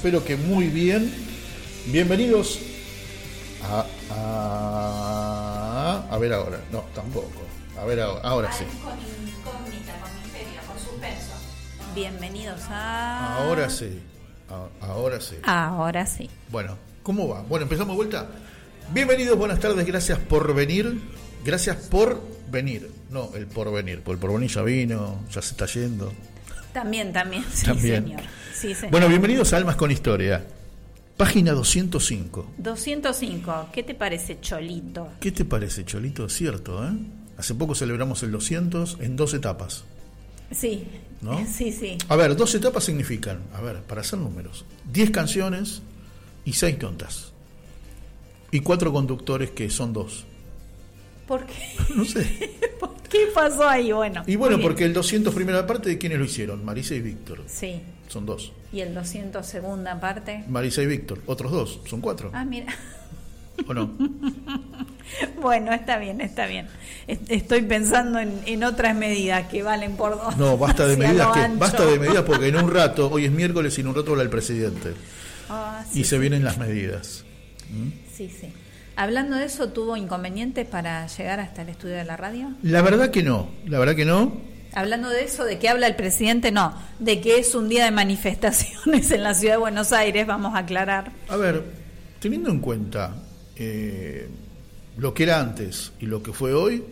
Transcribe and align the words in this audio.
Espero 0.00 0.24
que 0.24 0.34
muy 0.34 0.68
bien. 0.68 1.12
Bienvenidos 1.88 2.58
a, 3.62 3.84
a, 6.10 6.18
ver 6.18 6.32
ahora. 6.32 6.58
No, 6.72 6.86
tampoco. 6.94 7.42
A 7.78 7.84
ver 7.84 8.00
ahora, 8.00 8.22
ahora 8.22 8.50
sí. 8.50 8.64
Con 8.82 8.94
incógnita, 9.28 10.00
con 10.00 10.22
misterio, 10.22 10.58
con 10.66 10.78
suspenso. 10.78 11.34
Bienvenidos 11.94 12.62
a. 12.70 13.44
Ahora 13.44 13.68
sí. 13.68 14.00
ahora 14.80 15.20
sí. 15.20 15.36
Ahora 15.42 16.06
sí. 16.06 16.30
Bueno, 16.48 16.78
¿cómo 17.02 17.28
va? 17.28 17.42
Bueno, 17.42 17.64
empezamos 17.64 17.92
de 17.92 17.96
vuelta. 17.96 18.26
Bienvenidos, 18.94 19.36
buenas 19.36 19.60
tardes, 19.60 19.86
gracias 19.86 20.18
por 20.18 20.54
venir. 20.54 20.98
Gracias 21.44 21.76
por 21.76 22.22
venir. 22.50 22.90
No, 23.10 23.32
el 23.34 23.46
por 23.46 23.70
venir, 23.70 24.00
porque 24.02 24.14
el 24.14 24.18
porvenir 24.18 24.48
ya 24.48 24.62
vino, 24.62 25.18
ya 25.30 25.42
se 25.42 25.50
está 25.50 25.66
yendo. 25.66 26.10
También, 26.72 27.12
también, 27.12 27.44
sí, 27.52 27.64
señor. 28.74 28.90
Bueno, 28.90 29.08
bienvenidos 29.08 29.52
a 29.52 29.56
Almas 29.56 29.74
con 29.76 29.90
Historia. 29.90 30.46
Página 31.16 31.52
205. 31.52 32.52
205. 32.58 33.68
¿Qué 33.72 33.82
te 33.82 33.94
parece, 33.94 34.40
Cholito? 34.40 35.08
¿Qué 35.18 35.32
te 35.32 35.44
parece, 35.44 35.84
Cholito? 35.84 36.28
Cierto, 36.28 36.86
¿eh? 36.86 36.92
Hace 37.36 37.54
poco 37.54 37.74
celebramos 37.74 38.22
el 38.22 38.30
200 38.30 38.98
en 39.00 39.16
dos 39.16 39.34
etapas. 39.34 39.84
Sí. 40.52 40.86
¿No? 41.20 41.44
Sí, 41.46 41.72
sí. 41.72 41.98
A 42.08 42.16
ver, 42.16 42.36
dos 42.36 42.54
etapas 42.54 42.84
significan, 42.84 43.40
a 43.52 43.60
ver, 43.60 43.82
para 43.82 44.02
hacer 44.02 44.18
números, 44.18 44.64
10 44.92 45.10
canciones 45.10 45.82
y 46.44 46.52
6 46.52 46.78
notas. 46.80 47.32
Y 48.52 48.60
cuatro 48.60 48.92
conductores 48.92 49.50
que 49.50 49.70
son 49.70 49.92
dos. 49.92 50.24
¿Por 51.30 51.46
qué? 51.46 51.54
No 51.94 52.04
sé. 52.04 52.26
¿Qué 53.08 53.28
pasó 53.32 53.68
ahí? 53.68 53.92
Bueno. 53.92 54.24
Y 54.26 54.34
bueno, 54.34 54.60
porque 54.60 54.84
el 54.84 54.92
200 54.92 55.32
primera 55.32 55.64
parte, 55.64 55.88
¿de 55.88 55.96
quiénes 55.96 56.18
lo 56.18 56.24
hicieron? 56.24 56.64
Marisa 56.64 56.96
y 56.96 57.00
Víctor. 57.00 57.44
Sí. 57.46 57.80
Son 58.08 58.26
dos. 58.26 58.52
¿Y 58.72 58.80
el 58.80 58.94
200 58.94 59.46
segunda 59.46 60.00
parte? 60.00 60.42
Marisa 60.48 60.82
y 60.82 60.86
Víctor. 60.86 61.22
Otros 61.26 61.52
dos. 61.52 61.80
Son 61.86 62.00
cuatro. 62.00 62.32
Ah, 62.34 62.44
mira. 62.44 62.74
¿O 63.64 63.72
no? 63.72 63.92
bueno, 65.40 65.72
está 65.72 65.98
bien, 65.98 66.20
está 66.20 66.46
bien. 66.46 66.66
Estoy 67.06 67.62
pensando 67.62 68.18
en, 68.18 68.64
otras 68.64 68.96
medidas 68.96 69.46
que 69.46 69.62
valen 69.62 69.94
por 69.94 70.16
dos. 70.16 70.36
No, 70.36 70.58
basta 70.58 70.88
de 70.88 70.96
medidas 70.96 71.28
que, 71.32 71.46
basta 71.56 71.86
de 71.86 71.96
medidas 72.00 72.24
porque 72.24 72.48
en 72.48 72.56
un 72.56 72.72
rato, 72.72 73.08
hoy 73.08 73.26
es 73.26 73.30
miércoles 73.30 73.78
y 73.78 73.82
en 73.82 73.86
un 73.86 73.94
rato 73.94 74.10
habla 74.10 74.24
el 74.24 74.30
presidente. 74.30 74.94
Ah, 75.48 75.84
y 75.94 76.02
se 76.02 76.18
vienen 76.18 76.42
las 76.42 76.58
medidas. 76.58 77.24
¿Mm? 77.70 77.90
Sí, 78.16 78.28
sí. 78.28 78.52
Hablando 79.00 79.36
de 79.36 79.46
eso, 79.46 79.70
¿tuvo 79.70 79.96
inconvenientes 79.96 80.66
para 80.66 81.06
llegar 81.06 81.40
hasta 81.40 81.62
el 81.62 81.70
estudio 81.70 81.94
de 81.94 82.04
la 82.04 82.18
radio? 82.18 82.52
La 82.62 82.82
verdad 82.82 83.10
que 83.10 83.22
no, 83.22 83.48
la 83.66 83.78
verdad 83.78 83.96
que 83.96 84.04
no. 84.04 84.30
Hablando 84.74 85.08
de 85.08 85.24
eso, 85.24 85.46
¿de 85.46 85.58
qué 85.58 85.70
habla 85.70 85.86
el 85.86 85.96
presidente? 85.96 86.52
No, 86.52 86.74
de 86.98 87.22
que 87.22 87.38
es 87.38 87.54
un 87.54 87.70
día 87.70 87.86
de 87.86 87.92
manifestaciones 87.92 89.10
en 89.10 89.22
la 89.22 89.32
ciudad 89.32 89.54
de 89.54 89.58
Buenos 89.60 89.94
Aires, 89.94 90.26
vamos 90.26 90.54
a 90.54 90.58
aclarar. 90.58 91.12
A 91.30 91.36
ver, 91.36 91.64
teniendo 92.18 92.50
en 92.50 92.60
cuenta 92.60 93.14
eh, 93.56 94.28
lo 94.98 95.14
que 95.14 95.22
era 95.22 95.40
antes 95.40 95.92
y 95.98 96.04
lo 96.04 96.22
que 96.22 96.34
fue 96.34 96.52
hoy, 96.52 96.84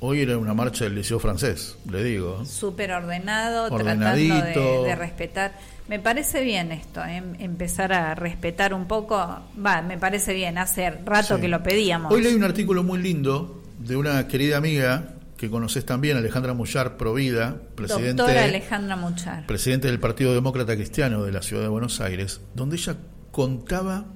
hoy 0.00 0.20
era 0.20 0.38
una 0.38 0.54
marcha 0.54 0.84
del 0.84 0.94
Liceo 0.94 1.18
francés, 1.18 1.76
le 1.90 2.02
digo. 2.04 2.44
Súper 2.44 2.92
ordenado, 2.92 3.68
tratando 3.74 4.10
de, 4.12 4.84
de 4.86 4.96
respetar. 4.96 5.52
Me 5.88 5.98
parece 5.98 6.42
bien 6.44 6.70
esto, 6.70 7.02
¿eh? 7.04 7.22
empezar 7.38 7.92
a 7.92 8.14
respetar 8.14 8.74
un 8.74 8.86
poco. 8.86 9.16
Va, 9.16 9.82
me 9.82 9.96
parece 9.98 10.34
bien, 10.34 10.58
hace 10.58 10.90
rato 10.90 11.40
que 11.40 11.48
lo 11.48 11.62
pedíamos. 11.62 12.12
Hoy 12.12 12.22
leí 12.22 12.34
un 12.34 12.44
artículo 12.44 12.82
muy 12.82 13.00
lindo 13.00 13.62
de 13.78 13.96
una 13.96 14.28
querida 14.28 14.58
amiga 14.58 15.14
que 15.38 15.48
conoces 15.48 15.86
también, 15.86 16.16
Alejandra 16.16 16.52
Muchar 16.52 16.96
Provida, 16.96 17.56
presidente, 17.74 18.22
Alejandra 18.22 18.96
Muchar. 18.96 19.46
presidente 19.46 19.86
del 19.86 20.00
Partido 20.00 20.34
Demócrata 20.34 20.74
Cristiano 20.74 21.22
de 21.22 21.32
la 21.32 21.42
Ciudad 21.42 21.62
de 21.62 21.68
Buenos 21.68 22.00
Aires, 22.00 22.40
donde 22.54 22.76
ella 22.76 22.96
contaba 23.30 24.06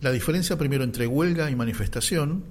la 0.00 0.12
diferencia 0.12 0.56
primero 0.56 0.84
entre 0.84 1.06
huelga 1.06 1.50
y 1.50 1.56
manifestación 1.56 2.44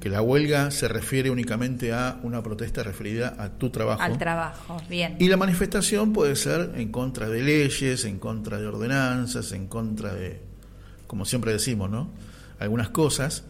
que 0.00 0.08
la 0.08 0.22
huelga 0.22 0.70
se 0.70 0.88
refiere 0.88 1.30
únicamente 1.30 1.92
a 1.92 2.18
una 2.22 2.42
protesta 2.42 2.82
referida 2.82 3.34
a 3.38 3.50
tu 3.50 3.70
trabajo. 3.70 4.02
Al 4.02 4.18
trabajo, 4.18 4.76
bien. 4.88 5.16
Y 5.18 5.28
la 5.28 5.36
manifestación 5.36 6.12
puede 6.12 6.36
ser 6.36 6.72
en 6.76 6.90
contra 6.90 7.28
de 7.28 7.42
leyes, 7.42 8.04
en 8.04 8.18
contra 8.18 8.58
de 8.58 8.66
ordenanzas, 8.66 9.52
en 9.52 9.66
contra 9.66 10.14
de, 10.14 10.40
como 11.06 11.24
siempre 11.24 11.52
decimos, 11.52 11.90
¿no? 11.90 12.10
Algunas 12.58 12.90
cosas. 12.90 13.44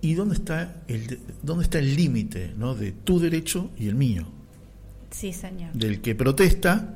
¿Y 0.00 0.14
dónde 0.14 0.34
está 0.34 0.82
el, 0.86 1.18
dónde 1.42 1.64
está 1.64 1.78
el 1.78 1.96
límite 1.96 2.52
¿no? 2.58 2.74
de 2.74 2.92
tu 2.92 3.18
derecho 3.18 3.70
y 3.78 3.88
el 3.88 3.94
mío? 3.94 4.26
Sí, 5.10 5.32
señor. 5.32 5.72
Del 5.72 6.02
que 6.02 6.14
protesta 6.14 6.94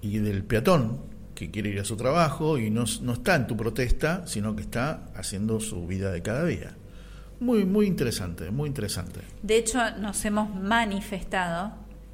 y 0.00 0.18
del 0.18 0.44
peatón 0.44 1.00
que 1.34 1.50
quiere 1.50 1.70
ir 1.70 1.80
a 1.80 1.84
su 1.84 1.96
trabajo 1.96 2.58
y 2.58 2.70
no, 2.70 2.84
no 3.02 3.12
está 3.14 3.34
en 3.34 3.46
tu 3.46 3.56
protesta, 3.56 4.26
sino 4.26 4.54
que 4.54 4.62
está 4.62 5.08
haciendo 5.16 5.60
su 5.60 5.86
vida 5.86 6.12
de 6.12 6.22
cada 6.22 6.44
día. 6.44 6.76
Muy, 7.40 7.64
muy 7.64 7.86
interesante, 7.86 8.50
muy 8.50 8.68
interesante. 8.68 9.20
De 9.42 9.56
hecho, 9.56 9.78
nos 9.98 10.24
hemos 10.24 10.54
manifestado 10.54 11.72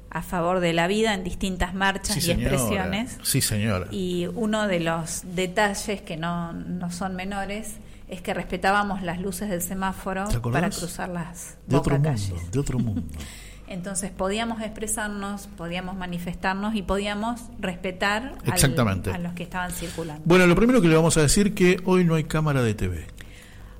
a 0.09 0.21
favor 0.21 0.59
de 0.59 0.73
la 0.73 0.87
vida 0.87 1.13
en 1.13 1.23
distintas 1.23 1.73
marchas 1.73 2.25
y 2.25 2.31
expresiones. 2.31 3.17
Sí, 3.23 3.41
señora. 3.41 3.87
Y 3.91 4.27
uno 4.35 4.67
de 4.67 4.81
los 4.81 5.21
detalles 5.35 6.01
que 6.01 6.17
no, 6.17 6.53
no 6.53 6.91
son 6.91 7.15
menores 7.15 7.75
es 8.09 8.21
que 8.21 8.33
respetábamos 8.33 9.01
las 9.01 9.21
luces 9.21 9.49
del 9.49 9.61
semáforo 9.61 10.27
para 10.51 10.69
cruzar 10.69 11.07
las 11.09 11.57
de 11.65 11.77
otro 11.77 11.97
mundo, 11.97 12.41
de 12.51 12.59
otro 12.59 12.77
mundo. 12.77 13.03
Entonces 13.67 14.11
podíamos 14.11 14.61
expresarnos, 14.61 15.47
podíamos 15.55 15.95
manifestarnos 15.95 16.75
y 16.75 16.81
podíamos 16.81 17.39
respetar 17.57 18.35
Exactamente. 18.45 19.11
a 19.11 19.17
los 19.17 19.31
que 19.31 19.43
estaban 19.43 19.71
circulando. 19.71 20.21
Bueno, 20.25 20.45
lo 20.45 20.57
primero 20.57 20.81
que 20.81 20.89
le 20.89 20.95
vamos 20.95 21.15
a 21.15 21.21
decir 21.21 21.55
que 21.55 21.79
hoy 21.85 22.03
no 22.03 22.15
hay 22.15 22.25
cámara 22.25 22.61
de 22.63 22.73
TV. 22.73 23.07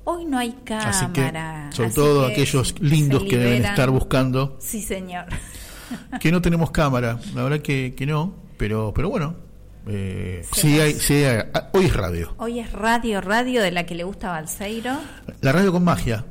Hoy 0.04 0.24
no 0.24 0.38
hay 0.38 0.52
cámara. 0.64 0.88
Así 0.90 1.06
que, 1.12 1.76
sobre 1.76 1.90
todo 1.90 2.26
aquellos 2.26 2.74
lindos 2.80 3.24
que 3.24 3.36
deben 3.36 3.64
estar 3.64 3.90
buscando. 3.90 4.56
Sí, 4.60 4.82
señor. 4.82 5.26
que 6.20 6.32
no 6.32 6.42
tenemos 6.42 6.70
cámara, 6.70 7.18
la 7.34 7.42
verdad 7.42 7.60
que, 7.60 7.94
que 7.96 8.06
no, 8.06 8.34
pero, 8.56 8.92
pero 8.94 9.10
bueno, 9.10 9.36
eh, 9.86 10.44
sí, 10.52 10.78
hay, 10.78 10.94
sí 10.94 11.24
ah, 11.24 11.70
hoy 11.72 11.86
es 11.86 11.94
radio. 11.94 12.34
Hoy 12.38 12.60
es 12.60 12.72
radio, 12.72 13.20
radio 13.20 13.62
de 13.62 13.70
la 13.70 13.84
que 13.84 13.94
le 13.94 14.04
gusta 14.04 14.30
Balseiro. 14.30 14.96
La 15.40 15.52
radio 15.52 15.72
con 15.72 15.84
magia. 15.84 16.24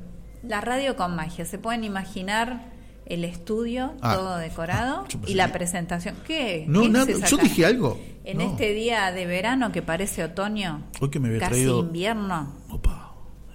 La 0.43 0.61
radio 0.61 0.95
con 0.95 1.15
magia. 1.15 1.45
Se 1.45 1.57
pueden 1.57 1.83
imaginar 1.83 2.71
el 3.05 3.25
estudio 3.25 3.93
ah. 4.01 4.15
todo 4.15 4.37
decorado 4.37 5.05
ah, 5.05 5.17
y 5.27 5.33
la 5.33 5.51
presentación. 5.51 6.15
¿Qué? 6.25 6.65
No, 6.67 6.87
nada, 6.87 7.11
yo 7.27 7.37
dije 7.37 7.65
algo. 7.65 7.99
En 8.23 8.39
este 8.39 8.73
día 8.73 9.11
de 9.11 9.25
verano 9.25 9.71
que 9.71 9.81
parece 9.81 10.23
otoño, 10.23 10.83
hoy 10.99 11.09
que 11.09 11.19
me 11.19 11.29
había 11.29 11.39
casi 11.39 11.63
invierno. 11.63 12.60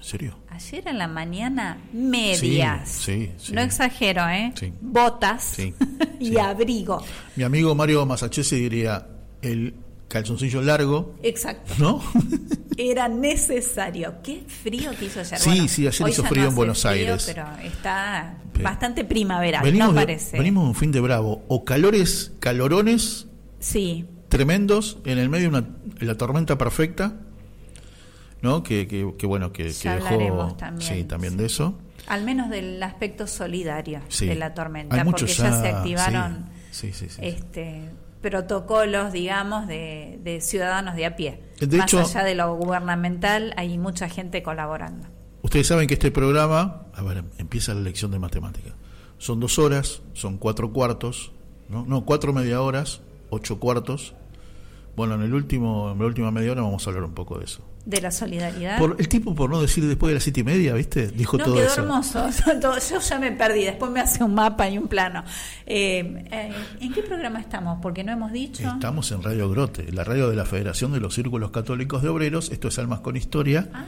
Opa, 0.06 0.16
¿en 0.16 0.20
serio? 0.20 0.38
Ayer 0.48 0.88
en 0.88 0.98
la 0.98 1.08
mañana, 1.08 1.78
medias. 1.92 2.88
Sí, 2.88 3.30
sí, 3.38 3.52
No 3.52 3.60
exagero, 3.60 4.28
¿eh? 4.28 4.52
Botas 4.80 5.56
y 6.20 6.38
abrigo. 6.38 7.02
Mi 7.34 7.44
amigo 7.44 7.74
Mario 7.74 8.06
Masachese 8.06 8.56
diría, 8.56 9.06
el 9.42 9.74
calzoncillo 10.08 10.62
largo. 10.62 11.16
Exacto. 11.22 11.74
¿No? 11.78 12.02
Era 12.78 13.08
necesario. 13.08 14.16
Qué 14.22 14.44
frío 14.46 14.90
que 14.98 15.06
hizo 15.06 15.20
ayer. 15.20 15.38
Sí, 15.38 15.68
sí, 15.68 15.86
ayer 15.86 16.08
hizo 16.08 16.24
frío 16.24 16.48
en 16.48 16.54
Buenos 16.54 16.84
Aires. 16.86 17.24
Pero 17.26 17.46
está 17.62 18.38
bastante 18.62 19.04
primaveral, 19.04 19.62
venimos 19.64 19.88
no 19.88 19.94
parece. 19.94 20.38
venimos 20.38 20.66
un 20.66 20.74
fin 20.74 20.92
de 20.92 21.00
bravo. 21.00 21.44
O 21.48 21.64
calores, 21.64 22.32
calorones. 22.40 23.26
Sí. 23.60 24.06
Tremendos, 24.28 24.98
en 25.04 25.18
el 25.18 25.28
medio 25.28 25.50
de 25.50 26.06
la 26.06 26.16
tormenta 26.16 26.58
perfecta. 26.58 27.14
¿No? 28.46 28.62
Que, 28.62 28.86
que, 28.86 29.26
bueno, 29.26 29.52
que, 29.52 29.64
dejó. 29.64 30.54
También, 30.56 30.80
sí, 30.80 31.02
también 31.02 31.36
de 31.36 31.46
eso. 31.46 31.76
Al 32.06 32.22
menos 32.22 32.48
del 32.48 32.80
aspecto 32.80 33.26
solidario 33.26 34.00
de 34.20 34.34
la 34.36 34.54
tormenta. 34.54 35.04
porque 35.04 35.26
ya, 35.26 35.60
se 35.60 35.68
activaron. 35.68 36.46
Sí, 36.70 36.92
este, 37.20 37.90
protocolos, 38.20 39.12
digamos, 39.12 39.66
de, 39.66 40.20
de, 40.22 40.40
ciudadanos 40.40 40.94
de 40.94 41.06
a 41.06 41.16
pie. 41.16 41.42
De 41.58 41.78
Más 41.78 41.92
allá 41.92 42.22
de 42.22 42.36
lo 42.36 42.54
gubernamental, 42.54 43.52
hay 43.56 43.78
mucha 43.78 44.08
gente 44.08 44.44
colaborando. 44.44 45.08
Ustedes 45.42 45.66
saben 45.66 45.88
que 45.88 45.94
este 45.94 46.12
programa, 46.12 46.86
a 46.94 47.02
ver, 47.02 47.24
empieza 47.38 47.74
la 47.74 47.80
lección 47.80 48.12
de 48.12 48.20
matemática. 48.20 48.74
Son 49.18 49.40
dos 49.40 49.58
horas, 49.58 50.02
son 50.12 50.38
cuatro 50.38 50.72
cuartos, 50.72 51.32
no, 51.68 51.84
no 51.86 52.04
cuatro 52.04 52.32
media 52.32 52.60
horas, 52.60 53.00
ocho 53.30 53.58
cuartos. 53.58 54.14
Bueno, 54.94 55.14
en 55.14 55.22
el 55.22 55.34
último, 55.34 55.90
en 55.90 55.98
la 55.98 56.04
última 56.04 56.30
media 56.30 56.52
hora 56.52 56.62
vamos 56.62 56.86
a 56.86 56.90
hablar 56.90 57.04
un 57.04 57.14
poco 57.14 57.38
de 57.38 57.46
eso 57.46 57.62
de 57.86 58.00
la 58.00 58.10
solidaridad. 58.10 58.78
Por, 58.78 58.96
el 58.98 59.08
tipo, 59.08 59.34
por 59.34 59.48
no 59.48 59.62
decir 59.62 59.86
después 59.86 60.08
de 60.08 60.14
las 60.14 60.24
siete 60.24 60.40
y 60.40 60.44
media, 60.44 60.74
¿viste? 60.74 61.06
Dijo 61.06 61.38
todo 61.38 61.54
quedó 61.54 61.66
eso. 61.66 61.82
hermoso. 61.82 62.28
Yo 62.90 63.00
ya 63.00 63.18
me 63.18 63.32
perdí. 63.32 63.64
Después 63.64 63.90
me 63.92 64.00
hace 64.00 64.22
un 64.24 64.34
mapa 64.34 64.68
y 64.68 64.76
un 64.76 64.88
plano. 64.88 65.24
Eh, 65.64 66.24
eh, 66.30 66.52
¿En 66.80 66.92
qué 66.92 67.02
programa 67.02 67.40
estamos? 67.40 67.78
Porque 67.80 68.02
no 68.02 68.12
hemos 68.12 68.32
dicho. 68.32 68.68
Estamos 68.68 69.10
en 69.12 69.22
Radio 69.22 69.48
Grote, 69.48 69.90
la 69.92 70.02
radio 70.02 70.28
de 70.28 70.36
la 70.36 70.44
Federación 70.44 70.92
de 70.92 71.00
los 71.00 71.14
Círculos 71.14 71.52
Católicos 71.52 72.02
de 72.02 72.08
Obreros. 72.08 72.50
Esto 72.50 72.68
es 72.68 72.78
Almas 72.78 73.00
con 73.00 73.16
Historia. 73.16 73.68
Ah, 73.72 73.84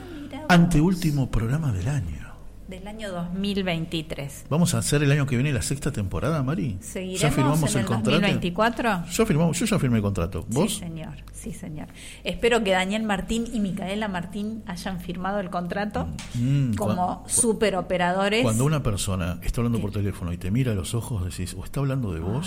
Anteúltimo 0.49 1.31
programa 1.31 1.73
del 1.73 1.89
año 1.89 2.28
del 2.69 2.87
año 2.87 3.11
2023. 3.11 4.45
¿Vamos 4.51 4.75
a 4.75 4.79
hacer 4.79 5.03
el 5.03 5.11
año 5.11 5.27
que 5.27 5.37
viene 5.37 5.53
la 5.53 5.63
sexta 5.63 5.91
temporada, 5.91 6.43
Mari? 6.43 6.77
¿Seguiremos 6.81 7.21
¿Ya 7.21 7.31
firmamos 7.31 7.75
en 7.75 7.81
el, 7.81 7.87
contrato? 7.87 8.11
2024? 8.11 9.07
Yo, 9.11 9.27
firmamos, 9.27 9.59
yo 9.59 9.67
ya 9.67 9.79
firmé 9.79 9.97
el 9.97 10.03
contrato. 10.03 10.45
¿Vos? 10.49 10.75
Sí, 10.75 10.81
señor. 10.81 11.15
Sí, 11.33 11.53
señor. 11.53 11.89
Espero 12.25 12.63
que 12.63 12.73
Daniel 12.73 13.05
Martín 13.05 13.47
y 13.53 13.61
Micaela 13.61 14.09
Martín 14.09 14.63
hayan 14.67 15.01
firmado 15.01 15.41
el 15.41 15.49
contrato 15.49 16.09
mm, 16.35 16.75
como 16.75 17.25
superoperadores. 17.27 18.43
Cuando 18.43 18.67
una 18.67 18.83
persona 18.83 19.39
está 19.43 19.63
hablando 19.63 19.81
por 19.81 19.91
teléfono 19.91 20.33
y 20.33 20.37
te 20.37 20.51
mira 20.51 20.73
a 20.73 20.75
los 20.75 20.95
ojos, 20.95 21.25
decís, 21.25 21.57
o 21.59 21.65
está 21.65 21.81
hablando 21.81 22.13
de 22.13 22.21
vos. 22.21 22.47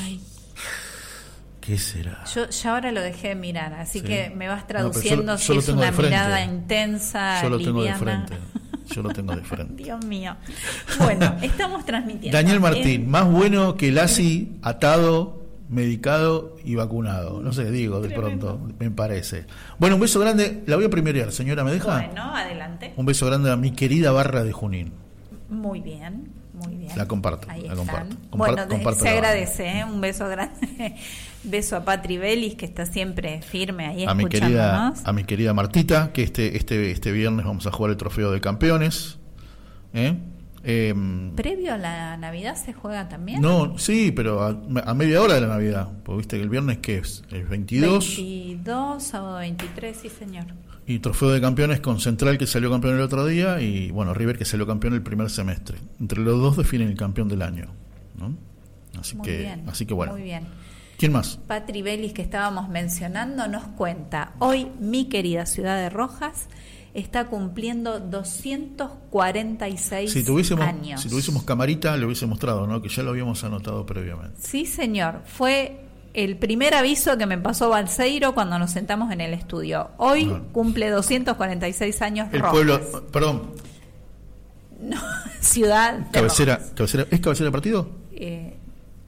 ¿Qué 1.61 1.77
será? 1.77 2.23
Yo 2.33 2.49
ya 2.49 2.73
ahora 2.73 2.91
lo 2.91 3.01
dejé 3.01 3.29
de 3.29 3.35
mirar, 3.35 3.73
así 3.75 4.01
que 4.01 4.31
me 4.35 4.47
vas 4.47 4.65
traduciendo 4.65 5.37
si 5.37 5.55
es 5.55 5.69
una 5.69 5.91
mirada 5.91 6.43
intensa. 6.43 7.39
Yo 7.43 7.49
lo 7.49 7.59
tengo 7.59 7.83
de 7.83 7.93
frente. 7.93 8.33
Yo 8.87 9.03
lo 9.03 9.09
tengo 9.09 9.35
de 9.35 9.41
frente. 9.43 9.83
Dios 9.83 10.03
mío. 10.03 10.35
Bueno, 10.97 11.35
estamos 11.41 11.85
transmitiendo. 11.85 12.35
Daniel 12.35 12.59
Martín, 12.59 13.09
más 13.09 13.29
bueno 13.29 13.77
que 13.77 13.89
el 13.89 13.99
ASI 13.99 14.57
atado, 14.63 15.45
medicado 15.69 16.57
y 16.65 16.73
vacunado. 16.73 17.41
No 17.41 17.53
sé, 17.53 17.69
digo 17.69 18.01
de 18.01 18.09
pronto, 18.09 18.59
me 18.79 18.89
parece. 18.89 19.45
Bueno, 19.77 19.97
un 19.97 20.01
beso 20.01 20.19
grande. 20.19 20.63
La 20.65 20.77
voy 20.77 20.85
a 20.85 20.89
primerear, 20.89 21.31
señora, 21.31 21.63
¿me 21.63 21.71
deja? 21.71 22.07
Bueno, 22.07 22.35
adelante. 22.35 22.93
Un 22.97 23.05
beso 23.05 23.27
grande 23.27 23.51
a 23.51 23.55
mi 23.55 23.71
querida 23.71 24.11
barra 24.11 24.43
de 24.43 24.51
Junín. 24.51 24.93
Muy 25.47 25.79
bien, 25.81 26.31
muy 26.53 26.75
bien. 26.75 26.97
La 26.97 27.07
comparto, 27.07 27.47
la 27.47 27.75
comparto. 27.75 28.15
bueno, 28.31 28.95
se 28.95 29.09
agradece, 29.09 29.79
¿eh? 29.79 29.85
un 29.85 30.01
beso 30.01 30.27
grande. 30.27 30.95
Beso 31.43 31.75
a 31.75 31.85
Patri 31.85 32.17
Belis, 32.17 32.55
que 32.55 32.65
está 32.65 32.85
siempre 32.85 33.41
firme 33.41 33.88
ahí 33.88 34.05
a 34.05 34.13
mi 34.13 34.25
querida 34.25 34.93
A 35.03 35.13
mi 35.13 35.23
querida 35.23 35.53
Martita, 35.53 36.13
que 36.13 36.23
este, 36.23 36.57
este, 36.57 36.91
este 36.91 37.11
viernes 37.11 37.45
vamos 37.45 37.65
a 37.67 37.71
jugar 37.71 37.91
el 37.91 37.97
trofeo 37.97 38.31
de 38.31 38.41
campeones. 38.41 39.17
¿eh? 39.93 40.17
Em, 40.63 41.33
¿Previo 41.35 41.73
a 41.73 41.77
la 41.77 42.17
Navidad 42.17 42.55
se 42.55 42.73
juega 42.73 43.09
también? 43.09 43.41
No, 43.41 43.77
sí, 43.79 44.11
pero 44.11 44.43
a, 44.43 44.93
media 44.93 45.21
hora 45.21 45.35
de 45.35 45.41
la 45.41 45.47
Navidad. 45.47 45.89
Porque 46.03 46.17
viste 46.17 46.38
que 46.38 46.43
el 46.43 46.49
viernes, 46.49 46.77
¿qué 46.77 46.99
es? 46.99 47.23
El 47.31 47.45
22. 47.45 48.17
22, 48.17 49.03
sábado 49.03 49.39
23, 49.39 49.97
sí, 49.97 50.09
señor. 50.09 50.45
Y 50.85 50.99
trofeo 50.99 51.29
de 51.29 51.41
campeones 51.41 51.79
con 51.79 51.99
Central, 51.99 52.37
que 52.37 52.45
salió 52.45 52.69
campeón 52.69 52.95
el 52.95 53.01
otro 53.01 53.25
día, 53.25 53.61
y 53.61 53.91
bueno, 53.91 54.13
River, 54.13 54.37
que 54.37 54.45
salió 54.45 54.67
campeón 54.67 54.94
el 54.94 55.01
primer 55.01 55.29
semestre. 55.29 55.77
Entre 55.99 56.19
los 56.19 56.39
dos 56.39 56.57
definen 56.57 56.89
el 56.89 56.97
campeón 56.97 57.27
del 57.27 57.41
año. 57.41 57.67
¿no? 58.17 58.35
Así, 58.99 59.17
que, 59.17 59.55
así 59.67 59.85
que 59.85 59.94
bueno. 59.94 60.13
Muy 60.13 60.23
bien. 60.23 60.44
¿Quién 61.01 61.12
más? 61.13 61.39
Patri 61.48 61.81
Belis, 61.81 62.13
que 62.13 62.21
estábamos 62.21 62.69
mencionando, 62.69 63.48
nos 63.48 63.63
cuenta, 63.63 64.33
hoy 64.38 64.68
mi 64.80 65.06
querida 65.06 65.48
ciudad 65.48 65.77
de 65.77 65.89
Rojas 65.89 66.48
está 66.94 67.25
cumpliendo 67.25 68.00
246 68.00 70.13
si 70.13 70.24
tuviésemos, 70.24 70.63
años. 70.63 71.01
Si 71.01 71.09
tuviésemos 71.09 71.42
camarita, 71.42 71.98
le 71.98 72.06
hubiese 72.06 72.27
mostrado, 72.27 72.68
¿no? 72.68 72.83
Que 72.83 72.89
ya 72.89 73.01
lo 73.01 73.09
habíamos 73.09 73.44
anotado 73.44 73.83
previamente. 73.83 74.36
Sí, 74.39 74.68
señor. 74.68 75.24
Fue 75.25 75.86
el 76.13 76.38
primer 76.38 76.75
aviso 76.75 77.18
que 77.18 77.25
me 77.25 77.40
pasó 77.40 77.69
Balseiro 77.69 78.35
cuando 78.35 78.59
nos 78.59 78.69
sentamos 78.69 79.11
en 79.11 79.21
el 79.21 79.33
estudio. 79.33 79.90
Hoy 79.97 80.31
cumple 80.52 80.92
246 80.92 81.99
años 82.04 82.28
El 82.31 82.44
pueblo, 82.44 82.80
perdón. 83.11 83.54
No, 84.80 85.02
ciudad. 85.40 86.11
cabecera, 86.11 86.61
cabecera, 86.75 87.07
¿Es 87.09 87.19
cabecera 87.19 87.47
de 87.47 87.52
partido? 87.52 87.90
Eh, 88.11 88.59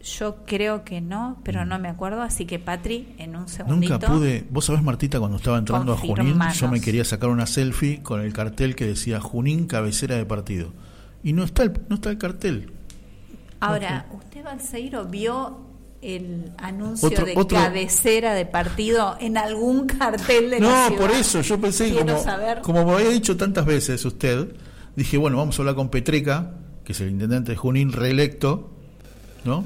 yo 0.04 0.44
creo 0.46 0.84
que 0.84 1.00
no, 1.00 1.40
pero 1.44 1.66
mm. 1.66 1.70
no 1.70 1.80
me 1.80 1.88
acuerdo, 1.88 2.22
así 2.22 2.46
que 2.46 2.60
Patri, 2.60 3.16
en 3.18 3.38
un 3.38 3.48
segundito. 3.48 3.94
Nunca 3.94 4.08
pude. 4.08 4.46
Vos 4.50 4.66
sabés, 4.66 4.84
Martita, 4.84 5.20
cuando 5.20 5.38
estaba 5.38 5.58
entrando 5.58 5.94
a 5.94 5.98
Junín, 5.98 6.38
yo 6.56 6.68
me 6.68 6.82
quería 6.82 7.06
sacar 7.06 7.30
una 7.30 7.46
selfie 7.46 8.04
con 8.04 8.20
el 8.20 8.34
cartel 8.34 8.76
que 8.76 8.86
decía 8.86 9.22
Junín 9.22 9.66
cabecera 9.66 10.16
de 10.16 10.26
partido. 10.26 10.74
Y 11.24 11.32
no 11.32 11.44
está 11.44 11.64
el, 11.64 11.80
no 11.88 11.96
está 11.96 12.10
el 12.10 12.18
cartel. 12.18 12.72
Ahora, 13.62 14.08
¿usted, 14.12 14.44
Balseiro, 14.44 15.06
vio 15.06 15.58
el 16.02 16.52
anuncio 16.58 17.10
de 17.10 17.34
cabecera 17.48 18.34
de 18.34 18.46
partido 18.46 19.16
en 19.22 19.38
algún 19.38 19.88
cartel 19.88 20.50
de 20.50 20.60
no, 20.60 20.70
la 20.70 20.90
No, 20.90 20.98
por 20.98 21.12
eso, 21.12 21.40
yo 21.40 21.62
pensé, 21.62 21.96
como, 21.96 22.62
como 22.62 22.86
me 22.86 22.92
había 22.92 23.10
dicho 23.10 23.38
tantas 23.38 23.66
veces 23.66 24.04
usted, 24.04 24.54
dije, 24.98 25.18
bueno, 25.18 25.38
vamos 25.38 25.58
a 25.58 25.62
hablar 25.62 25.76
con 25.76 25.88
Petreca, 25.88 26.56
que 26.84 26.92
es 26.92 27.00
el 27.00 27.10
intendente 27.10 27.54
de 27.54 27.56
Junín 27.56 27.94
reelecto, 27.94 28.70
¿no? 29.46 29.66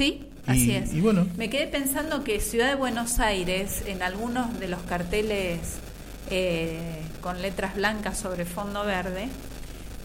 Sí, 0.00 0.22
así 0.46 0.72
es. 0.72 0.98
bueno. 1.02 1.26
Me 1.36 1.50
quedé 1.50 1.66
pensando 1.66 2.24
que 2.24 2.40
Ciudad 2.40 2.68
de 2.68 2.74
Buenos 2.74 3.18
Aires, 3.18 3.84
en 3.86 4.02
algunos 4.02 4.58
de 4.58 4.66
los 4.66 4.80
carteles 4.80 5.58
eh, 6.30 7.02
con 7.20 7.42
letras 7.42 7.74
blancas 7.76 8.18
sobre 8.18 8.46
fondo 8.46 8.86
verde, 8.86 9.28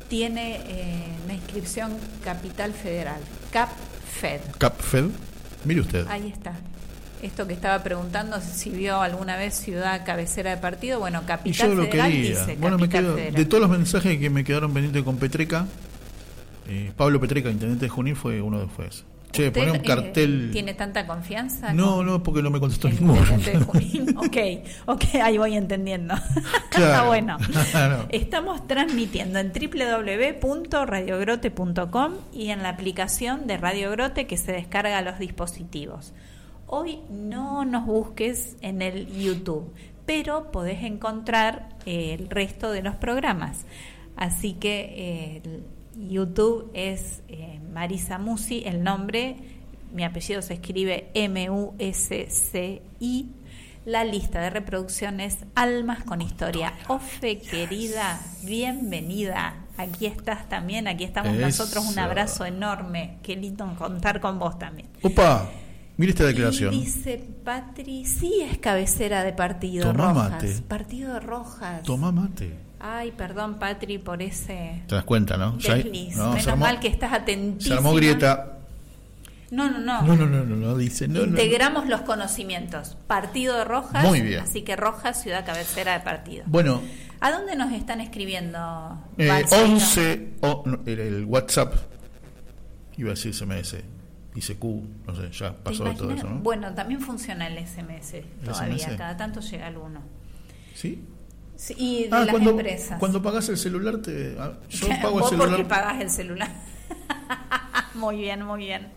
tiene 0.10 0.60
eh, 0.68 1.06
la 1.28 1.36
inscripción 1.36 1.94
Capital 2.26 2.74
Federal, 2.74 3.22
CapFed. 3.54 4.42
¿CapFed? 4.58 5.06
Mire 5.64 5.80
usted. 5.80 6.06
Ahí 6.10 6.28
está. 6.28 6.56
Esto 7.22 7.48
que 7.48 7.54
estaba 7.54 7.82
preguntando 7.82 8.42
si 8.42 8.72
vio 8.72 9.00
alguna 9.00 9.38
vez 9.38 9.56
ciudad 9.56 10.06
cabecera 10.06 10.52
de 10.52 10.58
partido, 10.58 11.00
bueno, 11.00 11.22
Capital 11.26 11.70
yo 11.70 11.74
lo 11.74 11.84
Federal 11.86 12.12
quería. 12.12 12.46
bueno, 12.60 12.78
me 12.78 12.90
quedo, 12.90 13.16
de 13.16 13.46
todos 13.46 13.62
los 13.62 13.70
mensajes 13.70 14.20
que 14.20 14.30
me 14.30 14.44
quedaron 14.44 14.74
pendientes 14.74 15.04
con 15.04 15.16
Petreca, 15.16 15.68
eh, 16.68 16.92
Pablo 16.98 17.22
Petreca, 17.22 17.50
intendente 17.50 17.86
de 17.86 17.90
Junín, 17.90 18.18
fue 18.18 18.42
uno 18.42 18.60
de 18.60 18.68
fue 18.68 18.90
Che, 19.36 19.52
poné 19.52 19.72
un 19.72 19.80
cartel. 19.80 20.52
¿Tiene 20.52 20.76
tanta 20.76 21.06
confianza? 21.06 21.74
No, 21.74 22.02
no, 22.04 22.24
porque 22.24 22.42
no 22.42 22.50
me 22.50 22.62
contestó 22.62 22.88
ninguno. 22.88 23.20
ok, 24.18 24.38
ok, 24.86 25.04
ahí 25.22 25.38
voy 25.38 25.56
entendiendo. 25.56 26.16
Claro. 26.70 27.08
bueno. 27.16 27.38
Estamos 28.10 28.66
transmitiendo 28.68 29.40
en 29.40 29.54
www.radiogrote.com 29.54 32.14
y 32.34 32.50
en 32.50 32.64
la 32.64 32.70
aplicación 32.70 33.48
de 33.48 33.56
Radio 33.58 33.92
Grote 33.92 34.28
que 34.28 34.36
se 34.36 34.52
descarga 34.52 34.98
a 34.98 35.02
los 35.02 35.18
dispositivos. 35.20 36.14
Hoy 36.68 37.00
no 37.10 37.64
nos 37.64 37.86
busques 37.86 38.58
en 38.62 38.82
el 38.82 39.08
YouTube, 39.08 39.72
pero 40.06 40.52
podés 40.52 40.84
encontrar 40.84 41.70
el 41.86 42.30
resto 42.30 42.72
de 42.72 42.82
los 42.82 42.96
programas. 42.96 43.66
Así 44.18 44.52
que 44.54 44.94
eh, 44.98 45.42
YouTube 45.96 46.70
es 46.74 47.22
eh, 47.28 47.60
Marisa 47.72 48.18
Musi, 48.18 48.64
el 48.66 48.84
nombre, 48.84 49.38
mi 49.94 50.04
apellido 50.04 50.42
se 50.42 50.56
escribe 50.56 51.10
M-U-S-C-I. 51.14 52.66
La 53.86 54.04
lista 54.04 54.42
de 54.42 54.50
reproducciones 54.50 55.38
Almas 55.54 56.04
con 56.04 56.22
Historia. 56.22 56.74
Ofe, 56.88 57.38
querida, 57.40 58.20
bienvenida. 58.44 59.54
Aquí 59.78 60.08
estás 60.08 60.50
también, 60.50 60.88
aquí 60.88 61.04
estamos 61.04 61.36
nosotros. 61.38 61.86
Un 61.86 62.00
abrazo 62.00 62.46
enorme. 62.46 63.20
Qué 63.22 63.36
lindo 63.36 63.72
contar 63.78 64.20
con 64.20 64.40
vos 64.40 64.58
también. 64.58 64.90
Opa, 65.04 65.52
mire 65.98 66.14
esta 66.14 66.26
declaración. 66.26 66.72
dice 66.72 67.24
Patri, 67.44 68.06
sí 68.06 68.42
es 68.42 68.58
cabecera 68.58 69.24
de 69.24 69.34
partido 69.34 69.94
Rojas. 69.94 70.62
Partido 70.68 71.14
de 71.14 71.20
Rojas. 71.20 71.84
Toma 71.84 72.12
mate. 72.12 72.65
Ay, 72.88 73.12
perdón, 73.12 73.56
Patri, 73.56 73.98
por 73.98 74.22
ese. 74.22 74.84
Te 74.88 74.94
das 74.94 75.04
cuenta, 75.06 75.38
¿no? 75.38 75.58
Menos 75.58 76.58
mal 76.58 76.80
que 76.80 76.88
estás 76.88 77.14
atentísima. 77.14 77.76
Se 77.76 77.80
armó 77.80 77.96
grieta. 77.96 78.60
No, 79.50 79.72
no, 79.72 79.80
no. 79.80 80.04
No, 80.04 80.16
no, 80.16 80.28
no, 80.28 80.44
no, 80.44 80.78
dice. 80.78 81.08
No, 81.08 81.24
Integramos 81.24 81.88
los 81.88 82.02
conocimientos. 82.02 82.96
Partido 83.08 83.58
de 83.58 83.64
Rojas. 83.64 84.04
Muy 84.04 84.22
bien. 84.22 84.42
Así 84.42 84.62
que 84.62 84.76
Rojas, 84.76 85.20
ciudad 85.20 85.44
cabecera 85.46 85.94
de 85.94 86.02
partido. 86.02 86.44
Bueno. 86.46 86.82
¿A 87.22 87.32
dónde 87.32 87.56
nos 87.56 87.72
están 87.72 88.02
escribiendo? 88.02 89.00
Eh, 89.18 89.46
11, 89.52 90.34
el, 90.86 91.26
WhatsApp, 91.26 91.74
iba 92.98 93.12
a 93.12 93.14
decir 93.16 93.34
SMS, 93.34 93.78
ICQ, 94.36 94.64
no 95.08 95.16
sé, 95.16 95.32
ya 95.32 95.54
pasó 95.54 95.86
todo 95.96 96.12
eso, 96.12 96.30
¿no? 96.30 96.40
Bueno, 96.42 96.74
también 96.76 97.00
funciona 97.00 97.48
el 97.48 97.66
SMS 97.66 98.18
todavía, 98.44 98.96
cada 98.98 99.18
tanto 99.18 99.40
llega 99.40 99.66
alguno. 99.66 100.02
¿Sí? 100.76 101.04
Y 101.78 102.04
de 102.04 102.10
ah, 102.12 102.20
las 102.22 102.30
cuando, 102.30 102.52
empresas. 102.52 103.00
Cuando 103.00 103.22
pagas 103.22 103.50
el 103.50 103.58
celular, 103.58 103.98
te, 103.98 104.36
ah, 104.40 104.54
yo 104.70 104.88
pago 105.02 105.20
el 105.20 105.26
celular. 105.26 105.50
porque 105.50 105.66
pagas 105.66 106.02
el 106.02 106.10
celular? 106.10 106.50
muy 107.94 108.18
bien, 108.18 108.44
muy 108.44 108.60
bien. 108.60 108.88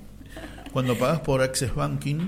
Cuando 0.73 0.99
pagas 0.99 1.21
por 1.21 1.43
Access 1.43 1.75
Banking, 1.75 2.19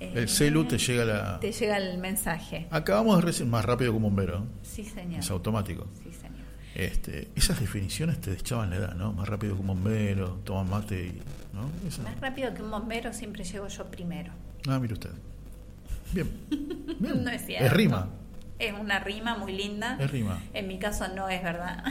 el 0.00 0.28
celu 0.28 0.64
te 0.64 0.78
llega 0.78 1.04
la... 1.04 1.40
Te 1.40 1.52
llega 1.52 1.76
el 1.78 1.98
mensaje. 1.98 2.66
Acabamos 2.70 3.16
de 3.16 3.22
recibir 3.22 3.50
más 3.50 3.64
rápido 3.64 3.92
que 3.92 3.96
un 3.96 4.02
bombero. 4.02 4.46
Sí, 4.62 4.84
señor. 4.84 5.20
Es 5.20 5.30
automático. 5.30 5.86
Sí, 6.02 6.12
señor. 6.12 6.44
Este, 6.74 7.28
esas 7.34 7.60
definiciones 7.60 8.20
te 8.20 8.32
echaban 8.32 8.70
la 8.70 8.76
edad, 8.76 8.94
¿no? 8.94 9.12
Más 9.12 9.28
rápido 9.28 9.54
que 9.54 9.60
un 9.60 9.68
bombero, 9.68 10.40
toma 10.44 10.64
mate 10.64 11.06
y... 11.06 11.22
¿no? 11.54 11.70
Más 12.02 12.20
rápido 12.20 12.52
que 12.52 12.62
un 12.62 12.70
bombero 12.70 13.12
siempre 13.12 13.44
llego 13.44 13.68
yo 13.68 13.84
primero. 13.86 14.32
Ah, 14.68 14.78
mire 14.78 14.94
usted. 14.94 15.10
Bien. 16.12 16.30
no 17.00 17.30
es 17.30 17.46
cierto. 17.46 17.64
Es 17.64 17.72
rima. 17.72 18.08
Es 18.58 18.72
una 18.78 19.00
rima 19.00 19.36
muy 19.36 19.52
linda. 19.52 19.96
Es 20.00 20.10
rima. 20.10 20.40
En 20.52 20.68
mi 20.68 20.78
caso 20.78 21.08
no 21.08 21.28
es 21.28 21.42
verdad. 21.42 21.84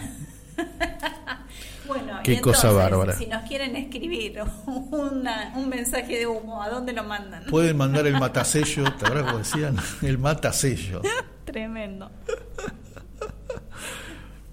bueno, 1.87 2.19
Qué 2.23 2.39
cosa 2.39 2.71
bárbara. 2.71 3.15
Si 3.15 3.25
nos 3.25 3.43
quieren 3.43 3.75
escribir 3.75 4.41
un 4.65 5.69
mensaje 5.69 6.19
de 6.19 6.27
humo, 6.27 6.61
¿a 6.61 6.69
dónde 6.69 6.93
lo 6.93 7.03
mandan? 7.03 7.45
Pueden 7.45 7.77
mandar 7.77 8.07
el 8.07 8.13
matasello, 8.19 8.83
¿te 8.93 9.05
acuerdas 9.05 9.25
cómo 9.25 9.37
decían? 9.39 9.75
El 10.01 10.17
matasello. 10.17 11.01
Tremendo. 11.45 12.09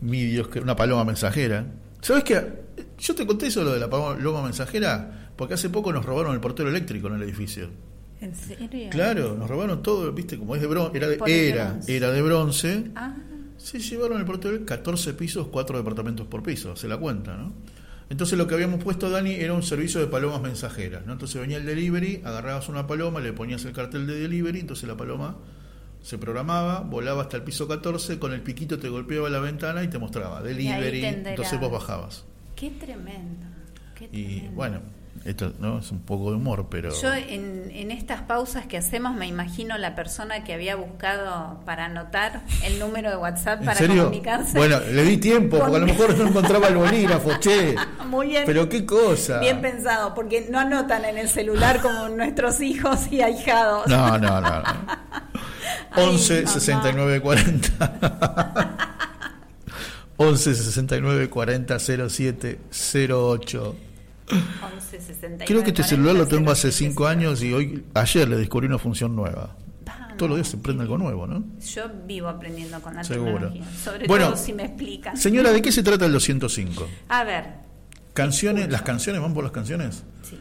Mi 0.00 0.24
Dios, 0.24 0.48
que 0.48 0.60
una 0.60 0.74
paloma 0.74 1.04
mensajera. 1.04 1.66
¿Sabes 2.00 2.24
qué? 2.24 2.60
Yo 2.98 3.14
te 3.14 3.26
conté 3.26 3.48
eso 3.48 3.62
lo 3.62 3.72
de 3.72 3.80
la 3.80 3.90
paloma 3.90 4.42
mensajera 4.42 5.30
porque 5.36 5.54
hace 5.54 5.70
poco 5.70 5.92
nos 5.92 6.04
robaron 6.04 6.34
el 6.34 6.40
portero 6.40 6.68
eléctrico 6.68 7.08
en 7.08 7.14
el 7.14 7.22
edificio. 7.22 7.70
¿En 8.20 8.34
serio? 8.34 8.90
Claro, 8.90 9.34
nos 9.34 9.48
robaron 9.48 9.82
todo, 9.82 10.12
viste, 10.12 10.38
como 10.38 10.54
es 10.54 10.60
de 10.60 10.66
bronce, 10.66 10.96
era 10.96 11.08
de, 11.08 11.48
era, 11.48 11.80
era 11.86 12.10
de 12.10 12.22
bronce. 12.22 12.90
Ah. 12.94 13.16
Se 13.56 13.78
llevaron 13.78 14.18
el 14.18 14.24
portero 14.24 14.64
14 14.64 15.14
pisos, 15.14 15.48
4 15.48 15.78
departamentos 15.78 16.26
por 16.26 16.42
piso, 16.42 16.76
se 16.76 16.88
la 16.88 16.96
cuenta, 16.96 17.36
¿no? 17.36 17.52
Entonces 18.10 18.36
lo 18.36 18.46
que 18.46 18.54
habíamos 18.54 18.82
puesto, 18.82 19.08
Dani, 19.08 19.34
era 19.34 19.52
un 19.52 19.62
servicio 19.62 20.00
de 20.00 20.08
palomas 20.08 20.42
mensajeras, 20.42 21.06
¿no? 21.06 21.12
Entonces 21.12 21.40
venía 21.40 21.58
el 21.58 21.64
delivery, 21.64 22.22
agarrabas 22.24 22.68
una 22.68 22.86
paloma, 22.86 23.20
le 23.20 23.32
ponías 23.32 23.64
el 23.64 23.72
cartel 23.72 24.06
de 24.06 24.18
delivery, 24.18 24.60
entonces 24.60 24.88
la 24.88 24.96
paloma 24.96 25.36
se 26.02 26.18
programaba, 26.18 26.80
volaba 26.80 27.22
hasta 27.22 27.36
el 27.36 27.44
piso 27.44 27.68
14, 27.68 28.18
con 28.18 28.32
el 28.32 28.40
piquito 28.40 28.78
te 28.78 28.88
golpeaba 28.88 29.28
la 29.30 29.38
ventana 29.38 29.84
y 29.84 29.88
te 29.88 29.98
mostraba 29.98 30.42
delivery, 30.42 31.04
entonces 31.04 31.60
vos 31.60 31.70
bajabas. 31.70 32.24
Qué 32.56 32.70
tremendo. 32.70 33.46
Qué 33.94 34.08
tremendo. 34.08 34.50
Y 34.50 34.54
bueno, 34.54 34.80
esto 35.24 35.52
no 35.58 35.80
es 35.80 35.90
un 35.92 36.00
poco 36.00 36.30
de 36.30 36.36
humor, 36.36 36.68
pero... 36.70 36.90
Yo 36.98 37.12
en, 37.12 37.70
en, 37.74 37.90
estas 37.90 38.22
pausas 38.22 38.66
que 38.66 38.78
hacemos 38.78 39.14
me 39.14 39.26
imagino 39.26 39.76
la 39.76 39.94
persona 39.94 40.44
que 40.44 40.54
había 40.54 40.76
buscado 40.76 41.60
para 41.66 41.86
anotar 41.86 42.40
el 42.64 42.78
número 42.78 43.10
de 43.10 43.16
WhatsApp 43.16 43.62
para 43.62 43.86
comunicarse. 43.86 44.56
Bueno, 44.56 44.80
le 44.80 45.04
di 45.04 45.18
tiempo, 45.18 45.58
porque 45.58 45.76
a 45.76 45.80
lo 45.80 45.86
mejor 45.86 46.16
no 46.16 46.28
encontraba 46.28 46.68
el 46.68 46.76
bolígrafo, 46.76 47.32
che. 47.40 47.74
Muy 48.06 48.28
bien. 48.28 48.44
Pero 48.46 48.68
qué 48.68 48.86
cosa. 48.86 49.40
Bien 49.40 49.60
pensado, 49.60 50.14
porque 50.14 50.46
no 50.50 50.58
anotan 50.58 51.04
en 51.04 51.18
el 51.18 51.28
celular 51.28 51.82
como 51.82 52.08
nuestros 52.08 52.60
hijos 52.62 53.12
y 53.12 53.20
ahijados. 53.20 53.88
No, 53.88 54.18
no, 54.18 54.40
no. 54.40 54.62
11 55.96 56.46
69 56.46 57.20
40. 57.20 58.78
11 60.16 60.54
69 60.54 61.28
40 61.28 61.78
07 62.08 62.60
08 63.10 63.89
Creo 65.46 65.62
que 65.62 65.70
este 65.70 65.82
celular 65.82 66.14
lo 66.14 66.26
tengo 66.26 66.50
hace 66.50 66.72
5 66.72 67.06
años 67.06 67.42
y 67.42 67.52
hoy 67.52 67.84
ayer 67.94 68.28
le 68.28 68.36
descubrí 68.36 68.66
una 68.66 68.78
función 68.78 69.14
nueva. 69.14 69.56
Todos 70.16 70.30
los 70.30 70.38
días 70.38 70.48
se 70.48 70.58
prende 70.58 70.82
algo 70.82 70.98
nuevo, 70.98 71.26
¿no? 71.26 71.44
Yo 71.60 71.84
vivo 72.06 72.28
aprendiendo 72.28 72.80
con 72.82 72.94
la 72.94 73.02
tecnología. 73.02 73.64
Sobre 73.82 74.06
todo 74.06 74.36
si 74.36 74.52
me 74.52 74.64
explican. 74.64 75.16
Señora, 75.16 75.50
¿de 75.50 75.62
qué 75.62 75.72
se 75.72 75.82
trata 75.82 76.06
el 76.06 76.12
205? 76.12 76.86
A 77.08 77.24
ver. 77.24 77.44
Canciones, 78.12 78.70
¿Las 78.70 78.82
canciones 78.82 79.22
van 79.22 79.32
por 79.32 79.44
las 79.44 79.52
canciones? 79.52 80.04
Sí. 80.22 80.38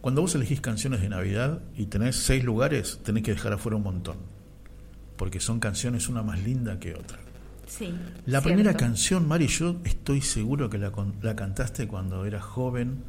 Cuando 0.00 0.20
vos 0.20 0.34
elegís 0.34 0.60
canciones 0.60 1.00
de 1.00 1.08
Navidad 1.08 1.60
y 1.76 1.86
tenés 1.86 2.16
seis 2.16 2.44
lugares, 2.44 3.00
tenés 3.02 3.24
que 3.24 3.32
dejar 3.32 3.52
afuera 3.52 3.76
un 3.76 3.82
montón. 3.82 4.16
Porque 5.16 5.40
son 5.40 5.58
canciones 5.58 6.08
una 6.08 6.22
más 6.22 6.40
linda 6.44 6.78
que 6.78 6.94
otra. 6.94 7.18
Sí, 7.66 7.92
la 8.26 8.42
primera 8.42 8.74
canción, 8.74 9.26
Mari, 9.26 9.48
yo 9.48 9.80
estoy 9.82 10.20
seguro 10.20 10.70
que 10.70 10.78
la, 10.78 10.92
la 11.20 11.34
cantaste 11.34 11.88
cuando 11.88 12.24
eras 12.24 12.44
joven 12.44 13.02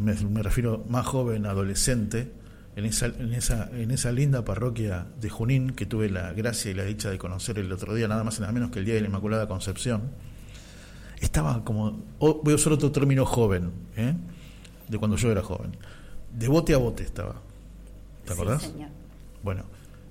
me, 0.00 0.42
refiero 0.42 0.84
más 0.88 1.06
joven, 1.06 1.46
adolescente, 1.46 2.32
en 2.76 2.84
esa, 2.84 3.06
en, 3.06 3.32
esa, 3.32 3.70
en 3.72 3.90
esa 3.90 4.12
linda 4.12 4.44
parroquia 4.44 5.06
de 5.20 5.30
Junín 5.30 5.70
que 5.70 5.86
tuve 5.86 6.10
la 6.10 6.32
gracia 6.32 6.70
y 6.70 6.74
la 6.74 6.84
dicha 6.84 7.10
de 7.10 7.18
conocer 7.18 7.58
el 7.58 7.72
otro 7.72 7.94
día, 7.94 8.08
nada 8.08 8.24
más 8.24 8.38
y 8.38 8.40
nada 8.40 8.52
menos 8.52 8.70
que 8.70 8.80
el 8.80 8.84
día 8.84 8.94
de 8.94 9.00
la 9.00 9.06
Inmaculada 9.06 9.46
Concepción, 9.46 10.10
estaba 11.20 11.64
como, 11.64 12.04
voy 12.18 12.52
a 12.52 12.56
usar 12.56 12.72
otro 12.72 12.90
término 12.90 13.24
joven, 13.24 13.70
¿eh? 13.96 14.14
de 14.88 14.98
cuando 14.98 15.16
yo 15.16 15.30
era 15.30 15.42
joven, 15.42 15.76
de 16.32 16.48
bote 16.48 16.74
a 16.74 16.78
bote 16.78 17.04
estaba. 17.04 17.40
¿Te 18.24 18.32
acordás? 18.32 18.72
Bueno, 19.42 19.64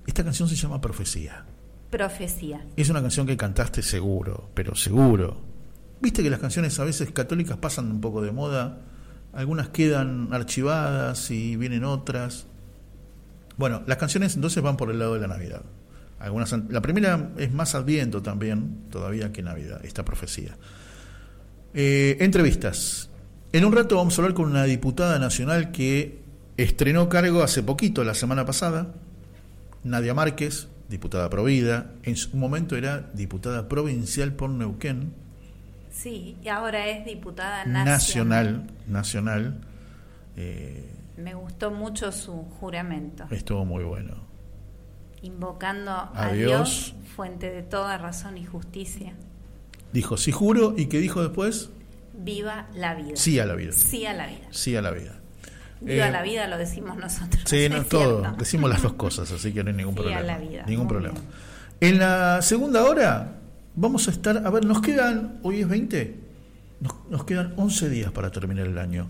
esta 0.05 0.23
canción 0.23 0.47
se 0.47 0.55
llama 0.55 0.79
Profecía. 0.79 1.45
Profecía. 1.89 2.65
Es 2.75 2.89
una 2.89 3.01
canción 3.01 3.27
que 3.27 3.37
cantaste 3.37 3.81
seguro, 3.81 4.49
pero 4.53 4.75
seguro. 4.75 5.37
Viste 6.01 6.23
que 6.23 6.29
las 6.29 6.39
canciones 6.39 6.79
a 6.79 6.83
veces 6.83 7.11
católicas 7.11 7.57
pasan 7.57 7.91
un 7.91 8.01
poco 8.01 8.21
de 8.21 8.31
moda 8.31 8.81
algunas 9.33 9.69
quedan 9.69 10.29
archivadas 10.31 11.31
y 11.31 11.55
vienen 11.55 11.83
otras. 11.83 12.45
Bueno, 13.57 13.83
las 13.87 13.97
canciones 13.97 14.35
entonces 14.35 14.61
van 14.63 14.77
por 14.77 14.91
el 14.91 14.99
lado 14.99 15.15
de 15.15 15.21
la 15.21 15.27
Navidad. 15.27 15.63
Algunas, 16.19 16.53
la 16.69 16.81
primera 16.81 17.31
es 17.37 17.51
más 17.51 17.75
Adviento 17.75 18.21
también, 18.21 18.85
todavía 18.89 19.33
que 19.33 19.41
Navidad, 19.41 19.83
esta 19.83 20.05
profecía. 20.05 20.55
Eh, 21.73 22.17
entrevistas. 22.19 23.09
En 23.51 23.65
un 23.65 23.73
rato 23.73 23.97
vamos 23.97 24.17
a 24.17 24.21
hablar 24.21 24.33
con 24.33 24.49
una 24.49 24.63
diputada 24.63 25.19
nacional 25.19 25.71
que 25.71 26.21
estrenó 26.57 27.09
cargo 27.09 27.43
hace 27.43 27.61
poquito, 27.61 28.03
la 28.03 28.13
semana 28.13 28.45
pasada, 28.45 28.93
Nadia 29.83 30.13
Márquez, 30.13 30.69
diputada 30.89 31.29
provida, 31.29 31.91
en 32.03 32.15
su 32.15 32.37
momento 32.37 32.75
era 32.75 33.09
diputada 33.13 33.67
provincial 33.67 34.33
por 34.33 34.49
Neuquén, 34.49 35.13
Sí, 35.93 36.35
y 36.43 36.47
ahora 36.47 36.87
es 36.87 37.05
diputada 37.05 37.65
nacional. 37.65 37.85
Nacional, 37.85 38.71
nacional. 38.87 39.61
Eh, 40.35 40.91
Me 41.17 41.35
gustó 41.35 41.69
mucho 41.71 42.11
su 42.11 42.33
juramento. 42.59 43.25
Estuvo 43.29 43.63
muy 43.63 43.83
bueno. 43.83 44.15
Invocando 45.21 45.91
a, 45.91 46.31
Dios. 46.33 46.95
fuente 47.15 47.51
de 47.51 47.61
toda 47.61 47.97
razón 47.97 48.37
y 48.37 48.45
justicia. 48.45 49.13
Dijo, 49.93 50.17
sí 50.17 50.31
juro, 50.31 50.73
¿y 50.75 50.87
qué 50.87 50.97
dijo 50.97 51.21
después? 51.21 51.69
Viva 52.13 52.67
la 52.73 52.95
vida. 52.95 53.15
Sí 53.15 53.39
a 53.39 53.45
la 53.45 53.53
vida. 53.53 53.71
Sí 53.71 54.05
a 54.05 54.13
la 54.13 54.25
vida. 54.25 54.47
Sí 54.49 54.75
a 54.75 54.81
la 54.81 54.91
vida. 54.91 55.19
Viva 55.79 56.07
eh, 56.07 56.11
la 56.11 56.23
vida 56.23 56.47
lo 56.47 56.57
decimos 56.57 56.97
nosotros. 56.97 57.43
Sí, 57.45 57.69
no, 57.71 57.83
todo. 57.85 58.35
Decimos 58.37 58.69
las 58.69 58.81
dos 58.81 58.93
cosas, 58.93 59.31
así 59.31 59.53
que 59.53 59.63
no 59.63 59.69
hay 59.69 59.75
ningún 59.75 59.95
problema. 59.95 60.21
La 60.21 60.39
vida. 60.39 60.65
Ningún 60.65 60.87
problema. 60.87 61.19
En 61.79 61.99
la 61.99 62.41
segunda 62.41 62.83
hora 62.83 63.42
vamos 63.75 64.07
a 64.07 64.11
estar, 64.11 64.45
a 64.45 64.49
ver, 64.49 64.65
nos 64.65 64.81
quedan, 64.81 65.39
hoy 65.43 65.61
es 65.61 65.67
20, 65.67 66.15
nos, 66.81 66.93
nos 67.09 67.23
quedan 67.25 67.53
11 67.57 67.89
días 67.89 68.11
para 68.11 68.31
terminar 68.31 68.67
el 68.67 68.77
año. 68.77 69.07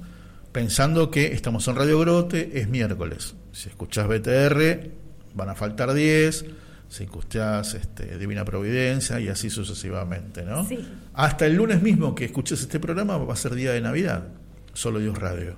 Pensando 0.52 1.10
que 1.10 1.34
estamos 1.34 1.68
en 1.68 1.76
Radio 1.76 2.00
Grote, 2.00 2.60
es 2.60 2.68
miércoles. 2.70 3.36
Si 3.52 3.70
escuchás 3.70 4.08
BTR, 4.08 4.90
van 5.34 5.50
a 5.50 5.56
faltar 5.56 5.94
10 5.94 6.46
si 6.94 7.06
escuchás 7.06 7.74
este, 7.74 8.20
Divina 8.20 8.46
Providencia 8.46 9.20
y 9.20 9.28
así 9.28 9.50
sucesivamente, 9.50 10.44
¿no? 10.44 10.64
Sí. 10.64 10.78
Hasta 11.16 11.48
el 11.48 11.56
lunes 11.56 11.82
mismo 11.82 12.14
que 12.14 12.26
escuches 12.26 12.62
este 12.62 12.80
programa 12.80 13.18
va 13.18 13.34
a 13.34 13.36
ser 13.36 13.56
día 13.56 13.72
de 13.72 13.82
Navidad, 13.82 14.28
solo 14.74 15.00
Dios 15.00 15.18
Radio. 15.18 15.58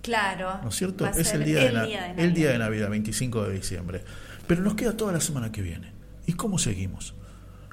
Claro. 0.00 0.60
¿No 0.62 0.70
es 0.70 0.74
cierto? 0.74 1.06
Es 1.06 1.34
el, 1.34 1.44
día, 1.44 1.64
de, 1.64 1.72
Navidad. 1.72 2.18
el 2.18 2.32
día 2.32 2.52
de 2.52 2.58
Navidad, 2.58 2.88
25 2.88 3.48
de 3.48 3.52
diciembre. 3.52 4.02
Pero 4.46 4.62
nos 4.62 4.74
queda 4.74 4.96
toda 4.96 5.12
la 5.12 5.20
semana 5.20 5.52
que 5.52 5.60
viene. 5.60 5.92
¿Y 6.26 6.32
cómo 6.32 6.58
seguimos? 6.58 7.14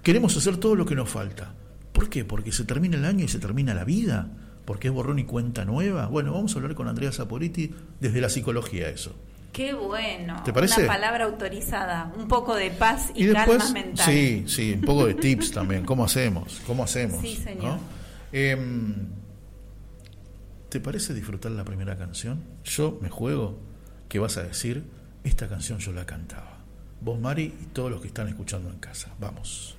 Queremos 0.04 0.36
hacer 0.38 0.58
todo 0.58 0.76
lo 0.76 0.86
que 0.86 0.96
nos 0.96 1.10
falta. 1.10 1.54
¿Por 1.92 2.10
qué? 2.10 2.26
Porque 2.26 2.52
se 2.52 2.64
termina 2.64 2.98
el 2.98 3.06
año 3.06 3.26
y 3.26 3.28
se 3.28 3.40
termina 3.40 3.74
la 3.74 3.84
vida. 3.84 4.28
Porque 4.66 4.88
es 4.90 4.94
borrón 4.94 5.20
y 5.20 5.24
cuenta 5.24 5.66
nueva. 5.66 6.08
Bueno, 6.08 6.34
vamos 6.34 6.54
a 6.54 6.58
hablar 6.58 6.76
con 6.76 6.88
Andrea 6.88 7.12
Saporiti 7.12 7.74
desde 8.00 8.22
la 8.22 8.30
psicología 8.30 8.90
eso. 8.90 9.16
Qué 9.52 9.74
bueno. 9.74 10.42
¿Te 10.44 10.54
parece? 10.54 10.82
Una 10.82 10.94
palabra 10.94 11.26
autorizada. 11.26 12.14
Un 12.16 12.28
poco 12.28 12.56
de 12.56 12.70
paz 12.72 13.12
y, 13.16 13.32
calma 13.32 13.70
mental. 13.72 14.06
Sí, 14.06 14.44
sí, 14.48 14.74
un 14.74 14.82
poco 14.82 15.08
de 15.08 15.16
tips 15.16 15.52
también. 15.52 15.84
¿Cómo 15.86 16.06
hacemos? 16.06 16.62
¿Cómo 16.68 16.84
hacemos? 16.84 17.20
Sí, 17.22 17.36
señor. 17.36 17.80
Em, 18.32 19.08
¿Te 20.70 20.80
parece 20.80 21.16
disfrutar 21.16 21.52
la 21.52 21.66
primera 21.66 21.98
canción? 21.98 22.44
Yo 22.64 23.00
me 23.02 23.10
juego 23.10 23.58
que 24.08 24.20
vas 24.20 24.38
a 24.38 24.44
decir, 24.44 24.84
esta 25.24 25.50
canción 25.50 25.80
yo 25.80 25.92
la 25.94 26.06
cantaba. 26.06 26.60
Vos, 27.02 27.20
Mari, 27.20 27.56
y 27.60 27.66
todos 27.74 27.90
los 27.90 28.02
que 28.02 28.08
están 28.08 28.28
escuchando 28.28 28.70
en 28.70 28.78
casa. 28.78 29.10
Vamos. 29.20 29.79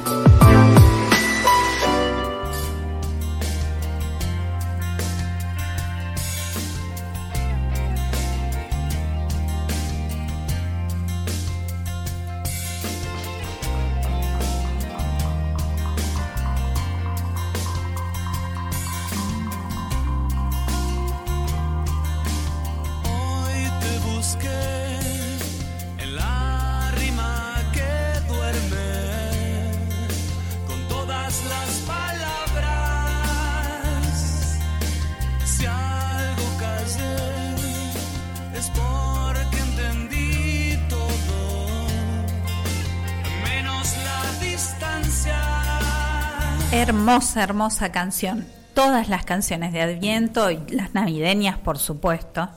Hermosa, 47.31 47.43
hermosa 47.43 47.91
canción. 47.93 48.45
Todas 48.73 49.07
las 49.07 49.23
canciones 49.23 49.71
de 49.71 49.81
Adviento 49.81 50.51
y 50.51 50.59
las 50.69 50.93
navideñas, 50.93 51.57
por 51.57 51.77
supuesto. 51.77 52.49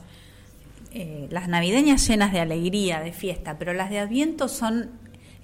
Eh, 0.91 1.29
las 1.31 1.47
navideñas 1.47 2.05
llenas 2.09 2.33
de 2.33 2.41
alegría, 2.41 2.99
de 2.99 3.13
fiesta, 3.13 3.57
pero 3.57 3.73
las 3.73 3.89
de 3.91 4.01
Adviento 4.01 4.49
son 4.49 4.91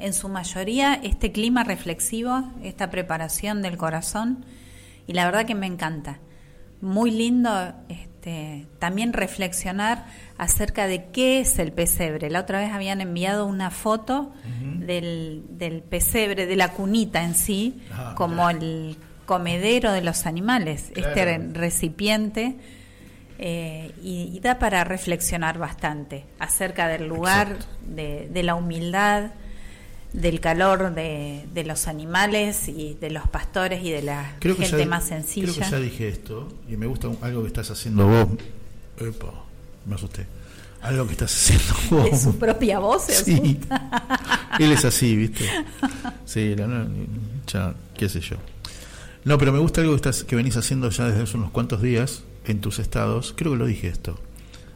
en 0.01 0.15
su 0.15 0.29
mayoría 0.29 0.95
este 0.95 1.31
clima 1.31 1.63
reflexivo, 1.63 2.43
esta 2.65 2.91
preparación 2.91 3.63
del 3.63 3.77
corazón, 3.77 4.45
y 5.07 5.13
la 5.13 5.27
verdad 5.27 5.47
que 5.47 5.55
me 5.55 5.67
encanta. 5.67 6.19
Muy 6.81 7.13
lindo 7.13 7.73
este, 7.89 8.67
también 8.81 9.13
reflexionar 9.13 10.07
acerca 10.39 10.89
de 10.89 11.05
qué 11.13 11.39
es 11.39 11.61
el 11.61 11.71
pesebre. 11.71 12.31
La 12.31 12.41
otra 12.41 12.59
vez 12.59 12.73
habían 12.73 13.01
enviado 13.01 13.47
una 13.47 13.71
foto 13.71 14.33
del, 14.81 15.45
del, 15.51 15.83
pesebre, 15.83 16.47
de 16.47 16.57
la 16.57 16.73
cunita 16.73 17.23
en 17.23 17.37
sí, 17.37 17.81
ah, 17.93 18.15
como 18.17 18.51
el 18.51 18.97
comedero 19.31 19.93
de 19.93 20.03
los 20.03 20.27
animales, 20.27 20.87
este 20.97 21.39
recipiente. 21.53 22.57
Eh, 23.39 23.93
y, 24.03 24.41
da 24.41 24.59
para 24.59 24.83
reflexionar 24.83 25.57
bastante 25.57 26.25
acerca 26.41 26.89
del 26.89 27.07
lugar, 27.07 27.59
de, 27.87 28.29
de, 28.29 28.43
la 28.43 28.57
humildad, 28.57 29.31
del 30.13 30.41
calor 30.41 30.93
de, 30.93 31.47
de, 31.55 31.65
los 31.65 31.87
animales 31.87 32.67
y 32.67 32.95
de 33.01 33.11
los 33.11 33.29
pastores 33.29 33.85
y 33.85 33.93
de 33.93 34.03
la 34.03 34.37
gente 34.43 34.85
más 34.85 35.05
sencilla. 35.05 35.53
Creo 35.53 35.65
que 35.65 35.71
ya 35.71 35.79
dije 35.79 36.09
esto 36.09 36.49
y 36.69 36.77
me 36.77 36.87
gusta 36.87 37.09
algo 37.23 37.43
que 37.43 37.47
estás 37.47 37.71
haciendo 37.71 38.09
vos. 38.09 38.29
Epa, 38.99 39.33
me 39.87 39.95
asusté. 39.95 40.27
Algo 40.83 41.07
que 41.07 41.13
estás 41.13 41.33
haciendo 41.33 42.03
vos. 42.03 42.11
De 42.11 42.19
su 42.19 42.37
propia 42.37 42.81
voz. 42.81 43.05
Sí. 43.05 43.61
Él 44.59 44.73
es 44.73 44.85
así, 44.85 45.15
¿viste? 45.15 45.49
Sí, 46.27 46.57
ya, 47.47 47.75
qué 47.97 48.09
sé 48.09 48.21
yo. 48.21 48.37
No, 49.25 49.39
pero 49.39 49.53
me 49.53 49.59
gusta 49.59 49.81
algo 49.81 49.93
que, 49.93 49.97
estás, 49.97 50.25
que 50.25 50.37
venís 50.37 50.57
haciendo 50.57 50.91
ya 50.91 51.07
desde 51.07 51.23
hace 51.23 51.37
unos 51.37 51.51
cuantos 51.51 51.83
días 51.83 52.23
en 52.47 52.61
tus 52.61 52.79
estados. 52.79 53.35
Creo 53.37 53.53
que 53.53 53.59
lo 53.59 53.67
dije 53.67 53.89
esto. 53.89 54.19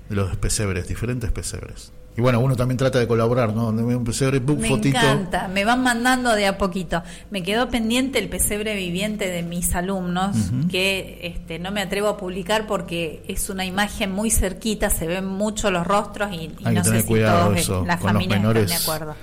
De 0.08 0.16
los 0.16 0.36
pesebres, 0.36 0.86
diferentes 0.86 1.32
pesebres. 1.32 1.92
Y 2.16 2.20
bueno, 2.20 2.38
uno 2.38 2.54
también 2.54 2.78
trata 2.78 3.00
de 3.00 3.08
colaborar, 3.08 3.54
¿no? 3.54 3.64
Donde 3.64 3.82
un 3.82 4.04
pesebre, 4.04 4.38
me 4.38 4.68
encanta, 4.68 5.48
me 5.48 5.64
van 5.64 5.82
mandando 5.82 6.32
de 6.36 6.46
a 6.46 6.58
poquito. 6.58 7.02
Me 7.30 7.42
quedó 7.42 7.68
pendiente 7.68 8.20
el 8.20 8.28
pesebre 8.28 8.76
viviente 8.76 9.28
de 9.28 9.42
mis 9.42 9.74
alumnos, 9.74 10.36
que 10.70 11.18
este, 11.22 11.58
no 11.58 11.72
me 11.72 11.80
atrevo 11.80 12.08
a 12.08 12.16
publicar 12.16 12.68
porque 12.68 13.24
es 13.26 13.50
una 13.50 13.64
imagen 13.64 14.12
muy 14.12 14.30
cerquita, 14.30 14.90
se 14.90 15.08
ven 15.08 15.26
mucho 15.26 15.72
los 15.72 15.84
rostros 15.84 16.32
y, 16.32 16.52
no 16.70 16.84
sé 16.84 17.02
si 17.02 17.14
todos 17.14 17.84
las 17.84 18.00
familias 18.00 18.44
están 18.44 18.66
de 18.66 18.74
acuerdo. 18.74 19.16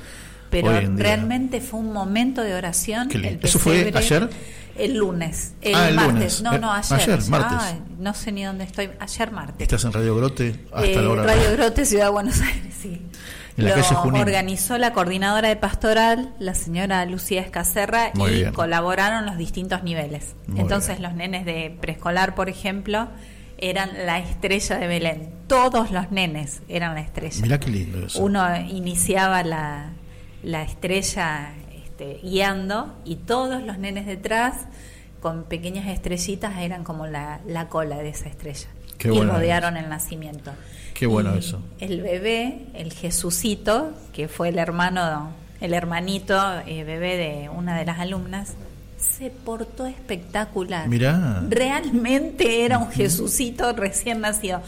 Pero 0.52 0.70
realmente 0.96 1.62
fue 1.62 1.80
un 1.80 1.94
momento 1.94 2.44
de 2.44 2.54
oración. 2.54 3.10
El 3.12 3.40
¿Eso 3.42 3.58
fue 3.58 3.92
ayer? 3.96 4.30
El 4.78 4.98
lunes, 4.98 5.54
el, 5.62 5.76
ah, 5.76 5.90
martes. 5.94 6.42
No, 6.42 6.58
no, 6.58 6.72
ayer. 6.72 7.22
martes. 7.30 7.80
no 8.00 8.14
sé 8.14 8.32
ni 8.32 8.44
dónde 8.44 8.64
estoy. 8.64 8.90
Ayer 9.00 9.32
martes. 9.32 9.62
¿Estás 9.62 9.84
en 9.86 9.94
Radio 9.94 10.16
Grote 10.16 10.56
hasta 10.72 10.88
eh, 10.88 11.02
la 11.02 11.10
hora? 11.10 11.24
Radio 11.24 11.52
Grote, 11.54 11.86
Ciudad 11.86 12.06
de 12.06 12.12
Buenos 12.12 12.40
Aires, 12.42 12.74
sí. 12.82 13.02
En 13.58 13.66
la 13.66 13.76
Lo 13.76 14.20
organizó 14.20 14.78
la 14.78 14.94
coordinadora 14.94 15.50
de 15.50 15.56
pastoral, 15.58 16.34
la 16.40 16.56
señora 16.56 17.06
Lucía 17.06 17.42
Escacerra, 17.42 18.12
y 18.16 18.46
colaboraron 18.52 19.26
los 19.26 19.38
distintos 19.38 19.84
niveles. 19.84 20.36
Entonces 20.56 21.00
los 21.00 21.14
nenes 21.14 21.46
de 21.46 21.76
preescolar, 21.80 22.34
por 22.34 22.50
ejemplo, 22.50 23.10
eran 23.58 23.92
la 24.06 24.20
estrella 24.20 24.78
de 24.78 24.88
Belén. 24.88 25.30
Todos 25.48 25.92
los 25.92 26.12
nenes 26.12 26.62
eran 26.70 26.96
la 26.96 27.02
estrella. 27.02 27.42
Mirá 27.42 27.60
qué 27.60 27.70
lindo 27.70 28.06
eso. 28.06 28.22
Uno 28.22 28.44
iniciaba 28.58 29.44
la, 29.44 29.92
la 30.44 30.64
estrella 30.64 31.54
este, 31.86 32.20
guiando 32.24 32.94
y 33.06 33.16
todos 33.18 33.62
los 33.62 33.78
nenes 33.78 34.06
detrás 34.06 34.56
con 35.22 35.44
pequeñas 35.44 35.88
estrellitas 35.88 36.58
eran 36.58 36.84
como 36.84 37.06
la, 37.08 37.40
cola 37.70 37.98
de 37.98 38.10
esa 38.10 38.28
estrella. 38.28 38.68
y 39.04 39.22
rodearon 39.22 39.78
el 39.78 39.88
nacimiento. 39.88 40.52
Qué 40.94 41.06
bueno 41.06 41.36
eso. 41.36 41.60
El 41.80 42.02
bebé, 42.02 42.68
el 42.74 42.92
Jesucito, 42.94 43.92
que 44.14 44.28
fue 44.28 44.50
el 44.50 44.58
hermano, 44.58 45.32
el 45.60 45.74
hermanito 45.74 46.38
eh, 46.66 46.84
bebé 46.84 47.18
de 47.18 47.50
una 47.50 47.78
de 47.78 47.86
las 47.86 48.00
alumnas, 48.00 48.54
se 48.98 49.30
portó 49.30 49.86
espectacular. 49.86 50.88
Mirá. 50.88 51.44
Realmente 51.50 52.66
era 52.66 52.78
un 52.78 52.92
Jesucito 52.92 53.74
recién 53.74 54.22
nacido. 54.22 54.62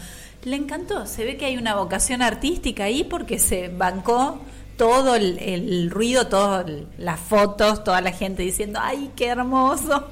Le 0.44 0.56
encantó, 0.56 1.06
se 1.06 1.24
ve 1.24 1.36
que 1.36 1.46
hay 1.46 1.56
una 1.56 1.74
vocación 1.74 2.20
artística 2.20 2.84
ahí 2.84 3.04
porque 3.04 3.38
se 3.38 3.68
bancó 3.68 4.40
todo 4.76 5.14
el, 5.14 5.90
ruido, 5.90 6.26
todas 6.26 6.66
las 6.98 7.20
fotos, 7.20 7.84
toda 7.84 8.00
la 8.00 8.12
gente 8.12 8.42
diciendo, 8.42 8.78
¡ay, 8.82 9.10
qué 9.16 9.26
hermoso! 9.26 10.08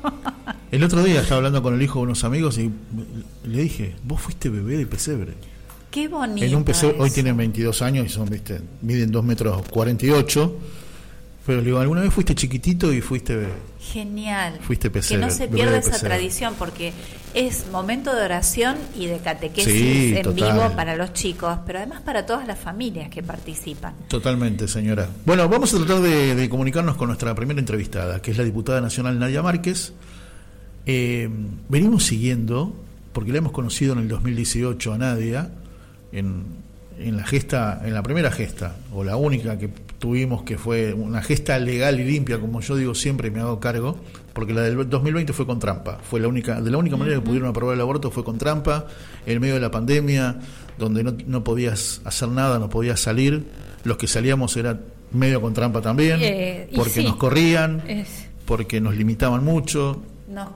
El 0.70 0.84
otro 0.84 1.02
día 1.02 1.20
estaba 1.20 1.38
hablando 1.38 1.62
con 1.62 1.74
el 1.74 1.82
hijo 1.82 1.98
de 1.98 2.04
unos 2.04 2.24
amigos 2.24 2.58
y 2.58 2.70
le 3.44 3.62
dije, 3.62 3.94
vos 4.04 4.20
fuiste 4.20 4.48
bebé 4.48 4.76
de 4.76 4.86
pesebre. 4.86 5.34
Qué 5.90 6.08
bonito. 6.08 6.46
En 6.46 6.54
un 6.54 6.64
pesebre, 6.64 6.96
hoy 6.98 7.10
tienen 7.10 7.36
22 7.36 7.82
años 7.82 8.06
y 8.06 8.08
son, 8.08 8.28
viste, 8.28 8.60
miden 8.80 9.12
2 9.12 9.24
metros 9.24 9.62
48 9.68 10.56
pero 11.46 11.62
digo, 11.62 11.78
¿alguna 11.78 12.02
vez 12.02 12.12
fuiste 12.12 12.34
chiquitito 12.34 12.92
y 12.92 13.00
fuiste 13.00 13.48
Genial. 13.80 14.58
Fuiste 14.62 14.90
Que 14.90 15.18
no 15.18 15.28
se 15.28 15.48
pierda 15.48 15.76
esa 15.78 15.98
tradición 15.98 16.54
porque 16.56 16.92
es 17.34 17.66
momento 17.72 18.14
de 18.14 18.24
oración 18.24 18.76
y 18.96 19.06
de 19.06 19.18
catequesis 19.18 20.16
en 20.16 20.34
vivo 20.34 20.70
para 20.76 20.94
los 20.96 21.12
chicos, 21.12 21.58
pero 21.66 21.78
además 21.78 22.00
para 22.02 22.24
todas 22.24 22.46
las 22.46 22.58
familias 22.58 23.10
que 23.10 23.22
participan. 23.22 23.94
Totalmente, 24.08 24.68
señora. 24.68 25.08
Bueno, 25.26 25.48
vamos 25.48 25.74
a 25.74 25.78
tratar 25.78 26.00
de, 26.00 26.48
comunicarnos 26.48 26.96
con 26.96 27.08
nuestra 27.08 27.34
primera 27.34 27.58
entrevistada, 27.58 28.22
que 28.22 28.30
es 28.30 28.38
la 28.38 28.44
diputada 28.44 28.80
nacional 28.80 29.18
Nadia 29.18 29.42
Márquez. 29.42 29.92
Eh, 30.86 31.28
venimos 31.68 32.04
siguiendo, 32.04 32.74
porque 33.12 33.32
la 33.32 33.38
hemos 33.38 33.52
conocido 33.52 33.94
en 33.94 33.98
el 34.00 34.08
2018 34.08 34.92
a 34.92 34.98
Nadia, 34.98 35.50
en, 36.12 36.44
en 36.98 37.16
la 37.16 37.26
gesta, 37.26 37.82
en 37.84 37.94
la 37.94 38.02
primera 38.02 38.30
gesta, 38.30 38.76
o 38.92 39.02
la 39.02 39.16
única 39.16 39.58
que 39.58 39.70
tuvimos, 40.02 40.42
que 40.42 40.58
fue 40.58 40.92
una 40.92 41.22
gesta 41.22 41.56
legal 41.60 42.00
y 42.00 42.04
limpia, 42.04 42.40
como 42.40 42.60
yo 42.60 42.74
digo 42.74 42.92
siempre 42.92 43.28
y 43.28 43.30
me 43.30 43.38
hago 43.38 43.60
cargo, 43.60 43.96
porque 44.32 44.52
la 44.52 44.62
del 44.62 44.90
2020 44.90 45.32
fue 45.32 45.46
con 45.46 45.60
trampa, 45.60 46.00
fue 46.02 46.18
la 46.18 46.26
única, 46.26 46.60
de 46.60 46.72
la 46.72 46.78
única 46.78 46.96
manera 46.96 47.18
que 47.18 47.22
pudieron 47.22 47.48
aprobar 47.48 47.76
el 47.76 47.80
aborto 47.80 48.10
fue 48.10 48.24
con 48.24 48.36
trampa, 48.36 48.88
en 49.26 49.40
medio 49.40 49.54
de 49.54 49.60
la 49.60 49.70
pandemia, 49.70 50.40
donde 50.76 51.04
no, 51.04 51.14
no 51.28 51.44
podías 51.44 52.00
hacer 52.04 52.30
nada, 52.30 52.58
no 52.58 52.68
podías 52.68 52.98
salir, 52.98 53.46
los 53.84 53.96
que 53.96 54.08
salíamos 54.08 54.56
era 54.56 54.80
medio 55.12 55.40
con 55.40 55.54
trampa 55.54 55.80
también, 55.80 56.18
eh, 56.20 56.68
porque 56.74 57.04
nos 57.04 57.14
corrían, 57.14 57.80
porque 58.44 58.80
nos 58.80 58.96
limitaban 58.96 59.44
mucho. 59.44 60.02
Nos 60.28 60.48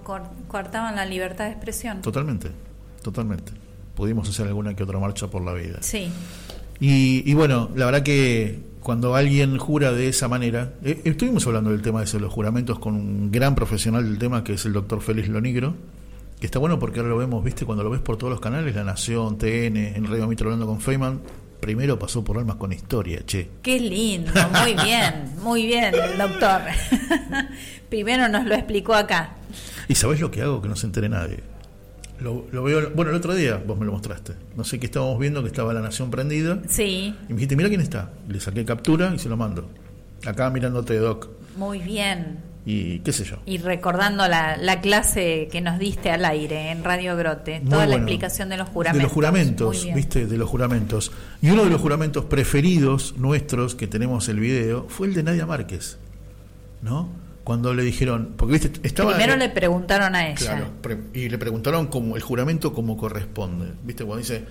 cortaban 0.48 0.96
la 0.96 1.06
libertad 1.06 1.44
de 1.44 1.52
expresión. 1.52 2.02
Totalmente, 2.02 2.50
totalmente 3.00 3.52
pudimos 3.96 4.28
hacer 4.28 4.46
alguna 4.46 4.76
que 4.76 4.84
otra 4.84 5.00
marcha 5.00 5.26
por 5.26 5.42
la 5.42 5.54
vida. 5.54 5.78
Sí. 5.80 6.08
Y, 6.78 7.32
bueno, 7.32 7.70
la 7.74 7.86
verdad 7.86 8.02
que 8.02 8.60
cuando 8.86 9.16
alguien 9.16 9.58
jura 9.58 9.90
de 9.90 10.06
esa 10.06 10.28
manera, 10.28 10.74
eh, 10.84 11.00
estuvimos 11.02 11.44
hablando 11.48 11.70
del 11.70 11.82
tema 11.82 12.04
de 12.04 12.20
los 12.20 12.32
juramentos 12.32 12.78
con 12.78 12.94
un 12.94 13.32
gran 13.32 13.56
profesional 13.56 14.04
del 14.04 14.16
tema 14.16 14.44
que 14.44 14.52
es 14.52 14.64
el 14.64 14.74
doctor 14.74 15.00
Félix 15.00 15.26
Lonigro, 15.26 15.74
que 16.38 16.46
está 16.46 16.60
bueno 16.60 16.78
porque 16.78 17.00
ahora 17.00 17.10
lo 17.10 17.16
vemos, 17.16 17.42
viste, 17.42 17.66
cuando 17.66 17.82
lo 17.82 17.90
ves 17.90 18.00
por 18.00 18.16
todos 18.16 18.30
los 18.30 18.40
canales, 18.40 18.76
La 18.76 18.84
Nación, 18.84 19.38
TN, 19.38 19.76
en 19.76 20.06
Radio 20.06 20.28
Mitro 20.28 20.46
hablando 20.46 20.66
con 20.66 20.80
Feynman, 20.80 21.20
primero 21.58 21.98
pasó 21.98 22.22
por 22.22 22.38
Almas 22.38 22.58
con 22.58 22.72
Historia, 22.72 23.26
che. 23.26 23.50
Qué 23.60 23.80
lindo, 23.80 24.30
muy 24.62 24.74
bien, 24.74 25.32
muy 25.42 25.66
bien, 25.66 25.92
doctor. 26.16 26.60
primero 27.88 28.28
nos 28.28 28.46
lo 28.46 28.54
explicó 28.54 28.94
acá. 28.94 29.34
¿Y 29.88 29.96
sabés 29.96 30.20
lo 30.20 30.30
que 30.30 30.42
hago? 30.42 30.62
Que 30.62 30.68
no 30.68 30.76
se 30.76 30.86
entere 30.86 31.08
nadie. 31.08 31.55
Lo, 32.20 32.44
veo, 32.50 32.90
bueno, 32.94 33.10
el 33.10 33.16
otro 33.16 33.34
día 33.34 33.62
vos 33.64 33.78
me 33.78 33.84
lo 33.84 33.92
mostraste. 33.92 34.32
No 34.56 34.64
sé 34.64 34.78
qué 34.80 34.86
estábamos 34.86 35.18
viendo, 35.18 35.42
que 35.42 35.48
estaba 35.48 35.72
la 35.72 35.80
nación 35.80 36.10
prendida. 36.10 36.58
Sí. 36.68 37.14
Y 37.28 37.32
me 37.32 37.34
dijiste, 37.34 37.56
mira 37.56 37.68
quién 37.68 37.80
está. 37.80 38.10
Le 38.28 38.40
saqué 38.40 38.64
captura 38.64 39.12
y 39.14 39.18
se 39.18 39.28
lo 39.28 39.36
mando. 39.36 39.68
Acá 40.24 40.50
mirándote, 40.50 40.96
Doc. 40.98 41.28
Muy 41.56 41.80
bien. 41.80 42.38
Y 42.64 42.98
qué 43.00 43.12
sé 43.12 43.24
yo. 43.24 43.36
Y 43.46 43.58
recordando 43.58 44.26
la, 44.26 44.56
la 44.56 44.80
clase 44.80 45.48
que 45.52 45.60
nos 45.60 45.78
diste 45.78 46.10
al 46.10 46.24
aire 46.24 46.72
en 46.72 46.82
Radio 46.82 47.16
Grote, 47.16 47.62
toda 47.68 47.86
la 47.86 47.94
explicación 47.94 48.48
de 48.48 48.56
los 48.56 48.68
juramentos. 48.68 48.98
De 48.98 49.02
los 49.04 49.12
juramentos, 49.12 49.86
viste, 49.94 50.26
de 50.26 50.36
los 50.36 50.48
juramentos. 50.48 51.12
Y 51.40 51.50
uno 51.50 51.62
de 51.62 51.70
los 51.70 51.80
juramentos 51.80 52.24
preferidos 52.24 53.14
nuestros, 53.18 53.76
que 53.76 53.86
tenemos 53.86 54.28
el 54.28 54.40
video, 54.40 54.86
fue 54.88 55.06
el 55.06 55.14
de 55.14 55.22
Nadia 55.22 55.46
Márquez. 55.46 55.98
¿No? 56.82 57.08
Cuando 57.46 57.72
le 57.72 57.84
dijeron, 57.84 58.34
porque 58.36 58.54
viste, 58.54 58.72
estaba 58.82 59.14
primero 59.14 59.36
le 59.36 59.48
preguntaron 59.48 60.16
a 60.16 60.30
ella. 60.30 60.34
Claro, 60.34 60.66
y 61.14 61.28
le 61.28 61.38
preguntaron 61.38 61.86
como 61.86 62.16
el 62.16 62.22
juramento 62.22 62.74
como 62.74 62.96
corresponde. 62.96 63.66
¿Viste? 63.84 64.04
Cuando 64.04 64.18
dice, 64.18 64.44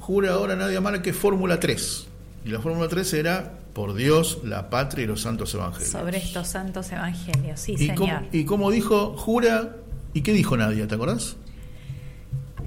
jura 0.00 0.32
ahora 0.32 0.56
nadie 0.56 0.80
más 0.80 0.98
que 0.98 1.12
Fórmula 1.12 1.60
3. 1.60 2.08
Y 2.44 2.48
la 2.48 2.58
Fórmula 2.58 2.88
3 2.88 3.14
era 3.14 3.52
por 3.72 3.94
Dios, 3.94 4.40
la 4.42 4.68
patria 4.68 5.04
y 5.04 5.06
los 5.06 5.20
santos 5.20 5.54
evangelios. 5.54 5.92
Sobre 5.92 6.18
estos 6.18 6.48
santos 6.48 6.90
evangelios, 6.90 7.60
sí, 7.60 7.74
y 7.74 7.86
señor. 7.86 7.96
Cómo, 7.98 8.20
y 8.32 8.44
como 8.44 8.72
dijo, 8.72 9.16
jura, 9.16 9.76
¿y 10.12 10.22
qué 10.22 10.32
dijo 10.32 10.56
Nadia? 10.56 10.88
¿Te 10.88 10.96
acordás? 10.96 11.36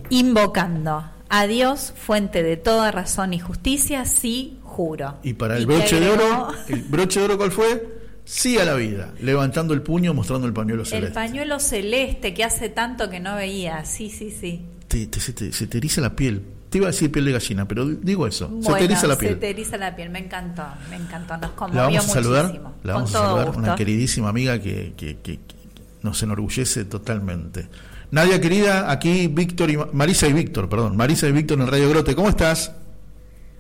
Invocando 0.10 1.04
a 1.28 1.46
Dios, 1.46 1.94
fuente 1.94 2.42
de 2.42 2.56
toda 2.56 2.92
razón 2.92 3.34
y 3.34 3.40
justicia, 3.40 4.06
sí 4.06 4.60
juro. 4.64 5.16
Y 5.24 5.34
para 5.34 5.58
el 5.58 5.66
broche 5.66 6.00
de 6.00 6.10
oro, 6.10 6.54
¿el 6.70 6.84
broche 6.84 7.20
de 7.20 7.26
oro 7.26 7.38
cuál 7.38 7.52
fue? 7.52 7.97
Sí 8.28 8.58
a 8.58 8.66
la 8.66 8.74
vida, 8.74 9.14
levantando 9.22 9.74
el 9.74 9.82
puño, 9.82 10.14
mostrando 10.14 10.48
el 10.48 10.54
pañuelo 10.54 10.84
celeste. 10.84 11.08
El 11.08 11.14
pañuelo 11.14 11.62
celeste 11.62 12.34
que 12.34 12.44
hace 12.44 12.68
tanto 12.68 13.10
que 13.10 13.22
no 13.22 13.38
veía, 13.38 13.86
sí, 13.86 14.10
sí, 14.10 14.32
sí. 14.32 14.66
se, 14.90 15.34
te, 15.68 15.78
eriza 15.78 16.02
la 16.02 16.14
piel. 16.14 16.42
Te 16.70 16.80
iba 16.80 16.88
a 16.88 16.92
decir 16.92 17.10
piel 17.10 17.24
de 17.24 17.32
gallina, 17.32 17.66
pero 17.70 17.86
digo 17.86 18.28
eso. 18.28 18.52
se 18.62 18.74
te 18.74 18.84
eriza 18.84 19.08
la 19.08 19.18
piel. 19.18 19.36
Se 19.36 19.40
te 19.40 19.50
eriza 19.52 19.78
la 19.78 19.96
piel, 19.96 20.10
me 20.10 20.20
encantó, 20.20 20.66
me 20.90 20.98
encantó. 20.98 21.38
Nos 21.38 21.52
conmovió 21.52 21.84
la 21.84 21.88
vamos 21.88 22.06
a 22.06 22.14
saludar, 22.14 22.62
la 22.84 22.94
vamos 22.96 23.16
a 23.16 23.20
saludar, 23.20 23.50
una 23.52 23.76
queridísima 23.76 24.28
amiga 24.28 24.60
que, 24.60 24.94
que, 24.98 25.20
que, 25.20 25.40
nos 26.04 26.22
enorgullece 26.22 26.84
totalmente. 26.84 27.70
Nadia 28.12 28.42
querida, 28.42 28.92
aquí 28.92 29.28
Víctor 29.28 29.70
y 29.70 29.78
Marisa 29.94 30.28
y 30.28 30.34
Víctor, 30.34 30.68
perdón, 30.68 30.98
Marisa 30.98 31.30
y 31.30 31.32
Víctor 31.32 31.62
en 31.62 31.68
Radio 31.68 31.90
Grote, 31.90 32.14
¿cómo 32.14 32.28
estás? 32.28 32.74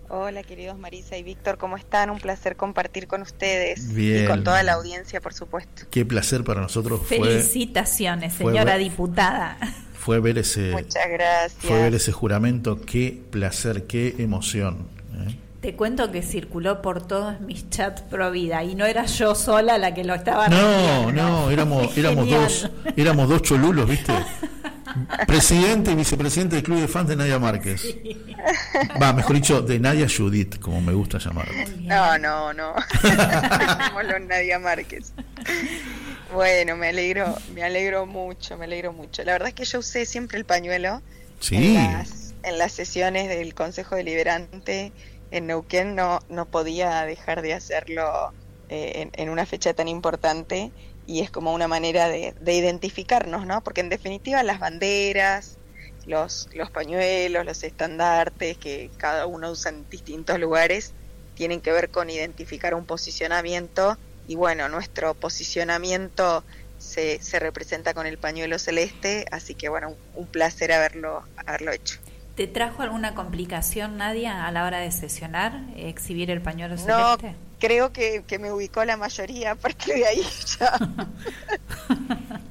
Hola 0.09 0.41
queridos 0.41 0.79
Marisa 0.79 1.17
y 1.17 1.23
Víctor, 1.23 1.57
¿cómo 1.57 1.75
están? 1.75 2.09
Un 2.09 2.19
placer 2.19 2.55
compartir 2.55 3.07
con 3.07 3.21
ustedes 3.21 3.89
y 3.93 4.25
con 4.25 4.41
toda 4.41 4.63
la 4.63 4.73
audiencia, 4.73 5.19
por 5.19 5.33
supuesto. 5.33 5.83
Qué 5.91 6.05
placer 6.05 6.45
para 6.45 6.61
nosotros. 6.61 7.01
Felicitaciones, 7.05 8.33
señora 8.33 8.77
diputada. 8.77 9.57
Fue 9.93 10.21
ver 10.21 10.37
ese. 10.37 10.71
Muchas 10.71 11.09
gracias. 11.09 11.55
Fue 11.59 11.81
ver 11.81 11.95
ese 11.95 12.13
juramento, 12.13 12.79
qué 12.79 13.21
placer, 13.29 13.85
qué 13.85 14.15
emoción. 14.19 14.87
¿eh? 15.27 15.35
Te 15.59 15.75
cuento 15.75 16.09
que 16.09 16.21
circuló 16.21 16.81
por 16.81 17.05
todos 17.05 17.41
mis 17.41 17.69
chats 17.69 18.01
pro 18.03 18.31
vida 18.31 18.63
y 18.63 18.75
no 18.75 18.85
era 18.85 19.05
yo 19.07 19.35
sola 19.35 19.77
la 19.77 19.93
que 19.93 20.05
lo 20.05 20.13
estaba. 20.13 20.47
No, 20.47 21.11
no, 21.11 21.51
éramos, 21.51 21.97
éramos 21.97 22.29
dos, 22.29 22.71
éramos 22.95 23.27
dos 23.27 23.41
cholulos, 23.41 23.89
¿viste? 23.89 24.13
Presidente 25.25 25.91
y 25.91 25.95
vicepresidente 25.95 26.55
del 26.55 26.63
Club 26.63 26.79
de 26.79 26.88
Fans 26.88 27.10
de 27.10 27.15
Nadia 27.15 27.39
Márquez. 27.39 27.95
Va, 29.01 29.13
mejor 29.13 29.36
dicho, 29.36 29.62
de 29.62 29.79
Nadia 29.79 30.07
Judith, 30.10 30.60
como 30.60 30.81
me 30.81 30.93
gusta 30.93 31.17
llamarlo. 31.17 31.53
No, 31.81 32.17
no, 32.17 32.53
no. 32.53 32.73
los 34.03 34.21
Nadia 34.21 34.60
Márquez. 34.60 35.13
Bueno, 36.33 36.75
me 36.75 36.89
alegro, 36.89 37.36
me 37.53 37.63
alegro 37.63 38.05
mucho, 38.05 38.57
me 38.57 38.65
alegro 38.65 38.93
mucho. 38.93 39.23
La 39.23 39.33
verdad 39.33 39.49
es 39.49 39.53
que 39.53 39.65
yo 39.65 39.79
usé 39.79 40.05
siempre 40.05 40.38
el 40.38 40.45
pañuelo 40.45 41.01
sí. 41.39 41.77
en, 42.43 42.57
las, 42.57 42.71
sesiones 42.71 43.29
del 43.29 43.53
Consejo 43.53 43.95
Deliberante 43.95 44.91
en 45.31 45.47
Neuquén. 45.47 45.95
No, 45.95 46.19
no 46.29 46.45
podía 46.45 47.03
dejar 47.05 47.41
de 47.41 47.53
hacerlo 47.53 48.33
eh, 48.69 49.10
en, 49.13 49.29
una 49.29 49.45
fecha 49.45 49.73
tan 49.73 49.88
importante 49.88 50.71
y 51.07 51.21
es 51.21 51.31
como 51.31 51.53
una 51.53 51.69
manera 51.69 52.09
de, 52.09 52.35
identificarnos, 52.45 53.47
¿no? 53.47 53.61
Porque 53.61 53.81
en 53.81 53.89
definitiva 53.89 54.43
las 54.43 54.59
banderas, 54.59 55.57
los, 56.05 56.49
los 56.53 56.69
pañuelos, 56.69 57.45
los 57.45 57.63
estandartes 57.63 58.57
que 58.57 58.91
cada 58.97 59.25
uno 59.25 59.49
usa 59.49 59.71
en 59.71 59.89
distintos 59.89 60.37
lugares, 60.37 60.93
tienen 61.33 61.61
que 61.61 61.71
ver 61.71 61.89
con 61.89 62.09
identificar 62.09 62.75
un 62.75 62.85
posicionamiento 62.85 63.97
y 64.27 64.35
bueno, 64.35 64.67
nuestro 64.67 65.13
posicionamiento 65.13 66.43
se, 66.77 67.21
se 67.21 67.39
representa 67.39 67.93
con 67.93 68.05
el 68.05 68.17
pañuelo 68.17 68.59
celeste, 68.59 69.25
así 69.31 69.55
que 69.55 69.69
bueno, 69.69 69.95
un, 70.15 70.27
placer 70.27 70.73
haberlo, 70.73 71.23
haberlo 71.37 71.71
hecho. 71.71 71.99
¿Te 72.35 72.47
trajo 72.47 72.83
alguna 72.83 73.15
complicación, 73.15 73.97
Nadia, 73.97 74.45
a 74.45 74.51
la 74.51 74.65
hora 74.65 74.79
de 74.79 74.91
sesionar, 74.91 75.61
exhibir 75.75 76.29
el 76.29 76.41
pañuelo 76.41 76.77
celeste? 76.77 77.35
Creo 77.59 77.91
que, 77.91 78.23
me 78.39 78.51
ubicó 78.51 78.83
la 78.85 78.97
mayoría 78.97 79.51
a 79.53 79.55
partir 79.55 79.95
de 79.95 80.05
ahí 80.05 80.23
ya. 80.59 80.77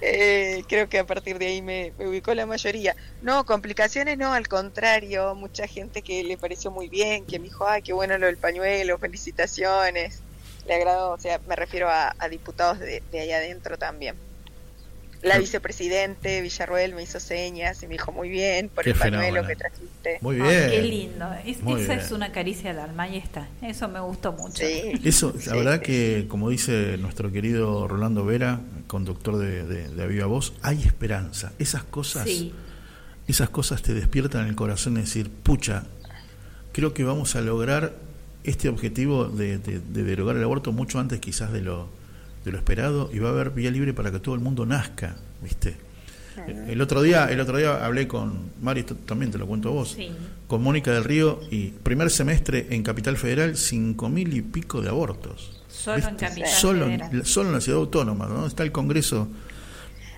Eh, 0.00 0.62
creo 0.68 0.88
que 0.88 1.00
a 1.00 1.06
partir 1.06 1.40
de 1.40 1.46
ahí 1.46 1.60
me, 1.60 1.92
ubicó 1.98 2.32
la 2.32 2.46
mayoría. 2.46 2.94
No, 3.20 3.44
complicaciones 3.44 4.16
no, 4.16 4.32
al 4.32 4.46
contrario, 4.46 5.34
mucha 5.34 5.66
gente 5.66 6.02
que 6.02 6.22
le 6.22 6.38
pareció 6.38 6.70
muy 6.70 6.88
bien, 6.88 7.26
que 7.26 7.40
me 7.40 7.46
dijo, 7.46 7.66
ay, 7.66 7.82
qué 7.82 7.92
bueno 7.92 8.16
lo 8.16 8.26
del 8.26 8.36
pañuelo, 8.36 8.96
felicitaciones. 8.98 10.22
Le 10.68 10.74
agradó, 10.74 11.10
o 11.14 11.18
sea, 11.18 11.40
me 11.48 11.56
refiero 11.56 11.88
a, 11.90 12.14
diputados 12.30 12.78
de, 12.78 13.02
de 13.10 13.20
allá 13.20 13.38
adentro 13.38 13.76
también. 13.76 14.14
La 15.22 15.38
vicepresidente 15.38 16.40
Villarruel 16.42 16.94
me 16.94 17.02
hizo 17.02 17.18
señas 17.18 17.82
y 17.82 17.86
me 17.86 17.94
dijo 17.94 18.12
muy 18.12 18.28
bien 18.28 18.68
por 18.68 18.86
el 18.86 18.94
pañuelo 18.94 19.44
que 19.46 19.56
trajiste. 19.56 20.18
Muy 20.20 20.36
bien. 20.36 20.70
qué 20.70 20.82
lindo. 20.82 21.26
esa 21.44 21.94
es 21.94 22.12
una 22.12 22.30
caricia 22.30 22.70
al 22.70 22.78
alma 22.78 23.08
y 23.08 23.16
está. 23.16 23.48
Eso 23.60 23.88
me 23.88 24.00
gustó 24.00 24.32
mucho. 24.32 24.62
Eso, 24.62 25.34
la 25.46 25.56
verdad 25.56 25.80
que, 25.80 26.26
como 26.28 26.50
dice 26.50 26.96
nuestro 26.98 27.32
querido 27.32 27.88
Rolando 27.88 28.24
Vera, 28.24 28.60
conductor 28.86 29.38
de, 29.38 29.64
de, 29.64 30.02
Aviva 30.02 30.26
Voz, 30.26 30.52
hay 30.62 30.82
esperanza. 30.82 31.52
Esas 31.58 31.82
cosas, 31.82 32.28
esas 33.26 33.50
cosas 33.50 33.82
te 33.82 33.94
despiertan 33.94 34.42
en 34.42 34.48
el 34.48 34.56
corazón 34.56 34.98
y 34.98 35.00
decir, 35.00 35.30
pucha, 35.30 35.84
creo 36.72 36.94
que 36.94 37.02
vamos 37.02 37.34
a 37.34 37.40
lograr 37.40 37.96
este 38.44 38.68
objetivo 38.68 39.26
de, 39.26 39.58
de 39.58 40.04
derogar 40.04 40.36
el 40.36 40.44
aborto 40.44 40.70
mucho 40.70 41.00
antes 41.00 41.18
quizás 41.18 41.52
de 41.52 41.60
lo 41.60 41.97
de 42.48 42.52
lo 42.52 42.58
esperado 42.58 43.10
y 43.12 43.18
va 43.18 43.28
a 43.28 43.32
haber 43.32 43.50
vía 43.50 43.70
libre 43.70 43.92
para 43.92 44.10
que 44.10 44.18
todo 44.18 44.34
el 44.34 44.40
mundo 44.40 44.66
nazca, 44.66 45.16
¿viste? 45.42 45.76
El 46.46 46.80
otro 46.80 47.02
día, 47.02 47.26
el 47.26 47.40
otro 47.40 47.58
día 47.58 47.84
hablé 47.84 48.06
con 48.06 48.52
Mari, 48.62 48.84
también 48.84 49.32
te 49.32 49.38
lo 49.38 49.46
cuento 49.46 49.70
a 49.70 49.72
vos, 49.72 49.96
con 50.46 50.62
Mónica 50.62 50.92
del 50.92 51.04
Río 51.04 51.40
y 51.50 51.70
primer 51.70 52.10
semestre 52.10 52.68
en 52.70 52.82
Capital 52.82 53.16
Federal 53.16 53.56
cinco 53.56 54.08
mil 54.08 54.32
y 54.32 54.42
pico 54.42 54.80
de 54.80 54.88
abortos. 54.88 55.62
Solo 55.68 56.08
en 56.08 56.16
Capital 56.16 56.48
solo, 56.48 56.86
Solo 57.24 57.48
en 57.48 57.54
la 57.54 57.60
ciudad 57.60 57.80
autónoma, 57.80 58.26
¿no? 58.26 58.46
Está 58.46 58.62
el 58.62 58.72
Congreso. 58.72 59.28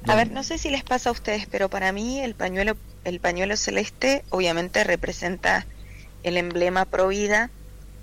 A 0.06 0.14
ver, 0.14 0.30
no 0.30 0.42
sé 0.42 0.58
si 0.58 0.70
les 0.70 0.84
pasa 0.84 1.08
a 1.10 1.12
ustedes, 1.12 1.46
pero 1.50 1.68
para 1.68 1.92
mí 1.92 2.20
el 2.20 2.34
pañuelo, 2.34 2.76
el 3.04 3.20
pañuelo 3.20 3.56
celeste 3.56 4.24
obviamente 4.30 4.84
representa 4.84 5.66
el 6.22 6.36
emblema 6.36 6.84
pro 6.84 7.08
vida, 7.08 7.50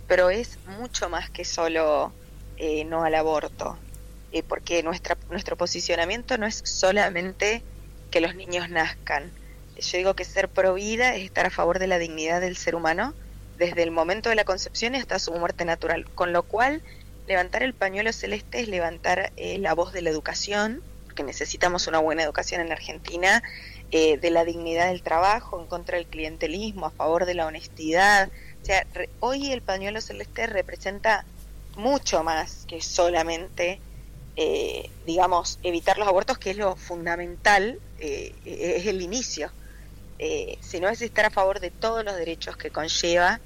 pero 0.07 0.29
es 0.29 0.59
mucho 0.79 1.09
más 1.09 1.29
que 1.29 1.45
solo 1.45 2.11
eh, 2.57 2.83
no 2.85 3.03
al 3.03 3.15
aborto. 3.15 3.77
Eh, 4.31 4.43
porque 4.43 4.83
nuestra, 4.83 5.17
nuestro 5.29 5.55
posicionamiento 5.55 6.37
no 6.37 6.45
es 6.45 6.61
solamente 6.65 7.63
que 8.11 8.21
los 8.21 8.35
niños 8.35 8.69
nazcan. 8.69 9.31
Yo 9.77 9.97
digo 9.97 10.15
que 10.15 10.25
ser 10.25 10.49
pro 10.49 10.73
vida 10.73 11.15
es 11.15 11.23
estar 11.23 11.45
a 11.45 11.49
favor 11.49 11.79
de 11.79 11.87
la 11.87 11.99
dignidad 11.99 12.41
del 12.41 12.57
ser 12.57 12.75
humano 12.75 13.13
desde 13.57 13.83
el 13.83 13.91
momento 13.91 14.29
de 14.29 14.35
la 14.35 14.43
concepción 14.43 14.95
hasta 14.95 15.19
su 15.19 15.31
muerte 15.33 15.65
natural, 15.65 16.05
con 16.13 16.33
lo 16.33 16.43
cual 16.43 16.81
levantar 17.27 17.63
el 17.63 17.73
pañuelo 17.73 18.11
celeste 18.13 18.61
es 18.61 18.67
levantar 18.67 19.31
eh, 19.37 19.57
la 19.59 19.73
voz 19.73 19.93
de 19.93 20.01
la 20.01 20.09
educación, 20.09 20.81
porque 21.05 21.23
necesitamos 21.23 21.87
una 21.87 21.99
buena 21.99 22.23
educación 22.23 22.61
en 22.61 22.71
Argentina, 22.71 23.43
eh, 23.91 24.17
de 24.17 24.31
la 24.31 24.45
dignidad 24.45 24.87
del 24.87 25.01
trabajo, 25.01 25.59
en 25.59 25.67
contra 25.67 25.97
del 25.97 26.07
clientelismo, 26.07 26.85
a 26.85 26.91
favor 26.91 27.25
de 27.25 27.33
la 27.33 27.45
honestidad. 27.45 28.29
O 28.61 28.65
sea, 28.65 28.85
hoy 29.19 29.51
el 29.51 29.61
pañuelo 29.61 30.01
celeste 30.01 30.47
representa 30.47 31.25
mucho 31.75 32.23
más 32.23 32.65
que 32.67 32.81
solamente 32.81 33.79
eh, 34.39 34.91
digamos, 35.07 35.57
evitar 35.63 35.97
los 35.97 36.07
abortos, 36.07 36.37
que 36.37 36.51
es 36.51 36.57
lo 36.57 36.75
fundamental, 36.75 37.79
eh, 37.99 38.35
es 38.45 38.85
el 38.85 39.01
inicio. 39.01 39.51
Eh, 40.19 40.59
si 40.61 40.79
no 40.79 40.89
es 40.89 41.01
estar 41.01 41.25
a 41.25 41.31
favor 41.31 41.59
de 41.59 41.71
todos 41.71 42.05
los 42.05 42.15
derechos 42.15 42.55
que 42.55 42.69
conlleva 42.69 43.41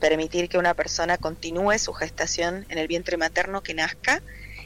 permitir 0.00 0.48
que 0.48 0.56
una 0.56 0.72
persona 0.72 1.18
continúe 1.18 1.78
su 1.78 1.92
gestación 1.92 2.64
en 2.70 2.78
el 2.78 2.88
vientre 2.88 3.18
materno, 3.18 3.62
que 3.62 3.74
nazca 3.74 4.22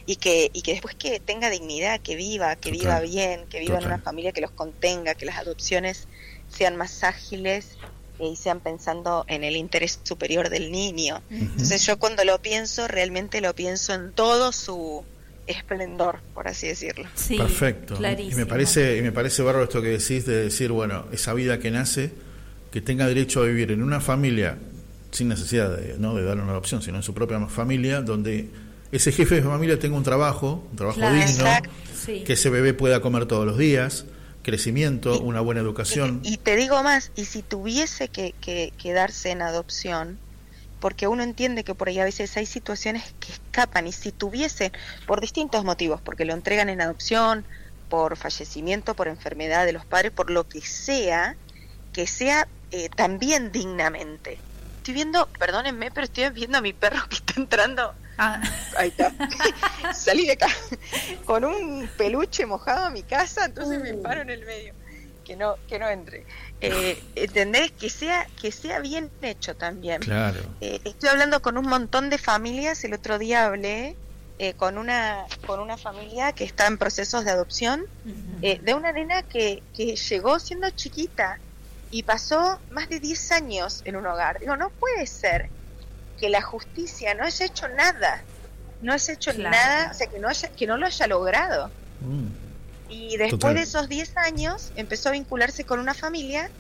y 0.07 0.17
que, 0.17 0.51
y 0.53 0.63
que 0.63 0.73
después 0.73 0.95
que 0.95 1.19
tenga 1.19 1.51
dignidad, 1.51 1.99
que 2.01 2.15
viva, 2.15 2.55
que 2.55 2.71
viva 2.71 3.01
bien, 3.01 3.47
que 3.47 3.59
viva 3.59 3.79
en 3.79 3.87
una 3.87 3.99
familia 3.99 4.31
que 4.31 4.41
los 4.41 4.53
contenga, 4.53 5.15
que 5.15 5.27
las 5.27 5.39
adopciones 5.39 6.07
sean 6.49 6.77
más 6.77 7.03
ágiles 7.03 7.77
y 8.19 8.37
sean 8.37 8.61
pensando 8.61 9.25
en 9.29 9.45
el 9.45 9.57
interés 9.57 10.01
superior 10.03 10.51
del 10.51 10.73
niño. 10.73 11.23
Entonces 11.31 11.85
yo 11.87 11.99
cuando 11.99 12.25
lo 12.25 12.41
pienso, 12.41 12.89
realmente 12.89 13.41
lo 13.41 13.55
pienso 13.55 13.95
en 13.95 14.13
todo 14.13 14.53
su 14.53 15.05
esplendor, 15.47 16.21
por 16.35 16.49
así 16.49 16.69
decirlo. 16.69 17.09
Perfecto. 17.37 17.99
Y 18.19 18.35
me 18.35 18.47
parece, 18.47 18.99
y 18.99 19.03
me 19.03 19.13
parece 19.13 19.43
bárbaro 19.43 19.65
esto 19.65 19.81
que 19.83 19.89
decís 19.89 20.27
de 20.27 20.45
decir, 20.45 20.71
bueno, 20.73 21.07
esa 21.13 21.33
vida 21.35 21.59
que 21.59 21.71
nace, 21.71 22.13
que 22.71 22.81
tenga 22.81 23.07
derecho 23.07 23.43
a 23.43 23.47
vivir 23.47 23.73
en 23.73 23.83
una 23.83 24.01
familia 24.01 24.59
sin 25.11 25.29
necesidad 25.29 25.75
de, 25.75 25.97
¿no? 25.99 26.15
de 26.15 26.23
darle 26.23 26.43
una 26.43 26.53
adopción, 26.53 26.83
sino 26.83 26.99
en 26.99 27.03
su 27.03 27.15
propia 27.15 27.41
familia, 27.47 28.03
donde 28.03 28.51
ese 28.93 29.13
jefe 29.13 29.37
de 29.37 29.43
familia 29.43 29.79
tenga 29.79 29.97
un 29.97 30.03
trabajo, 30.03 30.67
un 30.71 30.77
trabajo 30.77 31.01
digno, 31.01 31.45
que 32.25 32.33
ese 32.33 32.51
bebé 32.51 32.75
pueda 32.75 33.01
comer 33.01 33.27
todos 33.27 33.47
los 33.47 33.59
días, 33.59 34.05
crecimiento, 34.49 35.21
una 35.21 35.41
buena 35.41 35.61
educación. 35.61 36.21
Y, 36.23 36.39
te 36.39 36.57
digo 36.57 36.83
más, 36.83 37.13
y 37.17 37.27
si 37.27 37.43
tuviese 37.43 38.09
que, 38.09 38.35
que 38.41 38.73
quedarse 38.79 39.31
en 39.31 39.43
adopción, 39.43 40.19
porque 40.81 41.07
uno 41.07 41.23
entiende 41.23 41.65
que 41.65 41.75
por 41.75 41.89
ahí 41.89 41.99
a 41.99 42.05
veces 42.05 42.37
hay 42.37 42.47
situaciones 42.47 43.15
que 43.21 43.33
escapan 43.33 43.87
y 43.87 43.93
si 43.93 44.11
tuviese, 44.11 44.73
por 45.07 45.21
distintos 45.21 45.65
motivos, 45.65 46.01
porque 46.01 46.25
lo 46.25 46.33
entregan 46.33 46.69
en 46.69 46.81
adopción, 46.81 47.45
por 47.89 48.17
fallecimiento, 48.17 48.95
por 48.95 49.09
enfermedad 49.09 49.67
de 49.67 49.73
los 49.73 49.85
padres, 49.85 50.13
por 50.13 50.31
lo 50.31 50.49
que 50.49 50.61
sea, 50.61 51.37
que 51.93 52.07
sea 52.07 52.49
eh, 52.71 52.89
también 52.95 53.53
dignamente. 53.53 54.39
Estoy 54.79 54.95
viendo, 54.95 55.27
perdónenme, 55.39 55.91
pero 55.91 56.05
estoy 56.05 56.31
viendo 56.31 56.59
a 56.59 56.61
mi 56.61 56.73
perro 56.73 57.01
que 57.09 57.17
está 57.17 57.35
entrando. 57.37 57.95
Ah. 58.19 58.41
Ahí 58.77 58.89
está. 58.89 59.13
Salí 59.95 60.27
de 60.27 60.33
acá 60.33 60.49
con 61.25 61.45
un 61.45 61.89
peluche 61.97 62.45
mojado 62.47 62.87
a 62.87 62.91
mi 62.91 63.03
casa, 63.03 63.47
entonces 63.47 63.81
me 63.81 63.93
uh. 63.93 64.03
paro 64.03 64.23
en 64.23 64.31
el 64.31 64.45
medio 64.45 64.75
que 65.25 65.37
no, 65.37 65.57
que 65.69 65.79
no 65.79 65.89
entre. 65.89 66.25
Eh, 66.61 67.01
¿Entendés? 67.15 67.71
Que 67.73 67.91
sea, 67.91 68.27
que 68.41 68.51
sea 68.51 68.81
bien 68.81 69.11
hecho 69.21 69.55
también. 69.55 70.01
Claro. 70.01 70.41
Eh, 70.63 70.81
estoy 70.85 71.11
hablando 71.11 71.43
con 71.43 71.59
un 71.59 71.69
montón 71.69 72.09
de 72.09 72.17
familias, 72.17 72.83
el 72.85 72.95
otro 72.95 73.19
día 73.19 73.45
hablé 73.45 73.95
eh, 74.39 74.55
con 74.55 74.79
una 74.79 75.27
con 75.47 75.61
una 75.61 75.77
familia 75.77 76.33
que 76.33 76.45
está 76.45 76.67
en 76.67 76.79
procesos 76.79 77.25
de 77.25 77.33
adopción 77.33 77.85
eh, 78.41 78.61
de 78.63 78.73
una 78.73 78.93
nena 78.93 79.23
que, 79.23 79.63
que 79.77 79.97
llegó 79.97 80.39
siendo 80.39 80.71
chiquita 80.71 81.39
y 81.91 82.05
pasó 82.05 82.59
más 82.71 82.89
de 82.89 83.01
10 83.01 83.33
años 83.33 83.83
en 83.85 83.97
un 83.97 84.07
hogar. 84.07 84.41
Digo, 84.41 84.57
no 84.57 84.71
puede 84.71 85.07
ser 85.07 85.51
que 86.19 86.29
la 86.29 86.43
justicia 86.43 87.15
no 87.15 87.25
haya 87.25 87.47
hecho 87.47 87.69
nada, 87.69 88.23
no 88.83 88.93
haya 88.93 89.15
hecho 89.15 89.33
nada, 89.35 89.91
o 89.91 89.95
sea, 89.95 90.07
que 90.09 90.19
no, 90.19 90.29
haya, 90.29 90.49
que 90.49 90.67
no 90.67 90.77
lo 90.77 90.87
haya 90.87 91.07
logrado. 91.07 91.71
Mm. 92.01 92.27
Y 92.91 93.17
después 93.17 93.55
de 93.55 93.63
esos 93.63 93.89
10 93.89 94.17
años 94.17 94.73
empezó 94.77 95.11
a 95.11 95.13
vincularse 95.13 95.65
con 95.65 95.79
una 95.79 95.95
familia 95.95 96.51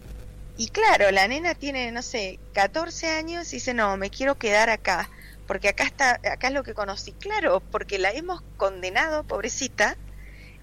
y 0.58 0.68
claro, 0.68 1.10
la 1.12 1.26
nena 1.28 1.54
tiene, 1.54 1.92
no 1.92 2.02
sé, 2.02 2.40
14 2.52 3.08
años 3.10 3.52
y 3.52 3.56
dice, 3.56 3.74
no, 3.74 3.96
me 3.96 4.10
quiero 4.10 4.36
quedar 4.36 4.70
acá, 4.70 5.08
porque 5.46 5.68
acá 5.68 5.84
está, 5.84 6.20
acá 6.30 6.48
es 6.48 6.52
lo 6.52 6.64
que 6.64 6.74
conocí, 6.74 7.12
claro, 7.12 7.62
porque 7.70 7.98
la 7.98 8.10
hemos 8.10 8.42
condenado, 8.56 9.22
pobrecita, 9.22 9.96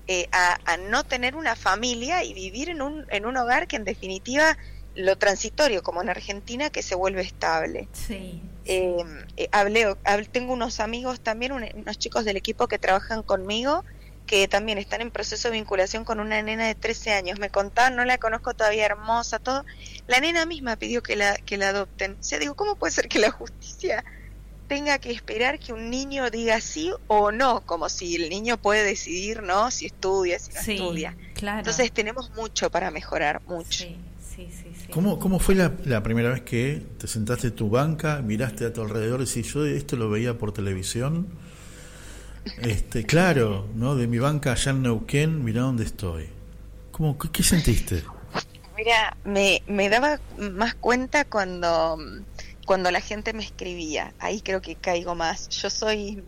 eh, 0.07 0.27
a, 0.33 0.77
no 0.89 1.05
tener 1.05 1.35
una 1.35 1.55
familia 1.55 2.23
y 2.23 2.33
vivir 2.33 2.69
en 2.69 2.81
un, 2.81 3.05
en 3.09 3.25
un 3.25 3.37
hogar 3.37 3.67
que 3.67 3.77
en 3.77 3.85
definitiva 3.85 4.57
lo 4.95 5.17
transitorio, 5.17 5.81
como 5.81 6.01
en 6.01 6.09
Argentina, 6.09 6.69
que 6.69 6.83
se 6.83 6.93
vuelve 6.93 7.21
estable. 7.21 7.87
Sí. 7.93 8.41
Eh, 8.65 8.97
eh, 9.37 9.47
hablé, 9.51 9.95
tengo 10.31 10.53
unos 10.53 10.79
amigos 10.79 11.19
también, 11.19 11.51
unos 11.51 11.97
chicos 11.99 12.25
del 12.25 12.37
equipo 12.37 12.67
que 12.67 12.79
trabajan 12.79 13.23
conmigo, 13.23 13.83
que 14.25 14.47
también 14.47 14.77
están 14.77 15.01
en 15.01 15.11
proceso 15.11 15.49
de 15.49 15.53
vinculación 15.53 16.03
con 16.03 16.19
una 16.19 16.41
nena 16.41 16.65
de 16.65 16.75
13 16.75 17.13
años. 17.13 17.39
Me 17.39 17.49
contaban, 17.49 17.95
no 17.95 18.05
la 18.05 18.17
conozco 18.17 18.53
todavía, 18.53 18.85
hermosa, 18.85 19.39
todo. 19.39 19.65
La 20.07 20.19
nena 20.19 20.45
misma 20.45 20.75
pidió 20.77 21.03
que 21.03 21.15
la, 21.15 21.35
que 21.35 21.57
la 21.57 21.69
adopten. 21.69 22.17
O 22.19 22.23
sea, 22.23 22.39
digo, 22.39 22.55
¿cómo 22.55 22.75
puede 22.75 22.91
ser 22.91 23.07
que 23.07 23.19
la 23.19 23.31
justicia 23.31 24.03
tenga 24.67 24.97
que 24.99 25.11
esperar 25.11 25.59
que 25.59 25.73
un 25.73 25.89
niño 25.89 26.29
diga 26.31 26.59
sí 26.59 26.91
o 27.07 27.31
no, 27.31 27.61
como 27.61 27.89
si 27.89 28.15
el 28.15 28.29
niño 28.29 28.57
puede 28.57 28.83
decidir, 28.83 29.43
¿no? 29.43 29.69
Si 29.71 29.85
estudia, 29.85 30.39
si 30.39 30.53
no 30.53 30.59
estudia. 30.59 31.15
Claro. 31.35 31.59
Entonces 31.59 31.91
tenemos 31.91 32.31
mucho 32.31 32.71
para 32.71 32.89
mejorar, 32.91 33.41
mucho. 33.43 33.83
Sí, 33.83 33.97
sí, 34.35 34.49
sí. 34.51 34.74
¿Cómo, 34.95 35.19
¿Cómo 35.19 35.39
fue 35.39 35.55
la, 35.55 36.03
primera 36.03 36.29
vez 36.29 36.43
que 36.43 36.81
te 36.97 37.05
sentaste 37.07 37.47
en 37.47 37.53
tu 37.53 37.69
banca, 37.69 38.21
miraste 38.21 38.63
a 38.63 38.71
tu 38.71 38.81
alrededor 38.81 39.19
y 39.19 39.25
decís, 39.25 39.53
yo 39.53 39.65
esto 39.65 39.97
lo 39.97 40.09
veía 40.09 40.37
por 40.37 40.53
televisión? 40.53 41.27
Este, 42.61 43.03
claro, 43.03 43.67
¿no? 43.75 43.97
De 43.97 44.07
mi 44.07 44.19
banca 44.19 44.53
allá 44.53 44.71
en 44.71 44.83
Neuquén, 44.83 45.43
mira 45.43 45.63
dónde 45.63 45.83
estoy. 45.83 46.29
¿Cómo, 46.93 47.17
qué, 47.17 47.29
qué 47.29 47.43
sentiste? 47.43 48.05
Mira, 48.77 49.17
me, 49.25 49.61
me 49.67 49.89
daba 49.89 50.21
más 50.37 50.75
cuenta 50.75 51.25
cuando 51.25 51.97
cuando 52.65 52.89
la 52.89 53.01
gente 53.01 53.33
me 53.33 53.43
escribía, 53.43 54.13
ahí 54.19 54.39
creo 54.39 54.61
que 54.61 54.75
caigo 54.75 55.13
más. 55.13 55.49
Yo 55.49 55.69
soy, 55.69 56.23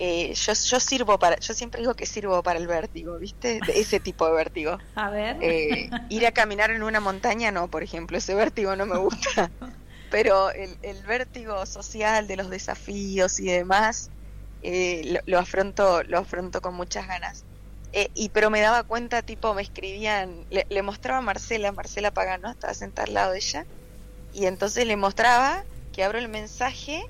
eh, 0.00 0.32
yo, 0.32 0.52
yo 0.52 0.78
sirvo 0.78 1.18
para, 1.18 1.40
yo 1.40 1.54
siempre 1.54 1.80
digo 1.80 1.94
que 1.94 2.06
sirvo 2.06 2.40
para 2.44 2.60
el 2.60 2.68
vértigo, 2.68 3.18
¿viste? 3.18 3.58
De 3.66 3.80
ese 3.80 3.98
tipo 3.98 4.26
de 4.26 4.32
vértigo. 4.32 4.78
A 4.94 5.10
ver. 5.10 5.38
Eh, 5.40 5.90
ir 6.08 6.24
a 6.24 6.30
caminar 6.30 6.70
en 6.70 6.84
una 6.84 7.00
montaña, 7.00 7.50
no, 7.50 7.68
por 7.68 7.82
ejemplo, 7.82 8.16
ese 8.16 8.36
vértigo 8.36 8.76
no 8.76 8.86
me 8.86 8.96
gusta. 8.96 9.50
Pero 10.10 10.52
el, 10.52 10.78
el 10.82 11.02
vértigo 11.02 11.66
social 11.66 12.28
de 12.28 12.36
los 12.36 12.48
desafíos 12.48 13.40
y 13.40 13.46
demás, 13.46 14.12
eh, 14.62 15.20
lo, 15.26 15.38
afronto, 15.38 16.04
lo 16.04 16.18
afronto 16.18 16.60
con 16.60 16.74
muchas 16.74 17.08
ganas. 17.08 17.44
y 17.92 18.28
pero 18.28 18.50
me 18.50 18.60
daba 18.60 18.84
cuenta, 18.84 19.22
tipo, 19.22 19.52
me 19.52 19.62
escribían, 19.62 20.46
le, 20.48 20.64
le 20.70 20.82
mostraba 20.82 21.18
a 21.18 21.22
Marcela, 21.22 21.72
Marcela 21.72 22.12
Pagano, 22.12 22.50
estaba 22.52 22.72
sentada 22.72 23.06
al 23.08 23.14
lado 23.14 23.32
de 23.32 23.38
ella, 23.38 23.66
y 24.32 24.46
entonces 24.46 24.86
le 24.86 24.96
mostraba 24.96 25.64
que 25.92 26.04
abro 26.04 26.18
el 26.18 26.28
mensaje 26.28 27.02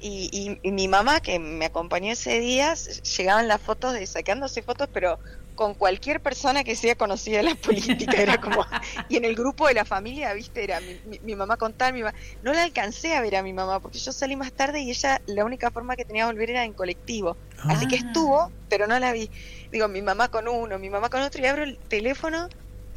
y, 0.00 0.58
y, 0.62 0.70
mi 0.70 0.88
mamá 0.88 1.20
que 1.20 1.38
me 1.38 1.66
acompañó 1.66 2.12
ese 2.12 2.38
día 2.38 2.74
llegaban 3.16 3.48
las 3.48 3.60
fotos 3.60 3.92
de 3.94 4.06
sacándose 4.06 4.62
fotos 4.62 4.88
pero 4.92 5.18
con 5.54 5.74
cualquier 5.74 6.20
persona 6.20 6.62
que 6.62 6.76
sea 6.76 6.94
conocida 6.94 7.40
en 7.40 7.46
la 7.46 7.54
política 7.56 8.16
era 8.16 8.40
como 8.40 8.64
y 9.08 9.16
en 9.16 9.24
el 9.24 9.34
grupo 9.34 9.66
de 9.66 9.74
la 9.74 9.84
familia 9.84 10.32
viste 10.32 10.62
era 10.62 10.80
mi, 10.80 11.18
mi, 11.20 11.34
mamá 11.34 11.56
contar 11.56 11.92
mi 11.92 12.02
no 12.42 12.52
la 12.52 12.62
alcancé 12.62 13.16
a 13.16 13.20
ver 13.20 13.34
a 13.34 13.42
mi 13.42 13.52
mamá 13.52 13.80
porque 13.80 13.98
yo 13.98 14.12
salí 14.12 14.36
más 14.36 14.52
tarde 14.52 14.80
y 14.80 14.90
ella 14.90 15.20
la 15.26 15.44
única 15.44 15.72
forma 15.72 15.96
que 15.96 16.04
tenía 16.04 16.26
de 16.26 16.32
volver 16.32 16.50
era 16.50 16.64
en 16.64 16.74
colectivo 16.74 17.36
así 17.64 17.88
que 17.88 17.96
ah. 17.96 18.02
estuvo 18.06 18.52
pero 18.68 18.86
no 18.86 18.98
la 19.00 19.12
vi 19.12 19.30
digo 19.72 19.88
mi 19.88 20.00
mamá 20.00 20.28
con 20.28 20.46
uno 20.46 20.78
mi 20.78 20.90
mamá 20.90 21.10
con 21.10 21.22
otro 21.22 21.42
y 21.42 21.46
abro 21.46 21.64
el 21.64 21.76
teléfono 21.88 22.48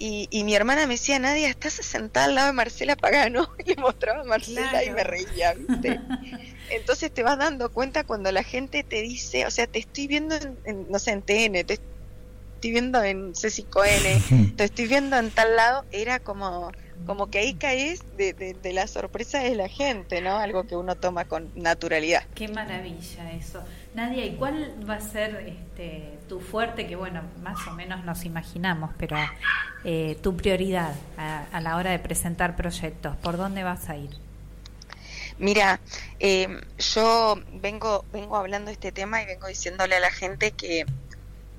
y, 0.04 0.44
mi 0.44 0.56
hermana 0.56 0.88
me 0.88 0.96
decía, 0.96 1.20
Nadia, 1.20 1.48
estás 1.48 1.74
sentada 1.74 2.26
al 2.26 2.34
lado 2.34 2.48
de 2.48 2.54
Marcela 2.54 2.96
Pagano. 2.96 3.50
Y 3.66 3.70
le 3.70 3.76
mostraba 3.76 4.22
a 4.22 4.24
Marcela 4.24 4.84
y 4.84 4.90
me 4.90 5.04
reía, 5.04 5.54
¿viste? 5.54 6.02
Entonces 6.72 7.12
te 7.12 7.22
vas 7.22 7.38
dando 7.38 7.72
cuenta 7.72 8.04
cuando 8.04 8.32
la 8.32 8.44
gente 8.44 8.84
te 8.84 9.02
dice, 9.02 9.46
o 9.46 9.52
sea, 9.52 9.68
te 9.68 9.78
estoy 9.78 10.08
viendo 10.08 10.36
en, 10.66 10.90
no 10.90 10.98
sé, 10.98 11.12
en 11.12 11.22
TN, 11.22 11.66
te 11.66 11.74
estoy 11.74 12.72
viendo 12.72 13.04
en 13.04 13.34
C5N, 13.34 14.56
te 14.56 14.64
estoy 14.64 14.88
viendo 14.88 15.18
en 15.18 15.30
tal 15.30 15.56
lado, 15.56 15.86
era 15.92 16.20
como, 16.20 16.72
como 17.06 17.30
que 17.30 17.40
ahí 17.40 17.54
caes 17.54 18.02
de, 18.18 18.34
de, 18.34 18.74
la 18.74 18.88
sorpresa 18.88 19.40
de 19.40 19.56
la 19.56 19.68
gente, 19.68 20.22
¿no? 20.22 20.38
Algo 20.38 20.66
que 20.66 20.76
uno 20.76 20.96
toma 20.96 21.26
con 21.26 21.52
naturalidad. 21.56 22.24
Qué 22.34 22.48
maravilla 22.48 23.32
eso. 23.34 23.64
Nadia, 23.93 24.25
¿y 24.25 24.36
cuál 24.36 24.73
va 24.89 24.95
a 24.95 25.01
ser 25.01 25.36
este, 25.47 26.17
tu 26.30 26.39
fuerte, 26.39 26.88
que 26.88 26.95
bueno, 26.95 27.23
más 27.43 27.67
o 27.67 27.71
menos 27.71 28.06
nos 28.06 28.23
imaginamos, 28.23 28.91
pero 28.97 29.17
eh, 29.84 30.17
tu 30.21 30.38
prioridad 30.38 30.95
a, 31.17 31.60
la 31.60 31.75
hora 31.75 31.91
de 31.91 31.99
presentar 31.99 32.56
proyectos? 32.56 33.17
¿Por 33.17 33.36
dónde 33.36 33.63
vas 33.63 33.89
a 33.89 33.97
ir? 33.97 34.12
Mira, 35.39 35.82
eh, 36.19 36.62
yo 36.77 37.41
vengo, 37.54 38.06
vengo 38.13 38.38
hablando 38.38 38.67
de 38.67 38.73
este 38.73 38.91
tema 38.91 39.21
y 39.23 39.25
vengo 39.25 39.47
diciéndole 39.47 39.95
a 39.95 39.99
la 39.99 40.12
gente 40.12 40.51
que 40.51 40.86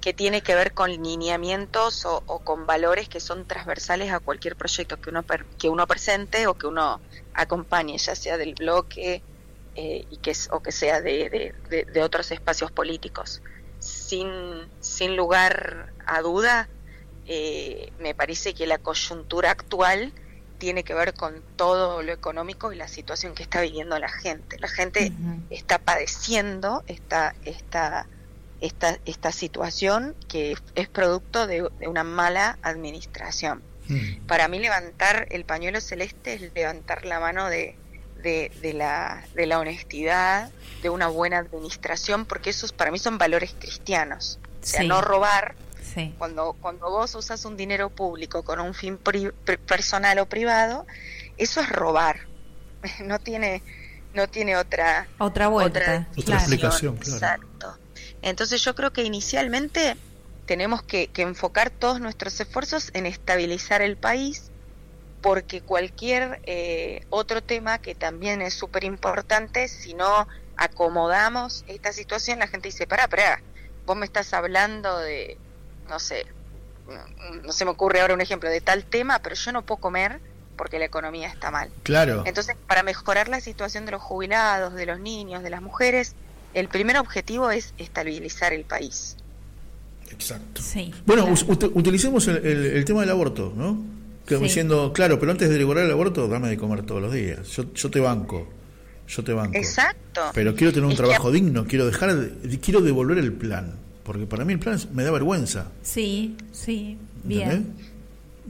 que 0.02 0.12
tiene 0.12 0.42
que 0.42 0.56
ver 0.56 0.74
con 0.74 0.90
lineamientos 0.90 2.04
o, 2.04 2.20
con 2.40 2.66
valores 2.66 3.08
que 3.08 3.20
son 3.20 3.46
transversales 3.46 4.12
a 4.12 4.18
cualquier 4.18 4.56
proyecto 4.56 5.00
que 5.00 5.10
uno 5.10 5.24
que 5.58 5.68
uno 5.68 5.86
presente 5.86 6.48
o 6.48 6.54
que 6.54 6.66
uno 6.66 7.00
acompañe, 7.32 7.96
ya 7.96 8.16
sea 8.16 8.36
del 8.36 8.54
bloque 8.54 9.22
eh, 9.74 10.06
y 10.11 10.16
que 10.18 10.32
o 10.50 10.61
que 10.61 10.72
sea 10.72 11.00
de, 11.00 11.54
de, 11.68 12.02
otros 12.02 12.30
espacios 12.30 12.70
políticos. 12.70 13.42
Sin, 13.78 14.28
sin 14.80 15.16
lugar 15.16 15.92
a 16.06 16.20
duda, 16.22 16.68
eh, 17.26 17.92
me 17.98 18.14
parece 18.14 18.54
que 18.54 18.66
la 18.66 18.78
coyuntura 18.78 19.50
actual 19.50 20.12
tiene 20.58 20.85
que 20.85 20.94
ver 20.94 21.14
con 21.14 21.42
todo 21.56 22.02
lo 22.02 22.12
económico 22.12 22.72
y 22.72 22.76
la 22.76 22.87
situación 22.87 23.35
que 23.35 23.42
está 23.42 23.61
viviendo 23.61 23.98
la 23.98 24.08
gente. 24.08 24.58
La 24.61 24.68
gente 24.68 25.12
está 25.50 25.78
padeciendo 25.78 26.85
esta, 26.87 27.35
esta 27.44 28.06
esta, 28.62 28.96
esta 29.04 29.32
situación 29.32 30.14
que 30.28 30.56
es 30.76 30.88
producto 30.88 31.46
de, 31.46 31.68
una 31.87 32.04
mala 32.04 32.58
administración. 32.62 33.61
Mm. 33.88 34.26
Para 34.26 34.46
mí 34.46 34.61
levantar 34.61 35.26
el 35.30 35.44
pañuelo 35.44 35.80
celeste 35.80 36.35
es 36.35 36.54
levantar 36.54 37.04
la 37.04 37.18
mano 37.18 37.48
de, 37.48 37.76
de, 38.22 38.50
la, 38.74 39.24
de 39.35 39.46
la 39.46 39.58
honestidad, 39.58 40.50
de 40.82 40.90
una 40.90 41.08
buena 41.08 41.38
administración, 41.38 42.24
porque 42.24 42.50
esos 42.50 42.72
para 42.72 42.90
mí 42.90 42.98
son 42.98 43.18
valores 43.18 43.54
cristianos. 43.58 44.38
O 44.62 44.66
sea, 44.66 44.82
no 44.82 45.00
robar. 45.00 45.54
Cuando, 46.16 46.56
cuando 46.58 46.88
vos 46.88 47.14
usas 47.14 47.44
un 47.44 47.56
dinero 47.56 47.90
público 47.90 48.42
con 48.44 48.61
un 48.61 48.72
fin 48.72 48.98
personal 49.66 50.18
o 50.20 50.26
privado, 50.26 50.87
eso 51.37 51.61
es 51.61 51.68
robar. 51.68 52.20
No 53.04 53.20
tiene, 53.20 53.62
no 54.12 54.26
tiene 54.26 54.56
otra, 54.56 55.06
otra 55.18 55.46
vuelta. 55.48 56.08
Otra, 56.16 56.37
explicación. 56.37 56.96
Exacto. 56.96 57.78
Entonces 58.22 58.64
yo 58.64 58.74
creo 58.74 58.92
que 58.92 59.04
inicialmente 59.04 59.96
tenemos 60.46 60.82
que, 60.82 61.11
enfocar 61.16 61.70
todos 61.70 62.00
nuestros 62.00 62.40
esfuerzos 62.40 62.90
en 62.94 63.06
estabilizar 63.06 63.82
el 63.82 63.96
país, 63.96 64.50
porque 65.22 65.61
cualquier 65.61 66.40
eh, 66.44 67.06
otro 67.11 67.42
tema 67.42 67.78
que 67.78 67.94
también 67.94 68.42
es 68.42 68.54
súper 68.54 68.85
importante, 68.85 69.68
si 69.68 69.94
no 69.94 70.28
acomodamos 70.56 71.64
esta 71.68 71.92
situación, 71.92 72.40
la 72.40 72.48
gente 72.48 72.68
dice, 72.68 72.87
para, 72.87 73.08
para, 73.08 73.40
vos 73.87 73.96
me 73.96 74.04
estás 74.04 74.35
hablando 74.35 74.98
de, 74.98 75.38
no 75.88 75.98
sé, 75.98 76.27
no 77.44 77.52
se 77.52 77.64
me 77.64 77.70
ocurre 77.70 78.00
ahora 78.00 78.14
un 78.14 78.20
ejemplo 78.20 78.50
de 78.50 78.60
tal 78.60 78.85
tema, 78.85 79.20
pero 79.20 79.37
yo 79.37 79.52
no 79.52 79.62
puedo 79.62 79.81
comer 79.81 80.20
porque 80.56 80.79
la 80.79 80.85
economía 80.85 81.29
está 81.29 81.50
mal. 81.50 81.70
Claro. 81.83 82.25
Entonces, 82.27 82.56
para 82.66 82.83
mejorar 82.83 83.29
la 83.29 83.40
situación 83.40 83.87
de 83.87 83.92
los 83.92 84.02
jubilados, 84.02 84.75
de 84.75 84.87
los 84.87 85.00
niños, 85.00 85.42
de 85.42 85.50
las 85.50 85.62
mujeres, 85.62 86.14
el 86.54 86.68
primer 86.68 86.98
objetivo 86.98 87.50
es 87.50 87.75
estabilizar 87.79 88.52
el 88.52 88.64
país. 88.64 89.16
Exacto. 90.10 90.60
Sí, 90.60 90.92
bueno, 91.06 91.27
utilicemos 91.75 92.29
el, 92.29 92.85
tema 92.85 93.00
del 93.00 93.10
aborto, 93.10 93.52
¿no? 93.56 93.79
Que 94.38 94.44
diciendo, 94.44 94.92
claro, 94.92 95.18
pero 95.18 95.33
antes 95.33 95.48
de 95.48 95.56
regular 95.56 95.85
el 95.85 95.90
aborto, 95.90 96.28
dame 96.28 96.48
de 96.48 96.56
comer 96.56 96.83
todos 96.83 97.02
los 97.02 97.12
días. 97.12 97.48
Yo, 97.48 97.72
yo 97.74 97.90
te 97.90 98.00
banco. 98.00 98.48
Yo 99.08 99.24
te 99.24 99.33
banco. 99.33 99.56
Exacto. 99.56 100.30
Pero 100.35 100.54
quiero 100.54 100.72
tener 100.72 100.88
un 100.88 100.96
trabajo 100.96 101.30
digno, 101.30 101.66
quiero 101.66 101.87
dejar, 101.87 102.14
de, 102.14 102.60
quiero 102.60 102.80
devolver 102.80 103.18
el 103.18 103.33
plan. 103.33 103.74
Porque 104.04 104.26
para 104.26 104.44
mí 104.44 104.54
el 104.54 104.58
plan 104.58 104.80
me 104.92 105.04
da 105.04 105.10
vergüenza. 105.10 105.68
Sí, 105.83 106.37
sí, 106.52 106.98
bien. 107.22 107.74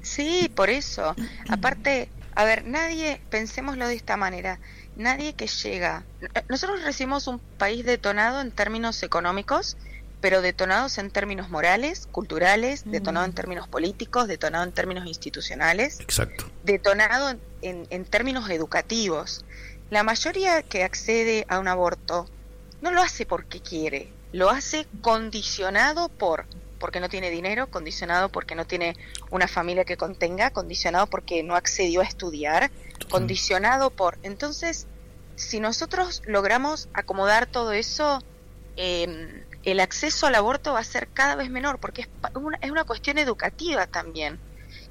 Sí, 0.03 0.51
por 0.55 0.71
eso. 0.71 1.15
Aparte, 1.49 2.09
a 2.35 2.45
ver, 2.45 2.67
nadie, 2.67 3.21
pensémoslo 3.31 3.87
de 3.87 3.95
esta 3.95 4.17
manera, 4.17 4.59
nadie 4.97 5.35
que 5.35 5.47
llega. 5.47 6.05
Nosotros 6.49 6.83
recibimos 6.83 7.27
un 7.27 7.41
país 7.59 7.85
detonado 7.85 8.41
en 8.41 8.51
términos 8.51 9.03
económicos, 9.03 9.77
pero 10.23 10.41
detonados 10.41 10.97
en 10.97 11.11
términos 11.11 11.51
morales, 11.51 12.09
culturales, 12.11 12.85
detonado 12.87 13.27
en 13.27 13.35
términos 13.35 13.69
políticos, 13.69 14.29
detonado 14.29 14.65
en 14.65 14.73
términos 14.73 15.07
institucionales. 15.07 16.01
Exacto. 16.01 16.47
Detonado 16.65 17.37
en, 17.61 17.87
en 17.91 18.05
términos 18.07 18.49
educativos. 18.49 19.45
La 19.91 20.05
mayoría 20.05 20.63
que 20.63 20.85
accede 20.85 21.45
a 21.49 21.59
un 21.59 21.69
aborto 21.69 22.27
no 22.81 22.93
lo 22.93 23.03
hace 23.03 23.27
porque 23.27 23.61
quiere, 23.61 24.11
lo 24.33 24.49
hace 24.49 24.87
condicionado 25.03 26.09
por 26.09 26.47
porque 26.79 26.99
no 26.99 27.09
tiene 27.09 27.31
dinero, 27.31 27.69
condicionado 27.69 28.29
porque 28.29 28.57
no 28.57 28.67
tiene 28.67 28.97
una 29.31 29.47
familia 29.47 29.85
que 29.85 29.97
contenga, 29.97 30.51
condicionado 30.51 31.07
porque 31.07 31.45
no 31.45 31.55
accedió 31.55 32.01
a 32.01 32.05
estudiar, 32.05 32.73
condicionado 33.09 33.91
por... 33.91 34.19
Entonces, 34.25 34.89
si 35.37 35.61
nosotros 35.61 36.23
logramos 36.27 36.89
acomodar 36.93 37.47
todo 37.47 37.71
eso, 37.71 38.21
em, 38.75 39.45
el 39.65 39.81
acceso 39.81 40.27
al 40.27 40.35
aborto 40.35 40.73
va 40.73 40.81
a 40.81 40.85
ser 40.85 41.09
cada 41.09 41.37
vez 41.37 41.51
menor, 41.51 41.79
porque 41.79 42.03
es 42.03 42.09
una, 42.35 42.59
es 42.61 42.71
una 42.71 42.85
cuestión 42.85 43.19
educativa 43.19 43.87
también. 43.87 44.39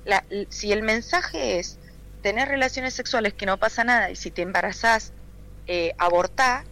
La, 0.06 0.24
si 0.50 0.72
el 0.72 0.84
mensaje 0.84 1.60
es 1.60 1.78
tener 2.22 2.48
relaciones 2.48 2.94
sexuales 2.94 3.34
que 3.34 3.46
no 3.46 3.58
pasa 3.58 3.84
nada 3.84 4.12
y 4.12 4.16
si 4.16 4.32
te 4.32 4.42
embarazás, 4.42 5.14
eh, 5.68 5.94
abortá, 5.98 6.64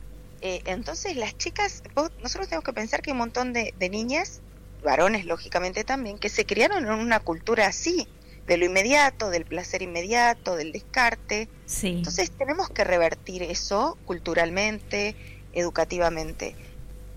eh, 0.41 0.61
entonces 0.65 1.15
las 1.17 1.37
chicas, 1.37 1.83
nosotros 2.21 2.47
tenemos 2.47 2.63
que 2.63 2.73
pensar 2.73 3.01
que 3.01 3.11
hay 3.11 3.13
un 3.13 3.19
montón 3.19 3.53
de, 3.53 3.73
de 3.77 3.89
niñas 3.89 4.41
varones 4.83 5.25
lógicamente 5.25 5.83
también, 5.83 6.17
que 6.17 6.29
se 6.29 6.45
criaron 6.45 6.85
en 6.85 6.91
una 6.91 7.19
cultura 7.19 7.67
así, 7.67 8.07
de 8.47 8.57
lo 8.57 8.65
inmediato, 8.65 9.29
del 9.29 9.45
placer 9.45 9.83
inmediato, 9.83 10.55
del 10.55 10.71
descarte. 10.71 11.47
Sí. 11.67 11.89
Entonces 11.89 12.31
tenemos 12.31 12.69
que 12.69 12.83
revertir 12.83 13.43
eso 13.43 13.97
culturalmente, 14.05 15.15
educativamente. 15.53 16.55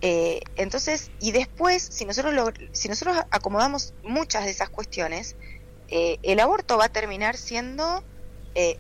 Eh, 0.03 0.41
entonces, 0.57 1.13
y 1.21 1.31
después, 1.31 1.81
si 1.91 2.05
nosotros, 2.05 2.35
lo, 2.35 2.51
si 2.73 2.89
nosotros 2.89 3.17
acomodamos 3.31 3.95
muchas 4.03 4.45
de 4.45 4.51
esas 4.51 4.69
cuestiones, 4.69 5.37
eh, 5.89 6.19
el 6.25 6.41
aborto 6.41 6.77
va 6.77 6.87
a 6.87 6.89
terminar 6.89 7.37
siendo 7.37 8.03
eh, 8.57 8.79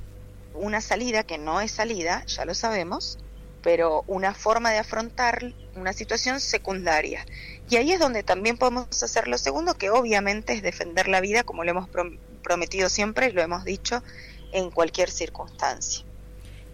una 0.54 0.80
salida 0.80 1.22
que 1.22 1.38
no 1.38 1.60
es 1.60 1.70
salida, 1.70 2.24
ya 2.26 2.44
lo 2.44 2.54
sabemos, 2.54 3.18
pero 3.62 4.02
una 4.08 4.34
forma 4.34 4.72
de 4.72 4.78
afrontar 4.78 5.54
una 5.76 5.92
situación 5.92 6.40
secundaria. 6.40 7.24
Y 7.70 7.76
ahí 7.76 7.92
es 7.92 8.00
donde 8.00 8.24
también 8.24 8.58
podemos 8.58 9.02
hacer 9.02 9.28
lo 9.28 9.38
segundo, 9.38 9.74
que 9.74 9.90
obviamente 9.90 10.52
es 10.52 10.62
defender 10.62 11.06
la 11.06 11.20
vida, 11.20 11.44
como 11.44 11.62
lo 11.62 11.70
hemos 11.70 11.88
prometido 12.42 12.88
siempre 12.88 13.28
y 13.28 13.32
lo 13.32 13.42
hemos 13.42 13.64
dicho 13.64 14.02
en 14.52 14.70
cualquier 14.70 15.10
circunstancia. 15.10 16.04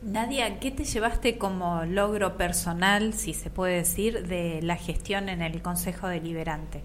Nadia, 0.03 0.61
¿qué 0.61 0.70
te 0.70 0.84
llevaste 0.84 1.38
como 1.38 1.84
logro 1.84 2.36
personal, 2.36 3.14
si 3.14 3.34
se 3.34 3.51
puede 3.51 3.76
decir, 3.76 4.26
de 4.26 4.61
la 4.62 4.76
gestión 4.76 5.28
en 5.28 5.42
el 5.42 5.61
Consejo 5.61 6.07
Deliberante? 6.07 6.82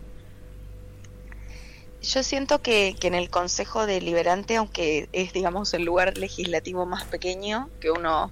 Yo 2.02 2.24
siento 2.24 2.62
que, 2.62 2.96
en 3.02 3.16
el 3.16 3.30
Consejo 3.30 3.86
Deliberante, 3.86 4.58
aunque 4.58 5.08
es, 5.14 5.32
digamos, 5.32 5.74
el 5.74 5.84
lugar 5.84 6.18
legislativo 6.18 6.86
más 6.86 7.06
pequeño 7.06 7.70
que 7.80 7.92
uno 7.92 8.32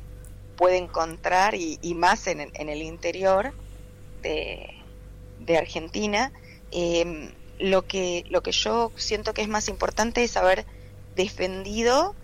puede 0.58 0.78
encontrar 0.78 1.56
y, 1.56 1.80
más 1.96 2.28
en 2.28 2.50
el 2.54 2.82
interior 2.82 3.54
de, 4.22 4.82
de 5.46 5.58
Argentina, 5.58 6.32
em, 6.72 7.32
lo, 7.60 7.86
que, 7.86 8.26
lo 8.30 8.42
que 8.42 8.52
yo 8.52 8.92
siento 8.96 9.34
que 9.34 9.42
es 9.42 9.48
más 9.48 9.68
importante 9.68 10.24
es 10.24 10.38
haber 10.38 10.66
defendido 11.16 12.16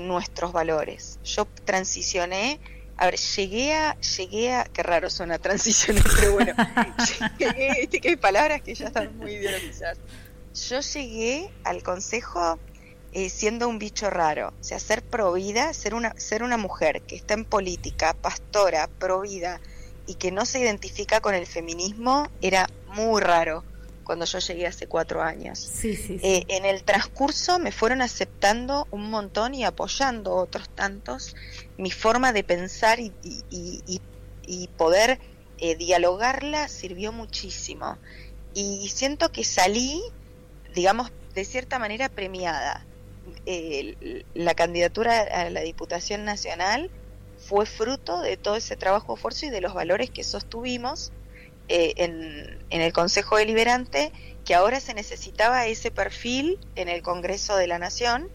nuestros 0.00 0.52
valores. 0.52 1.18
Yo 1.24 1.46
transicioné, 1.64 2.60
a 2.96 3.06
ver, 3.06 3.16
llegué 3.16 3.74
a, 3.74 3.98
llegué 4.00 4.52
a, 4.52 4.64
qué 4.64 4.82
raro 4.82 5.10
suena 5.10 5.38
transicioné, 5.38 6.02
pero 6.16 6.32
bueno, 6.32 6.54
llegué, 7.38 7.88
hay 8.04 8.16
palabras 8.16 8.62
que 8.62 8.74
ya 8.74 8.86
están 8.86 9.16
muy 9.16 9.32
ideologizadas. 9.32 9.98
Yo 10.68 10.80
llegué 10.80 11.50
al 11.64 11.82
consejo 11.82 12.58
eh, 13.12 13.30
siendo 13.30 13.68
un 13.68 13.78
bicho 13.78 14.10
raro, 14.10 14.54
o 14.60 14.64
sea, 14.64 14.78
ser 14.78 15.02
provida, 15.02 15.72
ser 15.72 15.94
una, 15.94 16.14
ser 16.18 16.42
una 16.42 16.56
mujer 16.56 17.02
que 17.02 17.16
está 17.16 17.34
en 17.34 17.44
política, 17.44 18.14
pastora, 18.14 18.88
provida, 18.98 19.60
y 20.06 20.14
que 20.14 20.32
no 20.32 20.44
se 20.44 20.60
identifica 20.60 21.20
con 21.20 21.34
el 21.34 21.46
feminismo 21.46 22.28
era 22.40 22.68
muy 22.88 23.20
raro 23.20 23.64
cuando 24.02 24.24
yo 24.24 24.38
llegué 24.38 24.66
hace 24.66 24.86
cuatro 24.86 25.22
años. 25.22 25.70
Eh, 25.84 26.44
en 26.48 26.64
el 26.64 26.82
transcurso 26.82 27.58
me 27.58 27.72
fueron 27.72 28.02
aceptando 28.02 28.86
un 28.90 29.10
montón 29.10 29.54
y 29.54 29.64
apoyando 29.64 30.34
otros 30.34 30.68
tantos 30.68 31.34
mi 31.78 31.90
forma 31.90 32.32
de 32.32 32.44
pensar 32.44 33.00
y, 33.00 33.12
y, 33.50 34.68
poder 34.76 35.18
eh, 35.58 35.76
dialogarla 35.76 36.68
sirvió 36.68 37.12
muchísimo. 37.12 37.98
Y 38.54 38.88
siento 38.88 39.32
que 39.32 39.44
salí, 39.44 40.02
digamos, 40.74 41.10
de 41.34 41.44
cierta 41.44 41.78
manera 41.78 42.08
premiada. 42.08 42.84
la 44.34 44.54
candidatura 44.54 45.20
a 45.22 45.50
la 45.50 45.60
Diputación 45.60 46.24
Nacional 46.24 46.90
fue 47.38 47.66
fruto 47.66 48.20
de 48.20 48.36
todo 48.36 48.56
ese 48.56 48.76
trabajo 48.76 49.14
esfuerzo 49.14 49.46
y 49.46 49.50
de 49.50 49.60
los 49.60 49.74
valores 49.74 50.10
que 50.10 50.24
sostuvimos 50.24 51.12
eh, 51.68 51.94
en, 51.96 52.80
el 52.80 52.92
Consejo 52.92 53.36
Deliberante, 53.36 54.12
que 54.44 54.54
ahora 54.54 54.80
se 54.80 54.94
necesitaba 54.94 55.66
ese 55.66 55.90
perfil 55.90 56.58
en 56.74 56.88
el 56.88 57.02
Congreso 57.02 57.56
de 57.56 57.66
la 57.66 57.78
Nación 57.78 58.28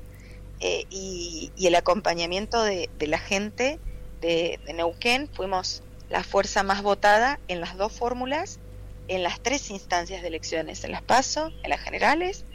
eh, 0.59 0.85
y, 0.89 1.51
el 1.61 1.75
acompañamiento 1.75 2.63
de, 2.63 2.89
la 3.01 3.19
gente 3.19 3.79
de, 4.21 4.59
Neuquén. 4.73 5.27
Fuimos 5.31 5.83
la 6.09 6.23
fuerza 6.23 6.63
más 6.63 6.81
votada 6.81 7.39
en 7.47 7.59
las 7.59 7.77
dos 7.77 7.91
fórmulas, 7.91 8.59
en 9.07 9.23
las 9.23 9.41
tres 9.41 9.69
instancias 9.69 10.21
de 10.21 10.29
elecciones, 10.29 10.83
en 10.83 10.91
las 10.91 11.01
PASO, 11.01 11.51
en 11.63 11.69
las 11.69 11.81
generales 11.81 12.45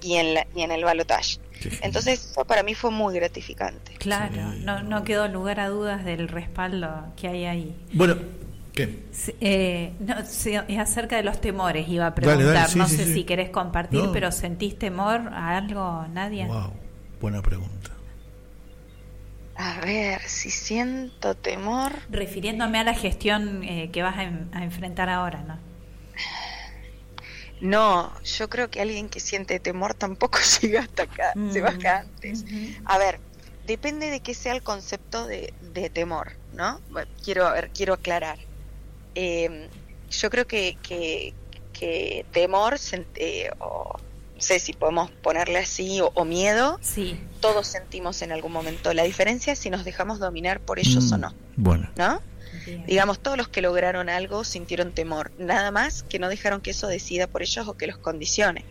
y 0.00 0.14
en, 0.14 0.34
la, 0.34 0.46
y 0.54 0.62
en 0.62 0.70
el 0.70 0.84
balotaje. 0.84 1.38
Entonces, 1.80 2.30
eso 2.30 2.44
para 2.44 2.62
mí 2.62 2.74
fue 2.74 2.90
muy 2.90 3.14
gratificante. 3.14 3.92
Claro, 3.98 4.54
no, 4.58 4.82
no 4.82 5.04
quedó 5.04 5.28
lugar 5.28 5.60
a 5.60 5.68
dudas 5.68 6.04
del 6.04 6.28
respaldo 6.28 7.12
que 7.16 7.28
hay 7.28 7.44
ahí. 7.44 7.76
Bueno, 7.92 8.16
¿qué? 8.72 9.04
Eh, 9.40 9.92
no, 10.00 10.18
es 10.18 10.78
acerca 10.78 11.16
de 11.16 11.22
los 11.22 11.40
temores, 11.40 11.88
iba 11.88 12.06
a 12.06 12.14
preguntar. 12.14 12.74
no 12.76 12.88
sé 12.88 13.12
si 13.12 13.24
querés 13.24 13.50
compartir, 13.50 14.02
pero 14.12 14.32
¿sentís 14.32 14.78
temor 14.78 15.20
a 15.32 15.56
algo, 15.56 16.06
Nadia? 16.12 16.46
Wow, 16.46 16.72
buena 17.20 17.42
pregunta. 17.42 17.90
A 19.54 19.80
ver, 19.80 20.20
si 20.22 20.50
siento 20.50 21.34
temor. 21.34 21.92
Refiriéndome 22.10 22.78
a 22.78 22.84
la 22.84 22.94
gestión 22.94 23.62
eh, 23.62 23.90
que 23.92 24.02
vas 24.02 24.16
a, 24.16 24.58
a 24.58 24.64
enfrentar 24.64 25.08
ahora, 25.08 25.42
¿no? 25.42 25.72
No, 27.62 28.12
yo 28.24 28.50
creo 28.50 28.70
que 28.70 28.80
alguien 28.80 29.08
que 29.08 29.20
siente 29.20 29.60
temor 29.60 29.94
tampoco 29.94 30.40
llega 30.60 30.80
hasta 30.80 31.04
acá, 31.04 31.32
se 31.52 31.60
mm, 31.60 31.62
baja 31.62 31.98
antes. 32.00 32.44
A 32.84 32.98
ver, 32.98 33.20
depende 33.68 34.10
de 34.10 34.18
qué 34.18 34.34
sea 34.34 34.52
el 34.52 34.64
concepto 34.64 35.28
de, 35.28 35.52
temor, 35.94 36.32
¿no? 36.54 36.80
quiero, 37.22 37.50
ver, 37.52 37.70
quiero 37.70 37.94
aclarar. 37.94 38.38
Em, 39.14 39.68
yo 40.10 40.30
creo 40.30 40.46
que, 40.46 40.76
que, 40.82 42.24
temor, 42.32 42.76
eh, 43.16 43.50
o 43.58 43.96
no 44.34 44.40
sé 44.40 44.58
si 44.58 44.72
podemos 44.72 45.10
ponerle 45.10 45.58
así, 45.58 46.00
o, 46.00 46.24
miedo, 46.24 46.78
sí. 46.80 47.18
todos 47.40 47.66
sentimos 47.66 48.22
en 48.22 48.32
algún 48.32 48.52
momento. 48.52 48.92
La 48.92 49.04
diferencia 49.04 49.52
es 49.52 49.58
si 49.58 49.70
nos 49.70 49.84
dejamos 49.84 50.18
dominar 50.18 50.60
por 50.60 50.78
ellos 50.78 51.10
o 51.12 51.16
mm, 51.16 51.20
no. 51.20 51.34
Bueno. 51.56 51.90
¿No? 51.96 52.20
Digamos, 52.86 53.18
todos 53.18 53.36
los 53.36 53.48
que 53.48 53.62
lograron 53.62 54.08
algo 54.08 54.44
sintieron 54.44 54.92
temor, 54.92 55.32
nada 55.38 55.70
más 55.70 56.02
que 56.02 56.18
no 56.18 56.28
dejaron 56.28 56.60
que 56.60 56.70
eso 56.70 56.86
decida 56.86 57.26
por 57.26 57.42
ellos 57.42 57.66
o 57.66 57.76
que 57.76 57.86
los 57.86 57.98
condicione. 57.98 58.64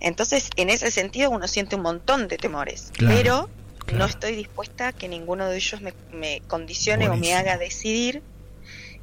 Entonces, 0.00 0.50
en 0.56 0.70
ese 0.70 0.90
sentido, 0.90 1.30
uno 1.30 1.48
siente 1.48 1.76
un 1.76 1.82
montón 1.82 2.28
de 2.28 2.38
temores, 2.38 2.92
pero 2.98 3.50
no 3.92 4.04
estoy 4.04 4.36
dispuesta 4.36 4.88
a 4.88 4.92
que 4.92 5.08
ninguno 5.08 5.48
de 5.48 5.56
ellos 5.56 5.80
me, 6.12 6.40
condicione 6.46 7.08
o 7.08 7.16
me 7.16 7.34
haga 7.34 7.58
decidir. 7.58 8.22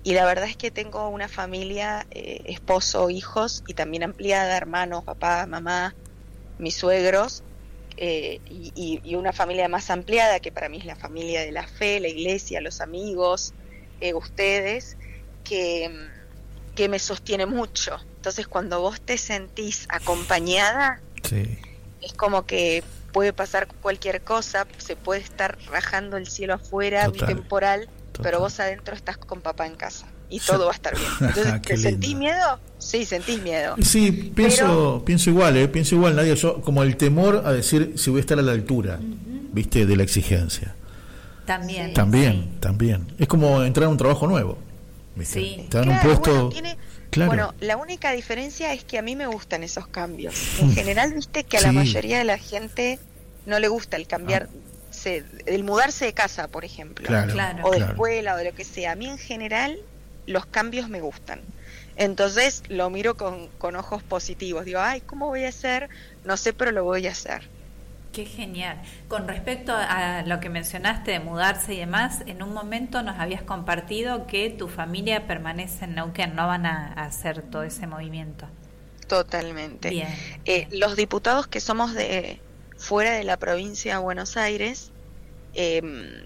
Y 0.05 0.13
la 0.13 0.23
verdad 0.23 0.47
es 0.47 0.55
que 0.55 0.69
tengo 0.69 1.09
una 1.09 1.27
familia, 1.27 2.05
eh, 2.11 2.43
esposo, 2.45 3.09
hijos 3.09 3.63
y 3.65 3.73
también 3.73 4.03
ampliada, 4.03 4.55
hermanos, 4.55 5.03
papá, 5.03 5.47
mamá, 5.47 5.95
mis 6.59 6.75
suegros, 6.75 7.41
eh, 7.97 8.39
y, 8.47 9.01
y, 9.03 9.15
una 9.15 9.33
familia 9.33 9.67
más 9.67 9.89
ampliada 9.89 10.39
que 10.39 10.51
para 10.51 10.69
mí 10.69 10.77
es 10.77 10.85
la 10.85 10.95
familia 10.95 11.41
de 11.41 11.51
la 11.51 11.65
fe, 11.65 11.99
la 11.99 12.07
iglesia, 12.07 12.61
los 12.61 12.81
amigos, 12.81 13.55
eh, 13.99 14.13
ustedes, 14.13 14.95
que, 15.43 15.89
que 16.75 16.87
me 16.87 16.99
sostiene 16.99 17.47
mucho. 17.47 17.97
Entonces 18.17 18.47
cuando 18.47 18.81
vos 18.81 19.01
te 19.01 19.17
sentís 19.17 19.87
acompañada, 19.89 21.01
es 22.01 22.13
como 22.13 22.45
que 22.45 22.83
puede 23.11 23.33
pasar 23.33 23.67
cualquier 23.81 24.21
cosa, 24.21 24.67
se 24.77 24.95
puede 24.95 25.21
estar 25.21 25.57
rajando 25.71 26.17
el 26.17 26.27
cielo 26.27 26.53
afuera, 26.53 27.11
temporal, 27.11 27.89
pero 28.21 28.39
vos 28.39 28.59
adentro 28.59 28.95
estás 28.95 29.17
con 29.17 29.41
papá 29.41 29.67
en 29.67 29.75
casa. 29.75 30.07
y 30.29 30.39
todo 30.39 30.65
va 30.65 30.71
a 30.71 30.75
estar 30.75 30.95
bien. 30.95 31.09
Entonces, 31.35 31.81
¿sentís 31.81 32.15
miedo? 32.15 32.59
Sí, 32.77 33.05
sentís 33.05 33.41
miedo. 33.41 33.75
Sí, 33.81 34.31
pienso, 34.35 35.03
pienso 35.05 35.29
igual, 35.29 35.57
¿eh? 35.57 35.67
pienso 35.67 35.95
igual, 35.95 36.15
Nadia, 36.15 36.33
yo 36.33 36.61
como 36.61 36.83
el 36.83 36.97
temor 36.97 37.43
a 37.45 37.51
decir 37.51 37.93
si 37.97 38.09
voy 38.09 38.19
a 38.19 38.21
estar 38.21 38.39
a 38.39 38.41
la 38.41 38.51
altura, 38.51 38.99
¿viste? 39.01 39.85
De 39.85 39.95
la 39.95 40.03
exigencia. 40.03 40.75
También. 41.45 41.93
También, 41.93 42.59
también. 42.59 43.13
Es 43.19 43.27
como 43.27 43.63
entrar 43.63 43.85
a 43.85 43.89
un 43.89 43.97
trabajo 43.97 44.27
nuevo. 44.27 44.57
Sí. 45.23 45.67
Te 45.69 45.77
dan 45.77 45.89
un 45.89 45.99
puesto... 45.99 46.51
Bueno, 47.15 47.53
la 47.61 47.77
única 47.77 48.11
diferencia 48.11 48.73
es 48.73 48.83
que 48.83 48.97
a 48.97 49.01
mí 49.01 49.15
me 49.15 49.27
gustan 49.27 49.63
esos 49.63 49.87
cambios. 49.87 50.35
En 50.59 50.73
general, 50.73 51.13
viste 51.13 51.43
que 51.43 51.57
a 51.57 51.61
la 51.61 51.71
mayoría 51.71 52.17
de 52.17 52.25
la 52.25 52.37
gente 52.37 52.99
no 53.45 53.59
le 53.59 53.67
gusta 53.67 53.95
el 53.95 54.07
cambiar, 54.07 54.49
ah. 54.51 54.64
El 55.05 55.63
mudarse 55.63 56.05
de 56.05 56.13
casa, 56.13 56.47
por 56.47 56.65
ejemplo, 56.65 57.07
o 57.63 57.71
de 57.71 57.79
escuela 57.79 58.35
o 58.35 58.37
de 58.37 58.45
lo 58.45 58.55
que 58.55 58.63
sea. 58.63 58.93
A 58.93 58.95
mí 58.95 59.07
en 59.07 59.17
general 59.17 59.79
los 60.27 60.45
cambios 60.45 60.89
me 60.89 61.01
gustan. 61.01 61.41
Entonces 61.95 62.63
lo 62.67 62.89
miro 62.89 63.15
con, 63.15 63.47
con 63.57 63.75
ojos 63.75 64.03
positivos. 64.03 64.65
Digo, 64.65 64.79
ay, 64.79 65.01
¿cómo 65.01 65.27
voy 65.27 65.45
a 65.45 65.49
hacer? 65.49 65.89
No 66.23 66.37
sé, 66.37 66.53
pero 66.53 66.71
lo 66.71 66.83
voy 66.83 67.07
a 67.07 67.11
hacer. 67.11 67.47
Qué 68.15 68.25
genial. 68.25 68.81
Con 69.09 69.27
respecto 69.27 69.73
a 69.75 70.23
lo 70.25 70.39
que 70.39 70.49
mencionaste 70.49 71.11
de 71.11 71.19
mudarse 71.19 71.73
y 71.73 71.79
demás, 71.79 72.21
en 72.25 72.41
un 72.43 72.53
momento 72.53 73.01
nos 73.01 73.19
habías 73.19 73.41
compartido 73.41 74.25
que 74.25 74.49
tu 74.49 74.69
familia 74.69 75.27
permanece 75.27 75.83
en 75.83 75.95
Neuquén, 75.95 76.33
no 76.33 76.47
van 76.47 76.65
a, 76.65 76.93
hacer 76.93 77.41
todo 77.41 77.63
ese 77.63 77.87
movimiento. 77.87 78.47
Totalmente. 79.07 79.89
Bien, 79.89 80.07
eh, 80.45 80.69
Los 80.71 80.95
diputados 80.95 81.47
que 81.47 81.59
somos 81.59 81.93
de 81.93 82.39
fuera 82.77 83.11
de 83.11 83.25
la 83.25 83.35
provincia 83.35 83.97
de 83.97 84.01
Buenos 84.01 84.37
Aires, 84.37 84.93
em, 85.55 86.25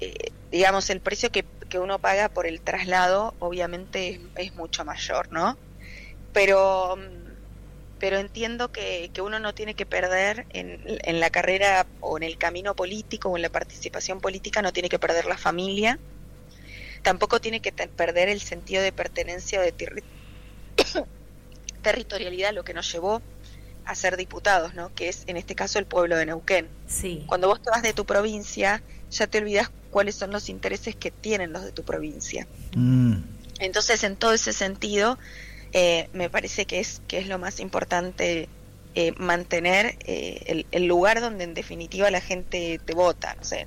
eh, 0.00 0.32
digamos, 0.50 0.90
el 0.90 1.00
precio 1.00 1.30
que, 1.30 1.44
que, 1.68 1.78
uno 1.78 1.98
paga 1.98 2.28
por 2.28 2.46
el 2.46 2.60
traslado 2.60 3.34
obviamente 3.38 4.08
es, 4.10 4.20
es 4.36 4.54
mucho 4.54 4.84
mayor, 4.84 5.32
¿no? 5.32 5.56
Pero 6.32 6.96
pero 8.04 8.18
entiendo 8.18 8.70
que, 8.70 9.10
que 9.14 9.22
uno 9.22 9.38
no 9.38 9.54
tiene 9.54 9.72
que 9.74 9.86
perder 9.86 10.46
en, 10.50 10.78
en, 10.84 11.20
la 11.20 11.30
carrera 11.30 11.86
o 12.00 12.18
en 12.18 12.22
el 12.22 12.36
camino 12.36 12.74
político 12.76 13.30
o 13.30 13.36
en 13.36 13.42
la 13.42 13.48
participación 13.48 14.20
política, 14.20 14.60
no 14.60 14.74
tiene 14.74 14.90
que 14.90 14.98
perder 14.98 15.24
la 15.24 15.38
familia, 15.38 15.98
tampoco 17.02 17.40
tiene 17.40 17.60
que 17.60 17.72
perder 17.72 18.28
el 18.28 18.42
sentido 18.42 18.82
de 18.82 18.92
pertenencia 18.92 19.58
o 19.60 19.62
de 19.62 19.72
territorialidad, 21.82 22.52
lo 22.52 22.64
que 22.64 22.74
nos 22.74 22.92
llevó 22.92 23.22
a 23.86 23.94
ser 23.94 24.16
diputados, 24.16 24.74
¿no? 24.74 24.94
que 24.94 25.08
es 25.08 25.24
en 25.26 25.36
este 25.36 25.54
caso 25.54 25.78
el 25.78 25.86
pueblo 25.86 26.16
de 26.16 26.26
Neuquén. 26.26 26.68
Sí. 26.86 27.24
Cuando 27.26 27.48
vos 27.48 27.62
te 27.62 27.70
vas 27.70 27.82
de 27.82 27.92
tu 27.92 28.04
provincia, 28.04 28.82
ya 29.10 29.26
te 29.26 29.38
olvidas 29.38 29.70
cuáles 29.90 30.16
son 30.16 30.32
los 30.32 30.48
intereses 30.48 30.96
que 30.96 31.10
tienen 31.10 31.52
los 31.52 31.62
de 31.62 31.72
tu 31.72 31.84
provincia. 31.84 32.46
Mm. 32.74 33.14
Entonces, 33.60 34.02
en 34.02 34.16
todo 34.16 34.34
ese 34.34 34.52
sentido, 34.52 35.18
eh, 35.72 36.08
me 36.12 36.28
parece 36.28 36.66
que 36.66 36.80
es, 36.80 37.00
que 37.06 37.18
es 37.18 37.28
lo 37.28 37.38
más 37.38 37.60
importante 37.60 38.48
eh, 38.94 39.12
mantener 39.16 39.96
eh, 40.04 40.64
el, 40.70 40.86
lugar 40.86 41.20
donde 41.20 41.44
en 41.44 41.54
definitiva 41.54 42.10
la 42.10 42.20
gente 42.20 42.80
te 42.84 42.94
vota. 42.94 43.34
No 43.36 43.44
sé, 43.44 43.66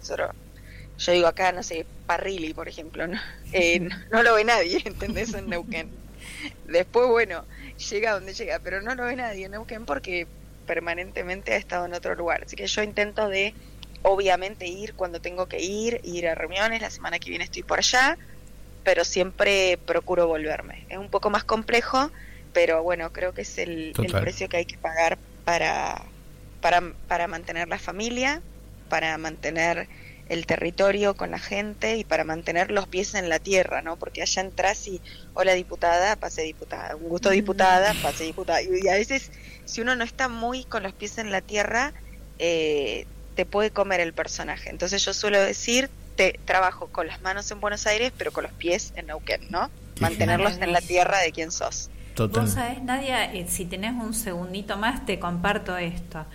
yo 0.98 1.12
digo 1.12 1.28
acá, 1.28 1.52
no 1.52 1.64
sé, 1.64 1.86
Parrilli, 2.06 2.54
por 2.54 2.68
ejemplo, 2.68 3.08
¿no? 3.08 3.20
no, 4.12 4.24
lo 4.24 4.34
ve 4.34 4.44
nadie, 4.44 4.82
¿entendés? 4.86 5.34
En 5.34 5.50
Neuquén. 5.50 5.90
Después, 6.68 7.08
bueno, 7.08 7.46
llega 7.78 8.14
donde 8.14 8.34
llega, 8.34 8.60
pero 8.60 8.82
no 8.82 8.96
lo 8.96 9.06
ve 9.06 9.16
nadie 9.16 9.46
en 9.46 9.52
Neuquén 9.52 9.86
porque 9.86 10.28
permanentemente 10.66 11.54
ha 11.54 11.58
estado 11.58 11.86
en 11.86 11.94
otro 11.94 12.16
lugar. 12.16 12.44
Así 12.46 12.56
que 12.56 12.68
yo 12.68 12.84
intento 12.84 13.30
de, 13.30 13.54
obviamente, 14.04 14.68
ir 14.68 14.94
cuando 14.94 15.22
tengo 15.22 15.48
que 15.48 15.62
ir, 15.62 16.02
ir 16.04 16.28
a 16.28 16.36
reuniones, 16.36 16.82
la 16.82 16.90
semana 16.90 17.20
que 17.20 17.30
viene 17.30 17.46
estoy 17.46 17.64
por 17.64 17.80
allá, 17.80 18.18
pero 18.84 19.06
siempre 19.06 19.80
procuro 19.86 20.28
volverme. 20.28 20.86
Es 20.90 20.98
un 20.98 21.10
poco 21.10 21.30
más 21.30 21.44
complejo, 21.44 22.12
pero 22.54 22.84
bueno, 22.84 23.12
creo 23.12 23.34
que 23.34 23.42
es 23.42 23.58
el, 23.58 23.94
precio 24.22 24.50
que 24.50 24.58
hay 24.58 24.66
que 24.66 24.78
pagar 24.78 25.18
para, 25.46 26.02
para, 26.62 26.82
para 27.08 27.28
mantener 27.28 27.68
la 27.68 27.80
familia, 27.80 28.42
para 28.90 29.18
mantener 29.18 29.88
el 30.30 30.46
territorio 30.46 31.16
con 31.16 31.32
la 31.32 31.40
gente 31.40 31.98
y 31.98 32.04
para 32.04 32.24
mantener 32.24 32.72
los 32.72 32.88
pies 32.88 33.16
en 33.16 33.30
la 33.30 33.40
tierra, 33.40 33.82
¿no? 33.82 33.98
Porque 33.98 34.22
allá 34.22 34.42
entras 34.42 34.88
y, 34.88 35.02
hola 35.34 35.54
diputada, 35.54 36.16
pase 36.16 36.44
diputada, 36.44 36.96
un 36.96 37.10
gusto 37.10 37.30
diputada, 37.30 37.94
pase 38.02 38.26
diputada. 38.26 38.62
Y 38.62 38.88
a 38.88 38.96
veces, 38.96 39.32
si 39.66 39.82
uno 39.82 39.96
no 39.96 40.04
está 40.04 40.28
muy 40.28 40.64
con 40.64 40.84
los 40.84 40.94
pies 40.94 41.18
en 41.18 41.32
la 41.32 41.42
tierra, 41.42 41.94
eh, 42.40 43.06
te 43.36 43.46
puede 43.46 43.72
comer 43.72 44.00
el 44.00 44.14
personaje. 44.14 44.70
Entonces 44.70 45.04
yo 45.06 45.14
suelo 45.14 45.40
decir, 45.40 45.90
trabajo 46.46 46.88
con 46.88 47.08
las 47.08 47.22
manos 47.22 47.50
en 47.52 47.62
Buenos 47.62 47.86
Aires, 47.88 48.12
pero 48.18 48.32
con 48.32 48.44
los 48.44 48.54
pies 48.54 48.94
en 48.96 49.08
Neuquén, 49.08 49.42
¿no? 49.50 49.70
Mantenerlos 50.00 50.58
en 50.58 50.72
la 50.72 50.82
tierra 50.82 51.20
de 51.20 51.32
quien 51.32 51.52
sos. 51.52 51.90
Total. 52.16 52.44
Vos 52.44 52.54
sabés, 52.54 52.82
Nadia, 52.82 53.32
eh, 53.32 53.46
si 53.48 53.66
tenés 53.66 53.94
un 53.94 54.14
segundito 54.16 54.76
más, 54.78 55.06
te 55.06 55.20
comparto 55.20 55.78
esto. 55.78 56.26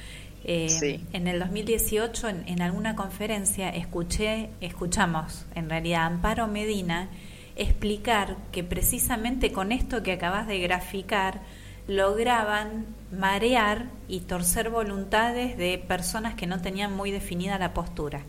Eh, 0.45 1.01
en 1.13 1.29
el 1.29 1.39
2018, 1.39 2.29
en, 2.29 2.49
en, 2.49 2.63
alguna 2.63 2.97
conferencia, 2.97 3.69
escuché, 3.71 4.51
escuchamos 4.61 5.47
en 5.55 5.71
realidad 5.71 6.03
a 6.03 6.07
Amparo 6.07 6.49
Medina 6.49 7.09
explicar 7.55 8.37
que 8.51 8.65
precisamente 8.65 9.53
con 9.53 9.73
esto 9.73 10.03
que 10.03 10.13
acabas 10.13 10.47
de 10.47 10.59
graficar, 10.59 11.41
lograban 11.87 12.87
marear 13.11 13.87
y 14.09 14.21
torcer 14.21 14.71
voluntades 14.71 15.57
de 15.59 15.79
personas 15.79 16.35
que 16.35 16.47
no 16.47 16.61
tenían 16.61 16.95
muy 16.95 17.11
definida 17.11 17.59
la 17.59 17.75
postura 17.75 18.23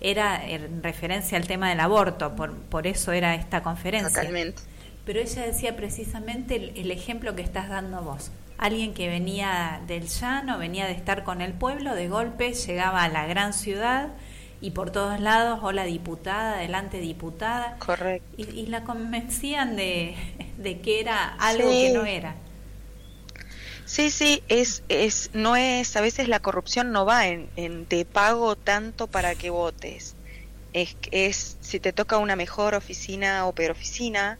era 0.00 0.48
en 0.48 0.82
referencia 0.82 1.36
al 1.36 1.46
tema 1.46 1.68
del 1.68 1.80
aborto, 1.80 2.34
por, 2.34 2.56
por 2.56 2.86
eso 2.86 3.12
era 3.12 3.34
esta 3.34 3.62
conferencia. 3.62 4.08
Totalmente. 4.08 4.62
Pero 5.04 5.20
ella 5.20 5.42
decía 5.42 5.76
precisamente 5.76 6.72
el, 6.74 6.90
ejemplo 6.90 7.34
que 7.34 7.42
estás 7.42 7.68
dando 7.68 8.02
vos. 8.02 8.30
Alguien 8.60 8.92
que 8.92 9.08
venía 9.08 9.80
del 9.86 10.06
llano, 10.06 10.58
venía 10.58 10.84
de 10.84 10.92
estar 10.92 11.24
con 11.24 11.40
el 11.40 11.54
pueblo, 11.54 11.94
de 11.94 12.08
golpe 12.08 12.52
llegaba 12.52 13.04
a 13.04 13.08
la 13.08 13.24
gran 13.24 13.54
ciudad 13.54 14.10
y 14.60 14.72
por 14.72 14.90
todos 14.90 15.18
lados, 15.18 15.60
hola 15.62 15.84
diputada, 15.84 16.56
adelante 16.56 17.00
diputada. 17.00 17.78
Correcto. 17.78 18.28
Y, 18.36 18.66
la 18.66 18.84
convencían 18.84 19.76
de, 19.76 20.14
de, 20.58 20.78
que 20.80 21.00
era 21.00 21.36
algo 21.38 21.70
que 21.70 21.92
no 21.94 22.04
era. 22.04 22.34
Sí, 23.86 24.10
sí, 24.10 24.42
es, 24.48 24.82
es, 24.90 25.30
no 25.32 25.56
es, 25.56 25.96
a 25.96 26.02
veces 26.02 26.28
la 26.28 26.40
corrupción 26.40 26.92
no 26.92 27.06
va 27.06 27.28
en, 27.28 27.48
en 27.56 27.86
te 27.86 28.04
pago 28.04 28.56
tanto 28.56 29.06
para 29.06 29.36
que 29.36 29.48
votes. 29.48 30.16
Es, 30.74 30.98
es 31.12 31.56
si 31.62 31.80
te 31.80 31.94
toca 31.94 32.18
una 32.18 32.36
mejor 32.36 32.74
oficina 32.74 33.46
o 33.46 33.54
peor 33.54 33.70
oficina. 33.70 34.38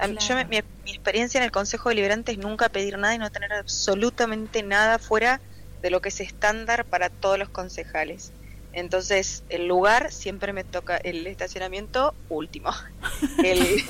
Yo, 0.00 0.36
mi, 0.36 0.44
mi, 0.44 0.90
experiencia 0.90 1.38
en 1.38 1.44
el 1.44 1.50
Consejo 1.50 1.88
Deliberante 1.88 2.32
es 2.32 2.38
nunca 2.38 2.68
pedir 2.68 2.98
nada 2.98 3.14
y 3.14 3.18
no 3.18 3.30
tener 3.30 3.52
absolutamente 3.52 4.62
nada 4.62 4.98
fuera 4.98 5.40
de 5.82 5.90
lo 5.90 6.00
que 6.00 6.10
es 6.10 6.20
estándar 6.20 6.84
para 6.84 7.08
todos 7.08 7.38
los 7.38 7.48
concejales. 7.48 8.32
Entonces, 8.72 9.42
el 9.48 9.66
lugar 9.66 10.12
siempre 10.12 10.52
me 10.52 10.62
toca 10.62 10.98
el 10.98 11.26
estacionamiento 11.26 12.14
último. 12.28 12.70
El, 13.44 13.82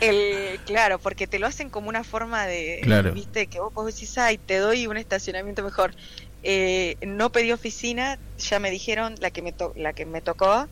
el, 0.00 0.60
claro, 0.60 0.98
porque 0.98 1.26
te 1.26 1.38
lo 1.38 1.46
hacen 1.46 1.70
como 1.70 1.88
una 1.88 2.04
forma 2.04 2.46
de, 2.46 2.80
viste, 3.14 3.46
que 3.46 3.60
vos, 3.60 3.72
vos 3.72 3.86
decís, 3.86 4.18
ay, 4.18 4.38
te 4.38 4.58
doy 4.58 4.86
un 4.86 4.96
estacionamiento 4.96 5.62
mejor. 5.62 5.94
Eh, 6.42 6.96
no 7.06 7.30
pedí 7.30 7.52
oficina, 7.52 8.18
ya 8.38 8.58
me 8.58 8.70
dijeron, 8.70 9.14
la 9.20 9.30
que 9.30 9.42
me, 9.42 9.54
la 9.76 9.92
que 9.92 10.04
me 10.04 10.20
tocó 10.20 10.68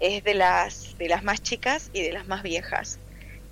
es 0.00 0.24
de 0.24 0.34
las, 0.34 0.96
de 0.98 1.08
las 1.08 1.22
más 1.22 1.42
chicas 1.42 1.90
y 1.92 2.02
de 2.02 2.12
las 2.12 2.26
más 2.26 2.42
viejas. 2.42 2.98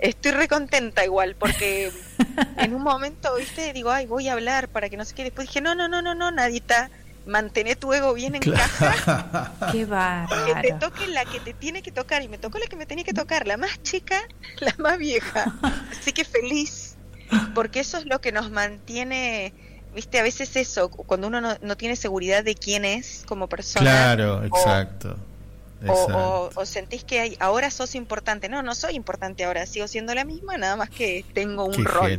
Estoy 0.00 0.32
recontenta 0.32 1.04
igual, 1.04 1.36
porque 1.38 1.92
en 2.56 2.74
un 2.74 2.82
momento, 2.82 3.34
viste, 3.36 3.72
digo, 3.72 3.90
ay, 3.90 4.06
voy 4.06 4.28
a 4.28 4.32
hablar 4.32 4.68
para 4.68 4.88
que 4.88 4.96
no 4.96 5.04
sé 5.04 5.14
qué. 5.14 5.24
Después 5.24 5.48
dije, 5.48 5.60
no, 5.60 5.74
no, 5.74 5.88
no, 5.88 6.02
no, 6.02 6.14
no, 6.14 6.30
Nadita, 6.30 6.90
mantener 7.26 7.76
tu 7.76 7.92
ego 7.92 8.14
bien 8.14 8.34
en 8.34 8.42
casa. 8.42 9.52
Qué 9.72 9.84
va. 9.84 10.26
Que 10.46 10.68
te 10.68 10.74
toque 10.74 11.06
la 11.06 11.24
que 11.24 11.40
te 11.40 11.54
tiene 11.54 11.82
que 11.82 11.92
tocar. 11.92 12.22
Y 12.22 12.28
me 12.28 12.38
tocó 12.38 12.58
la 12.58 12.66
que 12.66 12.76
me 12.76 12.86
tenía 12.86 13.04
que 13.04 13.12
tocar, 13.12 13.46
la 13.46 13.56
más 13.56 13.82
chica, 13.82 14.20
la 14.60 14.74
más 14.78 14.98
vieja. 14.98 15.54
Así 15.90 16.12
que 16.12 16.24
feliz, 16.24 16.96
porque 17.54 17.80
eso 17.80 17.98
es 17.98 18.06
lo 18.06 18.20
que 18.20 18.32
nos 18.32 18.50
mantiene. 18.50 19.52
Viste, 19.94 20.20
a 20.20 20.22
veces 20.22 20.54
eso, 20.54 20.88
cuando 20.88 21.26
uno 21.26 21.40
no, 21.40 21.56
no 21.60 21.76
tiene 21.76 21.96
seguridad 21.96 22.44
de 22.44 22.54
quién 22.54 22.84
es 22.84 23.24
como 23.26 23.48
persona. 23.48 23.82
Claro, 23.82 24.44
exacto. 24.44 25.16
O, 25.88 26.50
sentís 26.64 27.04
que 27.04 27.20
hay, 27.20 27.36
ahora 27.40 27.70
sos 27.70 27.94
importante. 27.94 28.48
No, 28.48 28.62
no 28.62 28.74
soy 28.74 28.94
importante 28.94 29.44
ahora, 29.44 29.64
sigo 29.66 29.88
siendo 29.88 30.14
la 30.14 30.24
misma, 30.24 30.58
nada 30.58 30.76
más 30.76 30.90
que 30.90 31.24
tengo 31.32 31.64
un 31.64 31.84
rol. 31.84 32.18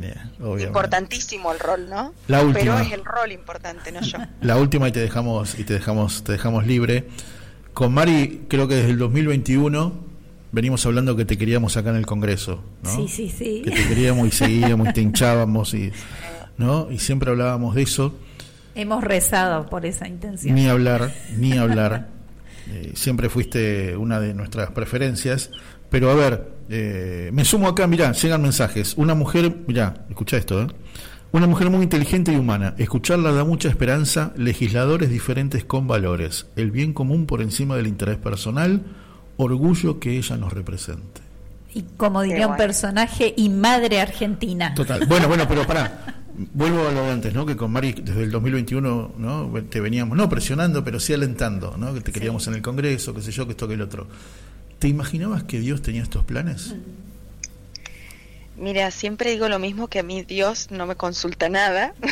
Importantísimo 0.60 1.52
el 1.52 1.60
rol, 1.60 1.90
¿no? 1.90 2.14
La 2.28 2.42
última. 2.42 2.60
Pero 2.60 2.80
es 2.80 2.92
el 2.92 3.06
rol 3.06 3.32
importante, 3.32 3.92
no 3.92 4.02
yo. 4.02 4.18
La 4.42 4.58
última 4.58 4.88
y 4.88 4.92
te 4.92 5.00
dejamos 5.00 5.58
y 5.60 5.64
te 5.64 5.74
dejamos 5.74 6.24
te 6.24 6.32
dejamos 6.32 6.66
libre. 6.66 7.08
Con 7.74 7.94
Mari, 7.94 8.46
creo 8.48 8.68
que 8.68 8.76
desde 8.76 8.92
el 8.92 8.98
2021 8.98 9.94
venimos 10.52 10.86
hablando 10.86 11.16
que 11.16 11.26
te 11.26 11.38
queríamos 11.38 11.78
acá 11.78 11.92
en 11.92 11.98
el 11.98 12.06
Congreso, 12.06 12.64
¿no? 12.84 12.96
Sí, 12.96 13.08
sí, 13.08 13.30
sí. 13.30 13.62
Que 13.64 13.72
te 13.72 13.88
queríamos 13.88 14.28
y 14.28 14.32
seguíamos 14.32 14.90
y 14.90 14.94
te 14.94 15.02
hinchábamos 15.02 15.74
y 15.74 15.92
¿no? 16.58 16.92
Y 16.92 17.00
siempre 17.00 17.32
hablábamos 17.32 17.76
de 17.76 17.84
eso. 17.84 18.14
Hemos 18.76 19.04
rezado 19.04 19.66
por 19.68 19.86
esa 19.86 20.08
intención. 20.08 20.56
Ni 20.56 20.68
hablar, 20.68 21.12
ni 21.38 21.58
hablar. 21.58 22.08
Eh, 22.74 22.94
siempre 22.96 23.28
fuiste 23.28 23.98
una 23.98 24.22
de 24.22 24.34
nuestras 24.34 24.72
preferencias, 24.72 25.52
Pero 25.90 26.10
a 26.10 26.16
ver, 26.16 26.54
eh, 26.70 27.32
me 27.34 27.44
sumo 27.44 27.68
acá, 27.68 27.86
mirá, 27.86 28.14
llegan 28.14 28.42
mensajes. 28.42 28.94
Una 28.96 29.14
mujer, 29.14 29.54
mirá, 29.68 30.06
escucha 30.10 30.38
esto, 30.38 30.62
¿eh? 30.62 30.68
Una 31.34 31.48
mujer 31.48 31.70
muy 31.70 31.84
inteligente 31.84 32.32
y 32.32 32.38
humana. 32.38 32.76
Escucharla 32.78 33.34
da 33.34 33.44
mucha 33.44 33.68
esperanza. 33.68 34.32
Legisladores 34.38 35.10
diferentes 35.10 35.66
con 35.66 35.88
valores. 35.88 36.48
El 36.56 36.72
bien 36.72 36.94
común 36.94 37.26
por 37.26 37.42
encima 37.42 37.76
del 37.76 37.88
interés 37.88 38.18
personal. 38.18 38.84
Orgullo 39.36 40.00
que 40.00 40.18
ella 40.18 40.38
nos 40.38 40.54
represente. 40.54 41.22
Y 41.74 41.84
como 41.98 42.22
diría 42.22 42.48
un 42.48 42.58
personaje, 42.58 43.34
y 43.36 43.50
madre 43.50 44.02
argentina. 44.02 44.74
Total. 44.74 45.06
Bueno, 45.08 45.28
bueno, 45.28 45.46
pero 45.48 45.66
pará. 45.66 46.21
Vuelvo 46.54 46.88
a 46.88 46.92
lo 46.92 47.04
de 47.04 47.12
antes, 47.12 47.34
¿no? 47.34 47.46
Que 47.46 47.56
con 47.56 47.72
Mari 47.72 47.94
desde 47.94 48.24
el 48.24 48.32
2021, 48.32 49.14
¿no? 49.18 49.52
Te 49.70 49.80
veníamos, 49.80 50.18
no 50.18 50.30
presionando, 50.30 50.84
pero 50.84 51.00
sí 51.00 51.14
alentando, 51.14 51.76
¿no? 51.78 51.94
Que 51.94 52.02
te 52.02 52.12
queríamos 52.12 52.48
en 52.48 52.54
el 52.54 52.62
Congreso, 52.62 53.14
qué 53.14 53.22
sé 53.22 53.32
yo, 53.32 53.46
que 53.46 53.52
esto, 53.52 53.68
que 53.68 53.74
el 53.76 53.82
otro. 53.82 54.08
¿Te 54.80 54.88
imaginabas 54.88 55.44
que 55.44 55.60
Dios 55.60 55.82
tenía 55.82 56.02
estos 56.02 56.24
planes? 56.24 56.76
Mira, 58.58 58.92
siempre 58.92 59.32
digo 59.32 59.50
lo 59.50 59.60
mismo 59.60 59.88
que 59.88 60.00
a 60.00 60.04
mí 60.04 60.24
Dios 60.24 60.72
no 60.72 60.86
me 60.86 60.96
consulta 60.96 61.50
nada. 61.50 61.94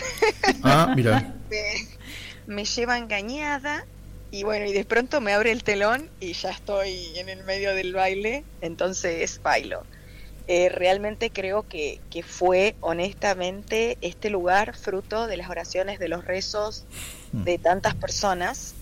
Ah, 0.64 0.94
mira. 0.96 1.36
me, 2.48 2.66
lleva 2.66 2.98
engañada 2.98 3.86
y 4.32 4.44
bueno, 4.44 4.66
y 4.66 4.74
de 4.74 4.84
pronto 4.84 5.22
me 5.22 5.34
abre 5.34 5.52
el 5.52 5.64
telón 5.64 6.10
y 6.20 6.34
ya 6.34 6.50
estoy 6.50 7.18
en 7.18 7.30
el 7.30 7.44
medio 7.44 7.74
del 7.74 7.94
baile, 7.94 8.44
entonces 8.62 9.40
bailo. 9.42 9.84
Eh, 10.52 10.70
realmente 10.70 11.30
creo 11.30 11.68
que, 11.68 12.02
que, 12.10 12.24
fue 12.24 12.76
honestamente 12.82 14.00
este 14.02 14.32
lugar 14.32 14.76
fruto 14.76 15.28
de 15.28 15.38
las 15.38 15.48
oraciones, 15.48 16.00
de 16.00 16.08
los 16.08 16.26
rezos 16.26 16.86
hmm. 17.34 17.44
de 17.44 17.60
tantas 17.60 17.94
personas, 17.94 18.74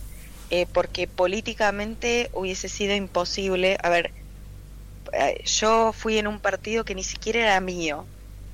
eh, 0.49 0.65
porque 0.72 1.07
políticamente 1.07 2.30
hubiese 2.32 2.70
sido 2.70 2.95
imposible, 2.95 3.78
a 3.84 3.89
ver, 3.89 4.11
eh, 5.11 5.43
yo 5.43 5.91
fui 5.91 6.18
en 6.18 6.28
un 6.28 6.39
partido 6.39 6.86
que 6.86 6.95
ni 6.95 7.03
siquiera 7.03 7.39
era 7.41 7.59
mío, 7.59 8.05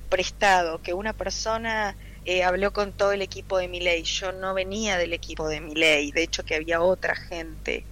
prestado, 0.08 0.82
que 0.82 0.92
una 0.92 1.12
persona 1.12 1.96
eh, 2.24 2.42
habló 2.42 2.72
con 2.72 2.92
todo 2.92 3.12
el 3.12 3.22
equipo 3.22 3.58
de 3.58 3.68
Miley. 3.68 4.02
Yo 4.02 4.32
no 4.32 4.54
venía 4.54 4.96
del 4.96 5.12
equipo 5.12 5.48
de 5.48 5.60
Miley, 5.60 6.10
de 6.10 6.22
hecho 6.22 6.44
que 6.44 6.56
había 6.56 6.80
otra 6.80 7.14
gente. 7.14 7.84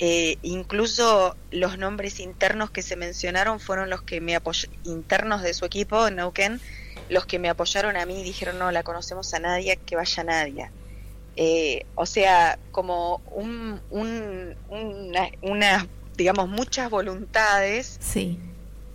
Eh, 0.00 0.36
incluso 0.42 1.36
los 1.50 1.76
nombres 1.76 2.20
internos 2.20 2.70
que 2.70 2.82
se 2.82 2.94
mencionaron 2.94 3.58
fueron 3.58 3.90
los 3.90 4.02
que 4.02 4.20
me 4.20 4.36
apoyaron, 4.36 4.76
internos 4.84 5.42
de 5.42 5.54
su 5.54 5.64
equipo 5.64 6.06
en 6.06 6.16
Neuquén, 6.16 6.60
los 7.08 7.26
que 7.26 7.38
me 7.38 7.48
apoyaron 7.48 7.96
a 7.96 8.06
mí 8.06 8.20
y 8.20 8.24
dijeron, 8.24 8.58
no, 8.58 8.70
la 8.70 8.82
conocemos 8.82 9.34
a 9.34 9.40
nadie, 9.40 9.76
que 9.84 9.96
vaya 9.96 10.22
nadie. 10.24 10.70
o 11.94 12.06
sea, 12.06 12.58
como 12.70 13.22
un, 13.32 13.80
un, 13.90 14.54
una, 14.70 15.28
una 15.42 15.88
digamos, 16.18 16.48
muchas 16.48 16.90
voluntades 16.90 17.96
sí. 18.00 18.38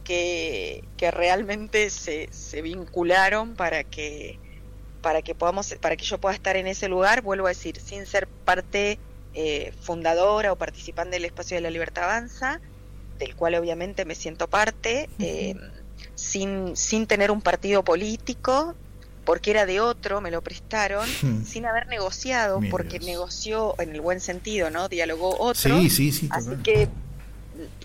que, 0.03 0.83
que 0.97 1.09
realmente 1.09 1.89
se, 1.89 2.27
se 2.31 2.61
vincularon 2.61 3.55
para 3.55 3.83
que 3.83 4.37
para 5.01 5.21
que 5.21 5.35
podamos 5.35 5.73
para 5.81 5.97
que 5.97 6.05
yo 6.05 6.17
pueda 6.17 6.35
estar 6.35 6.55
en 6.55 6.67
ese 6.67 6.87
lugar 6.87 7.21
vuelvo 7.21 7.47
a 7.47 7.49
decir 7.49 7.77
sin 7.77 8.05
ser 8.05 8.25
parte 8.27 8.99
eh, 9.33 9.73
fundadora 9.81 10.51
o 10.51 10.55
participante 10.55 11.15
del 11.15 11.25
espacio 11.25 11.55
de 11.55 11.61
la 11.61 11.69
libertad 11.69 12.05
avanza 12.05 12.61
del 13.19 13.35
cual 13.35 13.55
obviamente 13.55 14.05
me 14.05 14.15
siento 14.15 14.47
parte 14.47 15.09
eh, 15.19 15.55
sin 16.15 16.75
sin 16.75 17.07
tener 17.07 17.31
un 17.31 17.41
partido 17.41 17.83
político 17.83 18.75
porque 19.25 19.51
era 19.51 19.65
de 19.65 19.79
otro, 19.79 20.21
me 20.21 20.31
lo 20.31 20.41
prestaron, 20.41 21.07
hmm. 21.21 21.45
sin 21.45 21.65
haber 21.65 21.87
negociado, 21.87 22.59
porque 22.69 22.99
negoció 22.99 23.75
en 23.79 23.93
el 23.93 24.01
buen 24.01 24.19
sentido, 24.19 24.69
¿no? 24.69 24.89
Dialogó 24.89 25.39
otro. 25.39 25.79
Sí, 25.79 25.89
sí, 25.89 26.11
sí. 26.11 26.27
Así 26.31 26.51
que 26.63 26.89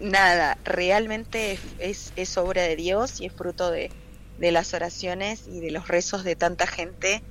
nada, 0.01 0.59
realmente 0.65 1.59
es, 1.79 2.13
es, 2.17 2.37
obra 2.39 2.63
de 2.63 2.77
Dios 2.77 3.21
y 3.21 3.27
es 3.27 3.33
fruto 3.33 3.71
de, 3.71 3.91
de, 4.39 4.53
las 4.53 4.75
oraciones 4.75 5.43
y 5.47 5.61
de 5.61 5.71
los 5.71 5.89
rezos 5.89 6.25
de 6.25 6.37
tanta 6.37 6.67
gente 6.67 7.23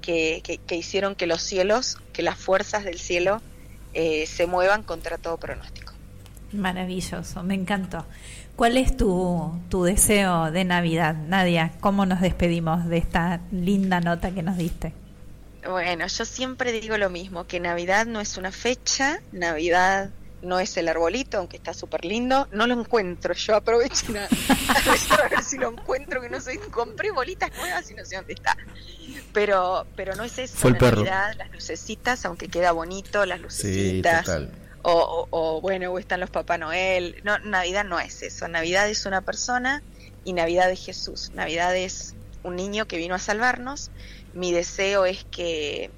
que, 0.00 0.42
que, 0.66 0.76
hicieron 0.76 1.14
que 1.14 1.26
los 1.26 1.42
cielos, 1.42 1.98
que 2.12 2.22
las 2.22 2.36
fuerzas 2.36 2.84
del 2.84 2.98
cielo 2.98 3.40
eh, 3.94 4.26
se 4.26 4.46
muevan 4.46 4.82
contra 4.82 5.18
todo 5.18 5.38
pronóstico. 5.38 5.92
Maravilloso, 6.52 7.42
me 7.42 7.54
encantó. 7.54 8.04
¿Cuál 8.56 8.76
es 8.76 8.96
tu, 8.96 9.52
tu 9.68 9.82
deseo 9.82 10.52
de 10.52 10.64
Navidad, 10.64 11.14
Nadia? 11.14 11.72
¿Cómo 11.80 12.06
nos 12.06 12.20
despedimos 12.20 12.86
de 12.86 12.98
esta 12.98 13.40
linda 13.50 14.00
nota 14.00 14.30
que 14.30 14.42
nos 14.42 14.56
diste? 14.56 14.92
Bueno, 15.68 16.06
yo 16.06 16.24
siempre 16.24 16.72
digo 16.72 16.96
lo 16.98 17.10
mismo, 17.10 17.46
que 17.46 17.58
Navidad 17.58 18.06
no 18.06 18.20
es 18.20 18.36
una 18.36 18.52
fecha, 18.52 19.20
Navidad 19.32 20.10
no 20.44 20.60
es 20.60 20.76
el 20.76 20.88
arbolito, 20.88 21.38
aunque 21.38 21.56
está 21.56 21.74
súper 21.74 22.04
lindo, 22.04 22.48
no 22.52 22.66
lo 22.66 22.78
encuentro, 22.78 23.34
yo 23.34 23.56
aprovecho 23.56 24.06
a, 24.08 25.28
ver 25.28 25.42
si 25.42 25.58
lo 25.58 25.70
encuentro, 25.70 26.20
que 26.20 26.28
no 26.28 26.40
sé, 26.40 26.58
compré 26.70 27.10
bolitas 27.10 27.50
nuevas 27.56 27.90
y 27.90 27.94
no 27.94 28.04
sé 28.04 28.16
dónde 28.16 28.34
está. 28.34 28.56
Pero, 29.32 29.86
pero 29.96 30.14
no 30.14 30.24
es 30.24 30.38
eso, 30.38 30.56
Fue 30.56 30.70
el 30.70 31.04
las 31.04 31.50
lucecitas, 31.52 32.24
aunque 32.24 32.48
queda 32.48 32.72
bonito, 32.72 33.24
las 33.26 33.40
lucecitas. 33.40 34.28
O, 34.86 35.26
o, 35.30 35.60
bueno, 35.62 35.90
o 35.90 35.98
están 35.98 36.20
los 36.20 36.28
Papá 36.28 36.58
Noel. 36.58 37.20
No, 37.24 37.38
Navidad 37.38 37.84
no 37.84 37.98
es 37.98 38.22
eso, 38.22 38.48
Navidad 38.48 38.88
es 38.88 39.06
una 39.06 39.22
persona 39.22 39.82
y 40.24 40.34
Navidad 40.34 40.70
es 40.70 40.84
Jesús. 40.84 41.30
Navidad 41.34 41.74
es 41.74 42.14
un 42.42 42.56
niño 42.56 42.86
que 42.86 42.98
vino 42.98 43.14
a 43.14 43.18
salvarnos. 43.18 43.90
Mi 44.34 44.52
deseo 44.52 45.06
es 45.06 45.24
que 45.24 45.90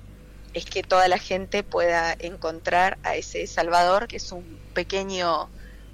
es 0.57 0.65
que 0.65 0.83
toda 0.83 1.07
la 1.07 1.19
gente 1.19 1.63
pueda 1.63 2.17
encontrar 2.19 2.97
a 3.03 3.15
ese 3.15 3.47
Salvador, 3.47 4.09
que 4.09 4.17
es 4.17 4.33
un 4.33 4.59
pequeño, 4.73 5.51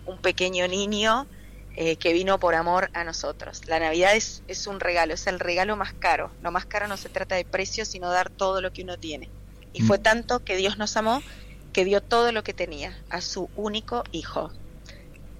un 0.06 0.18
pequeño 0.18 0.68
niño 0.68 1.26
eh, 1.74 1.96
que 1.96 2.12
vino 2.12 2.38
por 2.38 2.54
amor 2.54 2.88
a 2.94 3.02
nosotros. 3.02 3.62
La 3.66 3.80
Navidad 3.80 4.14
es, 4.14 4.44
es 4.46 4.68
un 4.68 4.78
regalo, 4.78 5.14
es 5.14 5.26
el 5.26 5.40
regalo 5.40 5.76
más 5.76 5.92
caro. 5.94 6.30
Lo 6.42 6.52
más 6.52 6.64
caro 6.64 6.86
no 6.86 6.96
se 6.96 7.08
trata 7.08 7.34
de 7.34 7.44
precio, 7.44 7.84
sino 7.84 8.08
dar 8.12 8.30
todo 8.30 8.60
lo 8.60 8.72
que 8.72 8.84
uno 8.84 8.96
tiene. 8.98 9.28
Y 9.72 9.82
fue 9.82 9.98
mm. 9.98 10.02
tanto 10.02 10.44
que 10.44 10.54
Dios 10.54 10.78
nos 10.78 10.96
amó 10.96 11.24
que 11.72 11.84
dio 11.84 12.00
todo 12.00 12.30
lo 12.30 12.44
que 12.44 12.54
tenía 12.54 12.96
a 13.10 13.20
su 13.20 13.50
único 13.56 14.04
hijo 14.12 14.52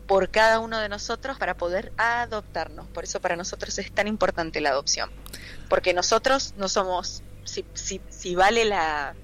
por 0.08 0.30
cada 0.30 0.58
uno 0.58 0.80
de 0.80 0.88
nosotros 0.88 1.38
para 1.38 1.56
poder 1.56 1.92
adoptarnos. 1.96 2.88
Por 2.88 3.04
eso 3.04 3.20
para 3.20 3.36
nosotros 3.36 3.78
es 3.78 3.92
tan 3.92 4.08
importante 4.08 4.60
la 4.60 4.70
adopción. 4.70 5.12
Porque 5.68 5.94
nosotros 5.94 6.54
no 6.56 6.68
somos 6.68 7.22
si, 7.44 7.64
si, 7.74 8.00
si 8.08 8.34
vale 8.34 8.64
la, 8.64 9.14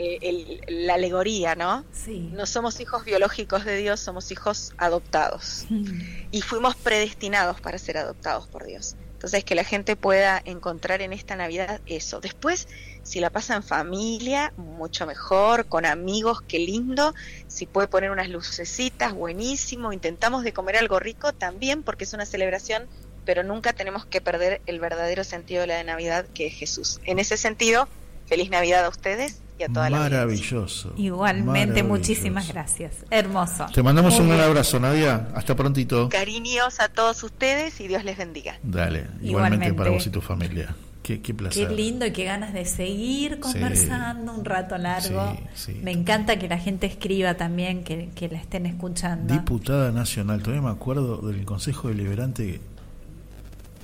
eh, 0.00 0.60
la 0.68 0.94
alegoría, 0.94 1.56
¿no? 1.56 1.84
Sí. 1.92 2.30
No 2.32 2.46
somos 2.46 2.78
hijos 2.78 3.04
biológicos 3.04 3.64
de 3.64 3.76
Dios, 3.76 3.98
somos 3.98 4.30
hijos 4.30 4.72
adoptados. 4.78 5.66
Mm. 5.68 6.28
Y 6.30 6.42
fuimos 6.42 6.76
predestinados 6.76 7.60
para 7.60 7.78
ser 7.78 7.98
adoptados 7.98 8.46
por 8.46 8.64
Dios. 8.64 8.94
Entonces, 9.14 9.42
que 9.42 9.56
la 9.56 9.64
gente 9.64 9.96
pueda 9.96 10.40
encontrar 10.44 11.02
en 11.02 11.12
esta 11.12 11.34
Navidad 11.34 11.80
eso. 11.86 12.20
Después, 12.20 12.68
si 13.02 13.18
la 13.18 13.30
pasa 13.30 13.56
en 13.56 13.64
familia, 13.64 14.52
mucho 14.56 15.04
mejor, 15.04 15.66
con 15.66 15.84
amigos, 15.84 16.42
qué 16.46 16.60
lindo. 16.60 17.12
Si 17.48 17.66
puede 17.66 17.88
poner 17.88 18.12
unas 18.12 18.28
lucecitas, 18.28 19.12
buenísimo. 19.14 19.92
Intentamos 19.92 20.44
de 20.44 20.52
comer 20.52 20.76
algo 20.76 21.00
rico 21.00 21.32
también, 21.32 21.82
porque 21.82 22.04
es 22.04 22.12
una 22.12 22.26
celebración 22.26 22.86
pero 23.28 23.42
nunca 23.42 23.74
tenemos 23.74 24.06
que 24.06 24.22
perder 24.22 24.62
el 24.64 24.80
verdadero 24.80 25.22
sentido 25.22 25.60
de 25.60 25.66
la 25.66 25.84
Navidad, 25.84 26.24
que 26.32 26.46
es 26.46 26.54
Jesús. 26.54 26.98
En 27.04 27.18
ese 27.18 27.36
sentido, 27.36 27.86
feliz 28.24 28.48
Navidad 28.48 28.86
a 28.86 28.88
ustedes 28.88 29.42
y 29.58 29.64
a 29.64 29.68
toda 29.68 29.90
la 29.90 29.98
Maravilloso. 29.98 30.94
Igualmente, 30.96 31.82
muchísimas 31.82 32.48
gracias. 32.48 33.04
Hermoso. 33.10 33.66
Te 33.66 33.82
mandamos 33.82 34.18
un 34.18 34.30
gran 34.30 34.40
abrazo, 34.40 34.80
Nadia. 34.80 35.28
Hasta 35.34 35.54
prontito. 35.54 36.08
Cariños 36.08 36.80
a 36.80 36.88
todos 36.88 37.22
ustedes 37.22 37.78
y 37.82 37.88
Dios 37.88 38.02
les 38.02 38.16
bendiga. 38.16 38.58
Dale, 38.62 39.04
igualmente, 39.20 39.74
para 39.74 39.90
vos 39.90 40.06
y 40.06 40.10
tu 40.10 40.22
familia. 40.22 40.74
Qué, 41.02 41.20
qué, 41.20 41.34
placer. 41.34 41.68
Qué 41.68 41.74
lindo 41.74 42.06
y 42.06 42.12
qué 42.12 42.24
ganas 42.24 42.54
de 42.54 42.64
seguir 42.64 43.40
conversando 43.40 44.32
un 44.32 44.46
rato 44.46 44.78
largo. 44.78 45.36
me 45.82 45.92
encanta 45.92 46.38
que 46.38 46.48
la 46.48 46.58
gente 46.58 46.86
escriba 46.86 47.34
también, 47.34 47.84
que, 47.84 48.08
que 48.14 48.28
la 48.28 48.38
estén 48.38 48.64
escuchando. 48.64 49.34
Diputada 49.34 49.92
nacional, 49.92 50.42
todavía 50.42 50.62
me 50.62 50.70
acuerdo 50.70 51.18
del 51.18 51.44
Consejo 51.44 51.88
Deliberante 51.88 52.62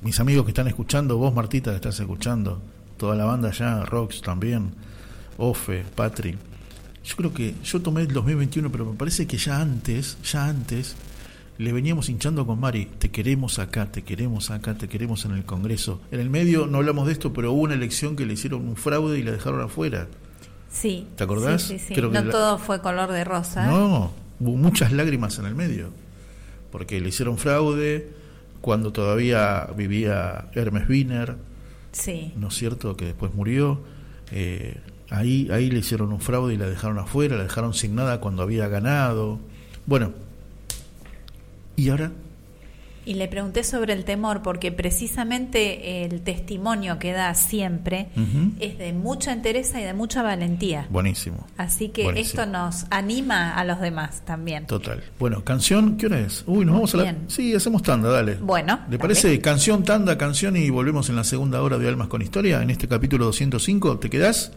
mis 0.03 0.19
amigos 0.19 0.45
que 0.45 0.51
están 0.51 0.67
escuchando, 0.67 1.17
vos 1.17 1.33
Martita 1.33 1.71
que 1.71 1.77
estás 1.77 1.99
escuchando, 1.99 2.61
toda 2.97 3.15
la 3.15 3.25
banda 3.25 3.51
ya, 3.51 3.83
Rox 3.83 4.21
también, 4.21 4.71
Ofe, 5.37 5.83
Patri. 5.95 6.37
Yo 7.03 7.15
creo 7.15 7.33
que 7.33 7.53
yo 7.63 7.81
tomé 7.81 8.01
el 8.01 8.13
2021, 8.13 8.71
pero 8.71 8.85
me 8.85 8.97
parece 8.97 9.27
que 9.27 9.37
ya 9.37 9.61
antes, 9.61 10.17
ya 10.23 10.45
antes, 10.45 10.95
le 11.57 11.71
veníamos 11.71 12.09
hinchando 12.09 12.45
con 12.45 12.59
Mari, 12.59 12.87
te 12.97 13.11
queremos 13.11 13.59
acá, 13.59 13.91
te 13.91 14.03
queremos 14.03 14.51
acá, 14.51 14.75
te 14.75 14.87
queremos 14.87 15.23
en 15.25 15.31
el 15.31 15.45
Congreso. 15.45 16.01
En 16.11 16.19
el 16.19 16.29
medio 16.29 16.67
no 16.67 16.79
hablamos 16.79 17.07
de 17.07 17.13
esto, 17.13 17.31
pero 17.31 17.51
hubo 17.51 17.61
una 17.61 17.75
elección 17.75 18.15
que 18.15 18.25
le 18.25 18.33
hicieron 18.33 18.67
un 18.67 18.75
fraude 18.75 19.19
y 19.19 19.23
la 19.23 19.31
dejaron 19.31 19.61
afuera. 19.61 20.07
Sí. 20.69 21.07
¿Te 21.15 21.23
acordás? 21.23 21.61
Sí, 21.61 21.79
sí, 21.79 21.95
no 21.95 22.23
todo 22.29 22.57
fue 22.57 22.81
color 22.81 23.11
de 23.11 23.23
rosa. 23.23 23.67
No, 23.67 24.11
hubo 24.39 24.57
muchas 24.57 24.91
lágrimas 24.91 25.39
en 25.39 25.45
el 25.45 25.55
medio, 25.55 25.91
porque 26.71 26.99
le 26.99 27.09
hicieron 27.09 27.37
fraude, 27.37 28.09
cuando 28.65 28.91
todavía 28.91 29.67
vivía 29.77 30.49
Hermes 30.55 30.89
Wiener, 30.89 31.35
sí. 31.91 32.33
¿no 32.35 32.47
es 32.47 32.55
cierto? 32.55 32.97
Que 32.97 33.05
después 33.05 33.31
murió. 33.35 33.79
Eh, 34.31 34.81
ahí, 35.11 35.47
ahí 35.51 35.69
le 35.69 35.77
hicieron 35.77 36.11
un 36.11 36.19
fraude 36.19 36.55
y 36.55 36.57
la 36.57 36.67
dejaron 36.67 36.97
afuera, 36.97 37.37
la 37.37 37.43
dejaron 37.43 37.75
sin 37.75 37.93
nada 37.93 38.19
cuando 38.19 38.41
había 38.41 38.67
ganado. 38.67 39.37
Bueno, 39.85 40.13
y 41.75 41.89
ahora 41.89 42.11
Y 43.05 43.13
le 43.13 43.27
pregunté 43.27 43.63
sobre 43.63 43.93
el 43.93 44.03
temor 44.03 44.41
porque 44.41 44.71
precisamente 44.71 46.05
el 46.05 46.21
testimonio 46.21 46.97
que 46.97 47.13
da 47.13 47.33
siempre 47.35 48.09
es 48.59 48.77
de 48.77 48.93
mucha 48.93 49.31
entereza 49.31 49.79
y 49.79 49.83
de 49.83 49.93
mucha 49.93 50.23
valentía. 50.23 50.87
Buenísimo. 50.89 51.45
Así 51.57 51.89
que 51.89 52.19
esto 52.19 52.45
nos 52.45 52.85
anima 52.89 53.53
a 53.53 53.63
los 53.63 53.79
demás 53.79 54.23
también. 54.25 54.65
Total. 54.65 55.03
Bueno, 55.19 55.43
canción, 55.43 55.97
¿qué 55.97 56.07
hora 56.07 56.19
es? 56.19 56.43
Uy, 56.47 56.65
nos 56.65 56.75
vamos 56.75 56.95
a 56.95 56.97
la... 56.97 57.15
Sí, 57.27 57.53
hacemos 57.53 57.83
tanda, 57.83 58.09
dale. 58.09 58.35
Bueno. 58.35 58.79
¿Le 58.89 58.97
parece 58.97 59.39
canción, 59.39 59.83
tanda, 59.83 60.17
canción 60.17 60.57
y 60.57 60.69
volvemos 60.69 61.09
en 61.09 61.15
la 61.15 61.23
segunda 61.23 61.61
hora 61.61 61.77
de 61.77 61.87
Almas 61.87 62.07
con 62.07 62.21
Historia 62.21 62.61
en 62.61 62.71
este 62.71 62.87
capítulo 62.87 63.25
205? 63.25 63.99
¿Te 63.99 64.09
quedás? 64.09 64.51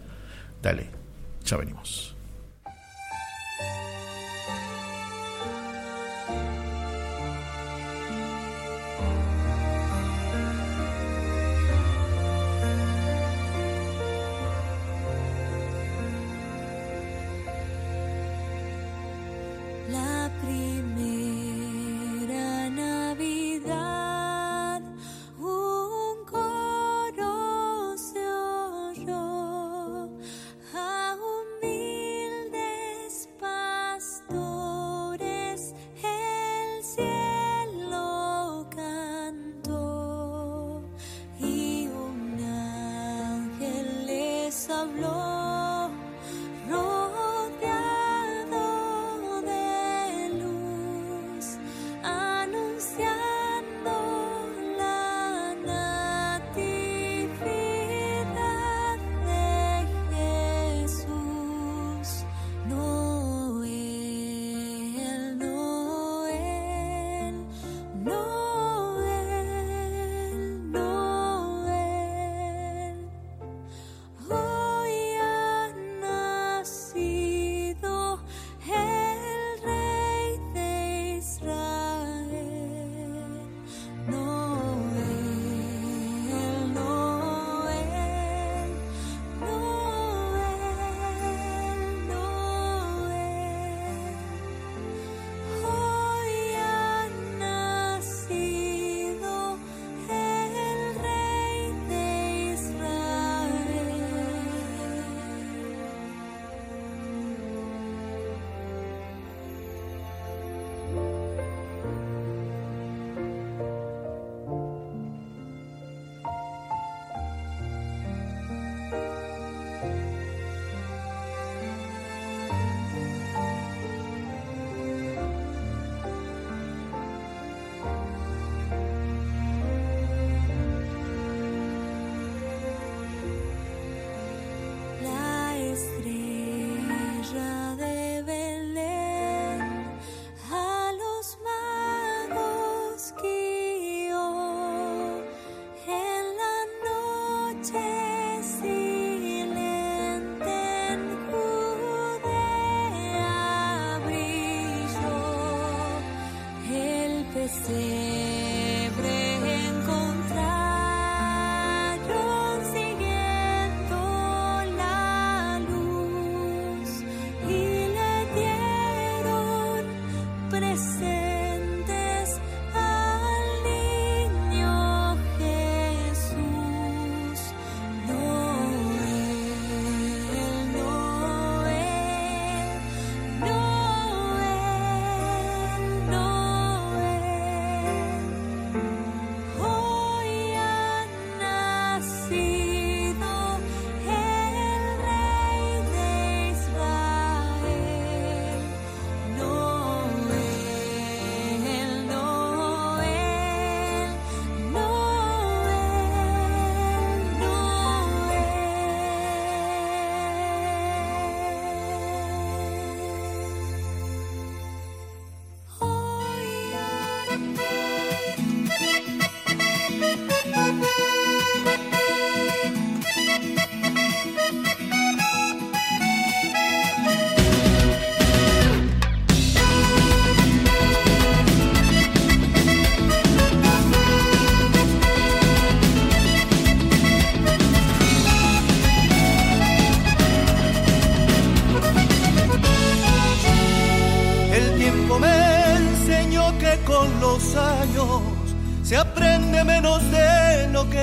Dale, 0.63 0.87
ya 1.45 1.57
venimos. 1.57 2.18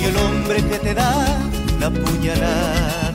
y 0.00 0.04
el 0.04 0.16
hombre 0.16 0.56
que 0.68 0.78
te 0.78 0.94
da 0.94 1.38
la 1.80 1.90
puñalada 1.90 3.12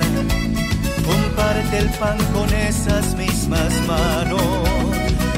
comparte 1.06 1.78
el 1.78 1.90
pan 2.00 2.18
con 2.34 2.52
esas 2.54 3.16
mismas 3.16 3.72
manos. 3.88 4.42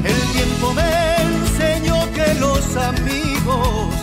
El 0.04 0.20
tiempo 0.34 0.74
me 0.74 0.92
enseñó 1.22 2.12
que 2.14 2.34
los 2.40 2.76
amigos 2.78 3.94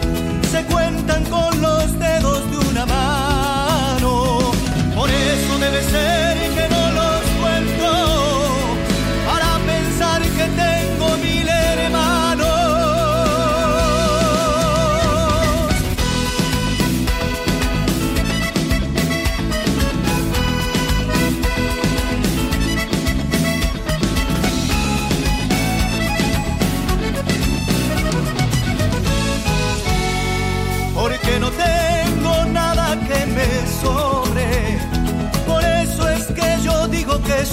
se 0.50 0.62
cuentan 0.64 1.24
con 1.24 1.60
los 1.60 1.98
dedos 1.98 2.50
de 2.50 2.58
una 2.70 2.86
mano. 2.86 4.52
Por 4.94 5.10
eso 5.10 5.58
debe 5.58 5.82
ser 5.82 6.25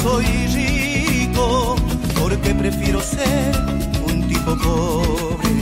soy 0.02 0.26
rico. 0.48 1.76
Porque 2.20 2.54
prefiero 2.56 3.02
ser 3.02 3.52
un 4.08 4.28
tipo 4.28 4.58
pobre 4.58 5.54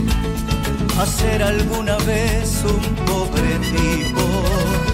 a 0.99 1.05
ser 1.05 1.41
alguna 1.41 1.97
vez 1.97 2.63
un 2.63 2.95
pobre 3.05 3.59
tipo. 3.71 4.90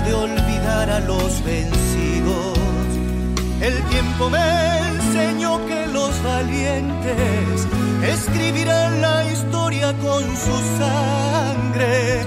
De 0.00 0.14
olvidar 0.14 0.88
a 0.90 1.00
los 1.00 1.44
vencidos. 1.44 2.58
El 3.60 3.74
tiempo 3.90 4.30
me 4.30 4.88
enseñó 4.88 5.64
que 5.66 5.86
los 5.88 6.10
valientes 6.22 7.68
escribirán 8.02 9.02
la 9.02 9.30
historia 9.30 9.92
con 9.98 10.22
su 10.24 10.56
sangre, 10.78 12.26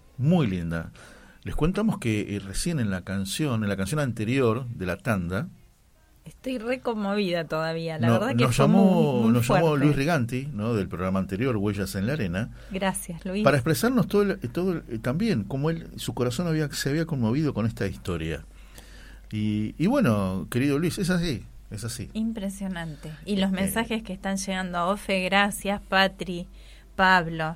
muy 0.21 0.47
linda. 0.47 0.91
Les 1.43 1.55
contamos 1.55 1.97
que 1.97 2.35
eh, 2.35 2.39
recién 2.39 2.79
en 2.79 2.89
la 2.91 3.01
canción, 3.01 3.63
en 3.63 3.69
la 3.69 3.75
canción 3.77 3.99
anterior 3.99 4.65
de 4.67 4.85
la 4.85 4.97
tanda, 4.97 5.47
Estoy 6.23 6.59
re 6.59 6.81
conmovida 6.81 7.45
todavía, 7.45 7.97
la 7.97 8.11
verdad 8.11 8.27
que 8.35 8.43
nos 8.43 8.55
fue 8.55 8.65
llamó, 8.67 9.13
muy, 9.13 9.23
muy 9.23 9.33
nos 9.33 9.47
llamó. 9.47 9.75
Luis 9.75 9.95
Riganti, 9.95 10.47
¿no? 10.53 10.75
del 10.75 10.87
programa 10.87 11.17
anterior, 11.17 11.57
Huellas 11.57 11.95
en 11.95 12.05
la 12.05 12.13
Arena, 12.13 12.51
Gracias, 12.69 13.25
Luis. 13.25 13.43
para 13.43 13.57
expresarnos 13.57 14.07
todo, 14.07 14.21
el- 14.21 14.39
todo 14.51 14.73
el- 14.87 14.99
también 15.01 15.43
cómo 15.43 15.71
él, 15.71 15.87
su 15.95 16.13
corazón 16.13 16.45
había, 16.47 16.71
se 16.71 16.89
había 16.91 17.07
conmovido 17.07 17.55
con 17.55 17.65
esta 17.65 17.87
historia. 17.87 18.45
Y, 19.31 19.73
y 19.79 19.87
bueno, 19.87 20.47
querido 20.51 20.77
Luis, 20.77 20.99
es 20.99 21.09
así, 21.09 21.43
es 21.71 21.83
así. 21.85 22.11
Impresionante. 22.13 23.11
Y 23.25 23.37
los 23.37 23.49
Eh, 23.49 23.55
mensajes 23.55 24.03
que 24.03 24.13
están 24.13 24.37
llegando 24.37 24.77
a 24.77 24.87
Ofe, 24.89 25.23
gracias, 25.23 25.81
Patri, 25.81 26.47
Pablo. 26.95 27.55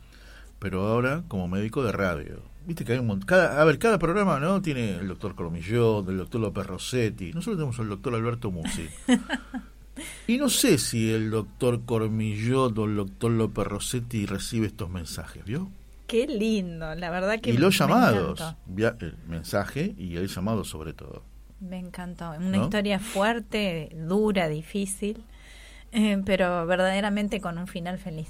pero 0.61 0.85
ahora 0.87 1.23
como 1.27 1.47
médico 1.49 1.83
de 1.83 1.91
radio. 1.91 2.43
Viste 2.67 2.85
que 2.85 2.93
hay 2.93 2.99
un 2.99 3.07
montón. 3.07 3.25
Cada, 3.25 3.59
a 3.59 3.65
ver, 3.65 3.79
cada 3.79 3.97
programa 3.97 4.39
no 4.39 4.61
tiene 4.61 4.91
el 4.97 5.07
doctor 5.07 5.33
Cormillot, 5.33 6.07
el 6.07 6.17
doctor 6.19 6.39
López 6.39 6.65
Rossetti. 6.67 7.33
Nosotros 7.33 7.57
tenemos 7.57 7.79
al 7.79 7.89
doctor 7.89 8.13
Alberto 8.13 8.51
Musi. 8.51 8.87
y 10.27 10.37
no 10.37 10.47
sé 10.49 10.77
si 10.77 11.11
el 11.11 11.31
doctor 11.31 11.83
Cormillot 11.85 12.77
o 12.77 12.85
el 12.85 12.95
doctor 12.95 13.31
López 13.31 13.65
Rossetti 13.67 14.25
recibe 14.27 14.67
estos 14.67 14.89
mensajes, 14.91 15.43
¿vio? 15.43 15.69
Qué 16.07 16.27
lindo, 16.27 16.93
la 16.95 17.09
verdad 17.09 17.39
que 17.39 17.51
Y 17.51 17.57
los 17.57 17.73
me 17.73 17.79
llamados, 17.79 18.55
via- 18.67 18.95
el 18.99 19.15
mensaje 19.27 19.95
y 19.97 20.17
el 20.17 20.27
llamado 20.27 20.63
sobre 20.63 20.93
todo. 20.93 21.23
Me 21.59 21.79
encantó. 21.79 22.31
Una 22.31 22.57
¿No? 22.57 22.63
historia 22.63 22.99
fuerte, 22.99 23.95
dura, 24.07 24.47
difícil. 24.49 25.23
eh, 25.93 26.21
pero 26.25 26.65
verdaderamente 26.67 27.39
con 27.41 27.57
un 27.57 27.67
final 27.67 27.97
feliz. 27.97 28.29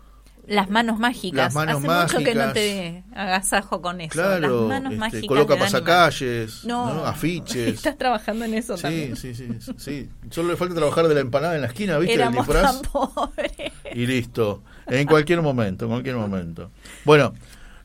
Las 0.51 0.69
manos 0.69 0.99
mágicas. 0.99 1.37
Las 1.45 1.55
manos 1.55 1.77
Hace 1.77 1.87
mágicas. 1.87 2.13
mucho 2.13 2.25
que 2.25 2.35
no 2.35 2.51
te 2.51 3.03
agasajo 3.15 3.81
con 3.81 4.01
eso. 4.01 4.11
Claro, 4.11 4.67
Las 4.67 4.67
manos 4.67 4.91
este, 4.91 4.99
mágicas 4.99 5.27
coloca 5.29 5.57
pasacalles, 5.57 6.65
no, 6.65 7.05
afiches. 7.05 7.67
Estás 7.75 7.97
trabajando 7.97 8.43
en 8.43 8.55
eso 8.55 8.75
sí, 8.75 8.83
también. 8.83 9.15
Sí, 9.15 9.33
sí, 9.33 9.47
sí. 9.77 10.09
Solo 10.29 10.49
le 10.49 10.57
falta 10.57 10.75
trabajar 10.75 11.07
de 11.07 11.15
la 11.15 11.21
empanada 11.21 11.55
en 11.55 11.61
la 11.61 11.67
esquina, 11.67 11.97
¿viste? 11.99 12.15
Éramos 12.15 12.45
el 12.49 12.61
tan 12.61 12.81
pobres. 12.81 13.53
Y 13.93 14.05
listo. 14.05 14.61
En 14.87 15.07
cualquier 15.07 15.41
momento, 15.41 15.85
en 15.85 15.91
cualquier 15.91 16.17
momento. 16.17 16.69
Bueno, 17.05 17.33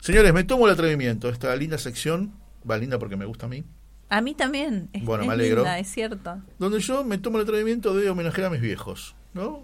señores, 0.01 0.33
me 0.33 0.43
tomo 0.43 0.67
el 0.67 0.73
atrevimiento. 0.73 1.29
Esta 1.29 1.55
linda 1.55 1.77
sección, 1.77 2.33
va 2.69 2.77
linda 2.77 2.99
porque 2.99 3.15
me 3.15 3.23
gusta 3.23 3.45
a 3.45 3.49
mí. 3.49 3.63
A 4.09 4.19
mí 4.19 4.35
también. 4.35 4.89
bueno, 5.03 5.23
me 5.23 5.31
alegro. 5.31 5.65
es 5.65 5.87
cierto. 5.87 6.41
Donde 6.59 6.81
yo 6.81 7.05
me 7.05 7.17
tomo 7.17 7.37
el 7.37 7.43
atrevimiento 7.43 7.95
de 7.95 8.09
homenajear 8.09 8.47
a 8.47 8.49
mis 8.49 8.61
viejos, 8.61 9.15
¿no? 9.33 9.63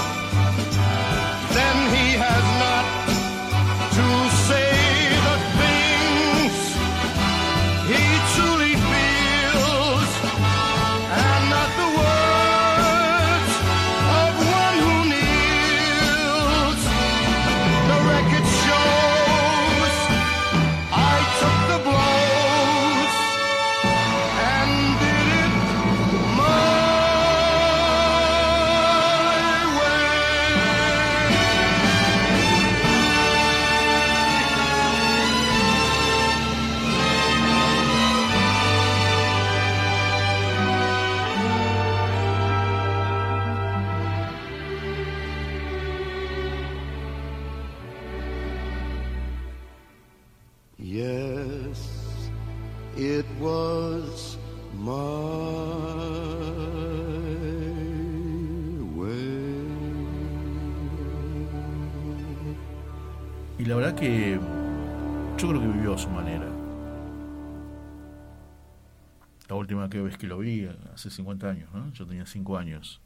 La 69.91 69.97
última 69.97 70.03
vez 70.03 70.17
que 70.17 70.27
lo 70.27 70.37
vi, 70.37 70.69
hace 70.93 71.09
50 71.09 71.49
años, 71.49 71.69
¿no? 71.73 71.91
Yo 71.91 72.05
tenía 72.05 72.25
5 72.25 72.57
años. 72.57 73.01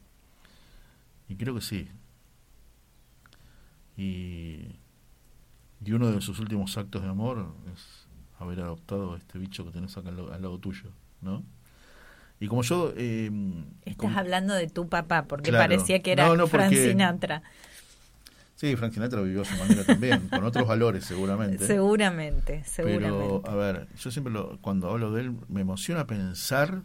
Y 1.28 1.34
creo 1.34 1.54
que 1.56 1.60
sí. 1.60 1.88
Y, 3.96 4.76
y 5.84 5.92
uno 5.92 6.12
de 6.12 6.20
sus 6.20 6.38
últimos 6.38 6.78
actos 6.78 7.02
de 7.02 7.08
amor 7.08 7.52
es 7.74 8.06
haber 8.38 8.60
adoptado 8.60 9.14
a 9.14 9.18
este 9.18 9.36
bicho 9.36 9.64
que 9.64 9.72
tenés 9.72 9.96
acá 9.96 10.10
al, 10.10 10.16
lado 10.16 10.58
tuyo, 10.58 10.92
¿no? 11.22 11.42
Y 12.38 12.46
como 12.46 12.62
yo... 12.62 12.92
Eh, 12.96 13.32
Estás 13.84 14.16
hablando 14.16 14.54
de 14.54 14.68
tu 14.68 14.88
papá, 14.88 15.24
porque 15.24 15.50
parecía 15.50 16.02
que 16.02 16.12
era 16.12 16.28
Frank 16.46 16.72
Sinatra. 16.72 17.42
Sí, 18.56 18.74
Frank 18.74 18.94
Sinatra 18.94 19.20
vivió 19.20 19.42
a 19.42 19.44
su 19.44 19.54
manera 19.56 19.84
también, 19.84 20.28
con 20.30 20.42
otros 20.42 20.66
valores 20.66 21.04
seguramente. 21.04 21.66
Seguramente, 21.66 22.64
seguramente. 22.64 23.40
Pero, 23.42 23.42
a 23.46 23.54
ver, 23.54 23.86
yo 23.98 24.10
siempre 24.10 24.32
lo, 24.32 24.58
cuando 24.62 24.90
hablo 24.90 25.12
de 25.12 25.20
él 25.20 25.36
me 25.48 25.60
emociona 25.60 26.06
pensar, 26.06 26.82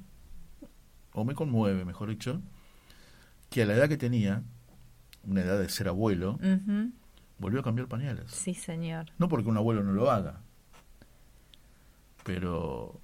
o 1.14 1.24
me 1.24 1.34
conmueve, 1.34 1.86
mejor 1.86 2.10
dicho, 2.10 2.42
que 3.50 3.64
a 3.64 3.66
la 3.66 3.74
edad 3.74 3.88
que 3.88 3.96
tenía, 3.96 4.44
una 5.24 5.42
edad 5.42 5.58
de 5.60 5.70
ser 5.70 5.88
abuelo, 5.88 6.38
volvió 7.38 7.62
a 7.62 7.64
cambiar 7.64 7.88
pañales. 7.88 8.30
Sí, 8.32 8.54
señor. 8.54 9.06
No 9.18 9.30
porque 9.30 9.48
un 9.48 9.56
abuelo 9.56 9.82
no 9.82 9.94
lo 9.94 10.12
haga, 10.12 10.42
pero... 12.26 13.00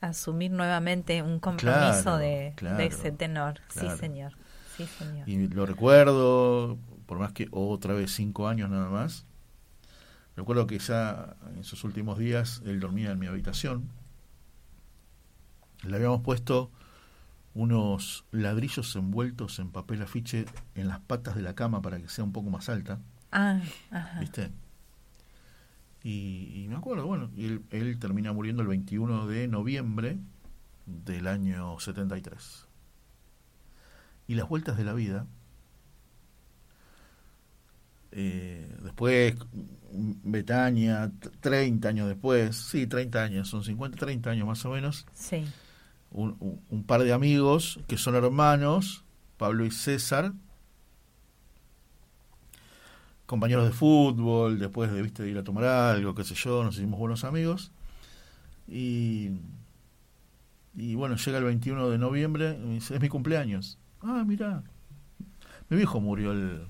Asumir 0.00 0.50
nuevamente 0.50 1.22
un 1.22 1.38
compromiso 1.38 2.16
de, 2.16 2.54
de, 2.60 2.86
ese 2.86 3.12
tenor. 3.12 3.60
Sí, 3.68 3.86
señor. 3.98 4.32
Sí, 4.76 4.86
señor. 4.86 5.28
Y 5.28 5.46
lo 5.48 5.66
recuerdo, 5.66 6.78
por 7.10 7.18
más 7.18 7.32
que 7.32 7.48
otra 7.50 7.92
vez 7.92 8.14
cinco 8.14 8.46
años 8.46 8.70
nada 8.70 8.88
más. 8.88 9.26
Recuerdo 10.36 10.68
que 10.68 10.78
ya 10.78 11.34
en 11.56 11.64
sus 11.64 11.82
últimos 11.82 12.20
días 12.20 12.62
él 12.64 12.78
dormía 12.78 13.10
en 13.10 13.18
mi 13.18 13.26
habitación. 13.26 13.88
Le 15.82 15.96
habíamos 15.96 16.20
puesto 16.20 16.70
unos 17.52 18.24
ladrillos 18.30 18.94
envueltos 18.94 19.58
en 19.58 19.72
papel 19.72 20.02
afiche 20.02 20.44
en 20.76 20.86
las 20.86 21.00
patas 21.00 21.34
de 21.34 21.42
la 21.42 21.56
cama 21.56 21.82
para 21.82 21.98
que 21.98 22.08
sea 22.08 22.22
un 22.22 22.30
poco 22.30 22.48
más 22.48 22.68
alta. 22.68 23.00
Ah, 23.32 23.60
ajá. 23.90 24.20
¿Viste? 24.20 24.52
Y, 26.04 26.66
me 26.68 26.76
acuerdo, 26.76 27.08
bueno, 27.08 27.28
él, 27.36 27.64
él 27.70 27.98
termina 27.98 28.32
muriendo 28.32 28.62
el 28.62 28.68
21 28.68 29.26
de 29.26 29.48
noviembre 29.48 30.16
del 30.86 31.26
año 31.26 31.80
73. 31.80 32.68
Y 34.28 34.36
las 34.36 34.48
vueltas 34.48 34.76
de 34.76 34.84
la 34.84 34.92
vida 34.92 35.26
eh, 38.12 38.76
después, 38.82 39.34
Betania, 39.92 41.12
30 41.40 41.88
años 41.88 42.08
después, 42.08 42.56
sí, 42.56 42.86
30 42.86 43.22
años, 43.22 43.48
son 43.48 43.64
50, 43.64 43.96
30 43.98 44.30
años 44.30 44.46
más 44.46 44.64
o 44.64 44.70
menos. 44.70 45.06
Sí. 45.14 45.44
Un, 46.12 46.84
par 46.86 47.04
de 47.04 47.12
amigos 47.12 47.78
que 47.86 47.96
son 47.96 48.16
hermanos, 48.16 49.04
Pablo 49.36 49.64
y 49.64 49.70
César, 49.70 50.32
compañeros 53.26 53.64
de 53.64 53.72
fútbol, 53.72 54.58
después 54.58 54.90
de, 54.92 55.02
¿viste, 55.02 55.22
de 55.22 55.30
ir 55.30 55.38
a 55.38 55.44
tomar 55.44 55.64
algo, 55.64 56.16
qué 56.16 56.24
sé 56.24 56.34
yo, 56.34 56.64
nos 56.64 56.76
hicimos 56.76 56.98
buenos 56.98 57.22
amigos. 57.22 57.70
Y, 58.66 59.30
y 60.74 60.96
bueno, 60.96 61.14
llega 61.14 61.38
el 61.38 61.44
21 61.44 61.90
de 61.90 61.98
noviembre, 61.98 62.58
es 62.76 63.00
mi 63.00 63.08
cumpleaños. 63.08 63.78
Ah, 64.02 64.24
mira, 64.26 64.64
mi 65.68 65.76
viejo 65.76 66.00
murió 66.00 66.32
el 66.32 66.66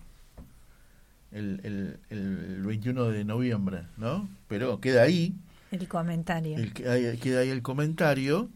el, 1.33 1.61
el, 1.63 2.01
el 2.11 2.63
21 2.63 3.05
de 3.11 3.25
noviembre, 3.25 3.87
¿no? 3.97 4.29
Pero 4.49 4.81
queda 4.81 5.03
ahí. 5.03 5.35
El 5.71 5.87
comentario. 5.89 6.57
El, 6.57 6.73
queda 6.73 7.41
ahí 7.41 7.49
el 7.49 7.63
comentario. 7.63 8.51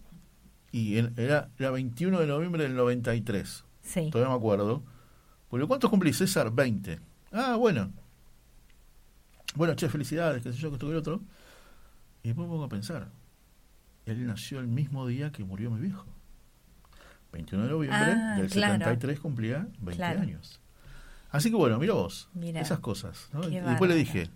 Y 0.72 0.96
era, 0.96 1.50
era 1.58 1.70
21 1.70 2.18
de 2.20 2.26
noviembre 2.26 2.64
del 2.64 2.74
93. 2.74 3.64
Sí. 3.82 4.10
Todavía 4.10 4.30
me 4.30 4.38
acuerdo. 4.38 4.82
Porque 5.48 5.66
¿cuántos 5.66 5.88
cumplís, 5.88 6.18
César? 6.18 6.50
20. 6.50 6.98
Ah, 7.30 7.54
bueno. 7.56 7.92
Bueno, 9.54 9.74
che, 9.74 9.88
felicidades, 9.88 10.42
qué 10.42 10.52
sé 10.52 10.58
yo, 10.58 10.70
que 10.70 10.74
esto 10.74 10.88
que 10.88 10.96
otro. 10.96 11.20
Y 12.24 12.28
después 12.28 12.48
me 12.48 12.52
pongo 12.52 12.64
a 12.64 12.68
pensar. 12.68 13.08
Él 14.06 14.26
nació 14.26 14.58
el 14.58 14.66
mismo 14.66 15.06
día 15.06 15.30
que 15.30 15.44
murió 15.44 15.70
mi 15.70 15.80
viejo. 15.80 16.06
21 17.32 17.64
de 17.64 17.70
noviembre 17.70 17.98
ah, 18.00 18.36
del 18.36 18.50
73 18.50 19.20
cumplía 19.20 19.68
20 19.80 20.04
años. 20.04 20.60
Así 21.34 21.50
que 21.50 21.56
bueno, 21.56 21.80
mira 21.80 21.94
vos, 21.94 22.28
esas 22.54 22.78
cosas. 22.78 23.28
Y 23.50 23.56
después 23.56 23.90
le 23.90 23.96
dije, 23.96 24.30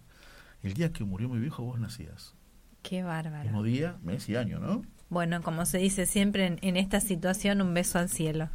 el 0.64 0.74
día 0.74 0.92
que 0.92 1.04
murió 1.04 1.28
mi 1.28 1.38
viejo 1.38 1.62
vos 1.62 1.78
nacías. 1.78 2.34
Qué 2.82 3.04
bárbaro. 3.04 3.44
Mismo 3.44 3.62
día, 3.62 3.96
mes 4.02 4.28
y 4.28 4.34
año, 4.34 4.58
¿no? 4.58 4.82
Bueno, 5.08 5.40
como 5.40 5.64
se 5.64 5.78
dice 5.78 6.06
siempre 6.06 6.58
en, 6.60 6.76
esta 6.76 6.98
situación, 6.98 7.62
un 7.62 7.72
beso 7.72 8.00
al 8.00 8.08
cielo. 8.08 8.50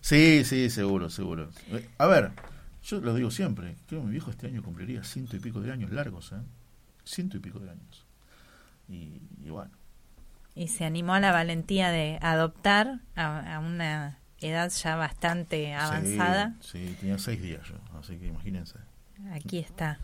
Sí, 0.00 0.46
sí, 0.46 0.70
seguro, 0.70 1.10
seguro. 1.10 1.50
Eh, 1.72 1.86
a 1.98 2.06
ver, 2.06 2.30
yo 2.84 3.02
lo 3.02 3.14
digo 3.14 3.30
siempre, 3.30 3.76
creo 3.86 4.00
que 4.00 4.06
mi 4.06 4.12
viejo 4.12 4.30
este 4.30 4.46
año 4.46 4.62
cumpliría 4.62 5.04
ciento 5.04 5.36
y 5.36 5.40
pico 5.40 5.60
de 5.60 5.70
años 5.70 5.92
largos, 5.92 6.32
¿eh? 6.32 6.40
Ciento 7.04 7.36
y 7.36 7.40
pico 7.40 7.58
de 7.58 7.68
años. 7.68 8.06
Y, 8.88 9.20
bueno. 9.50 9.72
Y 10.54 10.68
se 10.68 10.86
animó 10.86 11.12
a 11.12 11.20
la 11.20 11.32
valentía 11.32 11.90
de 11.90 12.18
adoptar 12.22 13.00
a 13.14 13.58
una 13.62 14.23
edad 14.48 14.70
ya 14.70 14.96
bastante 14.96 15.74
avanzada. 15.74 16.54
Sí, 16.60 16.96
tenía 17.00 17.18
seis 17.18 17.40
días 17.40 17.62
yo, 17.68 17.76
así 17.98 18.16
que 18.16 18.26
imagínense. 18.26 18.78
Aquí 19.32 19.58
está. 19.58 19.98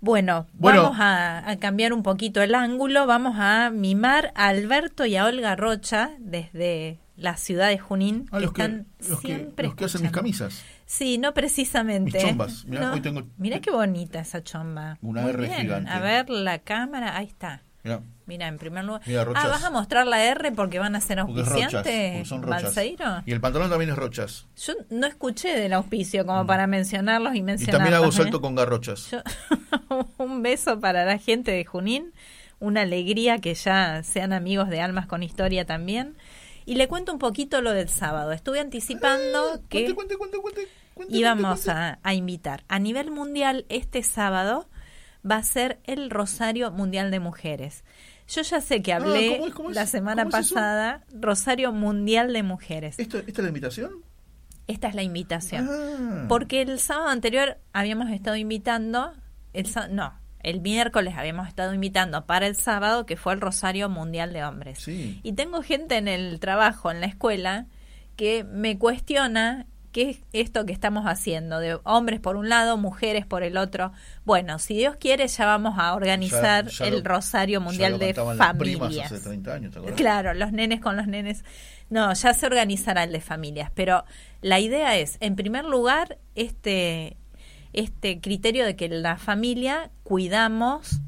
Bueno, 0.00 0.46
vamos 0.52 0.96
a, 1.00 1.56
cambiar 1.58 1.92
un 1.92 2.02
poquito 2.02 2.42
el 2.42 2.54
ángulo, 2.54 3.06
vamos 3.06 3.36
a 3.38 3.70
mimar 3.70 4.32
a 4.34 4.48
Alberto 4.48 5.06
y 5.06 5.16
a 5.16 5.24
Olga 5.24 5.56
Rocha 5.56 6.10
desde 6.18 7.00
la 7.16 7.36
ciudad 7.36 7.68
de 7.68 7.78
Junín, 7.78 8.28
ah, 8.30 8.38
que 8.38 8.44
están 8.44 8.86
siempre 9.00 9.72
que, 9.74 9.84
hacen 9.86 10.02
mis 10.02 10.10
camisas. 10.10 10.62
Sí, 10.84 11.18
no 11.18 11.32
precisamente. 11.34 12.18
Mis 12.18 12.22
chombas. 12.22 12.66
Mirá, 13.38 13.60
qué 13.60 13.70
bonita 13.70 14.20
esa 14.20 14.44
chomba. 14.44 14.98
Una 15.00 15.28
R 15.28 15.48
gigante. 15.48 15.90
A 15.90 15.98
ver 16.00 16.28
la 16.30 16.58
cámara, 16.58 17.16
ahí 17.16 17.26
está. 17.26 17.62
Mira, 18.26 18.48
en 18.48 18.58
primer 18.58 18.84
lugar. 18.84 19.02
ah, 19.36 19.48
¿vas 19.48 19.62
a 19.62 19.70
mostrar 19.70 20.06
la 20.06 20.24
R 20.24 20.50
porque 20.52 20.80
van 20.80 20.96
a 20.96 21.00
ser 21.00 21.20
auspiciantes? 21.20 22.26
son 22.26 22.42
rochas. 22.42 22.76
Y 23.24 23.32
el 23.32 23.40
pantalón 23.40 23.70
también 23.70 23.90
es 23.90 23.96
rochas. 23.96 24.46
Yo 24.56 24.74
no 24.90 25.06
escuché 25.06 25.56
del 25.56 25.72
auspicio 25.72 26.26
como 26.26 26.42
mm. 26.42 26.46
para 26.46 26.66
mencionarlos 26.66 27.36
y 27.36 27.42
mencionarlos. 27.42 27.68
Y 27.68 27.70
también 27.72 27.94
hago 27.94 28.10
salto 28.10 28.38
¿eh? 28.38 28.40
con 28.40 28.56
garrochas. 28.56 29.10
un 30.18 30.42
beso 30.42 30.80
para 30.80 31.04
la 31.04 31.18
gente 31.18 31.52
de 31.52 31.64
Junín. 31.64 32.12
Una 32.58 32.82
alegría 32.82 33.38
que 33.38 33.54
ya 33.54 34.02
sean 34.02 34.32
amigos 34.32 34.68
de 34.70 34.80
Almas 34.80 35.06
con 35.06 35.22
Historia 35.22 35.64
también. 35.64 36.16
Y 36.64 36.74
le 36.74 36.88
cuento 36.88 37.12
un 37.12 37.20
poquito 37.20 37.62
lo 37.62 37.70
del 37.72 37.88
sábado. 37.88 38.32
Estuve 38.32 38.58
anticipando 38.58 39.52
ah, 39.54 39.60
que 39.68 39.94
íbamos 41.10 41.68
a, 41.68 42.00
a 42.02 42.14
invitar 42.14 42.64
a 42.66 42.80
nivel 42.80 43.12
mundial 43.12 43.66
este 43.68 44.02
sábado 44.02 44.66
va 45.28 45.36
a 45.36 45.42
ser 45.42 45.80
el 45.84 46.10
Rosario 46.10 46.70
Mundial 46.70 47.10
de 47.10 47.20
Mujeres. 47.20 47.84
Yo 48.28 48.42
ya 48.42 48.60
sé 48.60 48.82
que 48.82 48.92
ah, 48.92 48.96
hablé 48.96 49.40
la 49.72 49.86
semana 49.86 50.28
pasada, 50.28 51.04
Rosario 51.12 51.72
Mundial 51.72 52.32
de 52.32 52.42
Mujeres. 52.42 52.98
¿Esto, 52.98 53.18
¿Esta 53.18 53.30
es 53.30 53.38
la 53.42 53.48
invitación? 53.48 54.04
Esta 54.66 54.88
es 54.88 54.94
la 54.94 55.02
invitación. 55.02 55.68
Ah. 55.70 56.26
Porque 56.28 56.62
el 56.62 56.80
sábado 56.80 57.08
anterior 57.08 57.58
habíamos 57.72 58.10
estado 58.10 58.36
invitando, 58.36 59.12
el 59.52 59.68
no, 59.90 60.14
el 60.46 60.60
miércoles 60.60 61.14
habíamos 61.16 61.48
estado 61.48 61.74
invitando 61.74 62.26
para 62.26 62.46
el 62.46 62.56
sábado, 62.56 63.06
que 63.06 63.16
fue 63.16 63.34
el 63.34 63.40
Rosario 63.40 63.88
Mundial 63.88 64.32
de 64.32 64.44
Hombres. 64.44 64.86
Y 64.88 65.32
tengo 65.32 65.62
gente 65.62 65.96
en 65.96 66.08
el 66.08 66.40
trabajo, 66.40 66.90
en 66.90 67.00
la 67.00 67.06
escuela, 67.06 67.66
que 68.16 68.44
me 68.44 68.78
cuestiona 68.78 69.66
¿Qué 69.96 70.10
es 70.10 70.18
esto 70.34 70.66
que 70.66 70.74
estamos 70.74 71.06
haciendo? 71.06 71.58
De 71.58 71.78
hombres 71.84 72.20
por 72.20 72.36
un 72.36 72.50
lado, 72.50 72.76
mujeres 72.76 73.24
por 73.24 73.42
el 73.42 73.56
otro. 73.56 73.92
Bueno, 74.26 74.58
si 74.58 74.76
Dios 74.76 74.96
quiere, 74.96 75.26
ya 75.26 75.46
vamos 75.46 75.78
a 75.78 75.94
organizar 75.94 76.66
el 76.80 77.02
Rosario 77.02 77.62
Mundial 77.62 77.98
de 77.98 78.12
Familias. 78.12 79.10
Hace 79.10 79.24
30 79.24 79.54
años, 79.54 79.74
claro, 79.96 80.34
los 80.34 80.52
nenes 80.52 80.82
con 80.82 80.98
los 80.98 81.06
nenes. 81.06 81.46
No, 81.88 82.12
ya 82.12 82.34
se 82.34 82.44
organizará 82.44 83.04
el 83.04 83.12
de 83.12 83.22
familias. 83.22 83.70
Pero 83.74 84.04
la 84.42 84.60
idea 84.60 84.98
es, 84.98 85.16
en 85.20 85.34
primer 85.34 85.64
lugar, 85.64 86.18
este, 86.34 87.16
este 87.72 88.20
criterio 88.20 88.66
de 88.66 88.76
que 88.76 88.90
la 88.90 89.16
familia 89.16 89.90
cuidamos 90.02 91.00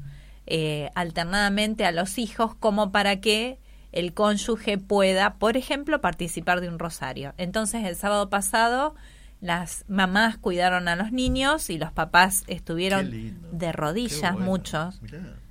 eh, 0.47 0.89
alternadamente 0.95 1.85
a 1.85 1.91
los 1.91 2.17
hijos 2.17 2.55
como 2.55 2.91
para 2.91 3.21
que 3.21 3.59
el 3.91 4.13
cónyuge 4.13 4.77
pueda, 4.77 5.35
por 5.35 5.57
ejemplo, 5.57 6.01
participar 6.01 6.61
de 6.61 6.69
un 6.69 6.79
rosario. 6.79 7.33
Entonces, 7.37 7.85
el 7.85 7.95
sábado 7.95 8.29
pasado 8.29 8.95
las 9.41 9.85
mamás 9.87 10.37
cuidaron 10.37 10.87
a 10.87 10.95
los 10.95 11.11
niños 11.11 11.69
y 11.69 11.77
los 11.77 11.91
papás 11.91 12.43
estuvieron 12.47 13.09
de 13.51 13.71
rodillas, 13.71 14.37
muchos. 14.37 15.01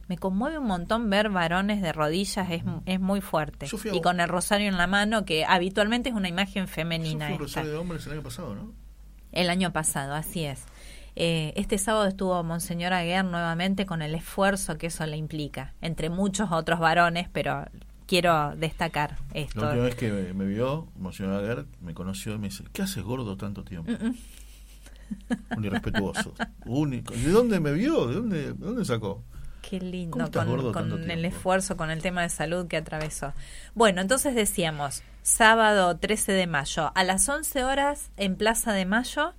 Me 0.09 0.17
conmueve 0.17 0.59
un 0.59 0.67
montón 0.67 1.11
ver 1.11 1.29
varones 1.29 1.83
de 1.83 1.93
rodillas, 1.93 2.51
es, 2.51 2.63
es 2.87 3.01
muy 3.01 3.21
fuerte. 3.21 3.67
Y 3.93 4.01
con 4.01 4.21
el 4.21 4.29
rosario 4.29 4.69
en 4.69 4.79
la 4.79 4.87
mano, 4.87 5.25
que 5.25 5.45
habitualmente 5.45 6.09
es 6.09 6.15
una 6.15 6.29
imagen 6.29 6.69
femenina. 6.69 7.31
Yo 7.31 7.37
fui 7.37 7.45
rosario 7.47 7.71
de 7.73 7.77
hombres 7.77 8.07
el 8.07 8.13
año 8.13 8.23
pasado, 8.23 8.55
¿no? 8.55 8.73
El 9.33 9.51
año 9.51 9.73
pasado, 9.73 10.15
así 10.15 10.45
es. 10.45 10.65
Eh, 11.21 11.53
este 11.57 11.79
sábado 11.79 12.07
estuvo 12.07 12.43
Monseñor 12.45 12.93
Aguer 12.93 13.25
nuevamente 13.25 13.87
con 13.87 14.03
el 14.03 14.15
esfuerzo 14.15 14.79
que 14.79 14.87
eso 14.87 15.05
le 15.05 15.17
implica, 15.17 15.75
entre 15.81 16.11
muchos 16.11 16.53
otros 16.53 16.79
varones, 16.79 17.29
pero 17.31 17.67
quiero 18.09 18.57
destacar 18.57 19.19
esto. 19.35 19.61
La 19.61 19.69
última 19.69 19.85
vez 19.85 19.95
que 19.95 20.11
me, 20.35 20.47
vio, 20.47 20.89
Monseñor 20.97 21.45
Aguer 21.45 21.67
me 21.81 21.95
conoció 21.95 22.35
y 22.35 22.39
me 22.39 22.49
dice, 22.49 22.65
¿qué 22.73 22.83
haces 22.83 23.05
gordo 23.05 23.37
tanto 23.37 23.63
tiempo? 23.63 23.93
Un 25.57 25.65
irrespetuoso, 25.65 26.35
único. 26.67 27.15
¿De 27.15 27.31
dónde 27.31 27.61
me 27.61 27.73
vio? 27.73 28.07
¿De 28.07 28.15
dónde, 28.15 28.43
de 28.55 28.55
dónde 28.55 28.85
sacó? 28.85 29.23
Qué 29.63 29.79
lindo, 29.81 30.31
con, 30.33 30.73
con 30.73 31.11
el 31.11 31.25
esfuerzo, 31.27 31.77
con 31.77 31.91
el 31.91 32.01
tema 32.01 32.23
de 32.23 32.31
salud 32.31 32.67
que 32.67 32.79
atravesó. 32.79 33.35
Bueno, 33.75 34.01
entonces 34.01 34.35
decíamos, 34.35 35.03
sábado 35.23 35.99
13 35.99 36.33
de 36.33 36.47
mayo, 36.47 36.91
a 36.95 37.05
las 37.05 37.29
11 37.29 37.65
horas 37.65 38.11
en 38.17 38.37
Plaza 38.37 38.73
de 38.73 38.87
Mayo, 38.87 39.35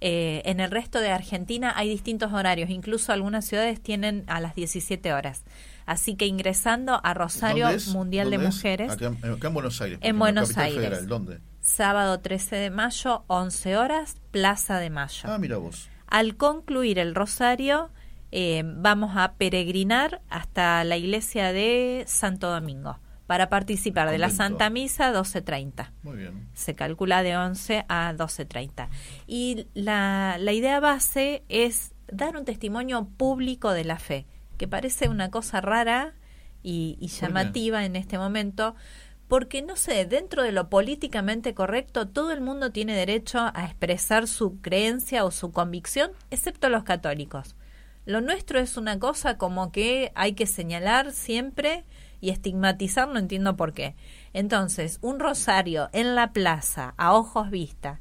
eh, 0.00 0.42
en 0.46 0.60
el 0.60 0.70
resto 0.70 1.00
de 1.00 1.10
Argentina 1.10 1.74
hay 1.76 1.90
distintos 1.90 2.32
horarios, 2.32 2.70
incluso 2.70 3.12
algunas 3.12 3.44
ciudades 3.44 3.80
tienen 3.80 4.24
a 4.28 4.40
las 4.40 4.54
17 4.54 5.12
horas. 5.12 5.44
Así 5.86 6.16
que 6.16 6.26
ingresando 6.26 7.00
a 7.02 7.14
Rosario 7.14 7.68
Mundial 7.92 8.30
de 8.30 8.38
Mujeres. 8.38 8.92
Acá, 8.92 9.12
en 9.22 9.54
Buenos 9.54 9.80
Aires. 9.80 9.98
En 10.02 10.18
Buenos 10.18 10.58
Aires. 10.58 11.06
¿Dónde? 11.06 11.40
Sábado 11.60 12.20
13 12.20 12.56
de 12.56 12.70
mayo, 12.70 13.24
11 13.28 13.76
horas, 13.76 14.16
Plaza 14.30 14.78
de 14.78 14.90
Mayo. 14.90 15.22
Ah, 15.24 15.38
mira 15.38 15.56
vos. 15.56 15.88
Al 16.06 16.36
concluir 16.36 16.98
el 16.98 17.14
Rosario, 17.14 17.90
eh, 18.32 18.62
vamos 18.64 19.16
a 19.16 19.34
peregrinar 19.34 20.22
hasta 20.28 20.84
la 20.84 20.96
iglesia 20.96 21.52
de 21.52 22.04
Santo 22.06 22.50
Domingo 22.50 22.98
para 23.26 23.48
participar 23.48 24.10
de 24.10 24.18
la 24.18 24.30
Santa 24.30 24.70
Misa 24.70 25.12
12.30. 25.12 25.90
Muy 26.02 26.16
bien. 26.18 26.48
Se 26.54 26.74
calcula 26.74 27.22
de 27.22 27.36
11 27.36 27.84
a 27.88 28.12
12.30. 28.14 28.88
Y 29.26 29.66
la, 29.74 30.36
la 30.38 30.52
idea 30.52 30.78
base 30.80 31.44
es 31.48 31.92
dar 32.08 32.36
un 32.36 32.44
testimonio 32.44 33.08
público 33.16 33.72
de 33.72 33.84
la 33.84 33.98
fe, 33.98 34.26
que 34.56 34.68
parece 34.68 35.08
una 35.08 35.30
cosa 35.30 35.60
rara 35.60 36.14
y, 36.62 36.96
y 37.00 37.08
llamativa 37.08 37.84
en 37.84 37.96
este 37.96 38.18
momento, 38.18 38.74
porque 39.28 39.62
no 39.62 39.76
sé, 39.76 40.04
dentro 40.04 40.42
de 40.42 40.52
lo 40.52 40.68
políticamente 40.68 41.54
correcto, 41.54 42.08
todo 42.08 42.32
el 42.32 42.40
mundo 42.40 42.70
tiene 42.70 42.94
derecho 42.94 43.50
a 43.54 43.64
expresar 43.64 44.28
su 44.28 44.60
creencia 44.60 45.24
o 45.24 45.30
su 45.30 45.52
convicción, 45.52 46.12
excepto 46.30 46.68
los 46.68 46.84
católicos. 46.84 47.56
Lo 48.04 48.20
nuestro 48.20 48.60
es 48.60 48.76
una 48.76 49.00
cosa 49.00 49.36
como 49.36 49.72
que 49.72 50.12
hay 50.14 50.34
que 50.34 50.46
señalar 50.46 51.12
siempre 51.12 51.84
y 52.20 52.30
estigmatizar, 52.30 53.08
no 53.08 53.18
entiendo 53.18 53.56
por 53.56 53.72
qué. 53.72 53.96
Entonces, 54.32 54.98
un 55.02 55.18
rosario 55.18 55.90
en 55.92 56.14
la 56.14 56.32
plaza, 56.32 56.94
a 56.96 57.14
ojos 57.14 57.50
vista, 57.50 58.00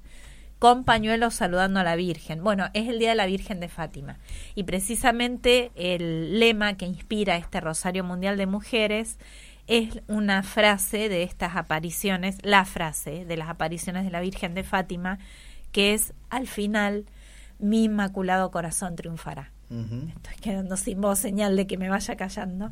con 0.65 0.83
pañuelos 0.83 1.35
saludando 1.35 1.79
a 1.79 1.83
la 1.83 1.95
Virgen. 1.95 2.43
Bueno, 2.43 2.71
es 2.73 2.89
el 2.89 2.97
Día 2.97 3.09
de 3.09 3.15
la 3.15 3.27
Virgen 3.27 3.59
de 3.59 3.69
Fátima. 3.69 4.17
Y 4.55 4.63
precisamente 4.63 5.71
el 5.75 6.39
lema 6.39 6.73
que 6.73 6.87
inspira 6.87 7.37
este 7.37 7.61
Rosario 7.61 8.03
Mundial 8.03 8.35
de 8.35 8.47
Mujeres 8.47 9.19
es 9.67 10.01
una 10.07 10.41
frase 10.41 11.07
de 11.07 11.21
estas 11.21 11.55
apariciones, 11.55 12.39
la 12.41 12.65
frase 12.65 13.25
de 13.25 13.37
las 13.37 13.49
apariciones 13.49 14.05
de 14.05 14.09
la 14.09 14.21
Virgen 14.21 14.55
de 14.55 14.63
Fátima, 14.63 15.19
que 15.71 15.93
es 15.93 16.13
al 16.31 16.47
final 16.47 17.05
mi 17.59 17.83
inmaculado 17.83 18.49
corazón 18.49 18.95
triunfará. 18.95 19.51
estoy 19.69 20.35
quedando 20.41 20.77
sin 20.77 20.99
voz, 20.99 21.19
señal 21.19 21.55
de 21.57 21.67
que 21.67 21.77
me 21.77 21.89
vaya 21.89 22.15
callando. 22.15 22.71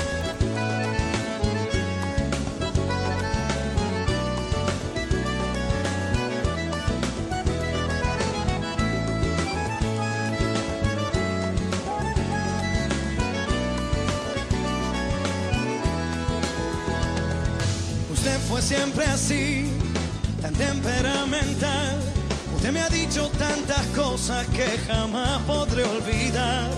Que 24.55 24.67
jamás 24.87 25.41
podré 25.43 25.83
olvidar. 25.83 26.69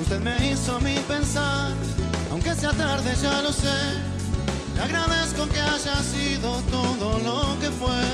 Usted 0.00 0.20
me 0.20 0.50
hizo 0.50 0.76
a 0.76 0.80
mí 0.80 0.96
pensar, 1.06 1.72
aunque 2.30 2.54
sea 2.54 2.72
tarde 2.72 3.10
ya 3.22 3.42
lo 3.42 3.52
sé. 3.52 3.78
Le 4.76 4.82
agradezco 4.82 5.46
que 5.48 5.60
haya 5.60 5.96
sido 6.02 6.50
todo 6.70 7.18
lo 7.28 7.58
que 7.60 7.70
fue, 7.70 8.04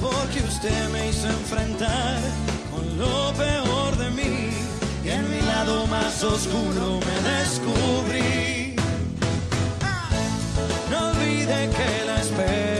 porque 0.00 0.40
usted 0.48 0.88
me 0.90 1.08
hizo 1.08 1.28
enfrentar 1.28 2.16
con 2.72 2.98
lo 2.98 3.32
peor 3.34 3.96
de 3.96 4.10
mí 4.10 4.50
y 5.04 5.08
en 5.08 5.30
mi 5.30 5.40
lado 5.42 5.86
más 5.86 6.22
oscuro 6.22 7.00
me 7.06 7.30
descubrí. 7.30 8.50
que 11.68 12.04
la 12.06 12.20
espero. 12.20 12.79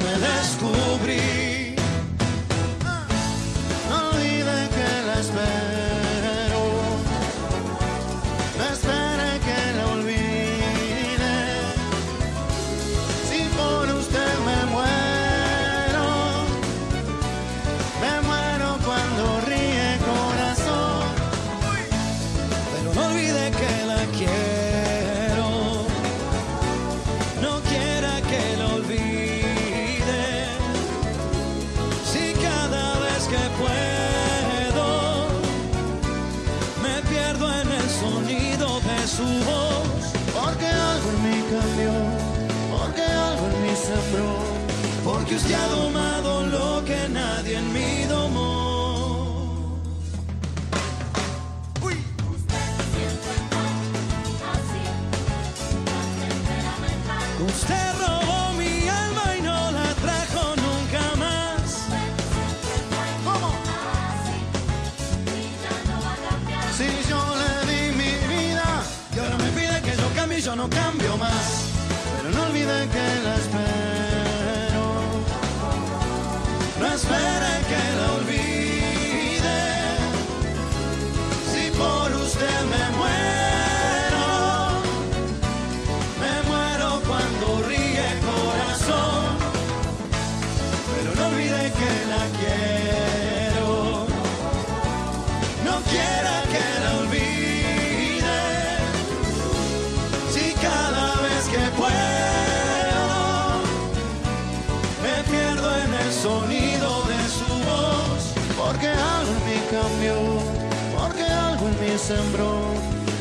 porque 45.31 45.45
usted 45.45 45.53
ha 45.55 45.90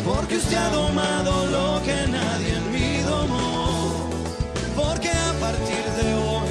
porque 0.04 0.36
usted 0.36 0.56
ha 0.56 0.70
domado 0.70 1.46
lo 1.46 1.82
que 1.82 2.08
nadie 2.08 2.54
en 2.56 2.72
mí 2.72 3.02
domó, 3.02 4.08
porque 4.74 5.10
a 5.10 5.32
partir 5.38 5.84
de 6.00 6.14
hoy 6.14 6.48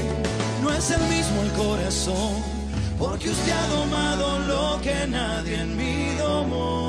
no 0.61 0.71
es 0.71 0.91
el 0.91 1.01
mismo 1.07 1.41
el 1.41 1.51
corazón, 1.53 2.35
porque 2.99 3.29
usted 3.29 3.51
ha 3.51 3.67
domado 3.67 4.39
lo 4.47 4.81
que 4.81 5.07
nadie 5.07 5.61
en 5.61 5.75
mí 5.75 6.15
domó. 6.19 6.88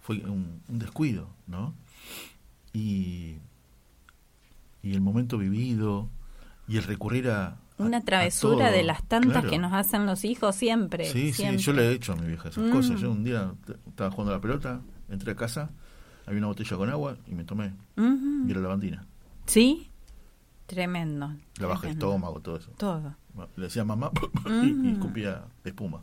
fue 0.00 0.16
un, 0.16 0.62
descuido, 0.68 1.28
¿no? 1.46 1.74
Y, 2.72 3.36
y 4.82 4.92
el 4.92 5.00
momento 5.00 5.38
vivido 5.38 6.08
y 6.66 6.76
el 6.76 6.84
recurrir 6.84 7.28
a... 7.28 7.58
Una 7.78 8.02
travesura 8.02 8.70
de 8.70 8.82
las 8.82 9.02
tantas 9.04 9.44
que 9.46 9.58
nos 9.58 9.72
hacen 9.72 10.04
los 10.04 10.24
hijos 10.24 10.54
siempre. 10.54 11.06
Sí, 11.06 11.32
sí, 11.32 11.56
yo 11.56 11.72
le 11.72 11.88
he 11.88 11.92
hecho 11.92 12.12
a 12.12 12.16
mi 12.16 12.26
vieja 12.26 12.50
esas 12.50 12.70
cosas. 12.70 12.98
Mm. 12.98 13.02
Yo 13.02 13.10
un 13.10 13.24
día 13.24 13.54
estaba 13.86 14.10
jugando 14.10 14.32
a 14.32 14.36
la 14.36 14.40
pelota, 14.40 14.80
entré 15.08 15.32
a 15.32 15.36
casa, 15.36 15.70
había 16.26 16.38
una 16.38 16.48
botella 16.48 16.76
con 16.76 16.90
agua 16.90 17.16
y 17.26 17.34
me 17.34 17.44
tomé. 17.44 17.72
Y 17.96 18.50
era 18.50 18.60
lavandina. 18.60 19.06
¿Sí? 19.46 19.90
Tremendo. 20.66 21.32
La 21.58 21.66
baja 21.66 21.86
el 21.86 21.94
estómago, 21.94 22.40
todo 22.40 22.56
eso. 22.56 22.70
Todo. 22.76 23.16
Le 23.56 23.64
decía 23.64 23.84
mamá 23.84 24.10
y, 24.62 24.92
escupía 24.92 25.44
espuma 25.64 26.02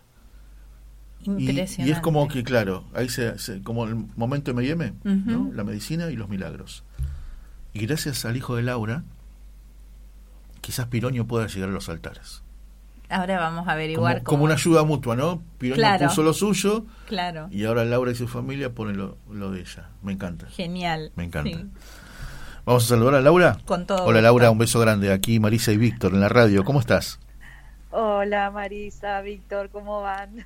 Y, 1.23 1.59
es 1.59 1.99
como 1.99 2.27
que, 2.27 2.43
claro, 2.43 2.85
ahí 2.93 3.09
se, 3.09 3.35
como 3.63 3.85
el 3.85 3.95
momento 4.15 4.53
de 4.53 4.71
M&M, 4.71 4.93
¿no? 5.03 5.51
la 5.53 5.63
medicina 5.63 6.09
y 6.09 6.15
los 6.15 6.29
milagros. 6.29 6.83
Y 7.73 7.85
gracias 7.85 8.25
al 8.25 8.35
hijo 8.35 8.55
de 8.55 8.63
Laura, 8.63 9.03
quizás 10.61 10.87
Piroño 10.87 11.27
pueda 11.27 11.47
llegar 11.47 11.69
a 11.69 11.71
los 11.71 11.89
altares. 11.89 12.43
Ahora 13.09 13.39
vamos 13.39 13.67
a 13.67 13.73
averiguar 13.73 14.23
como, 14.23 14.25
como 14.25 14.43
una 14.45 14.53
ayuda 14.53 14.83
mutua, 14.83 15.15
¿no? 15.15 15.43
Piroño 15.57 15.97
puso 15.99 16.23
lo 16.23 16.33
suyo 16.33 16.85
claro. 17.07 17.49
y 17.51 17.65
ahora 17.65 17.83
Laura 17.83 18.11
y 18.11 18.15
su 18.15 18.27
familia 18.27 18.73
ponen 18.73 18.97
lo, 18.97 19.51
de 19.51 19.59
ella. 19.59 19.89
Me 20.01 20.13
encanta. 20.13 20.47
Genial. 20.47 21.11
Me 21.15 21.25
encanta. 21.25 21.65
Vamos 22.65 22.85
a 22.85 22.87
saludar 22.87 23.15
a 23.15 23.21
Laura. 23.21 23.57
Con 23.65 23.85
todo. 23.85 24.05
Hola 24.05 24.21
Laura, 24.21 24.49
un 24.49 24.57
beso 24.57 24.79
grande. 24.79 25.11
Aquí 25.11 25.39
Marisa 25.39 25.71
y 25.73 25.77
Víctor 25.77 26.13
en 26.13 26.21
la 26.21 26.29
radio. 26.29 26.63
¿Cómo 26.63 26.79
estás? 26.79 27.19
Hola 27.89 28.49
Marisa, 28.51 29.21
Víctor, 29.21 29.69
¿cómo 29.69 30.01
van? 30.01 30.45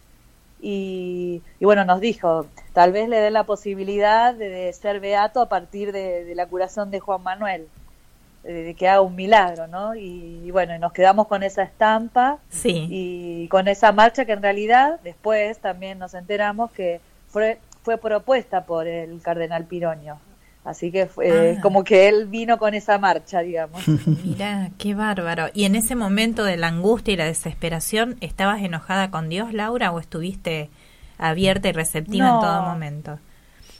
y, 0.61 1.41
bueno, 1.59 1.85
nos 1.85 1.99
dijo, 1.99 2.45
tal 2.73 2.91
vez 2.91 3.09
le 3.09 3.19
dé 3.19 3.31
la 3.31 3.43
posibilidad 3.43 4.33
de, 4.33 4.71
ser 4.73 4.99
beato 4.99 5.41
a 5.41 5.49
partir 5.49 5.91
de, 5.91 6.33
la 6.35 6.45
curación 6.45 6.91
de 6.91 6.99
Juan 6.99 7.23
Manuel, 7.23 7.67
de, 8.43 8.75
que 8.75 8.87
haga 8.87 9.01
un 9.01 9.15
milagro, 9.15 9.67
¿no? 9.67 9.95
Y, 9.95 10.51
bueno, 10.51 10.77
nos 10.77 10.93
quedamos 10.93 11.27
con 11.27 11.41
esa 11.43 11.63
estampa 11.63 12.37
sí. 12.49 12.87
y 12.89 13.47
con 13.47 13.67
esa 13.67 13.91
marcha 13.91 14.25
que 14.25 14.33
en 14.33 14.41
realidad 14.41 14.99
después 15.03 15.57
también 15.59 15.97
nos 15.97 16.13
enteramos 16.13 16.71
que 16.71 17.01
fue, 17.27 17.59
fue 17.81 17.97
propuesta 17.97 18.65
por 18.65 18.87
el 18.87 19.21
cardenal 19.21 19.65
Piroño. 19.65 20.19
Así 20.63 20.91
que 20.91 21.07
fue 21.07 21.55
ah. 21.57 21.61
como 21.61 21.83
que 21.83 22.07
él 22.07 22.27
vino 22.27 22.59
con 22.59 22.73
esa 22.73 22.97
marcha, 22.99 23.39
digamos. 23.39 23.81
Mira, 24.23 24.69
qué 24.77 24.93
bárbaro. 24.93 25.47
¿Y 25.53 25.65
en 25.65 25.75
ese 25.75 25.95
momento 25.95 26.43
de 26.43 26.57
la 26.57 26.67
angustia 26.67 27.13
y 27.13 27.17
la 27.17 27.25
desesperación, 27.25 28.17
estabas 28.21 28.61
enojada 28.61 29.09
con 29.09 29.27
Dios, 29.29 29.53
Laura, 29.53 29.91
o 29.91 29.99
estuviste 29.99 30.69
abierta 31.17 31.69
y 31.69 31.71
receptiva 31.71 32.29
en 32.29 32.39
todo 32.39 32.61
momento? 32.61 33.19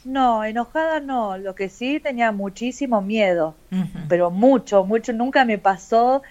No, 0.04 0.44
enojada 0.44 1.00
no. 1.00 1.38
Lo 1.38 1.54
que 1.54 1.70
sí 1.70 2.00
tenía 2.00 2.32
muchísimo 2.32 3.02
miedo, 3.02 3.54
pero 4.08 4.32
mucho, 4.32 4.84
mucho. 4.84 5.14
Nunca 5.14 5.46
me 5.46 5.60
pasó 5.60 6.24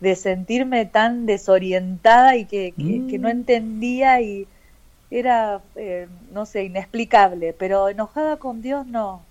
de 0.00 0.16
sentirme 0.16 0.86
tan 0.86 1.26
desorientada 1.26 2.36
y 2.36 2.46
que, 2.46 2.72
que, 2.72 3.18
no 3.18 3.28
mm. 3.28 3.30
entendía 3.30 4.22
y 4.22 4.46
era, 5.10 5.60
eh, 5.76 6.08
no 6.32 6.46
sé, 6.46 6.64
inexplicable. 6.64 7.52
Pero 7.52 7.90
enojada 7.90 8.38
con 8.38 8.62
Dios 8.62 8.86
no. 8.86 9.27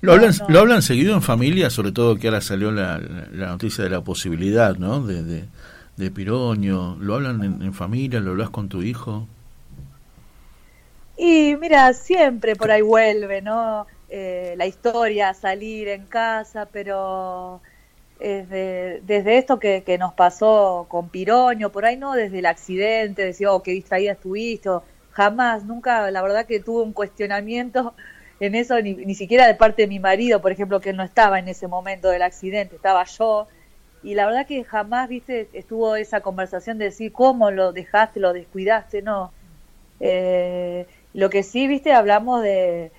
¿Lo, 0.00 0.12
hablan, 0.12 0.32
¿Lo 0.48 0.60
hablan 0.60 0.82
seguido 0.82 1.14
en 1.14 1.22
familia? 1.22 1.70
Sobre 1.70 1.92
todo 1.92 2.16
que 2.16 2.28
ahora 2.28 2.40
salió 2.40 2.70
la, 2.70 2.98
noticia 2.98 3.84
de 3.84 3.90
la 3.90 4.00
posibilidad, 4.02 4.76
¿no? 4.76 5.00
De, 5.00 5.44
de, 5.96 6.10
Piroño. 6.10 6.96
¿Lo 7.00 7.16
hablan 7.16 7.42
en, 7.42 7.62
en 7.62 7.74
familia? 7.74 8.20
¿Lo 8.20 8.30
hablas 8.30 8.50
con 8.50 8.68
tu 8.68 8.82
hijo? 8.82 9.26
Y 11.16 11.56
mira, 11.56 11.92
siempre 11.94 12.54
por 12.54 12.70
ahí 12.70 12.82
vuelve, 12.82 13.42
¿no? 13.42 13.86
Eh, 14.08 14.54
la 14.56 14.66
historia, 14.66 15.34
salir 15.34 15.88
en 15.88 16.06
casa, 16.06 16.66
pero 16.72 17.60
desde, 18.18 19.02
desde 19.02 19.36
esto 19.36 19.58
que, 19.58 19.82
que, 19.84 19.98
nos 19.98 20.14
pasó 20.14 20.86
con 20.88 21.08
Piroño, 21.10 21.70
por 21.70 21.84
ahí 21.84 21.96
no 21.96 22.14
desde 22.14 22.38
el 22.38 22.46
accidente, 22.46 23.24
decía, 23.24 23.52
oh, 23.52 23.62
qué 23.62 23.72
distraída 23.72 24.12
estuviste, 24.12 24.70
jamás, 25.10 25.64
nunca, 25.64 26.10
la 26.10 26.22
verdad 26.22 26.46
que 26.46 26.60
tuve 26.60 26.82
un 26.82 26.92
cuestionamiento 26.92 27.94
en 28.40 28.54
eso, 28.54 28.80
ni, 28.80 28.94
ni 28.94 29.14
siquiera 29.14 29.46
de 29.46 29.54
parte 29.54 29.82
de 29.82 29.88
mi 29.88 29.98
marido, 29.98 30.40
por 30.40 30.52
ejemplo, 30.52 30.80
que 30.80 30.90
él 30.90 30.96
no 30.96 31.02
estaba 31.02 31.38
en 31.38 31.48
ese 31.48 31.66
momento 31.66 32.08
del 32.08 32.22
accidente, 32.22 32.76
estaba 32.76 33.04
yo, 33.04 33.48
y 34.02 34.14
la 34.14 34.26
verdad 34.26 34.46
que 34.46 34.62
jamás, 34.64 35.08
viste, 35.08 35.48
estuvo 35.52 35.96
esa 35.96 36.20
conversación 36.20 36.78
de 36.78 36.86
decir, 36.86 37.12
¿cómo 37.12 37.50
lo 37.50 37.72
dejaste, 37.72 38.20
lo 38.20 38.32
descuidaste? 38.32 39.02
No. 39.02 39.32
Eh, 40.00 40.86
lo 41.14 41.30
que 41.30 41.42
sí, 41.42 41.66
viste, 41.66 41.92
hablamos 41.92 42.42
de, 42.42 42.92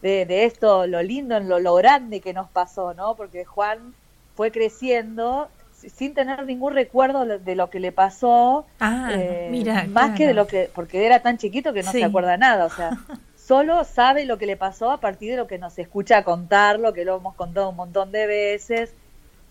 de, 0.00 0.44
esto, 0.44 0.86
lo 0.86 1.02
lindo, 1.02 1.38
lo, 1.40 1.58
lo 1.58 1.74
grande 1.74 2.20
que 2.20 2.32
nos 2.32 2.48
pasó, 2.48 2.94
¿no? 2.94 3.16
Porque 3.16 3.44
Juan 3.44 3.94
fue 4.34 4.50
creciendo 4.50 5.48
sin 5.72 6.14
tener 6.14 6.44
ningún 6.46 6.72
recuerdo 6.72 7.26
de 7.26 7.54
lo 7.54 7.68
que 7.68 7.80
le 7.80 7.92
pasó, 7.92 8.66
ah, 8.80 9.10
eh, 9.12 9.48
mira, 9.50 9.84
más 9.88 10.16
que 10.16 10.26
de 10.26 10.34
lo 10.34 10.46
que, 10.46 10.70
porque 10.74 11.04
era 11.04 11.20
tan 11.20 11.36
chiquito 11.36 11.72
que 11.74 11.82
no 11.82 11.92
se 11.92 12.02
acuerda 12.02 12.36
nada, 12.38 12.64
o 12.64 12.70
sea, 12.70 12.90
solo 13.46 13.84
sabe 13.84 14.24
lo 14.24 14.38
que 14.38 14.46
le 14.46 14.56
pasó 14.56 14.90
a 14.90 15.00
partir 15.00 15.30
de 15.30 15.36
lo 15.36 15.46
que 15.46 15.58
nos 15.58 15.78
escucha 15.78 16.24
contarlo, 16.24 16.92
que 16.92 17.04
lo 17.04 17.16
hemos 17.16 17.34
contado 17.34 17.70
un 17.70 17.76
montón 17.76 18.10
de 18.10 18.26
veces, 18.26 18.92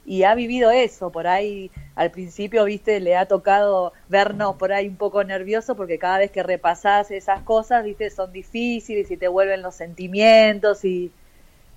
y 0.06 0.24
ha 0.24 0.36
vivido 0.36 0.70
eso, 0.70 1.12
por 1.12 1.28
ahí 1.28 1.72
al 1.96 2.12
principio, 2.12 2.66
viste, 2.66 3.00
le 3.00 3.16
ha 3.16 3.26
tocado 3.26 3.94
vernos 4.08 4.56
por 4.58 4.72
ahí 4.72 4.88
un 4.88 4.98
poco 4.98 5.24
nervioso 5.24 5.76
porque 5.76 5.98
cada 5.98 6.20
vez 6.20 6.30
que 6.30 6.44
repasás 6.44 7.10
esas 7.10 7.42
cosas, 7.42 7.84
viste, 7.84 8.10
son 8.10 8.32
difíciles 8.32 9.10
y 9.10 9.18
te 9.18 9.28
vuelven 9.28 9.62
los 9.62 9.76
sentimientos 9.76 10.86
y 10.86 11.12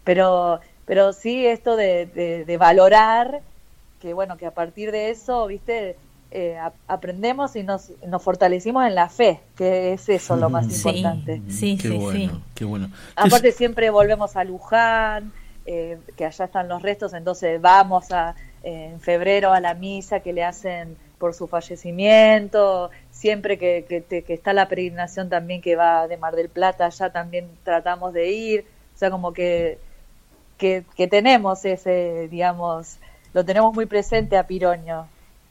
pero 0.05 0.61
pero 0.85 1.12
sí 1.12 1.47
esto 1.47 1.77
de, 1.77 2.07
de, 2.47 2.57
valorar 2.57 3.43
que 4.01 4.15
bueno, 4.15 4.36
que 4.36 4.47
a 4.47 4.53
partir 4.53 4.90
de 4.93 5.11
eso, 5.11 5.47
viste, 5.47 5.97
eh, 6.30 6.59
aprendemos 6.86 7.56
y 7.56 7.62
nos, 7.62 7.90
nos 8.06 8.22
fortalecimos 8.22 8.86
en 8.86 8.94
la 8.94 9.09
fe, 9.09 9.40
que 9.56 9.94
es 9.94 10.09
eso 10.10 10.36
lo 10.36 10.50
más 10.50 10.64
importante. 10.64 11.40
Sí, 11.48 11.78
sí, 11.78 11.98
sí. 12.12 12.30
Qué 12.55 12.64
bueno. 12.66 12.90
Aparte 13.16 13.50
siempre 13.52 13.88
volvemos 13.88 14.36
a 14.36 14.44
Luján, 14.44 15.32
eh, 15.64 15.98
que 16.16 16.26
allá 16.26 16.44
están 16.44 16.68
los 16.68 16.82
restos, 16.82 17.14
entonces 17.14 17.60
vamos 17.60 18.12
a, 18.12 18.34
en 18.62 19.00
febrero 19.00 19.52
a 19.52 19.60
la 19.60 19.72
misa 19.72 20.20
que 20.20 20.34
le 20.34 20.44
hacen 20.44 20.96
por 21.18 21.34
su 21.34 21.46
fallecimiento, 21.46 22.90
siempre 23.10 23.59
que, 23.59 23.84
que, 23.88 24.32
está 24.32 24.52
la 24.52 24.68
peregrinación 24.68 25.30
también 25.30 25.62
que 25.62 25.76
va 25.76 26.06
de 26.09 26.16
Mar 26.16 26.36
del 26.36 26.48
Plata, 26.48 26.86
allá 26.86 27.10
también 27.10 27.48
tratamos 27.64 28.12
de 28.12 28.30
ir, 28.30 28.66
o 28.94 28.98
sea, 28.98 29.10
como 29.10 29.32
que, 29.32 29.78
que, 30.59 30.84
que 30.94 31.09
tenemos 31.09 31.64
ese, 31.64 32.28
digamos, 32.30 32.98
lo 33.32 33.44
tenemos 33.44 33.74
muy 33.74 33.86
presente 33.86 34.36
a 34.36 34.46
Piroño. 34.46 35.06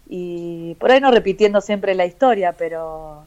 Y 0.10 0.76
por 0.76 0.92
ahí 0.92 1.02
no 1.02 1.12
repitiendo 1.12 1.62
siempre 1.62 1.96
la 1.96 2.06
historia, 2.06 2.54
pero 2.54 3.26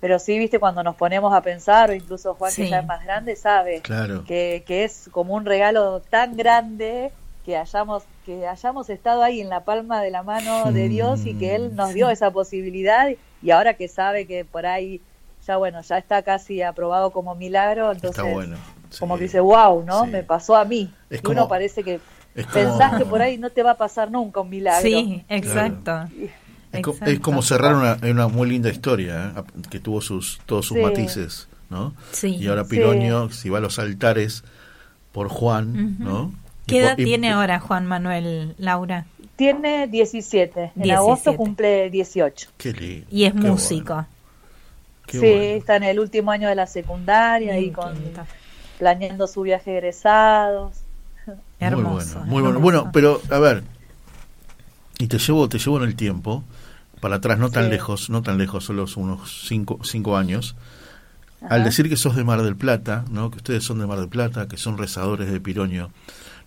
pero 0.00 0.18
sí, 0.18 0.38
viste, 0.38 0.58
cuando 0.58 0.82
nos 0.82 0.96
ponemos 0.96 1.32
a 1.32 1.40
pensar, 1.40 1.88
o 1.88 1.94
incluso 1.94 2.34
Juan, 2.34 2.52
que 2.54 2.68
ya 2.68 2.80
es 2.80 2.86
más 2.86 3.02
grande, 3.04 3.36
sabe 3.36 3.80
que, 4.26 4.62
que, 4.66 4.84
es 4.84 5.08
como 5.10 5.32
un 5.32 5.46
regalo 5.46 6.00
tan 6.00 6.36
grande 6.36 7.10
que 7.46 7.56
hayamos, 7.56 8.02
que 8.26 8.46
hayamos 8.46 8.90
estado 8.90 9.22
ahí 9.22 9.40
en 9.40 9.48
la 9.48 9.60
palma 9.60 10.02
de 10.02 10.10
la 10.10 10.22
mano 10.22 10.72
de 10.72 10.90
Dios 10.90 11.24
y 11.24 11.32
que 11.32 11.54
Él 11.54 11.74
nos 11.74 11.94
dio 11.94 12.10
esa 12.10 12.30
posibilidad 12.30 13.08
y 13.42 13.50
ahora 13.50 13.74
que 13.74 13.88
sabe 13.88 14.26
que 14.26 14.44
por 14.44 14.66
ahí 14.66 15.00
ya 15.46 15.56
bueno, 15.56 15.80
ya 15.80 15.98
está 15.98 16.22
casi 16.22 16.60
aprobado 16.60 17.10
como 17.10 17.34
milagro, 17.34 17.92
entonces 17.92 18.24
como 18.98 19.16
que 19.16 19.24
dice, 19.24 19.40
wow, 19.40 19.82
¿no? 19.84 20.06
Me 20.06 20.22
pasó 20.22 20.54
a 20.56 20.64
mí. 20.64 20.92
y 21.10 21.26
uno 21.26 21.48
parece 21.48 21.82
que 21.82 22.00
pensás 22.34 22.98
que 22.98 23.04
por 23.04 23.22
ahí 23.22 23.38
no 23.38 23.50
te 23.50 23.62
va 23.62 23.72
a 23.72 23.76
pasar 23.76 24.10
nunca 24.10 24.40
un 24.40 24.50
milagro. 24.50 24.88
Sí, 24.88 25.24
exacto. 25.28 26.08
Es, 27.06 27.20
como 27.20 27.42
cerrar 27.42 27.76
una, 27.76 27.98
una, 28.02 28.28
muy 28.28 28.48
linda 28.48 28.68
historia, 28.68 29.32
¿eh? 29.36 29.42
que 29.70 29.78
tuvo 29.78 30.00
sus 30.00 30.40
todos 30.44 30.66
sus 30.66 30.78
matices, 30.78 31.48
¿no? 31.70 31.94
Y 32.22 32.48
ahora 32.48 32.64
Piroño, 32.64 33.30
si 33.30 33.48
va 33.48 33.58
a 33.58 33.60
los 33.60 33.78
altares 33.78 34.42
por 35.12 35.28
Juan, 35.28 35.98
¿no? 36.00 36.32
¿Qué 36.66 36.80
edad 36.80 36.96
tiene 36.96 37.30
ahora 37.30 37.60
Juan 37.60 37.86
Manuel 37.86 38.54
Laura? 38.58 39.06
Tiene 39.36 39.86
17. 39.86 40.72
En 40.76 40.90
agosto 40.90 41.36
cumple 41.36 41.90
18. 41.90 42.50
Qué 42.56 42.72
lindo. 42.72 43.06
Y 43.10 43.24
es 43.24 43.34
músico. 43.34 44.06
sí, 45.08 45.20
está 45.22 45.76
en 45.76 45.84
el 45.84 46.00
último 46.00 46.30
año 46.30 46.48
de 46.48 46.54
la 46.54 46.66
secundaria 46.66 47.58
y 47.58 47.70
con 47.70 47.94
planeando 48.78 49.26
su 49.26 49.42
viaje 49.42 49.72
de 49.72 49.78
egresados. 49.78 50.83
Hermoso. 51.60 52.20
Muy 52.20 52.42
bueno, 52.42 52.60
muy 52.60 52.60
bueno. 52.60 52.60
Bueno, 52.60 52.90
pero 52.92 53.20
a 53.30 53.38
ver, 53.38 53.64
y 54.98 55.06
te 55.06 55.18
llevo, 55.18 55.48
te 55.48 55.58
llevo 55.58 55.78
en 55.78 55.84
el 55.84 55.96
tiempo 55.96 56.44
para 57.00 57.16
atrás, 57.16 57.38
no 57.38 57.50
tan 57.50 57.68
lejos, 57.68 58.08
no 58.08 58.22
tan 58.22 58.38
lejos, 58.38 58.64
solo 58.64 58.86
unos 58.96 59.46
cinco, 59.46 59.78
cinco 59.82 60.16
años, 60.16 60.56
al 61.42 61.62
decir 61.62 61.90
que 61.90 61.96
sos 61.96 62.16
de 62.16 62.24
Mar 62.24 62.42
del 62.42 62.56
Plata, 62.56 63.04
¿no? 63.10 63.30
que 63.30 63.36
ustedes 63.36 63.62
son 63.62 63.78
de 63.78 63.86
Mar 63.86 63.98
del 63.98 64.08
Plata, 64.08 64.48
que 64.48 64.56
son 64.56 64.78
rezadores 64.78 65.30
de 65.30 65.38
Piroño, 65.40 65.90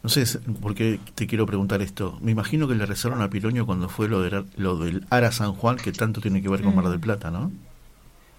no 0.02 0.10
sé 0.10 0.26
por 0.62 0.74
qué 0.74 1.00
te 1.16 1.28
quiero 1.28 1.46
preguntar 1.46 1.82
esto. 1.82 2.18
Me 2.22 2.32
imagino 2.32 2.68
que 2.68 2.76
le 2.76 2.86
rezaron 2.86 3.22
a 3.22 3.30
Piroño 3.30 3.66
cuando 3.66 3.90
fue 3.90 4.08
lo, 4.08 4.22
de, 4.22 4.46
lo 4.56 4.78
del 4.78 5.06
Ara 5.10 5.32
San 5.32 5.54
Juan, 5.54 5.78
que 5.78 5.92
tanto 5.92 6.22
tiene 6.22 6.42
que 6.42 6.50
ver 6.50 6.62
con 6.62 6.76
Mar 6.76 6.88
del 6.90 7.00
Plata, 7.00 7.30
¿no? 7.30 7.52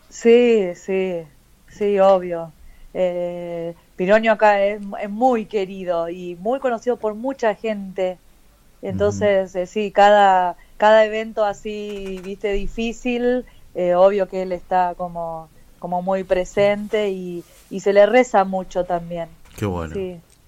Sí, 0.08 0.68
sí, 0.74 1.22
sí, 1.68 1.98
obvio. 1.98 2.52
Eh, 2.94 3.74
Piroño 3.96 4.32
acá 4.32 4.62
es, 4.62 4.80
es, 5.00 5.10
muy 5.10 5.46
querido 5.46 6.08
y 6.08 6.36
muy 6.36 6.60
conocido 6.60 6.96
por 6.96 7.14
mucha 7.14 7.54
gente. 7.54 8.18
Entonces, 8.80 9.54
eh, 9.56 9.66
sí, 9.66 9.90
cada 9.90 10.56
cada 10.78 11.04
evento 11.04 11.44
así, 11.44 12.20
viste, 12.24 12.52
difícil, 12.52 13.44
eh, 13.74 13.94
obvio 13.94 14.28
que 14.28 14.42
él 14.42 14.52
está 14.52 14.94
como, 14.96 15.50
como 15.78 16.00
muy 16.00 16.24
presente 16.24 17.10
y, 17.10 17.44
y 17.68 17.80
se 17.80 17.92
le 17.92 18.06
reza 18.06 18.44
mucho 18.44 18.84
también. 18.84 19.28
Qué 19.56 19.66
bueno, 19.66 19.94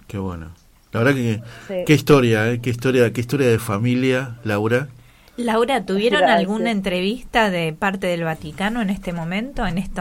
qué 0.07 0.19
bueno. 0.19 0.53
La 0.93 1.03
verdad 1.03 1.15
que, 1.15 1.85
qué 1.85 1.93
historia, 1.93 2.51
¿eh? 2.51 2.61
qué 2.61 2.71
historia, 2.71 3.13
qué 3.13 3.21
historia 3.21 3.49
de 3.49 3.59
familia, 3.59 4.39
Laura. 4.45 4.89
Laura, 5.37 5.85
¿tuvieron 5.85 6.25
alguna 6.25 6.71
entrevista 6.71 7.51
de 7.51 7.73
parte 7.73 8.07
del 8.07 8.25
Vaticano 8.25 8.83
en 8.83 8.91
este 8.91 9.13
momento, 9.13 9.67
en 9.67 9.79
este 9.79 10.01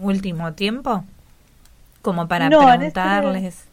último 0.00 0.52
tiempo? 0.54 1.04
Como 2.08 2.26
para 2.26 2.46
este 2.46 2.56
preguntarles. 2.56 3.68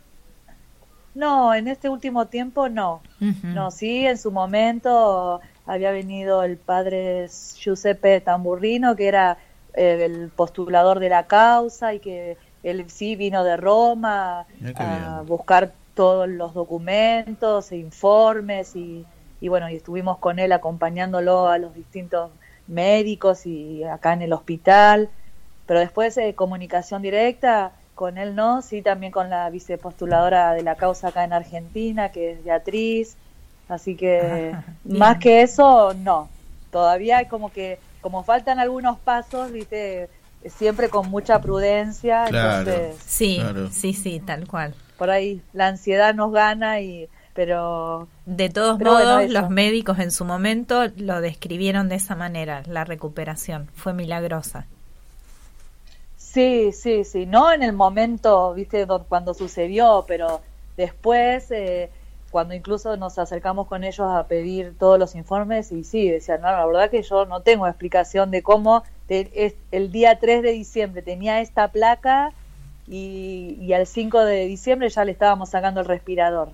No, 1.13 1.53
en 1.53 1.69
este 1.69 1.87
último 1.87 2.25
tiempo 2.27 2.67
no. 2.67 3.01
No, 3.43 3.71
sí, 3.71 4.05
en 4.05 4.17
su 4.17 4.29
momento 4.29 5.39
había 5.65 5.91
venido 5.91 6.43
el 6.43 6.57
padre 6.57 7.29
Giuseppe 7.29 8.19
Tamburrino, 8.19 8.97
que 8.97 9.07
era 9.07 9.37
eh, 9.73 10.03
el 10.03 10.27
postulador 10.35 10.99
de 10.99 11.07
la 11.07 11.27
causa 11.27 11.93
y 11.93 11.99
que 11.99 12.35
él 12.63 12.89
sí 12.89 13.15
vino 13.15 13.45
de 13.45 13.55
Roma 13.55 14.45
a 14.75 15.23
buscar 15.25 15.71
todos 15.93 16.27
los 16.27 16.53
documentos 16.53 17.71
e 17.71 17.77
informes 17.77 18.75
y, 18.75 19.05
y, 19.39 19.47
bueno, 19.47 19.69
y 19.69 19.77
estuvimos 19.77 20.17
con 20.17 20.39
él 20.39 20.51
acompañándolo 20.51 21.47
a 21.47 21.57
los 21.57 21.73
distintos 21.73 22.31
médicos 22.67 23.45
y 23.45 23.85
acá 23.85 24.11
en 24.11 24.23
el 24.23 24.33
hospital, 24.33 25.09
pero 25.65 25.79
después 25.79 26.15
de 26.15 26.35
comunicación 26.35 27.01
directa 27.01 27.71
con 27.95 28.17
él 28.17 28.35
no, 28.35 28.61
sí 28.61 28.81
también 28.81 29.11
con 29.11 29.29
la 29.29 29.49
vicepostuladora 29.49 30.53
de 30.53 30.61
la 30.61 30.75
causa 30.75 31.07
acá 31.07 31.23
en 31.23 31.33
Argentina, 31.33 32.09
que 32.09 32.33
es 32.33 32.43
Beatriz, 32.43 33.17
Así 33.67 33.95
que 33.95 34.55
más 34.83 35.17
que 35.17 35.41
eso, 35.41 35.93
no. 35.93 36.29
Todavía 36.71 37.17
hay 37.17 37.27
como 37.27 37.51
que, 37.51 37.79
como 38.01 38.23
faltan 38.23 38.59
algunos 38.59 38.99
pasos, 38.99 39.51
viste, 39.51 40.09
siempre 40.45 40.89
con 40.89 41.09
mucha 41.09 41.39
prudencia. 41.39 42.25
sí, 43.05 43.41
sí, 43.71 43.93
sí, 43.93 44.19
tal 44.19 44.47
cual. 44.47 44.73
por 44.97 45.09
ahí 45.09 45.41
la 45.53 45.67
ansiedad 45.67 46.13
nos 46.13 46.31
gana 46.31 46.81
y 46.81 47.09
pero 47.33 48.07
de 48.25 48.49
todos 48.49 48.79
modos 48.79 49.29
los 49.29 49.49
médicos 49.49 49.99
en 49.99 50.11
su 50.11 50.23
momento 50.23 50.85
lo 50.95 51.19
describieron 51.19 51.89
de 51.89 51.95
esa 51.95 52.15
manera 52.15 52.63
la 52.65 52.85
recuperación 52.85 53.67
fue 53.75 53.93
milagrosa 53.93 54.67
sí 56.35 56.71
sí 56.71 57.03
sí. 57.03 57.25
No 57.25 57.51
en 57.51 57.63
el 57.63 57.73
momento 57.73 58.53
viste 58.53 58.85
cuando 59.09 59.33
sucedió 59.33 60.05
pero 60.07 60.41
después 60.77 61.49
eh, 61.51 61.89
cuando 62.29 62.53
incluso 62.53 62.97
nos 62.97 63.17
acercamos 63.17 63.67
con 63.67 63.83
ellos 63.83 64.07
a 64.07 64.27
pedir 64.27 64.77
todos 64.77 64.99
los 64.99 65.15
informes 65.15 65.71
y 65.71 65.83
sí 65.83 66.09
decían 66.09 66.41
no 66.41 66.51
la 66.51 66.65
verdad 66.65 66.89
que 66.91 67.01
yo 67.01 67.25
no 67.25 67.41
tengo 67.41 67.65
explicación 67.67 68.29
de 68.29 68.43
cómo 68.43 68.83
el 69.07 69.91
día 69.91 70.19
3 70.19 70.43
de 70.43 70.51
diciembre 70.51 71.01
tenía 71.01 71.41
esta 71.41 71.69
placa 71.69 72.33
y, 72.87 73.57
y 73.59 73.73
al 73.73 73.87
5 73.87 74.25
de 74.25 74.45
diciembre 74.45 74.89
ya 74.89 75.05
le 75.05 75.11
estábamos 75.11 75.49
sacando 75.49 75.79
el 75.81 75.87
respirador 75.87 76.49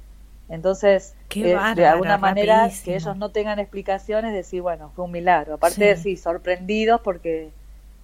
entonces, 0.51 1.15
eh, 1.33 1.57
de 1.75 1.85
alguna 1.85 2.17
manera, 2.17 2.69
que 2.83 2.95
ellos 2.95 3.15
no 3.15 3.29
tengan 3.29 3.57
explicaciones, 3.59 4.33
decir, 4.33 4.61
bueno, 4.61 4.91
fue 4.93 5.05
un 5.05 5.11
milagro. 5.11 5.53
Aparte, 5.53 5.85
de 5.85 5.95
sí, 5.95 6.17
sorprendidos 6.17 6.99
porque 6.99 7.51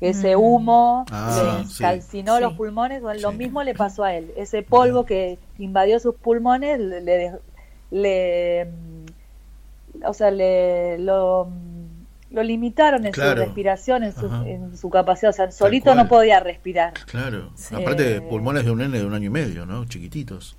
que 0.00 0.10
ese 0.10 0.36
mm. 0.36 0.40
humo 0.40 1.04
ah, 1.10 1.62
le 1.62 1.78
calcinó 1.78 2.40
los 2.40 2.54
pulmones, 2.54 3.02
lo 3.20 3.32
mismo 3.32 3.62
le 3.62 3.74
pasó 3.74 4.04
a 4.04 4.14
él. 4.14 4.32
Ese 4.36 4.62
polvo 4.62 5.04
que 5.04 5.38
invadió 5.58 5.98
sus 5.98 6.14
pulmones 6.14 6.78
le, 6.78 7.32
le, 7.90 8.68
o 10.04 10.14
sea, 10.14 10.30
le 10.30 10.98
lo 10.98 11.48
lo 12.30 12.42
limitaron 12.42 13.06
en 13.06 13.14
su 13.14 13.20
respiración, 13.22 14.02
en 14.04 14.76
su, 14.76 14.90
capacidad, 14.90 15.30
o 15.30 15.32
sea, 15.32 15.50
solito 15.50 15.94
no 15.94 16.08
podía 16.08 16.40
respirar. 16.40 16.92
Claro, 17.06 17.52
aparte 17.72 18.02
de 18.02 18.20
pulmones 18.20 18.64
de 18.64 18.70
un 18.70 18.78
nene 18.78 18.98
de 18.98 19.06
un 19.06 19.14
año 19.14 19.26
y 19.26 19.30
medio, 19.30 19.64
¿no? 19.64 19.86
Chiquititos. 19.86 20.56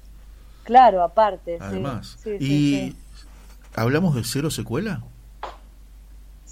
Claro, 0.64 1.03
aparte. 1.03 1.57
Además. 1.60 2.18
¿Y 2.40 2.95
hablamos 3.76 4.16
de 4.16 4.24
cero 4.24 4.49
secuela? 4.49 5.03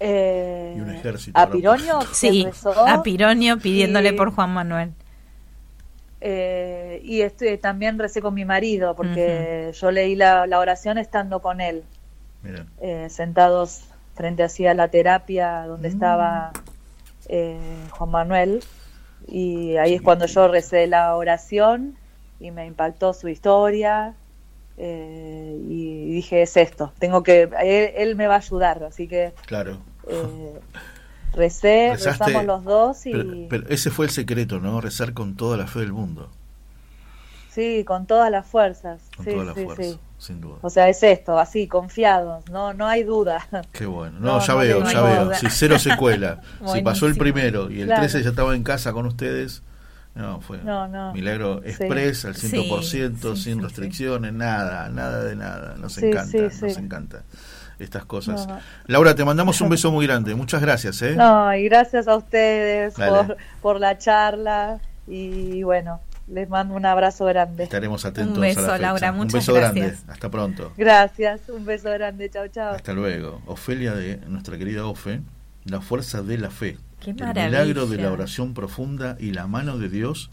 Eh, 0.00 0.74
y 0.76 0.80
un 0.80 0.90
ejército. 0.90 1.38
¿A 1.38 1.50
Pironio? 1.50 2.00
Sí, 2.12 2.46
a 2.86 3.02
Pironio 3.02 3.58
pidiéndole 3.58 4.12
por 4.12 4.32
Juan 4.32 4.50
Manuel. 4.50 4.92
Eh, 6.20 7.00
y 7.04 7.20
estoy, 7.20 7.58
también 7.58 7.98
recé 7.98 8.20
con 8.20 8.34
mi 8.34 8.44
marido, 8.44 8.94
porque 8.96 9.72
yo 9.74 9.90
leí 9.90 10.16
la, 10.16 10.46
la, 10.46 10.58
oración 10.58 10.98
estando 10.98 11.40
con 11.40 11.60
él. 11.60 11.84
Eh, 12.80 13.08
sentados 13.10 13.82
frente 14.14 14.42
a 14.42 14.74
la 14.74 14.88
terapia 14.88 15.64
donde 15.66 15.88
mm. 15.88 15.92
estaba 15.92 16.52
eh, 17.28 17.58
Juan 17.90 18.10
Manuel 18.10 18.64
y 19.26 19.76
ahí 19.76 19.94
es 19.94 20.02
cuando 20.02 20.26
yo 20.26 20.48
recé 20.48 20.86
la 20.86 21.14
oración 21.14 21.96
y 22.40 22.50
me 22.50 22.66
impactó 22.66 23.12
su 23.12 23.28
historia 23.28 24.14
eh, 24.78 25.58
y 25.68 26.12
dije 26.12 26.42
es 26.42 26.56
esto 26.56 26.92
tengo 26.98 27.22
que 27.22 27.48
él, 27.96 28.16
me 28.16 28.26
va 28.26 28.34
a 28.34 28.38
ayudar 28.38 28.84
así 28.84 29.08
que 29.08 29.32
claro 29.46 29.78
recé 31.34 31.94
rezamos 31.94 32.44
los 32.44 32.64
dos 32.64 33.06
y 33.06 33.46
pero, 33.50 33.68
ese 33.68 33.90
fue 33.90 34.06
el 34.06 34.12
secreto 34.12 34.60
no 34.60 34.80
rezar 34.80 35.12
con 35.12 35.36
toda 35.36 35.56
la 35.56 35.66
fe 35.66 35.80
del 35.80 35.92
mundo 35.92 36.30
sí 37.50 37.84
con 37.84 38.06
todas 38.06 38.30
las 38.30 38.46
fuerzas 38.46 39.02
con 39.16 39.24
sí, 39.24 39.32
todas 39.32 39.46
las 39.46 39.54
fuerzas 39.54 39.98
sin 40.18 40.40
duda. 40.40 40.56
O 40.62 40.70
sea, 40.70 40.88
es 40.88 41.02
esto, 41.02 41.38
así, 41.38 41.68
confiados, 41.68 42.44
no 42.50 42.74
no 42.74 42.86
hay 42.86 43.04
duda. 43.04 43.46
Qué 43.72 43.86
bueno. 43.86 44.18
No, 44.20 44.40
ya 44.40 44.54
veo, 44.54 44.84
ya 44.84 45.02
veo. 45.02 45.34
Si 45.40 45.48
cero 45.48 45.78
secuela. 45.78 46.42
si 46.72 46.82
pasó 46.82 47.06
el 47.06 47.16
primero 47.16 47.70
y 47.70 47.80
el 47.80 47.88
13 47.88 48.22
ya 48.22 48.30
estaba 48.30 48.54
en 48.54 48.64
casa 48.64 48.92
con 48.92 49.06
ustedes, 49.06 49.62
no, 50.14 50.40
fue 50.40 50.58
milagro 51.14 51.62
express 51.64 52.24
al 52.24 52.34
100%, 52.34 53.36
sin 53.36 53.62
restricciones, 53.62 54.32
nada, 54.32 54.88
nada 54.88 55.22
de 55.22 55.36
nada. 55.36 55.76
Nos 55.78 55.96
encanta, 55.98 56.38
nos 56.38 56.76
encanta 56.76 57.22
estas 57.78 58.04
cosas. 58.04 58.48
Laura, 58.86 59.14
te 59.14 59.24
mandamos 59.24 59.60
un 59.60 59.68
beso 59.68 59.92
muy 59.92 60.06
grande. 60.06 60.34
Muchas 60.34 60.60
gracias. 60.60 61.00
¿eh? 61.02 61.14
No, 61.14 61.54
y 61.54 61.64
gracias 61.64 62.08
a 62.08 62.16
ustedes 62.16 62.94
por, 62.94 63.36
por 63.62 63.80
la 63.80 63.96
charla 63.98 64.80
y 65.06 65.62
bueno, 65.62 66.00
les 66.26 66.48
mando 66.48 66.74
un 66.74 66.84
abrazo 66.84 67.24
grande. 67.24 67.64
Estaremos 67.64 68.04
atentos 68.04 68.36
un 68.36 68.42
beso, 68.42 68.60
a 68.60 68.78
la 68.78 68.78
Laura, 68.78 69.12
muchas 69.12 69.34
Un 69.34 69.38
beso 69.38 69.54
gracias. 69.54 69.86
grande. 69.86 70.12
Hasta 70.12 70.30
pronto. 70.30 70.72
Gracias, 70.76 71.40
un 71.48 71.64
beso 71.64 71.90
grande. 71.90 72.30
Chao, 72.30 72.48
chao. 72.48 72.74
Hasta 72.74 72.92
luego. 72.92 73.40
Ofelia 73.46 73.94
de 73.94 74.18
nuestra 74.26 74.58
querida 74.58 74.84
Ofe, 74.86 75.20
la 75.64 75.80
fuerza 75.80 76.22
de 76.22 76.38
la 76.38 76.50
fe. 76.50 76.76
El 77.06 77.14
milagro 77.14 77.86
de 77.86 77.96
la 77.98 78.12
oración 78.12 78.54
profunda 78.54 79.16
y 79.18 79.32
la 79.32 79.46
mano 79.46 79.78
de 79.78 79.88
Dios 79.88 80.30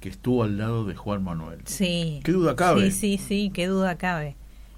que 0.00 0.08
estuvo 0.08 0.44
al 0.44 0.58
lado 0.58 0.84
de 0.84 0.94
Juan 0.94 1.22
Manuel. 1.24 1.60
Sí. 1.64 2.20
¿Qué 2.24 2.32
duda 2.32 2.54
cabe? 2.56 2.90
Sí, 2.90 3.18
sí, 3.18 3.24
sí, 3.26 3.50
qué 3.52 3.66
duda 3.66 3.96
cabe. 3.96 4.36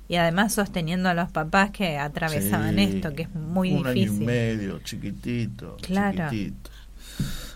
y 0.09 0.17
además 0.17 0.55
sosteniendo 0.55 1.09
a 1.09 1.15
los 1.15 1.31
papás 1.31 1.71
que 1.71 1.99
atravesaban 1.99 2.79
esto, 2.79 3.15
que 3.15 3.23
es 3.23 3.35
muy 3.35 3.71
difícil. 3.71 4.11
Un 4.11 4.17
año 4.17 4.23
y 4.23 4.27
medio, 4.27 4.79
chiquitito, 4.81 5.77
claro. 5.83 6.31
chiquitito. 6.31 6.71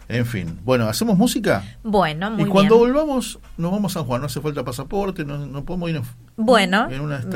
En 0.07 0.27
fin, 0.27 0.59
bueno, 0.65 0.87
¿hacemos 0.87 1.17
música? 1.17 1.65
Bueno, 1.83 2.31
muy 2.31 2.45
Y 2.45 2.47
cuando 2.47 2.77
volvamos, 2.77 3.39
nos 3.57 3.73
vamos 3.73 3.93
a 3.93 4.01
San 4.01 4.05
Juan, 4.07 4.21
no 4.21 4.27
hace 4.27 4.41
falta 4.41 4.63
pasaporte, 4.63 5.25
no, 5.25 5.65
podemos 5.65 5.91
ir 5.91 6.03
Bueno, 6.37 6.89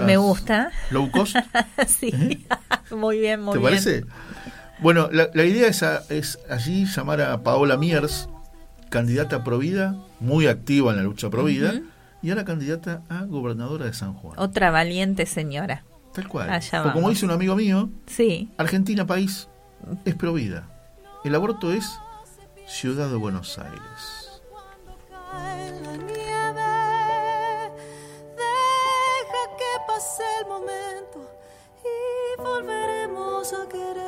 me 0.04 0.16
gusta. 0.18 0.70
¿Low 0.90 1.10
cost? 1.10 1.36
sí, 1.86 2.10
¿Eh? 2.12 2.46
muy 2.94 3.20
bien, 3.20 3.40
muy 3.40 3.58
bien. 3.58 3.62
¿Te 3.64 3.70
parece? 3.70 4.04
Bueno, 4.80 5.08
la, 5.10 5.44
idea 5.44 5.66
es, 5.66 5.82
es, 6.08 6.38
allí 6.48 6.84
llamar 6.84 7.20
a 7.20 7.42
Paola 7.42 7.76
Miers, 7.76 8.28
candidata 8.90 9.42
Provida, 9.42 9.96
muy 10.20 10.46
activa 10.46 10.92
en 10.92 10.98
la 10.98 11.02
lucha 11.02 11.30
Provida, 11.30 11.74
y 12.22 12.30
ahora 12.30 12.44
candidata 12.44 13.02
a 13.08 13.24
gobernadora 13.24 13.86
de 13.86 13.92
San 13.92 14.14
Juan. 14.14 14.38
Otra 14.38 14.70
valiente 14.70 15.26
señora. 15.26 15.84
Tal 16.14 16.28
cual. 16.28 16.60
como 16.92 17.10
dice 17.10 17.24
un 17.24 17.32
amigo 17.32 17.56
mío, 17.56 17.90
sí. 18.06 18.50
Argentina 18.56 19.06
país 19.06 19.48
es 20.04 20.14
Provida. 20.14 20.68
El 21.24 21.34
aborto 21.34 21.72
es 21.72 21.98
Ciudad 22.66 23.08
de 23.08 23.16
Buenos 23.16 23.58
Aires. 23.58 24.40
Deja 28.36 29.42
que 29.58 29.72
pase 29.86 30.22
el 30.40 30.46
momento 30.46 31.30
y 31.84 32.40
volveremos 32.42 33.52
a 33.52 33.68
querernos. 33.68 34.07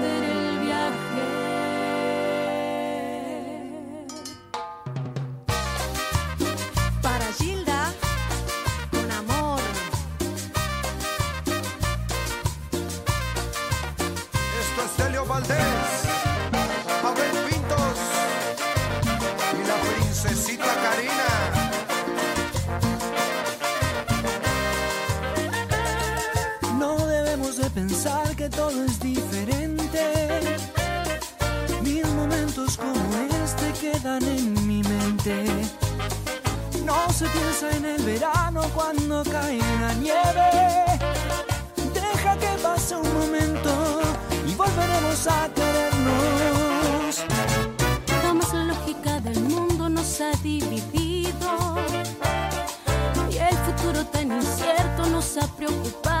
todo 28.51 28.83
es 28.85 28.99
diferente. 28.99 30.39
Mil 31.83 32.05
momentos 32.15 32.77
como 32.77 33.01
este 33.43 33.71
quedan 33.79 34.23
en 34.23 34.67
mi 34.67 34.83
mente. 34.83 35.45
No 36.85 37.11
se 37.11 37.25
piensa 37.27 37.69
en 37.77 37.85
el 37.85 38.03
verano 38.03 38.61
cuando 38.73 39.23
cae 39.23 39.59
la 39.79 39.93
nieve. 39.95 40.49
Deja 41.93 42.37
que 42.37 42.51
pase 42.61 42.95
un 42.95 43.13
momento 43.13 44.01
y 44.47 44.55
volveremos 44.55 45.27
a 45.27 45.49
querernos. 45.53 47.25
Jamás 48.21 48.53
la 48.53 48.63
lógica 48.65 49.19
del 49.21 49.39
mundo 49.41 49.89
nos 49.89 50.21
ha 50.21 50.31
dividido. 50.43 51.77
Y 53.31 53.37
el 53.37 53.57
futuro 53.65 54.05
tan 54.05 54.31
incierto 54.31 55.05
nos 55.07 55.37
ha 55.37 55.47
preocupado. 55.55 56.20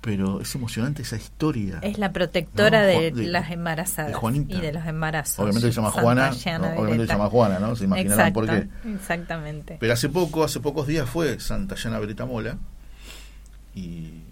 pero 0.00 0.40
es 0.40 0.54
emocionante 0.54 1.02
esa 1.02 1.16
historia. 1.16 1.78
Es 1.82 1.98
la 1.98 2.12
protectora 2.12 2.82
de, 2.82 3.12
las 3.12 3.50
embarazadas 3.50 4.16
y 4.48 4.60
de 4.60 4.72
los 4.72 4.86
embarazos. 4.86 5.38
Obviamente 5.38 5.68
se 5.68 5.74
llama 5.74 5.90
Juana, 5.90 6.30
obviamente 6.30 7.06
se 7.06 7.12
llama 7.12 7.28
Juana, 7.28 7.58
¿no? 7.58 7.76
Se 7.76 7.84
imaginarán 7.84 8.32
por 8.32 8.46
qué. 8.46 8.68
Exactamente. 8.94 9.76
Pero 9.78 9.92
hace 9.92 10.08
poco, 10.08 10.44
hace 10.44 10.60
pocos 10.60 10.86
días 10.86 11.08
fue 11.08 11.38
Santa 11.40 11.74
Llana 11.74 11.98
Beretta 11.98 12.24
Mola 12.24 12.56
y 13.74 14.22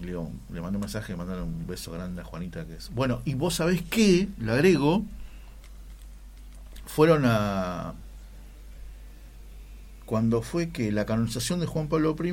le, 0.00 0.12
le 0.52 0.60
mandé 0.60 0.76
un 0.76 0.80
mensaje, 0.80 1.12
le 1.12 1.18
mandaron 1.18 1.44
un 1.44 1.66
beso 1.66 1.92
grande 1.92 2.22
a 2.22 2.24
Juanita 2.24 2.64
que 2.64 2.76
es. 2.76 2.90
Bueno, 2.94 3.20
y 3.24 3.34
vos 3.34 3.54
sabés 3.54 3.82
qué, 3.82 4.28
le 4.38 4.52
agrego, 4.52 5.04
fueron 6.86 7.24
a 7.26 7.94
cuando 10.06 10.40
fue 10.40 10.70
que 10.70 10.90
la 10.90 11.04
canonización 11.04 11.60
de 11.60 11.66
Juan 11.66 11.88
Pablo 11.88 12.16
I 12.18 12.32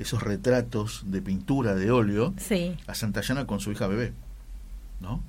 esos 0.00 0.22
retratos 0.22 1.02
de 1.06 1.20
pintura 1.20 1.74
de 1.74 1.90
óleo 1.90 2.34
a 2.86 2.94
Santayana 2.94 3.46
con 3.46 3.60
su 3.60 3.70
hija 3.72 3.86
bebé. 3.86 4.12
¿No? 5.00 5.22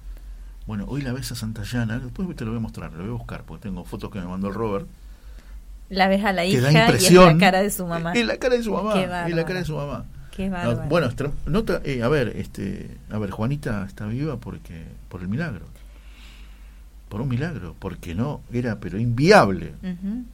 Bueno, 0.68 0.86
hoy 0.88 1.02
la 1.02 1.12
ves 1.14 1.32
a 1.32 1.36
Santayana, 1.36 2.00
después 2.00 2.36
te 2.36 2.46
lo 2.46 2.52
voy 2.52 2.60
a 2.60 2.62
mostrar, 2.62 2.92
lo 2.94 3.00
voy 3.00 3.10
a 3.10 3.18
buscar, 3.18 3.44
porque 3.44 3.64
tengo 3.64 3.84
fotos 3.84 4.12
que 4.12 4.20
me 4.20 4.26
mandó 4.26 4.48
el 4.48 4.54
Robert. 4.54 4.88
La 5.90 6.08
ves 6.08 6.24
a 6.24 6.32
la 6.32 6.46
hija 6.46 6.60
y 6.60 6.62
la 7.14 7.38
cara 7.38 7.62
de 7.62 7.70
su 7.72 7.86
mamá. 7.86 8.14
Es 8.14 8.26
la 8.26 8.38
cara 8.38 8.56
de 8.56 8.64
su 8.64 8.72
mamá. 8.72 8.94
Es 9.02 9.36
la 9.36 9.46
cara 9.46 9.60
de 9.60 9.66
su 9.66 9.76
mamá. 9.76 10.06
Qué 10.32 10.50
bueno, 10.88 11.10
nota, 11.46 11.82
eh, 11.84 12.04
a 12.04 12.08
ver, 12.08 12.30
este, 12.38 12.98
a 13.10 13.18
ver, 13.18 13.32
Juanita 13.32 13.86
está 13.86 14.06
viva 14.06 14.38
porque 14.38 14.86
por 15.10 15.22
el 15.22 15.28
milagro 15.28 15.66
por 17.12 17.20
un 17.20 17.28
milagro, 17.28 17.76
porque 17.78 18.16
no 18.16 18.42
era 18.54 18.80
pero 18.80 18.98
inviable. 18.98 19.74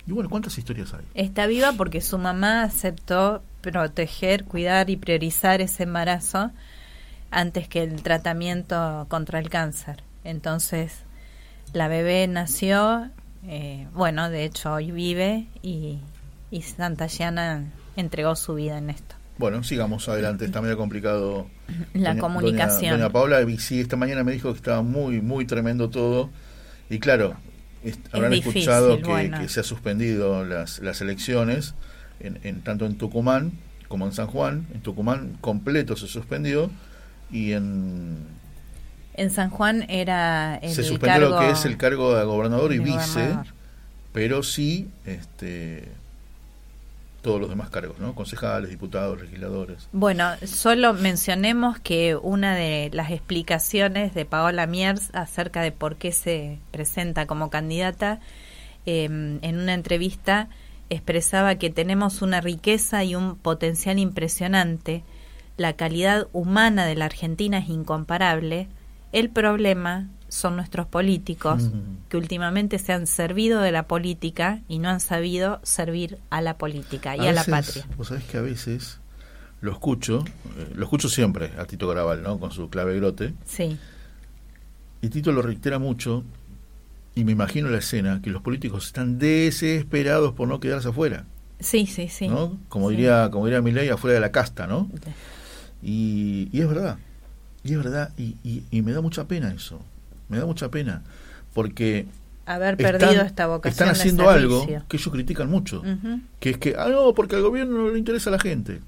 Y 0.06 0.12
bueno, 0.12 0.30
¿cuántas 0.30 0.56
historias 0.60 0.94
hay? 0.94 1.04
Está 1.16 1.48
viva 1.48 1.74
porque 1.74 2.02
su 2.02 2.20
mamá 2.20 2.62
aceptó 2.62 3.42
proteger, 3.62 4.44
cuidar 4.44 4.92
y 4.92 4.96
priorizar 4.96 5.60
ese 5.60 5.84
embarazo 5.84 6.52
antes 7.32 7.68
que 7.68 7.82
el 7.82 8.04
tratamiento 8.04 9.08
contra 9.10 9.40
el 9.40 9.50
cáncer. 9.50 10.04
Entonces, 10.24 10.94
la 11.74 11.88
bebé 11.88 12.28
nació, 12.28 13.10
eh, 13.48 13.88
bueno, 13.96 14.30
de 14.30 14.46
hecho 14.46 14.74
hoy 14.74 14.92
vive 14.92 15.48
y, 15.64 15.98
y 16.52 16.62
Santa 16.62 17.08
Yana 17.08 17.66
entregó 17.96 18.36
su 18.36 18.54
vida 18.54 18.78
en 18.78 18.92
esto. 18.92 19.16
Bueno, 19.40 19.64
sigamos 19.64 20.08
adelante, 20.10 20.46
está 20.46 20.62
medio 20.62 20.78
complicado. 20.78 21.48
La 21.94 22.20
comunicación. 22.20 23.00
Doña, 23.00 23.12
Paula, 23.12 23.44
sí, 23.58 23.80
esta 23.80 23.96
mañana 23.96 24.24
me 24.24 24.32
dijo 24.32 24.52
que 24.52 24.58
estaba 24.58 24.84
muy, 24.84 25.22
muy 25.22 25.46
tremendo 25.46 25.90
todo 25.90 26.30
y 26.90 27.00
claro, 27.00 27.36
habrán 28.12 28.34
escuchado 28.34 29.02
que, 29.02 29.50
se 29.50 29.60
ha 29.60 29.64
suspendido 29.64 30.46
las, 30.46 30.80
las 30.80 31.02
elecciones, 31.02 31.76
en, 32.20 32.62
tanto 32.62 32.86
en 32.86 32.98
Tucumán 32.98 33.52
como 33.88 34.06
en 34.06 34.12
San 34.12 34.28
Juan. 34.28 34.68
En 34.74 34.82
Tucumán 34.82 35.38
completo 35.42 35.96
se 35.96 36.08
suspendió 36.08 36.70
y 37.32 37.54
en... 37.54 38.18
En 39.14 39.32
San 39.32 39.50
Juan 39.50 39.86
era 39.90 40.60
Se 40.62 40.84
suspendió 40.84 41.30
lo 41.30 41.40
que 41.40 41.50
es 41.50 41.66
el 41.66 41.78
cargo 41.78 42.16
de 42.16 42.24
gobernador 42.24 42.74
y 42.74 42.80
vice, 42.80 43.36
pero 44.14 44.44
sí 44.44 44.90
este, 45.06 45.88
todos 47.28 47.42
los 47.42 47.50
demás 47.50 47.70
cargos, 47.70 48.00
¿no? 48.00 48.16
Concejales, 48.16 48.70
diputados, 48.70 49.20
legisladores. 49.20 49.90
Bueno, 49.92 50.30
solo 50.46 50.94
mencionemos 50.94 51.78
que 51.78 52.16
una 52.16 52.56
de 52.56 52.90
las 52.94 53.12
explicaciones 53.12 54.14
de 54.14 54.24
Paola 54.24 54.66
Miers 54.66 55.10
acerca 55.14 55.62
de 55.62 55.74
por 55.74 55.98
qué 55.98 56.14
se 56.14 56.58
presenta 56.72 57.28
como 57.28 57.50
candidata, 57.50 58.22
em, 58.86 59.40
en 59.42 59.58
una 59.58 59.74
entrevista 59.74 60.48
expresaba 60.90 61.56
que 61.56 61.70
tenemos 61.70 62.22
una 62.22 62.40
riqueza 62.40 63.04
y 63.04 63.14
un 63.14 63.36
potencial 63.36 64.00
impresionante, 64.00 65.04
la 65.58 65.74
calidad 65.74 66.30
humana 66.32 66.86
de 66.86 66.96
la 66.96 67.06
Argentina 67.06 67.58
es 67.58 67.68
incomparable, 67.68 68.70
el 69.12 69.30
problema 69.30 70.08
son 70.30 70.56
nuestros 70.56 70.88
políticos 70.88 71.70
que 72.10 72.18
últimamente 72.18 72.80
se 72.80 72.94
han 72.94 73.08
servido 73.08 73.62
de 73.62 73.72
la 73.72 73.88
política 73.88 74.62
y 74.68 74.80
no 74.80 74.90
han 74.90 75.00
sabido 75.00 75.60
servir 75.64 76.18
a 76.30 76.42
la 76.42 76.58
política 76.58 77.16
y 77.16 77.28
a, 77.28 77.32
la 77.32 77.44
patria. 77.44 77.86
Vos 77.98 78.10
sabés 78.10 78.26
que 78.26 78.38
a 78.38 78.42
veces 78.42 79.00
lo 79.62 79.72
escucho, 79.72 80.26
eh, 80.58 80.74
lo 80.76 80.84
escucho 80.84 81.10
siempre 81.10 81.52
a 81.58 81.66
Tito 81.66 81.88
Graval, 81.88 82.24
¿no? 82.24 82.40
Con 82.40 82.52
su 82.52 82.70
clave 82.70 82.96
grote. 82.98 83.34
Sí. 83.46 83.78
Y 85.02 85.10
Tito 85.10 85.32
lo 85.32 85.42
reitera 85.42 85.80
mucho 85.80 86.24
y 87.16 87.24
me 87.24 87.32
imagino 87.32 87.70
la 87.70 87.78
escena 87.78 88.22
que 88.22 88.30
los 88.30 88.42
políticos 88.42 88.88
están 88.88 89.18
desesperados 89.20 90.34
por 90.34 90.48
no 90.48 90.60
quedarse 90.60 90.90
afuera. 90.90 91.26
Sí, 91.60 91.88
sí, 91.88 92.10
sí. 92.10 92.28
¿no? 92.28 92.60
Como 92.70 92.90
diría, 92.90 93.30
como 93.32 93.46
diría 93.46 93.62
Milei, 93.62 93.90
afuera 93.90 94.14
de 94.16 94.20
la 94.20 94.32
casta, 94.32 94.68
¿no? 94.68 94.90
Y, 95.82 96.50
y 96.52 96.62
es 96.62 96.68
verdad. 96.68 97.00
Y 97.64 97.72
es 97.72 97.78
verdad, 97.78 98.14
y, 98.18 98.36
y 98.70 98.82
me 98.82 98.92
da 98.92 99.02
mucha 99.02 99.28
pena 99.28 99.52
eso 99.52 99.82
me 100.30 100.38
da 100.38 100.46
mucha 100.46 100.70
pena, 100.70 101.04
porque 101.54 102.08
haber 102.46 102.78
perdido 102.78 103.22
esta 103.22 103.48
vocación 103.48 103.72
están 103.72 103.90
haciendo 103.90 104.30
algo 104.30 104.66
que 104.88 104.98
ellos 104.98 105.10
critican 105.12 105.50
mucho, 105.50 105.84
que 106.40 106.52
es 106.52 106.58
que, 106.58 106.76
ah, 106.78 106.90
no, 106.90 107.14
porque 107.14 107.36
al 107.36 107.42
gobierno 107.42 107.78
no 107.78 107.90
le 107.90 108.00
interesa 108.00 108.30
a 108.30 108.34
la 108.34 108.40
gente. 108.40 108.82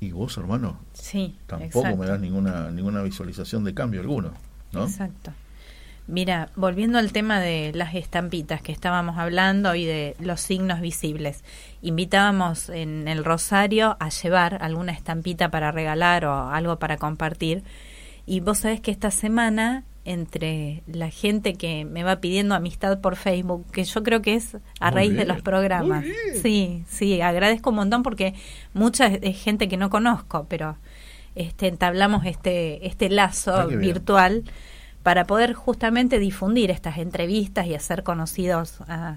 Y 0.00 0.10
vos, 0.10 0.36
hermano, 0.36 0.80
sí, 0.94 1.36
tampoco 1.46 1.96
me 1.96 2.06
das 2.06 2.20
ninguna, 2.20 2.70
ninguna 2.70 3.02
visualización 3.02 3.62
de 3.62 3.72
cambio 3.72 4.00
alguno, 4.00 4.32
¿no? 4.72 4.84
Exacto. 4.84 5.32
Mira, 6.08 6.50
volviendo 6.56 6.98
al 6.98 7.12
tema 7.12 7.38
de 7.38 7.70
las 7.74 7.94
estampitas 7.94 8.60
que 8.60 8.72
estábamos 8.72 9.18
hablando 9.18 9.76
y 9.76 9.84
de 9.86 10.16
los 10.18 10.40
signos 10.40 10.80
visibles, 10.80 11.44
invitábamos 11.80 12.68
en 12.68 13.06
el 13.06 13.24
Rosario 13.24 13.96
a 14.00 14.08
llevar 14.08 14.58
alguna 14.60 14.90
estampita 14.92 15.50
para 15.50 15.70
regalar 15.70 16.24
o 16.24 16.50
algo 16.50 16.80
para 16.80 16.96
compartir. 16.96 17.62
Y 18.26 18.40
vos 18.40 18.58
sabés 18.58 18.80
que 18.80 18.90
esta 18.90 19.12
semana 19.12 19.84
entre 20.04 20.82
la 20.86 21.10
gente 21.10 21.54
que 21.54 21.84
me 21.84 22.02
va 22.02 22.20
pidiendo 22.20 22.54
amistad 22.54 23.00
por 23.00 23.16
Facebook, 23.16 23.70
que 23.70 23.84
yo 23.84 24.02
creo 24.02 24.20
que 24.20 24.34
es 24.34 24.56
a 24.80 24.90
raíz 24.90 25.14
de 25.14 25.24
los 25.24 25.42
programas. 25.42 26.04
Sí, 26.42 26.84
sí, 26.88 27.20
agradezco 27.20 27.70
un 27.70 27.76
montón 27.76 28.02
porque 28.02 28.34
mucha 28.74 29.10
gente 29.10 29.68
que 29.68 29.76
no 29.76 29.90
conozco, 29.90 30.46
pero 30.48 30.76
este 31.34 31.68
entablamos 31.68 32.26
este 32.26 32.86
este 32.86 33.08
lazo 33.08 33.54
ah, 33.54 33.66
virtual 33.66 34.44
para 35.02 35.24
poder 35.24 35.54
justamente 35.54 36.18
difundir 36.18 36.70
estas 36.70 36.98
entrevistas 36.98 37.66
y 37.66 37.74
hacer 37.74 38.02
conocidos 38.02 38.80
a, 38.82 39.16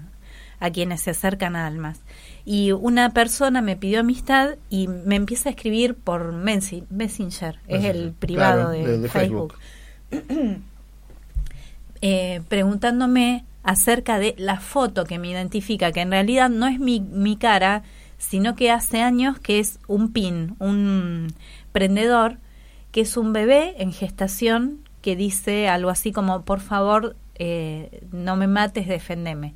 a 0.60 0.70
quienes 0.70 1.02
se 1.02 1.10
acercan 1.10 1.56
a 1.56 1.66
Almas. 1.66 2.00
Y 2.44 2.72
una 2.72 3.10
persona 3.10 3.60
me 3.60 3.76
pidió 3.76 4.00
amistad 4.00 4.56
y 4.70 4.88
me 4.88 5.16
empieza 5.16 5.48
a 5.48 5.52
escribir 5.52 5.94
por 5.94 6.32
Messenger, 6.32 7.60
es 7.66 7.84
el 7.84 8.12
privado 8.12 8.70
de, 8.70 9.08
Facebook. 9.08 9.54
eh, 12.00 12.42
preguntándome 12.48 13.44
acerca 13.62 14.18
de 14.18 14.34
la 14.38 14.60
foto 14.60 15.04
que 15.04 15.18
me 15.18 15.28
identifica, 15.28 15.92
que 15.92 16.00
en 16.00 16.10
realidad 16.10 16.48
no 16.48 16.66
es 16.66 16.78
mi, 16.78 17.00
mi 17.00 17.36
cara, 17.36 17.82
sino 18.18 18.54
que 18.54 18.70
hace 18.70 19.02
años 19.02 19.38
que 19.38 19.58
es 19.58 19.78
un 19.88 20.12
pin, 20.12 20.56
un 20.58 21.34
prendedor, 21.72 22.38
que 22.92 23.02
es 23.02 23.16
un 23.16 23.32
bebé 23.32 23.74
en 23.78 23.92
gestación 23.92 24.80
que 25.02 25.16
dice 25.16 25.68
algo 25.68 25.90
así 25.90 26.12
como, 26.12 26.42
por 26.42 26.60
favor, 26.60 27.16
eh, 27.34 28.02
no 28.12 28.36
me 28.36 28.46
mates, 28.46 28.88
defendeme. 28.88 29.54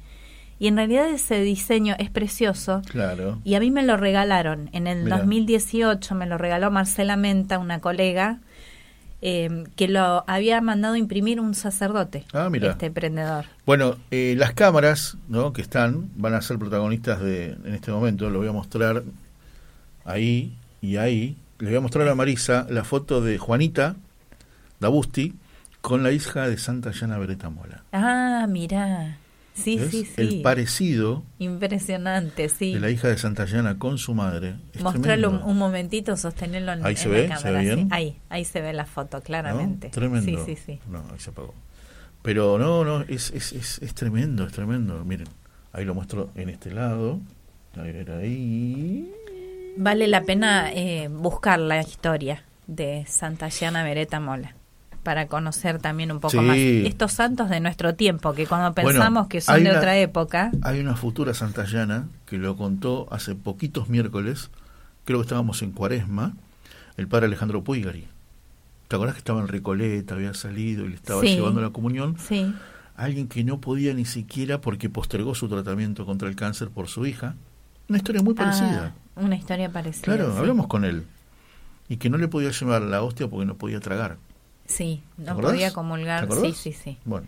Y 0.59 0.69
en 0.69 0.77
realidad 0.77 1.09
ese 1.09 1.41
diseño 1.41 1.95
es 1.99 2.11
precioso. 2.11 2.83
Claro. 2.91 3.41
Y 3.45 3.55
a 3.55 3.61
mí 3.61 3.71
me 3.71 3.83
lo 3.83 3.97
regalaron. 3.97 4.69
En 4.73 4.87
el 4.87 5.09
2018 5.09 6.15
me 6.15 6.27
lo 6.27 6.37
regaló 6.37 6.71
Marcela 6.71 7.17
Menta, 7.17 7.59
una 7.59 7.81
colega, 7.81 8.41
eh, 9.23 9.65
que 9.77 9.89
lo 9.89 10.25
había 10.27 10.61
mandado 10.61 10.97
imprimir 10.97 11.41
un 11.41 11.55
sacerdote, 11.55 12.25
ah, 12.33 12.51
este 12.53 12.87
emprendedor. 12.87 13.47
Bueno, 13.67 13.97
eh, 14.11 14.35
las 14.37 14.55
cámaras 14.55 15.17
¿no? 15.29 15.53
que 15.53 15.63
están 15.63 16.11
van 16.17 16.35
a 16.35 16.43
ser 16.43 16.59
protagonistas 16.59 17.21
de, 17.21 17.51
en 17.65 17.75
este 17.75 17.93
momento, 17.93 18.31
lo 18.31 18.39
voy 18.39 18.49
a 18.49 18.53
mostrar 18.53 19.03
ahí 20.05 20.57
y 20.81 20.97
ahí. 20.97 21.37
Le 21.59 21.69
voy 21.69 21.77
a 21.77 21.81
mostrar 21.81 22.09
a 22.09 22.15
Marisa 22.15 22.67
la 22.71 22.85
foto 22.85 23.21
de 23.21 23.37
Juanita 23.37 23.97
Dabusti 24.81 25.35
con 25.83 26.03
la 26.03 26.13
hija 26.13 26.49
de 26.49 26.57
Santa 26.57 26.91
Llana 26.91 27.19
Beretta 27.19 27.51
Mola. 27.51 27.83
Ah, 27.93 28.47
mira. 28.49 29.19
Sí, 29.55 29.79
sí, 29.91 30.05
sí. 30.05 30.13
El 30.17 30.43
parecido. 30.43 31.23
Impresionante, 31.39 32.49
sí. 32.49 32.75
De 32.75 32.81
la 32.81 32.91
hija 32.91 33.09
de 33.09 33.19
Santa 33.19 33.45
Llana 33.45 33.79
con 33.79 33.99
su 33.99 34.15
madre. 34.15 34.57
Mostrarlo 34.81 35.31
un, 35.31 35.59
momentito, 35.59 36.17
sostenerlo 36.17 36.73
en, 36.73 36.87
ahí 36.87 36.97
se 36.97 37.09
ve, 37.09 37.31
¿Se 37.37 37.51
ve 37.51 37.61
bien? 37.61 37.89
Ahí, 37.91 38.19
ahí 38.29 38.45
se 38.45 38.61
ve 38.61 38.73
la 38.73 38.87
foto, 38.87 39.21
claramente. 39.21 39.91
Tremendo. 39.91 40.45
Sí, 40.47 40.57
sí, 40.57 40.63
sí. 40.65 40.81
No, 40.89 41.05
ahí 41.13 41.19
se 41.19 41.31
apagó. 41.31 41.55
Pero 42.23 42.59
no, 42.59 42.85
no, 42.85 43.03
es, 43.03 43.31
es, 43.31 43.53
es, 43.53 43.79
es 43.83 43.95
tremendo, 43.95 44.47
es 44.47 44.53
tremendo. 44.53 45.05
Miren, 45.05 45.29
ahí 45.73 45.85
lo 45.85 45.95
muestro 45.95 46.31
en 46.35 46.49
este 46.49 46.71
lado. 46.71 47.21
A 47.77 47.83
ver, 47.83 48.11
ahí. 48.13 49.11
Vale 49.77 50.09
la 50.09 50.23
pena 50.23 50.73
eh, 50.73 51.09
buscar 51.09 51.59
la 51.59 51.81
historia 51.81 52.45
de 52.67 53.05
Santa 53.09 53.49
Llana 53.49 53.83
Beretta 53.83 54.21
Mola 54.21 54.55
para 55.03 55.27
conocer 55.27 55.79
también 55.79 56.13
un 56.13 56.21
poco 56.21 56.43
más 56.43 56.57
estos 56.57 57.13
santos 57.13 57.49
de 57.49 57.61
nuestro 57.61 57.95
tiempo, 57.95 58.33
que 58.33 58.47
cuando 58.47 58.75
pensamos 58.75 59.29
que 59.29 59.41
son 59.41 59.65
de 59.65 59.77
otra 59.77 59.97
época. 59.97 60.51
Hay 60.63 60.81
una 60.81 60.97
futura 60.97 61.35
santallana 61.35 62.09
que 62.27 62.39
lo 62.39 62.57
contó 62.57 63.09
hace 63.11 63.35
poquitos 63.35 63.89
miércoles, 63.89 64.51
creo 65.05 65.19
que 65.19 65.23
estábamos 65.23 65.63
en 65.63 65.73
Cuaresma, 65.73 66.35
el 66.97 67.09
padre 67.09 67.27
Alejandro 67.27 67.65
Puigari. 67.65 68.07
¿Te 68.89 68.97
acordás 68.97 69.15
que 69.15 69.21
estaba 69.21 69.41
en 69.41 69.49
Recoleta, 69.49 70.17
había 70.17 70.35
salido 70.35 70.85
y 70.85 70.89
le 70.89 70.97
estaba 70.97 71.23
llevando 71.23 71.61
la 71.61 71.71
comunión? 71.71 72.17
Sí. 72.19 72.53
Alguien 72.97 73.29
que 73.29 73.45
no 73.45 73.61
podía 73.61 73.95
ni 73.95 74.05
siquiera 74.05 74.61
porque 74.61 74.91
postergó 74.91 75.35
su 75.35 75.49
tratamiento 75.49 76.05
contra 76.05 76.29
el 76.29 76.35
cáncer 76.35 76.71
por 76.71 76.89
su 76.89 77.07
hija. 77.07 77.37
Una 77.89 77.99
historia 77.99 78.21
muy 78.21 78.35
parecida. 78.35 78.95
Ah, 78.95 79.21
una 79.21 79.37
historia 79.37 79.71
parecida. 79.71 80.03
Claro, 80.03 80.37
hablamos 80.37 80.67
con 80.67 80.85
él. 80.85 81.05
Y 81.89 81.97
que 81.97 82.11
no 82.11 82.19
le 82.19 82.29
podía 82.29 82.51
llevar 82.51 82.83
la 82.83 83.03
hostia 83.03 83.29
porque 83.29 83.47
no 83.47 83.55
podía 83.55 83.81
tragar. 83.81 84.19
Sí, 84.71 85.03
no 85.19 85.37
podía 85.37 85.73
comulgar. 85.73 86.29
Sí, 86.33 86.53
sí, 86.53 86.73
sí. 86.73 86.99
Bueno. 87.05 87.27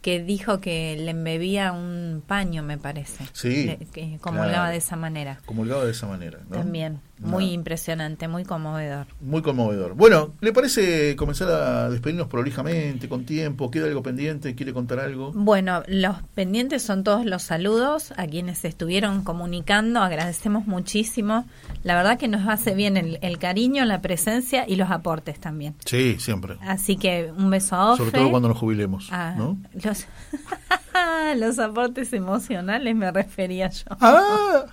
Que 0.00 0.22
dijo 0.22 0.60
que 0.60 0.96
le 0.98 1.10
embebía 1.10 1.72
un 1.72 2.22
paño, 2.26 2.62
me 2.62 2.78
parece. 2.78 3.24
Sí. 3.32 3.76
que 3.92 4.18
comulgaba 4.20 4.70
de 4.70 4.76
esa 4.76 4.96
manera. 4.96 5.40
Comulgaba 5.46 5.84
de 5.84 5.90
esa 5.90 6.06
manera. 6.06 6.40
También. 6.50 7.00
Muy 7.18 7.52
impresionante, 7.52 8.28
muy 8.28 8.44
conmovedor. 8.44 9.06
Muy 9.20 9.40
conmovedor. 9.40 9.94
Bueno, 9.94 10.32
¿le 10.40 10.52
parece 10.52 11.14
comenzar 11.16 11.48
a 11.48 11.88
despedirnos 11.88 12.26
prolijamente, 12.26 13.08
con 13.08 13.24
tiempo? 13.24 13.70
¿Queda 13.70 13.86
algo 13.86 14.02
pendiente? 14.02 14.54
¿Quiere 14.54 14.72
contar 14.72 14.98
algo? 15.00 15.32
Bueno, 15.32 15.82
los 15.86 16.16
pendientes 16.34 16.82
son 16.82 17.04
todos 17.04 17.24
los 17.24 17.42
saludos 17.42 18.12
a 18.16 18.26
quienes 18.26 18.64
estuvieron 18.64 19.22
comunicando. 19.22 20.00
Agradecemos 20.00 20.66
muchísimo. 20.66 21.46
La 21.82 21.94
verdad 21.94 22.18
que 22.18 22.28
nos 22.28 22.48
hace 22.48 22.74
bien 22.74 22.96
el, 22.96 23.38
cariño, 23.38 23.84
la 23.84 24.00
presencia 24.02 24.64
y 24.68 24.76
los 24.76 24.90
aportes 24.90 25.38
también. 25.38 25.74
Sí, 25.84 26.16
siempre. 26.18 26.56
Así 26.62 26.96
que 26.96 27.32
un 27.36 27.50
beso 27.50 27.76
a 27.76 27.92
Ofe. 27.92 28.04
Sobre 28.04 28.18
todo 28.18 28.30
cuando 28.30 28.48
nos 28.48 28.58
jubilemos. 28.58 29.08
Ah, 29.10 29.34
¿no? 29.36 29.56
Los... 29.82 30.06
los 31.36 31.58
aportes 31.58 32.12
emocionales 32.12 32.94
me 32.94 33.10
refería 33.10 33.68
yo. 33.68 33.86
Ah, 34.00 34.64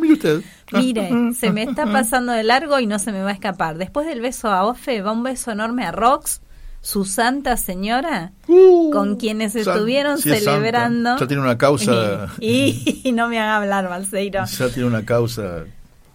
mire 0.00 0.14
usted. 0.14 0.42
Mire, 0.72 1.10
se 1.34 1.50
me 1.50 1.64
está 1.64 1.84
pasando 1.86 2.32
de 2.32 2.44
largo 2.44 2.78
y 2.78 2.86
no 2.86 2.98
se 2.98 3.10
me 3.10 3.22
va 3.22 3.30
a 3.30 3.32
escapar. 3.32 3.76
Después 3.76 4.06
del 4.06 4.20
beso 4.20 4.48
a 4.48 4.64
Ofe, 4.64 5.02
va 5.02 5.10
un 5.12 5.24
beso 5.24 5.50
enorme 5.50 5.84
a 5.84 5.90
Rox, 5.90 6.42
su 6.80 7.04
santa 7.04 7.56
señora, 7.56 8.32
uh, 8.46 8.90
con 8.92 9.16
quienes 9.16 9.56
estuvieron 9.56 10.18
celebrando. 10.18 11.16
Ya 11.18 11.26
tiene 11.26 11.42
una 11.42 11.58
causa. 11.58 12.28
Y, 12.40 13.10
no 13.12 13.28
me 13.28 13.40
haga 13.40 13.56
hablar, 13.56 13.88
Balseiro. 13.88 14.44
Ya 14.44 14.68
tiene 14.68 14.88
una 14.88 15.04
causa. 15.04 15.64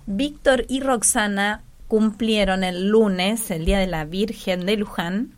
Víctor 0.06 0.66
y 0.70 0.80
Roxana 0.80 1.64
cumplieron 1.88 2.64
el 2.64 2.88
lunes, 2.88 3.52
el 3.52 3.66
Día 3.66 3.80
de 3.80 3.88
la 3.88 4.06
Virgen 4.06 4.66
de 4.66 4.78
Luján, 4.78 5.35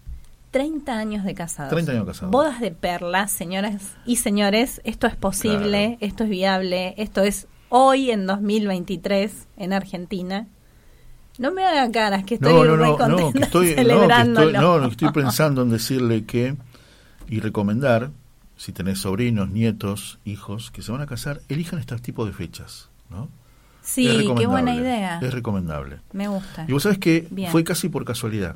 30 0.51 0.97
años 0.97 1.23
de 1.23 1.33
casados. 1.33 1.71
30 1.71 1.91
años 1.91 2.05
casados. 2.05 2.31
Bodas 2.31 2.59
de 2.59 2.71
perlas, 2.71 3.31
señoras 3.31 3.95
y 4.05 4.17
señores, 4.17 4.81
esto 4.83 5.07
es 5.07 5.15
posible, 5.15 5.97
esto 6.01 6.23
es 6.23 6.29
viable, 6.29 6.93
esto 6.97 7.21
es 7.21 7.47
hoy 7.69 8.11
en 8.11 8.25
2023 8.25 9.47
en 9.57 9.73
Argentina. 9.73 10.47
No 11.37 11.51
me 11.51 11.63
haga 11.63 11.91
caras, 11.91 12.23
que 12.23 12.35
estoy 12.35 12.51
no, 12.51 12.65
no, 12.65 12.77
no, 12.77 12.97
que 13.33 13.39
estoy, 13.39 13.75
No, 13.75 14.81
que 14.81 14.87
estoy 14.87 15.11
pensando 15.11 15.61
en 15.61 15.69
decirle 15.69 16.25
que 16.25 16.55
y 17.29 17.39
recomendar, 17.41 18.11
si 18.55 18.71
tenés 18.71 18.99
sobrinos, 18.99 19.49
nietos, 19.49 20.19
hijos 20.25 20.71
que 20.71 20.81
se 20.81 20.91
van 20.91 21.01
a 21.01 21.05
casar, 21.05 21.41
elijan 21.49 21.79
este 21.79 21.95
tipo 21.97 22.25
de 22.25 22.33
fechas, 22.33 22.89
¿no? 23.09 23.29
Sí, 23.81 24.33
qué 24.37 24.47
buena 24.47 24.75
idea. 24.75 25.19
Es 25.21 25.33
recomendable. 25.33 25.99
Me 26.11 26.27
gusta. 26.27 26.65
Y 26.67 26.73
vos 26.73 26.83
sabés 26.83 26.97
que 26.97 27.27
fue 27.51 27.63
casi 27.63 27.87
por 27.89 28.03
casualidad. 28.03 28.55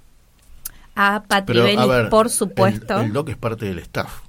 a 0.95 1.23
Patribelis, 1.27 2.09
por 2.09 2.29
supuesto. 2.29 2.99
El, 2.99 3.13
doc 3.13 3.29
es 3.29 3.37
parte 3.37 3.65
del 3.65 3.79
staff. 3.79 4.21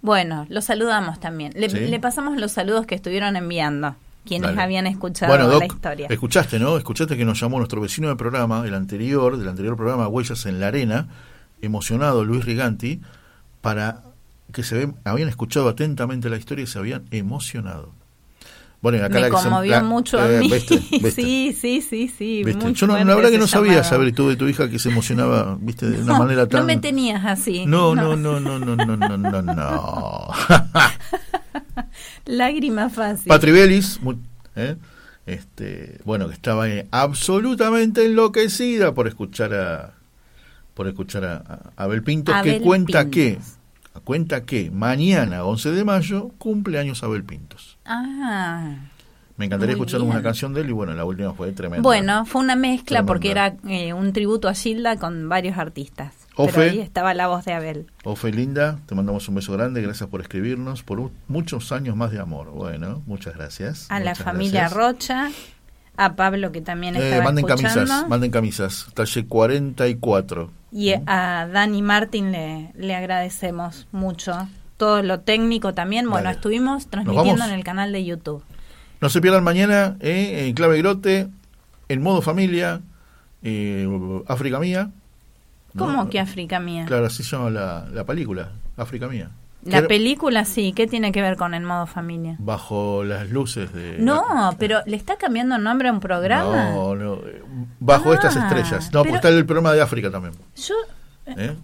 Bueno, 0.00 0.46
lo 0.48 0.60
saludamos 0.62 1.18
también. 1.18 1.52
Le, 1.56 1.98
pasamos 2.00 2.38
los 2.38 2.52
saludos 2.52 2.86
que 2.86 2.94
estuvieron 2.94 3.36
enviando 3.36 3.96
quienes 4.24 4.56
habían 4.58 4.86
escuchado 4.86 5.32
bueno, 5.32 5.58
la 5.58 5.66
historia. 5.66 6.06
Escuchaste, 6.10 6.58
¿no? 6.58 6.76
Escuchaste 6.76 7.16
que 7.16 7.24
nos 7.24 7.40
llamó 7.40 7.58
nuestro 7.58 7.80
vecino 7.80 8.08
del 8.08 8.16
programa, 8.16 8.64
el 8.66 8.74
anterior, 8.74 9.38
del 9.38 9.48
anterior 9.48 9.74
programa 9.76 10.06
Huellas 10.06 10.44
en 10.46 10.60
la 10.60 10.68
Arena, 10.68 11.08
emocionado 11.62 12.24
Luis 12.24 12.44
Riganti, 12.44 13.00
para 13.60 14.02
que 14.52 14.62
se 14.62 14.92
habían 15.04 15.28
escuchado 15.28 15.68
atentamente 15.68 16.28
la 16.28 16.36
historia 16.36 16.64
y 16.64 16.66
se 16.66 16.78
habían 16.78 17.06
emocionado. 17.10 17.92
Bueno, 18.80 19.04
acá 19.04 19.20
Me 19.20 19.28
conmovió 19.28 19.82
mucho 19.82 20.20
a 20.20 20.30
eh, 20.30 20.40
mí. 20.40 20.50
Sí, 21.10 21.56
sí, 21.58 21.80
sí, 21.80 22.08
sí. 22.08 22.44
Yo 22.74 22.86
no, 22.86 22.96
la 22.96 23.14
verdad 23.14 23.30
que 23.30 23.38
no 23.38 23.48
sabía 23.48 23.82
saber 23.82 24.12
tú 24.14 24.28
de 24.28 24.36
tu 24.36 24.46
hija 24.46 24.68
que 24.70 24.78
se 24.78 24.90
emocionaba, 24.90 25.56
viste, 25.60 25.88
de 25.88 26.02
una 26.02 26.18
manera 26.18 26.46
tan. 26.46 26.60
No 26.60 26.66
me 26.66 26.76
tenías 26.76 27.24
así. 27.24 27.66
No, 27.66 27.94
no, 27.94 28.16
no, 28.16 28.38
no, 28.38 28.58
no, 28.58 28.76
no, 28.76 28.96
no, 28.96 29.16
no, 29.16 29.42
no. 29.42 30.28
Lágrima 32.26 32.88
fácil. 32.88 33.28
Patribelis, 33.28 33.98
¿eh? 34.54 34.76
este, 35.26 35.98
bueno, 36.04 36.28
que 36.28 36.34
estaba 36.34 36.66
absolutamente 36.90 38.04
enloquecida 38.04 38.94
por 38.94 39.08
escuchar 39.08 39.54
a 39.54 39.94
por 40.74 40.86
escuchar 40.86 41.24
a, 41.24 41.72
Abel 41.76 42.04
Pinto, 42.04 42.32
que 42.44 42.60
cuenta 42.60 43.10
que 43.10 43.38
cuenta 44.04 44.44
que 44.44 44.70
mañana, 44.70 45.44
11 45.44 45.72
de 45.72 45.84
mayo, 45.84 46.28
cumple 46.38 46.78
años 46.78 47.02
Abel 47.02 47.24
Pintos. 47.24 47.77
Ah. 47.88 48.74
Me 49.38 49.44
encantaría 49.44 49.74
escuchar 49.74 50.02
una 50.02 50.20
canción 50.20 50.52
de 50.52 50.62
él 50.62 50.70
y 50.70 50.72
bueno, 50.72 50.94
la 50.94 51.04
última 51.04 51.32
fue 51.32 51.52
tremenda. 51.52 51.82
Bueno, 51.82 52.26
fue 52.26 52.42
una 52.42 52.56
mezcla 52.56 53.04
porque 53.04 53.30
era 53.30 53.54
eh, 53.68 53.92
un 53.92 54.12
tributo 54.12 54.48
a 54.48 54.54
Gilda 54.54 54.96
con 54.96 55.28
varios 55.28 55.56
artistas. 55.56 56.12
Pero 56.36 56.60
ahí 56.60 56.80
estaba 56.80 57.14
la 57.14 57.28
voz 57.28 57.44
de 57.44 57.52
Abel. 57.52 57.86
Ofe, 58.04 58.32
linda, 58.32 58.78
te 58.86 58.96
mandamos 58.96 59.28
un 59.28 59.36
beso 59.36 59.52
grande, 59.52 59.80
gracias 59.80 60.08
por 60.08 60.20
escribirnos, 60.20 60.82
por 60.82 61.10
muchos 61.28 61.70
años 61.70 61.96
más 61.96 62.10
de 62.10 62.18
amor. 62.18 62.50
Bueno, 62.50 63.02
muchas 63.06 63.34
gracias. 63.36 63.86
A 63.90 64.00
la 64.00 64.16
familia 64.16 64.68
Rocha, 64.68 65.30
a 65.96 66.14
Pablo 66.16 66.50
que 66.50 66.60
también 66.60 66.96
eh, 66.96 67.04
estaba 67.04 67.24
manden 67.24 67.44
escuchando. 67.44 67.80
camisas, 67.80 68.08
manden 68.08 68.30
camisas, 68.32 68.86
talle 68.92 69.26
44. 69.26 70.50
Y 70.72 70.94
a 71.06 71.48
Dani 71.52 71.82
Martín 71.82 72.32
le, 72.32 72.72
le 72.74 72.94
agradecemos 72.96 73.86
mucho. 73.92 74.48
Todo 74.78 75.02
lo 75.02 75.20
técnico 75.20 75.74
también. 75.74 76.08
Bueno, 76.08 76.30
estuvimos 76.30 76.86
transmitiendo 76.86 77.44
en 77.44 77.50
el 77.50 77.64
canal 77.64 77.92
de 77.92 78.04
YouTube. 78.04 78.42
No 79.00 79.10
se 79.10 79.20
pierdan 79.20 79.44
mañana 79.44 79.96
eh, 80.00 80.46
en 80.46 80.54
Clave 80.54 80.78
Grote, 80.78 81.28
en 81.88 82.02
modo 82.02 82.22
familia, 82.22 82.80
eh, 83.42 83.86
África 84.26 84.58
Mía. 84.58 84.90
¿Cómo 85.76 86.08
que 86.08 86.18
África 86.18 86.58
Mía? 86.58 86.86
Claro, 86.86 87.06
así 87.06 87.22
se 87.22 87.36
llama 87.36 87.50
la, 87.50 87.86
la 87.92 88.04
película, 88.04 88.52
África 88.76 89.06
Mía. 89.08 89.30
La 89.64 89.86
película 89.86 90.44
sí, 90.44 90.72
¿qué 90.72 90.86
tiene 90.86 91.12
que 91.12 91.20
ver 91.20 91.36
con 91.36 91.52
el 91.52 91.62
modo 91.62 91.86
familia? 91.86 92.36
Bajo 92.38 93.04
las 93.04 93.28
luces 93.28 93.72
de... 93.72 93.98
No, 93.98 94.24
pero 94.58 94.80
¿le 94.86 94.96
está 94.96 95.16
cambiando 95.16 95.58
nombre 95.58 95.88
a 95.88 95.92
un 95.92 96.00
programa? 96.00 96.70
No, 96.70 96.94
no, 96.94 97.20
bajo 97.80 98.14
estas 98.14 98.36
ah, 98.36 98.46
estrellas. 98.46 98.90
No, 98.92 99.00
porque 99.02 99.16
está 99.16 99.28
el 99.28 99.44
programa 99.44 99.72
de 99.72 99.82
África 99.82 100.10
también. 100.10 100.34
Yo... 100.56 100.74
¿Eh? 101.26 101.54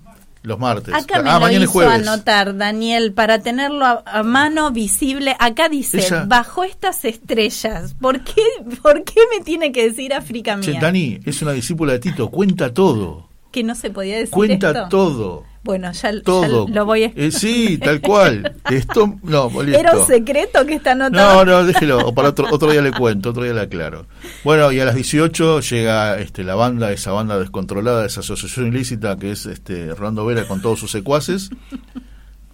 Los 0.45 0.59
martes. 0.59 0.93
Acá 0.95 1.23
me 1.23 1.31
ah, 1.31 1.39
lo 1.39 1.51
hizo 1.51 1.89
anotar, 1.89 2.55
Daniel, 2.55 3.15
para 3.15 3.39
tenerlo 3.39 3.87
a, 3.87 4.23
mano 4.23 4.71
visible. 4.73 5.35
Acá 5.39 5.71
dice, 5.71 6.07
bajo 6.27 6.65
estas 6.65 7.07
estrellas. 7.07 7.95
¿Por 7.99 8.23
qué, 8.23 8.43
¿Por 8.83 9.05
qué 9.05 9.21
me 9.35 9.43
tiene 9.43 9.73
que 9.73 9.89
decir 9.89 10.13
África 10.13 10.59
mía? 10.59 10.79
Dani, 10.79 11.19
es 11.25 11.41
una 11.41 11.53
discípula 11.53 11.95
de 11.95 11.99
Tito, 11.99 12.31
cuenta 12.31 12.75
todo. 12.75 13.27
Que 13.53 13.63
no 13.63 13.75
se 13.75 13.89
podía 13.89 14.17
decir 14.17 14.35
Cuenta 14.35 14.91
todo. 14.91 15.45
Bueno, 15.65 15.91
ya, 15.93 16.21
Todo. 16.21 16.69
lo 16.69 16.85
voy 16.85 17.05
a... 17.05 17.13
Eh, 17.17 17.31
sí, 17.33 17.79
tal 17.79 18.03
cual. 18.03 18.55
Esto, 18.71 19.19
no, 19.23 19.51
Era 19.63 19.97
un 19.97 20.07
secreto 20.07 20.67
que 20.67 20.75
está 20.75 20.93
anotado. 20.93 21.45
No, 21.47 21.63
no, 21.63 21.65
déjelo. 21.65 22.07
O 22.07 22.15
para 22.15 22.29
otro, 22.29 22.47
otro 22.51 22.71
día 22.71 22.83
le 22.83 22.93
cuento, 22.93 23.31
otro 23.31 23.45
día 23.45 23.55
le 23.55 23.63
aclaro. 23.63 24.07
Bueno, 24.45 24.71
y 24.73 24.81
a 24.81 24.85
las 24.85 24.95
18 24.95 25.61
llega 25.61 26.19
este, 26.19 26.45
la 26.45 26.55
banda, 26.55 26.93
esa 26.93 27.13
banda 27.13 27.39
descontrolada, 27.39 28.05
esa 28.05 28.21
asociación 28.21 28.67
ilícita 28.67 29.17
que 29.17 29.33
es 29.33 29.47
este, 29.47 29.95
Rolando 29.95 30.27
Vera 30.27 30.47
con 30.47 30.61
todos 30.61 30.79
sus 30.79 30.91
secuaces. 30.91 31.49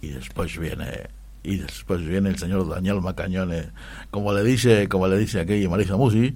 Y 0.01 0.07
después 0.07 0.57
viene 0.57 1.09
y 1.43 1.57
después 1.57 2.05
viene 2.05 2.29
el 2.29 2.37
señor 2.37 2.69
Daniel 2.69 3.01
Macañones, 3.01 3.67
como 4.11 4.31
le 4.33 4.43
dice, 4.43 4.87
como 4.87 5.07
le 5.07 5.17
dice 5.17 5.39
aquella 5.39 5.69
Marisa 5.69 5.97
Musi, 5.97 6.35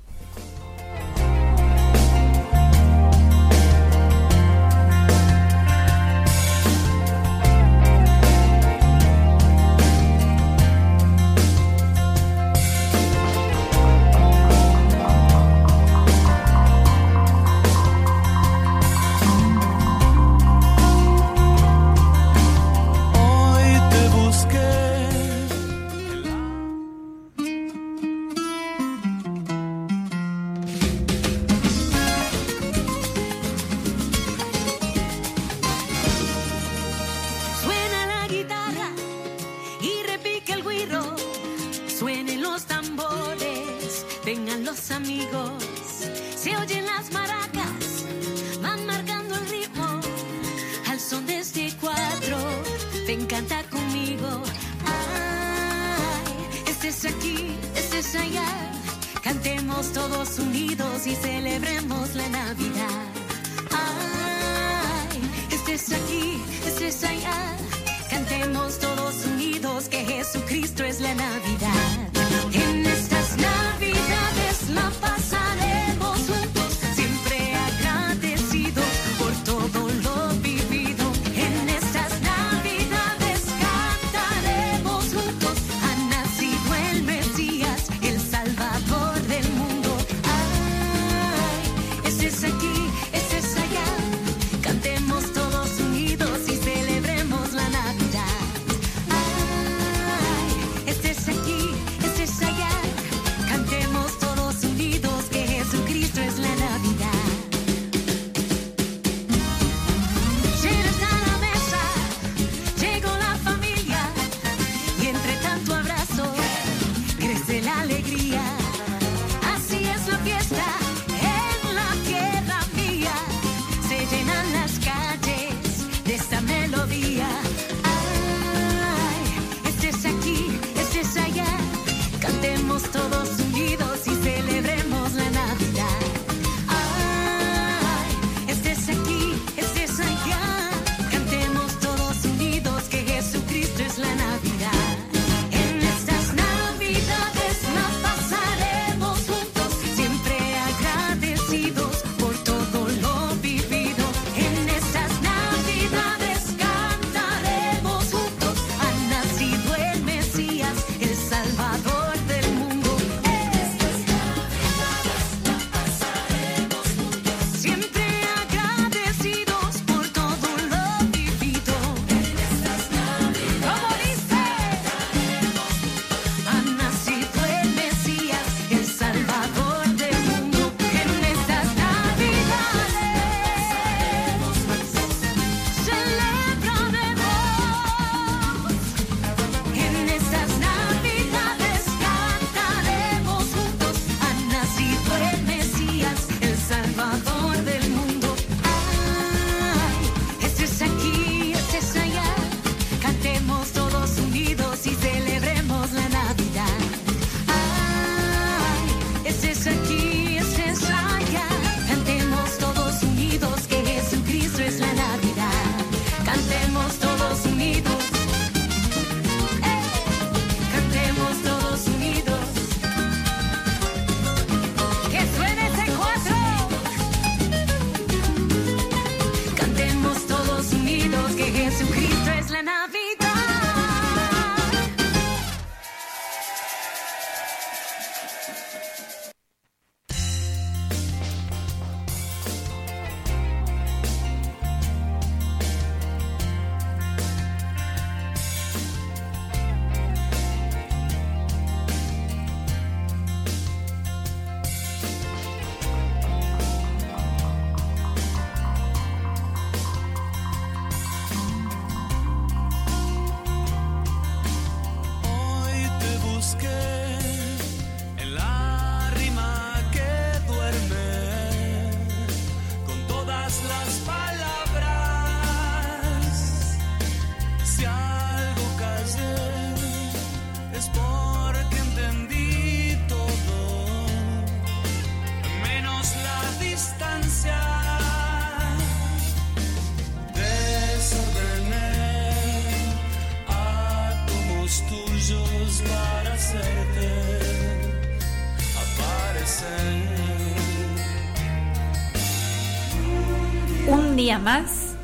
Más, 304.41 304.95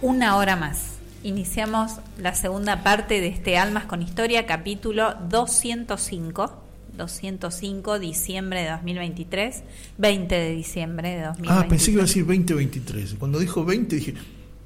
una 0.00 0.36
hora 0.36 0.56
más. 0.56 0.94
Iniciamos 1.22 1.92
la 2.18 2.34
segunda 2.34 2.82
parte 2.82 3.20
de 3.20 3.28
este 3.28 3.58
Almas 3.58 3.84
con 3.84 4.02
Historia, 4.02 4.46
capítulo 4.46 5.14
205. 5.28 6.60
205, 6.96 7.98
diciembre 7.98 8.62
de 8.62 8.70
2023, 8.70 9.64
20 9.98 10.34
de 10.34 10.50
diciembre 10.52 11.08
de 11.08 11.22
2023. 11.24 11.64
Ah, 11.64 11.68
pensé 11.68 11.86
que 11.86 11.92
iba 11.92 12.02
a 12.02 12.06
decir 12.06 12.24
2023. 12.24 13.16
Cuando 13.18 13.40
dijo 13.40 13.64
20 13.64 13.96
dije, 13.96 14.14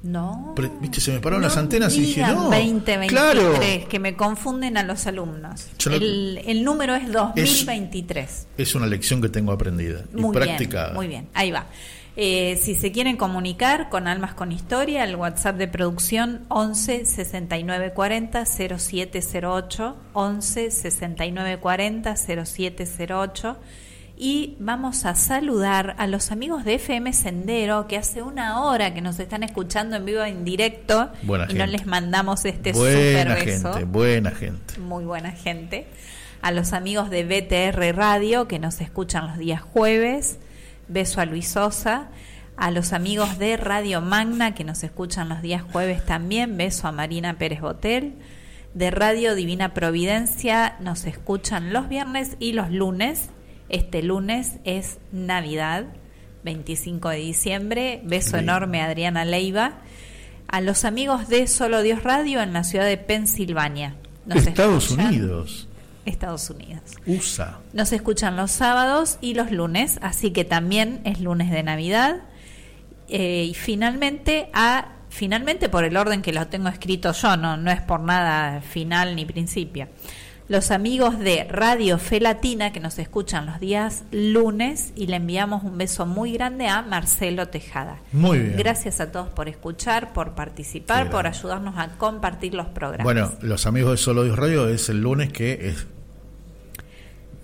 no. 0.03 0.55
Viste, 0.79 1.01
se 1.01 1.11
me 1.11 1.19
pararon 1.19 1.41
las 1.41 1.57
antenas 1.57 1.95
y 1.97 2.01
dije, 2.01 2.21
no. 2.21 2.43
2023, 2.43 3.09
claro. 3.09 3.59
que 3.89 3.99
me 3.99 4.15
confunden 4.15 4.77
a 4.77 4.83
los 4.83 5.07
alumnos. 5.07 5.67
El, 5.87 6.39
el, 6.45 6.63
número 6.63 6.93
es 6.95 7.11
2023. 7.11 8.47
Es, 8.57 8.75
una 8.75 8.85
lección 8.85 9.21
que 9.21 9.29
tengo 9.29 9.51
aprendida 9.51 10.05
muy 10.13 10.29
y 10.29 10.39
practicada. 10.39 10.93
muy 10.93 11.07
bien, 11.07 11.27
ahí 11.33 11.49
va. 11.49 11.65
Eh, 12.15 12.59
si 12.61 12.75
se 12.75 12.91
quieren 12.91 13.17
comunicar 13.17 13.89
con 13.89 14.07
Almas 14.07 14.33
con 14.33 14.51
Historia, 14.51 15.03
el 15.03 15.15
WhatsApp 15.15 15.55
de 15.57 15.67
producción 15.67 16.45
11 16.49 17.05
69 17.05 17.93
40 17.93 18.45
0708, 18.45 19.97
11 20.13 20.71
69 20.71 21.57
40 21.59 22.15
0708 22.15 23.57
y 24.21 24.57
vamos 24.59 25.05
a 25.05 25.15
saludar 25.15 25.95
a 25.97 26.05
los 26.05 26.31
amigos 26.31 26.65
de 26.65 26.73
FM 26.73 27.13
Sendero 27.13 27.87
que 27.87 27.95
hace 27.95 28.21
una 28.21 28.65
hora 28.65 28.93
que 28.93 28.99
nos 28.99 29.17
están 29.17 29.43
escuchando 29.43 29.95
en 29.95 30.05
vivo 30.05 30.21
en 30.23 30.43
directo 30.43 31.09
y 31.47 31.53
no 31.53 31.65
les 31.65 31.85
mandamos 31.85 32.43
este 32.43 32.73
buena 32.73 33.35
super 33.35 33.45
beso. 33.45 33.73
Gente, 33.73 33.85
buena 33.85 34.31
gente. 34.31 34.77
Muy 34.77 35.05
buena 35.05 35.31
gente. 35.31 35.87
A 36.41 36.51
los 36.51 36.73
amigos 36.73 37.09
de 37.09 37.23
BTR 37.23 37.95
Radio 37.95 38.49
que 38.49 38.59
nos 38.59 38.81
escuchan 38.81 39.25
los 39.27 39.37
días 39.37 39.61
jueves. 39.61 40.39
Beso 40.89 41.21
a 41.21 41.25
Luis 41.25 41.47
Sosa. 41.47 42.09
A 42.57 42.71
los 42.71 42.91
amigos 42.91 43.39
de 43.39 43.55
Radio 43.55 44.01
Magna 44.01 44.53
que 44.53 44.65
nos 44.65 44.83
escuchan 44.83 45.29
los 45.29 45.41
días 45.41 45.63
jueves 45.63 46.05
también. 46.05 46.57
Beso 46.57 46.87
a 46.87 46.91
Marina 46.91 47.37
Pérez 47.37 47.61
Botel. 47.61 48.15
De 48.73 48.91
Radio 48.91 49.33
Divina 49.33 49.73
Providencia 49.73 50.75
nos 50.81 51.05
escuchan 51.05 51.71
los 51.71 51.87
viernes 51.87 52.35
y 52.39 52.51
los 52.51 52.69
lunes 52.69 53.29
este 53.69 54.01
lunes 54.01 54.53
es 54.63 54.97
Navidad, 55.11 55.85
25 56.43 57.09
de 57.09 57.17
diciembre. 57.17 58.01
Beso 58.03 58.37
enorme 58.37 58.81
a 58.81 58.85
Adriana 58.85 59.25
Leiva. 59.25 59.81
A 60.47 60.61
los 60.61 60.85
amigos 60.85 61.29
de 61.29 61.45
Solo 61.45 61.83
Dios 61.83 62.01
Radio 62.01 62.41
en 62.41 62.51
la 62.51 62.63
ciudad 62.63 62.85
de 62.85 62.97
Pensilvania. 62.97 63.95
Estados 64.27 64.89
Unidos. 64.89 65.68
Estados 66.09 66.49
Unidos. 66.49 66.81
USA. 67.05 67.59
Nos 67.73 67.91
escuchan 67.93 68.35
los 68.35 68.51
sábados 68.51 69.17
y 69.21 69.33
los 69.33 69.51
lunes, 69.51 69.99
así 70.01 70.31
que 70.31 70.45
también 70.45 71.01
es 71.03 71.21
lunes 71.21 71.51
de 71.51 71.63
Navidad. 71.63 72.17
Eh, 73.07 73.47
y 73.49 73.53
finalmente 73.53 74.49
a 74.53 74.93
finalmente 75.09 75.69
por 75.69 75.83
el 75.83 75.97
orden 75.97 76.21
que 76.21 76.31
lo 76.31 76.47
tengo 76.47 76.69
escrito 76.69 77.11
yo, 77.13 77.35
no, 77.35 77.57
no 77.57 77.71
es 77.71 77.81
por 77.81 78.01
nada 78.01 78.61
final 78.61 79.15
ni 79.15 79.25
principio 79.25 79.87
los 80.49 80.71
amigos 80.71 81.19
de 81.19 81.43
Radio 81.43 81.99
Fe 81.99 82.19
Latina 82.19 82.73
que 82.73 82.79
nos 82.79 82.97
escuchan 82.97 83.45
los 83.45 83.59
días 83.59 84.03
lunes 84.11 84.93
y 84.95 85.05
le 85.05 85.17
enviamos 85.17 85.63
un 85.63 85.77
beso 85.77 86.07
muy 86.07 86.33
grande 86.33 86.67
a 86.67 86.81
Marcelo 86.81 87.49
Tejada. 87.49 87.99
Muy 88.11 88.39
bien. 88.39 88.57
Gracias 88.57 88.99
a 88.99 89.11
todos 89.11 89.29
por 89.29 89.47
escuchar, 89.47 90.11
por 90.11 90.33
participar, 90.33 91.11
por 91.11 91.27
ayudarnos 91.27 91.77
a 91.77 91.89
compartir 91.99 92.55
los 92.55 92.65
programas. 92.65 93.03
Bueno, 93.03 93.31
los 93.41 93.67
amigos 93.67 93.91
de 93.91 93.97
Solo 93.97 94.23
Dios 94.23 94.37
Radio 94.37 94.67
es 94.67 94.89
el 94.89 95.01
lunes 95.01 95.31
que 95.31 95.69
es 95.69 95.85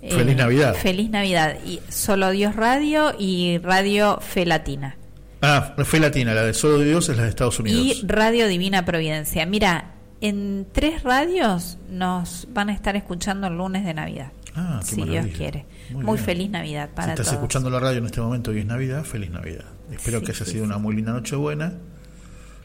eh, 0.06 0.14
Feliz 0.14 0.36
Navidad. 0.36 0.74
Feliz 0.74 1.10
Navidad. 1.10 1.56
Y 1.64 1.80
Solo 1.88 2.30
Dios 2.30 2.56
Radio 2.56 3.14
y 3.18 3.58
Radio 3.58 4.18
Fe 4.20 4.46
Latina. 4.46 4.96
Ah, 5.42 5.74
Fe 5.84 6.00
Latina, 6.00 6.34
la 6.34 6.42
de 6.42 6.54
Solo 6.54 6.78
Dios 6.78 7.08
es 7.08 7.16
la 7.16 7.24
de 7.24 7.28
Estados 7.28 7.58
Unidos. 7.58 7.80
Y 7.80 8.06
Radio 8.06 8.48
Divina 8.48 8.84
Providencia. 8.84 9.44
Mira, 9.46 9.92
en 10.20 10.66
tres 10.72 11.02
radios 11.02 11.78
nos 11.90 12.48
van 12.52 12.70
a 12.70 12.72
estar 12.72 12.96
escuchando 12.96 13.46
el 13.46 13.56
lunes 13.56 13.84
de 13.84 13.94
Navidad. 13.94 14.32
Ah, 14.54 14.80
si 14.82 15.02
Dios 15.02 15.26
quiere. 15.36 15.66
Muy, 15.90 16.16
feliz 16.16 16.48
Navidad 16.50 16.90
para 16.94 17.14
si 17.14 17.20
estás 17.20 17.34
escuchando 17.34 17.68
la 17.68 17.78
radio 17.78 17.98
en 17.98 18.06
este 18.06 18.20
momento 18.20 18.54
y 18.54 18.60
es 18.60 18.66
Navidad, 18.66 19.04
feliz 19.04 19.30
Navidad. 19.30 19.66
Espero 19.92 20.22
que 20.22 20.32
haya 20.32 20.44
sido 20.46 20.64
una 20.64 20.78
muy 20.78 20.96
linda 20.96 21.12
noche 21.12 21.36
buena, 21.36 21.74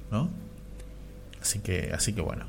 ¿no? 0.10 0.30
Así 1.42 1.60
que, 1.60 1.92
así 1.94 2.14
que 2.14 2.22
bueno. 2.22 2.46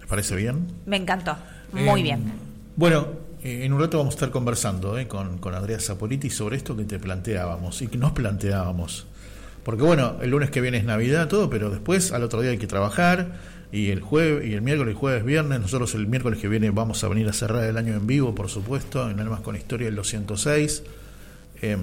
¿Les 0.00 0.08
parece 0.08 0.34
bien? 0.34 0.66
Me 0.86 0.96
encantó. 0.96 1.36
Muy 1.72 2.00
em, 2.00 2.04
bien. 2.04 2.32
Bueno, 2.74 3.06
eh, 3.42 3.64
en 3.64 3.72
un 3.72 3.80
rato 3.80 3.98
vamos 3.98 4.14
a 4.14 4.16
estar 4.16 4.30
conversando 4.30 4.98
eh, 4.98 5.08
con, 5.08 5.38
con 5.38 5.54
Andrea 5.54 5.80
Zapoliti 5.80 6.30
sobre 6.30 6.56
esto 6.56 6.76
que 6.76 6.84
te 6.84 6.98
planteábamos 6.98 7.82
y 7.82 7.88
que 7.88 7.98
nos 7.98 8.12
planteábamos. 8.12 9.06
Porque 9.64 9.82
bueno, 9.82 10.16
el 10.20 10.30
lunes 10.30 10.50
que 10.50 10.60
viene 10.60 10.78
es 10.78 10.84
Navidad, 10.84 11.28
todo, 11.28 11.48
pero 11.48 11.70
después 11.70 12.12
al 12.12 12.22
otro 12.24 12.40
día 12.40 12.50
hay 12.50 12.58
que 12.58 12.66
trabajar 12.66 13.32
y 13.70 13.90
el 13.90 14.00
jueves 14.00 14.46
y 14.46 14.54
el 14.54 14.60
miércoles, 14.60 14.96
jueves, 14.96 15.24
viernes, 15.24 15.60
nosotros 15.60 15.94
el 15.94 16.06
miércoles 16.06 16.40
que 16.40 16.48
viene 16.48 16.70
vamos 16.70 17.02
a 17.04 17.08
venir 17.08 17.28
a 17.28 17.32
cerrar 17.32 17.64
el 17.64 17.76
año 17.76 17.94
en 17.94 18.06
vivo, 18.06 18.34
por 18.34 18.48
supuesto, 18.48 19.08
en 19.08 19.18
Almas 19.18 19.40
con 19.40 19.56
Historia 19.56 19.88
el 19.88 19.96
206. 19.96 20.82
Eh, 21.62 21.76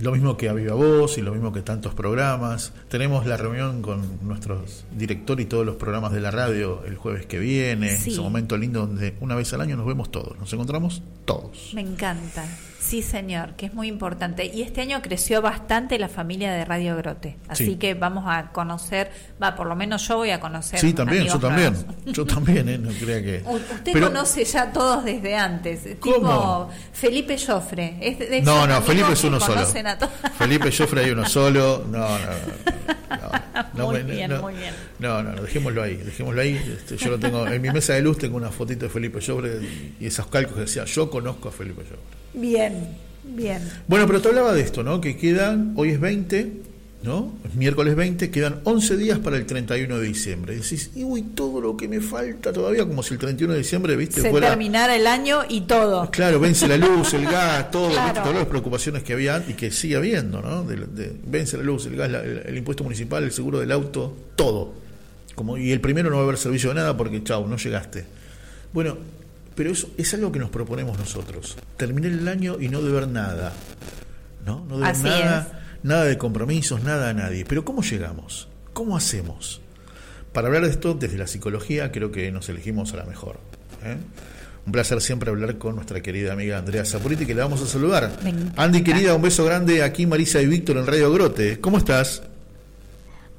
lo 0.00 0.12
mismo 0.12 0.36
que 0.36 0.48
a 0.48 0.52
Viva 0.52 0.74
Voz 0.74 1.18
y 1.18 1.22
lo 1.22 1.32
mismo 1.32 1.52
que 1.52 1.62
tantos 1.62 1.94
programas. 1.94 2.72
Tenemos 2.88 3.26
la 3.26 3.36
reunión 3.36 3.82
con 3.82 4.26
nuestros 4.26 4.84
directores 4.96 5.46
y 5.46 5.48
todos 5.48 5.66
los 5.66 5.76
programas 5.76 6.12
de 6.12 6.20
la 6.20 6.30
radio 6.30 6.82
el 6.86 6.96
jueves 6.96 7.26
que 7.26 7.38
viene. 7.38 7.94
Es 7.94 8.18
un 8.18 8.24
momento 8.24 8.56
lindo 8.56 8.86
donde 8.86 9.14
una 9.20 9.34
vez 9.34 9.52
al 9.52 9.60
año 9.60 9.76
nos 9.76 9.86
vemos 9.86 10.10
todos, 10.10 10.38
nos 10.38 10.52
encontramos 10.52 11.02
todos. 11.24 11.72
Me 11.74 11.82
encanta. 11.82 12.44
Sí, 12.90 13.02
señor, 13.02 13.54
que 13.54 13.66
es 13.66 13.72
muy 13.72 13.86
importante. 13.86 14.50
Y 14.52 14.62
este 14.62 14.80
año 14.80 15.00
creció 15.00 15.40
bastante 15.40 15.96
la 15.96 16.08
familia 16.08 16.50
de 16.50 16.64
Radio 16.64 16.96
Grote. 16.96 17.36
Así 17.46 17.76
que 17.76 17.94
vamos 17.94 18.24
a 18.26 18.50
conocer, 18.50 19.12
va, 19.40 19.54
por 19.54 19.68
lo 19.68 19.76
menos 19.76 20.08
yo 20.08 20.16
voy 20.16 20.30
a 20.30 20.40
conocer. 20.40 20.80
Sí, 20.80 20.92
también, 20.92 21.26
yo 21.26 21.38
también. 21.38 21.76
Yo 22.06 22.26
también, 22.26 22.68
¿eh? 22.68 22.78
no 22.78 22.90
crea 22.90 23.22
que. 23.22 23.44
Usted 23.46 24.02
conoce 24.02 24.44
ya 24.44 24.72
todos 24.72 25.04
desde 25.04 25.36
antes. 25.36 25.82
¿Cómo? 26.00 26.68
Felipe 26.92 27.38
Joffre. 27.38 27.96
Es 28.00 28.44
no, 28.44 28.66
no, 28.66 28.82
Felipe 28.82 29.12
es 29.12 29.22
uno 29.22 29.38
solo. 29.38 29.64
Felipe 30.38 30.72
Joffre 30.72 31.04
hay 31.04 31.10
uno 31.12 31.28
solo. 31.28 31.84
No, 31.88 32.08
no, 32.18 33.74
no. 33.74 33.86
muy 33.86 34.02
bien, 34.02 34.40
muy 34.40 34.54
bien. 34.54 34.74
No, 34.98 35.22
no, 35.22 35.40
dejémoslo 35.40 35.84
ahí, 35.84 35.94
dejémoslo 35.94 36.40
ahí. 36.40 36.56
Este, 36.76 36.96
yo 36.96 37.10
lo 37.10 37.20
tengo 37.20 37.46
en 37.46 37.62
mi 37.62 37.70
mesa 37.70 37.92
de 37.92 38.02
luz 38.02 38.18
tengo 38.18 38.36
una 38.36 38.50
fotito 38.50 38.86
de 38.86 38.90
Felipe 38.90 39.20
Joffre 39.24 39.60
y 40.00 40.06
esos 40.06 40.26
cálculos 40.26 40.56
que 40.56 40.60
decía, 40.62 40.84
yo 40.86 41.08
conozco 41.08 41.50
a 41.50 41.52
Felipe 41.52 41.82
Joffre. 41.82 42.20
Bien, 42.32 42.79
bien. 43.24 43.62
Bueno, 43.86 44.06
pero 44.06 44.20
te 44.20 44.28
hablaba 44.28 44.52
de 44.52 44.60
esto, 44.60 44.82
¿no? 44.82 45.00
Que 45.00 45.16
quedan, 45.16 45.72
hoy 45.76 45.90
es 45.90 46.00
20, 46.00 46.52
¿no? 47.02 47.32
Es 47.44 47.54
miércoles 47.54 47.96
20, 47.96 48.30
quedan 48.30 48.60
11 48.64 48.96
días 48.96 49.18
para 49.18 49.36
el 49.36 49.46
31 49.46 49.98
de 49.98 50.06
diciembre. 50.06 50.54
Y 50.54 50.56
decís, 50.58 50.90
y 50.94 51.04
uy, 51.04 51.22
todo 51.22 51.60
lo 51.60 51.76
que 51.76 51.88
me 51.88 52.00
falta 52.00 52.52
todavía, 52.52 52.84
como 52.86 53.02
si 53.02 53.14
el 53.14 53.20
31 53.20 53.54
de 53.54 53.58
diciembre, 53.58 53.96
¿viste? 53.96 54.20
Se 54.20 54.30
terminara 54.30 54.94
el 54.96 55.06
año 55.06 55.40
y 55.48 55.62
todo. 55.62 56.10
Claro, 56.10 56.40
vence 56.40 56.68
la 56.68 56.76
luz, 56.76 57.14
el 57.14 57.24
gas, 57.24 57.70
todo, 57.70 57.88
todas 57.88 58.34
las 58.34 58.46
preocupaciones 58.46 59.02
que 59.02 59.14
había 59.14 59.42
y 59.48 59.54
que 59.54 59.70
sigue 59.70 59.96
habiendo, 59.96 60.42
¿no? 60.42 60.64
De, 60.64 61.12
vence 61.24 61.56
la 61.56 61.62
luz, 61.62 61.86
el 61.86 61.96
gas, 61.96 62.10
el, 62.10 62.56
impuesto 62.56 62.84
municipal, 62.84 63.24
el 63.24 63.32
seguro 63.32 63.60
del 63.60 63.72
auto, 63.72 64.14
todo. 64.36 64.74
Como, 65.34 65.56
y 65.56 65.72
el 65.72 65.80
primero 65.80 66.10
no 66.10 66.16
va 66.16 66.22
a 66.22 66.24
haber 66.24 66.36
servicio 66.36 66.68
de 66.70 66.76
nada 66.76 66.96
porque, 66.96 67.22
chau, 67.24 67.46
no 67.48 67.56
llegaste. 67.56 68.04
Bueno, 68.74 68.98
pero 69.60 69.72
eso 69.72 69.90
es 69.98 70.14
algo 70.14 70.32
que 70.32 70.38
nos 70.38 70.48
proponemos 70.48 70.98
nosotros. 70.98 71.54
Terminar 71.76 72.12
el 72.12 72.26
año 72.28 72.56
y 72.58 72.70
no 72.70 72.80
deber 72.80 73.06
nada. 73.06 73.52
¿No? 74.46 74.64
No 74.66 74.78
deber 74.78 74.96
nada, 75.00 75.64
nada 75.82 76.04
de 76.04 76.16
compromisos, 76.16 76.82
nada 76.82 77.10
a 77.10 77.12
nadie. 77.12 77.44
Pero 77.46 77.62
¿cómo 77.62 77.82
llegamos? 77.82 78.48
¿Cómo 78.72 78.96
hacemos? 78.96 79.60
Para 80.32 80.46
hablar 80.46 80.62
de 80.62 80.70
esto, 80.70 80.94
desde 80.94 81.18
la 81.18 81.26
psicología, 81.26 81.92
creo 81.92 82.10
que 82.10 82.32
nos 82.32 82.48
elegimos 82.48 82.94
a 82.94 82.96
la 82.96 83.04
mejor. 83.04 83.38
¿eh? 83.84 83.98
Un 84.64 84.72
placer 84.72 84.98
siempre 85.02 85.28
hablar 85.28 85.58
con 85.58 85.74
nuestra 85.74 86.00
querida 86.00 86.32
amiga 86.32 86.56
Andrea 86.56 86.86
Zapuriti, 86.86 87.26
que 87.26 87.34
le 87.34 87.42
vamos 87.42 87.60
a 87.60 87.66
saludar. 87.66 88.18
Andy, 88.56 88.82
querida, 88.82 89.14
un 89.14 89.20
beso 89.20 89.44
grande 89.44 89.82
aquí, 89.82 90.06
Marisa 90.06 90.40
y 90.40 90.46
Víctor 90.46 90.78
en 90.78 90.86
Radio 90.86 91.12
Grote. 91.12 91.60
¿Cómo 91.60 91.76
estás? 91.76 92.22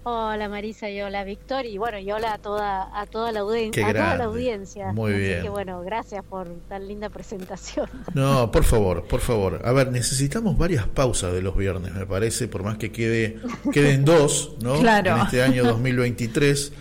Hola 0.03 0.49
Marisa 0.49 0.89
y 0.89 0.99
hola 0.99 1.23
Víctor 1.23 1.67
y 1.67 1.77
bueno 1.77 1.99
y 1.99 2.11
hola 2.11 2.33
a 2.33 2.37
toda 2.39 2.89
a 2.99 3.05
toda 3.05 3.31
la 3.31 3.41
audiencia 3.41 3.87
a 3.87 3.93
toda 3.93 4.15
la 4.15 4.23
audiencia. 4.23 4.91
Muy 4.93 5.11
Así 5.13 5.21
bien. 5.21 5.41
que 5.43 5.49
bueno 5.49 5.81
gracias 5.83 6.23
por 6.25 6.47
tan 6.67 6.87
linda 6.87 7.09
presentación. 7.09 7.87
No 8.15 8.51
por 8.51 8.63
favor 8.63 9.05
por 9.07 9.19
favor. 9.19 9.61
A 9.63 9.71
ver 9.73 9.91
necesitamos 9.91 10.57
varias 10.57 10.87
pausas 10.87 11.33
de 11.33 11.43
los 11.43 11.55
viernes 11.55 11.93
me 11.93 12.07
parece 12.07 12.47
por 12.47 12.63
más 12.63 12.77
que 12.79 12.91
quede 12.91 13.37
queden 13.71 14.03
dos 14.05 14.55
no 14.61 14.79
claro. 14.79 15.11
en 15.15 15.21
este 15.21 15.43
año 15.43 15.63
2023 15.65 16.73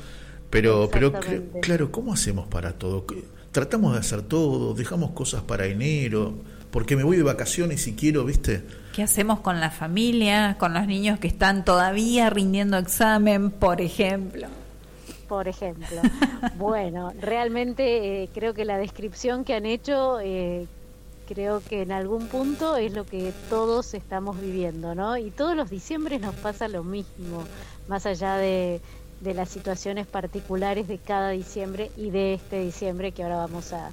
pero 0.48 0.88
pero 0.90 1.12
claro 1.60 1.92
cómo 1.92 2.14
hacemos 2.14 2.48
para 2.48 2.72
todo 2.72 3.04
tratamos 3.52 3.92
de 3.92 3.98
hacer 3.98 4.22
todo 4.22 4.72
dejamos 4.72 5.10
cosas 5.10 5.42
para 5.42 5.66
enero 5.66 6.36
porque 6.70 6.96
me 6.96 7.04
voy 7.04 7.16
de 7.16 7.22
vacaciones 7.22 7.86
y 7.86 7.94
quiero 7.94 8.24
viste 8.24 8.62
¿Qué 8.92 9.04
hacemos 9.04 9.38
con 9.40 9.60
la 9.60 9.70
familia, 9.70 10.56
con 10.58 10.74
los 10.74 10.86
niños 10.86 11.20
que 11.20 11.28
están 11.28 11.64
todavía 11.64 12.28
rindiendo 12.28 12.76
examen, 12.76 13.52
por 13.52 13.80
ejemplo? 13.80 14.48
Por 15.28 15.46
ejemplo. 15.46 16.00
bueno, 16.58 17.12
realmente 17.20 18.24
eh, 18.24 18.28
creo 18.34 18.52
que 18.52 18.64
la 18.64 18.78
descripción 18.78 19.44
que 19.44 19.54
han 19.54 19.64
hecho 19.64 20.18
eh, 20.20 20.66
creo 21.28 21.60
que 21.60 21.82
en 21.82 21.92
algún 21.92 22.26
punto 22.26 22.76
es 22.76 22.92
lo 22.92 23.06
que 23.06 23.32
todos 23.48 23.94
estamos 23.94 24.40
viviendo, 24.40 24.96
¿no? 24.96 25.16
Y 25.16 25.30
todos 25.30 25.54
los 25.54 25.70
diciembres 25.70 26.20
nos 26.20 26.34
pasa 26.34 26.66
lo 26.66 26.82
mismo, 26.82 27.44
más 27.86 28.06
allá 28.06 28.34
de, 28.34 28.80
las 29.22 29.50
situaciones 29.50 30.08
particulares 30.08 30.88
de 30.88 30.98
cada 30.98 31.30
diciembre 31.30 31.92
y 31.96 32.10
de 32.10 32.34
este 32.34 32.58
diciembre 32.60 33.12
que 33.12 33.22
ahora 33.22 33.36
vamos 33.36 33.72
a, 33.72 33.92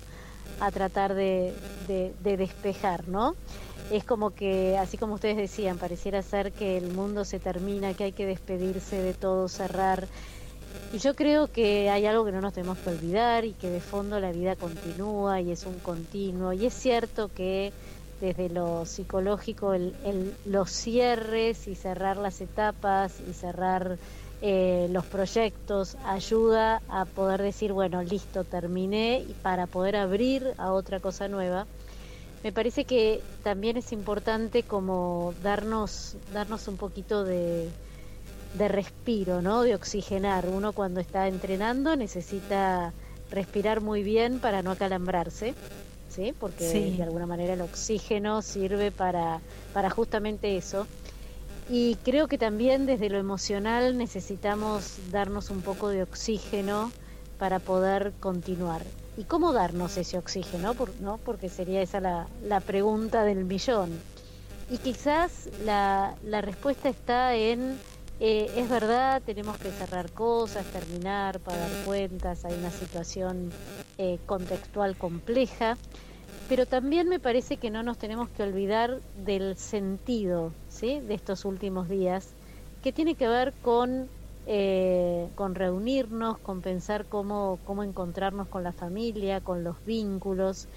tratar 0.72 1.14
de, 1.14 1.54
de 1.88 2.38
despejar, 2.38 3.08
¿no? 3.08 3.36
Es 3.92 4.04
como 4.04 4.32
que, 4.32 4.78
así 4.78 4.98
como 4.98 5.14
ustedes 5.14 5.38
decían, 5.38 5.78
pareciera 5.78 6.22
ser 6.22 6.52
que 6.52 6.78
el 6.78 6.92
mundo 6.92 7.24
se 7.24 7.40
termina, 7.40 7.94
que 7.94 8.06
hay 8.06 8.12
que 8.12 8.26
despedirse 8.26 9.02
de 9.02 9.14
todo, 9.14 9.48
cerrar 9.48 10.08
y 10.94 11.00
yo 11.00 11.16
creo 11.16 11.52
que 11.52 11.90
hay 11.90 12.06
algo 12.06 12.24
que 12.24 12.32
no 12.32 12.40
nos 12.40 12.54
tenemos 12.54 12.78
que 12.78 12.90
olvidar 12.90 13.44
y 13.44 13.54
que 13.54 13.70
de 13.70 13.82
fondo 13.82 14.20
la 14.20 14.32
vida 14.32 14.56
continúa 14.56 15.42
y 15.42 15.52
es 15.52 15.66
un 15.66 15.80
continuo. 15.80 16.54
Y 16.54 16.66
es 16.66 16.74
cierto 16.74 17.30
que 17.34 17.74
desde 18.22 18.50
lo 18.50 18.86
psicológico 18.86 19.74
el, 19.74 20.34
los 20.46 20.72
cierres 20.72 21.68
y 21.68 21.76
cerrar 21.76 22.18
las 22.18 22.40
etapas 22.40 23.20
y 23.30 23.34
cerrar 23.34 23.98
eh, 24.42 24.88
los 24.92 25.06
proyectos 25.06 25.96
ayuda 26.06 26.82
a 26.90 27.06
poder 27.06 27.42
decir, 27.42 27.74
bueno, 27.74 28.04
listo, 28.04 28.44
terminé 28.44 29.26
y 29.28 29.34
para 29.42 29.66
poder 29.66 29.96
abrir 29.96 30.54
a 30.58 30.74
otra 30.74 31.00
cosa 31.00 31.28
nueva. 31.28 31.66
Me 32.44 32.52
parece 32.52 32.86
que 32.86 33.22
también 33.44 33.78
es 33.78 33.92
importante 33.92 34.62
como 34.64 35.34
darnos, 35.42 36.16
darnos 36.34 36.68
un 36.68 36.78
poquito 36.78 37.24
de, 37.24 37.68
de 38.54 38.68
respiro, 38.68 39.42
¿no? 39.42 39.64
De 39.64 39.74
oxigenar. 39.74 40.48
Uno 40.48 40.72
cuando 40.72 41.00
está 41.00 41.28
entrenando 41.28 41.96
necesita 41.96 42.94
respirar 43.32 43.82
muy 43.82 44.04
bien 44.04 44.40
para 44.40 44.62
no 44.62 44.72
acalambrarse, 44.72 45.56
¿sí? 46.10 46.34
Porque 46.40 46.94
de 46.96 47.04
alguna 47.04 47.26
manera 47.26 47.54
el 47.54 47.62
oxígeno 47.62 48.42
sirve 48.42 48.92
para, 48.92 49.42
para 49.74 49.90
justamente 49.90 50.58
eso. 50.58 50.86
Y 51.70 51.96
creo 52.04 52.28
que 52.28 52.38
también 52.38 52.86
desde 52.86 53.10
lo 53.10 53.18
emocional 53.18 53.98
necesitamos 53.98 54.98
darnos 55.12 55.50
un 55.50 55.62
poco 55.62 55.90
de 55.90 56.04
oxígeno 56.04 56.92
para 57.38 57.60
poder 57.60 58.14
continuar. 58.20 58.84
¿Y 59.18 59.24
cómo 59.24 59.52
darnos 59.52 59.98
ese 59.98 60.18
oxígeno? 60.18 60.76
¿no? 61.02 61.18
Porque 61.18 61.50
sería 61.50 61.82
esa 61.82 62.00
la, 62.00 62.28
la 62.44 62.62
pregunta 62.62 63.24
del 63.24 63.46
millón. 63.46 64.00
Y 64.70 64.78
quizás 64.78 65.50
la, 65.66 66.16
la 66.24 66.42
respuesta 66.42 66.90
está 66.90 67.36
en 67.36 67.78
eh, 68.20 68.50
es 68.56 68.68
verdad, 68.68 69.22
tenemos 69.24 69.58
que 69.60 69.70
cerrar 69.70 70.12
cosas, 70.12 70.66
terminar, 70.68 71.40
pagar 71.40 71.70
cuentas, 71.86 72.46
hay 72.46 72.54
una 72.58 72.72
situación 72.72 73.52
eh, 74.00 74.18
contextual 74.26 74.98
compleja, 74.98 75.78
pero 76.48 76.66
también 76.66 77.10
me 77.10 77.20
parece 77.20 77.58
que 77.58 77.70
no 77.70 77.84
nos 77.84 77.98
tenemos 77.98 78.30
que 78.30 78.44
olvidar 78.44 79.02
del 79.14 79.56
sentido 79.58 80.54
¿sí? 80.68 81.00
de 81.02 81.14
estos 81.14 81.46
últimos 81.46 81.90
días, 81.90 82.36
que 82.82 82.94
tiene 82.94 83.16
que 83.16 83.28
ver 83.28 83.54
con, 83.62 84.10
eh, 84.46 85.30
con 85.36 85.56
reunirnos, 85.56 86.40
con 86.40 86.62
pensar 86.62 87.06
cómo, 87.08 87.60
cómo 87.64 87.84
encontrarnos 87.84 88.48
con 88.50 88.64
la 88.64 88.74
familia, 88.74 89.42
con 89.42 89.64
los 89.64 89.84
vínculos, 89.84 90.68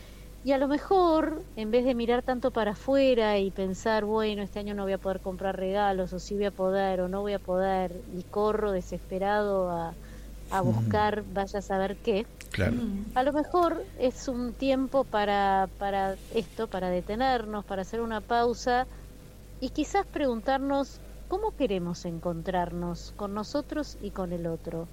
y 0.42 0.52
a 0.52 0.58
lo 0.58 0.68
mejor, 0.68 1.44
en 1.54 1.70
vez 1.70 1.84
de 1.84 1.94
mirar 1.94 2.22
tanto 2.22 2.50
para 2.50 2.72
afuera 2.72 3.38
y 3.38 3.50
pensar, 3.50 4.04
bueno, 4.06 4.42
este 4.42 4.58
año 4.58 4.74
no 4.74 4.84
voy 4.84 4.94
a 4.94 4.98
poder 4.98 5.20
comprar 5.20 5.56
regalos, 5.56 6.12
o 6.14 6.18
sí 6.18 6.34
voy 6.34 6.46
a 6.46 6.50
poder, 6.50 7.02
o 7.02 7.08
no 7.08 7.20
voy 7.20 7.34
a 7.34 7.38
poder, 7.38 8.02
y 8.06 8.24
corro 8.24 8.72
desesperado 8.72 9.70
a, 9.70 9.98
a 10.50 10.60
buscar, 10.60 11.24
vaya 11.32 11.58
a 11.58 11.62
saber 11.62 11.96
qué, 11.96 12.26
claro. 12.50 12.76
a 13.14 13.22
lo 13.22 13.32
mejor 13.32 13.84
es 13.98 14.28
un 14.28 14.52
tiempo 14.52 15.04
para, 15.04 15.68
para 15.78 16.16
esto, 16.34 16.66
para 16.66 16.90
detenernos, 16.90 17.64
para 17.64 17.82
hacer 17.82 18.00
una 18.00 18.20
pausa 18.20 18.86
y 19.60 19.70
quizás 19.70 20.06
preguntarnos 20.06 20.98
cómo 21.28 21.56
queremos 21.56 22.04
encontrarnos 22.04 23.12
con 23.16 23.34
nosotros 23.34 23.96
y 24.02 24.10
con 24.10 24.32
el 24.32 24.46
otro. 24.46 24.88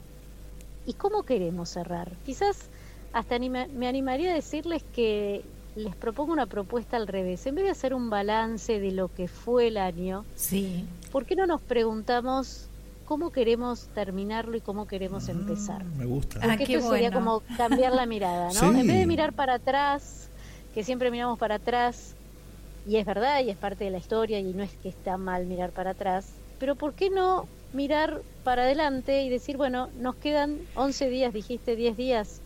¿Y 0.85 0.93
cómo 0.93 1.23
queremos 1.23 1.69
cerrar? 1.69 2.11
Quizás 2.25 2.69
hasta 3.11 3.39
me 3.39 3.87
animaría 3.87 4.31
a 4.31 4.35
decirles 4.35 4.83
que 4.93 5.43
les 5.77 5.95
propongo 5.95 6.33
una 6.33 6.47
propuesta 6.47 6.97
al 6.97 7.07
revés. 7.07 7.45
En 7.45 7.55
vez 7.55 7.65
de 7.65 7.71
hacer 7.71 7.93
un 7.93 8.09
balance 8.09 8.79
de 8.79 8.91
lo 8.91 9.13
que 9.13 9.27
fue 9.27 9.67
el 9.67 9.77
año, 9.77 10.25
sí. 10.35 10.85
¿por 11.11 11.25
qué 11.25 11.35
no 11.35 11.45
nos 11.45 11.61
preguntamos 11.61 12.67
cómo 13.07 13.31
queremos 13.31 13.87
terminarlo 13.95 14.57
y 14.57 14.61
cómo 14.61 14.85
queremos 14.85 15.29
ah, 15.29 15.31
empezar? 15.31 15.83
Me 15.85 16.05
gusta. 16.05 16.41
Porque 16.41 16.63
ah, 16.63 16.77
esto 16.77 16.91
sería 16.91 17.11
como 17.11 17.41
cambiar 17.55 17.93
la 17.93 18.05
mirada, 18.05 18.51
¿no? 18.53 18.77
En 18.77 18.85
vez 18.85 18.97
de 18.99 19.05
mirar 19.05 19.33
para 19.33 19.55
atrás, 19.55 20.29
que 20.73 20.83
siempre 20.83 21.09
miramos 21.09 21.39
para 21.39 21.55
atrás, 21.55 22.15
y 22.85 22.97
es 22.97 23.05
verdad, 23.05 23.41
y 23.43 23.49
es 23.49 23.57
parte 23.57 23.85
de 23.85 23.91
la 23.91 23.97
historia, 23.97 24.39
y 24.39 24.53
no 24.53 24.61
es 24.61 24.71
que 24.83 24.89
está 24.89 25.17
mal 25.17 25.45
mirar 25.45 25.71
para 25.71 25.91
atrás, 25.91 26.31
pero 26.59 26.75
¿por 26.75 26.93
qué 26.93 27.09
no 27.09 27.47
mirar 27.73 28.21
para 28.43 28.63
adelante 28.63 29.23
y 29.23 29.29
decir, 29.29 29.55
bueno, 29.55 29.89
nos 29.99 30.15
quedan 30.15 30.59
11 30.75 31.09
días, 31.09 31.33
dijiste 31.33 31.75
10 31.75 31.95
días, 31.95 32.41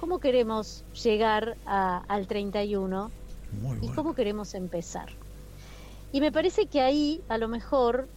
cómo 0.00 0.18
queremos 0.18 0.84
llegar 1.02 1.56
al 1.66 2.26
31 2.26 3.10
y 3.80 3.88
cómo 3.88 4.14
queremos 4.14 4.54
empezar. 4.54 5.08
Y 6.12 6.20
me 6.20 6.32
parece 6.32 6.66
que 6.66 6.80
ahí 6.80 7.20
a 7.28 7.38
lo 7.38 7.48
mejor 7.48 8.08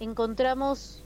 encontramos 0.00 1.03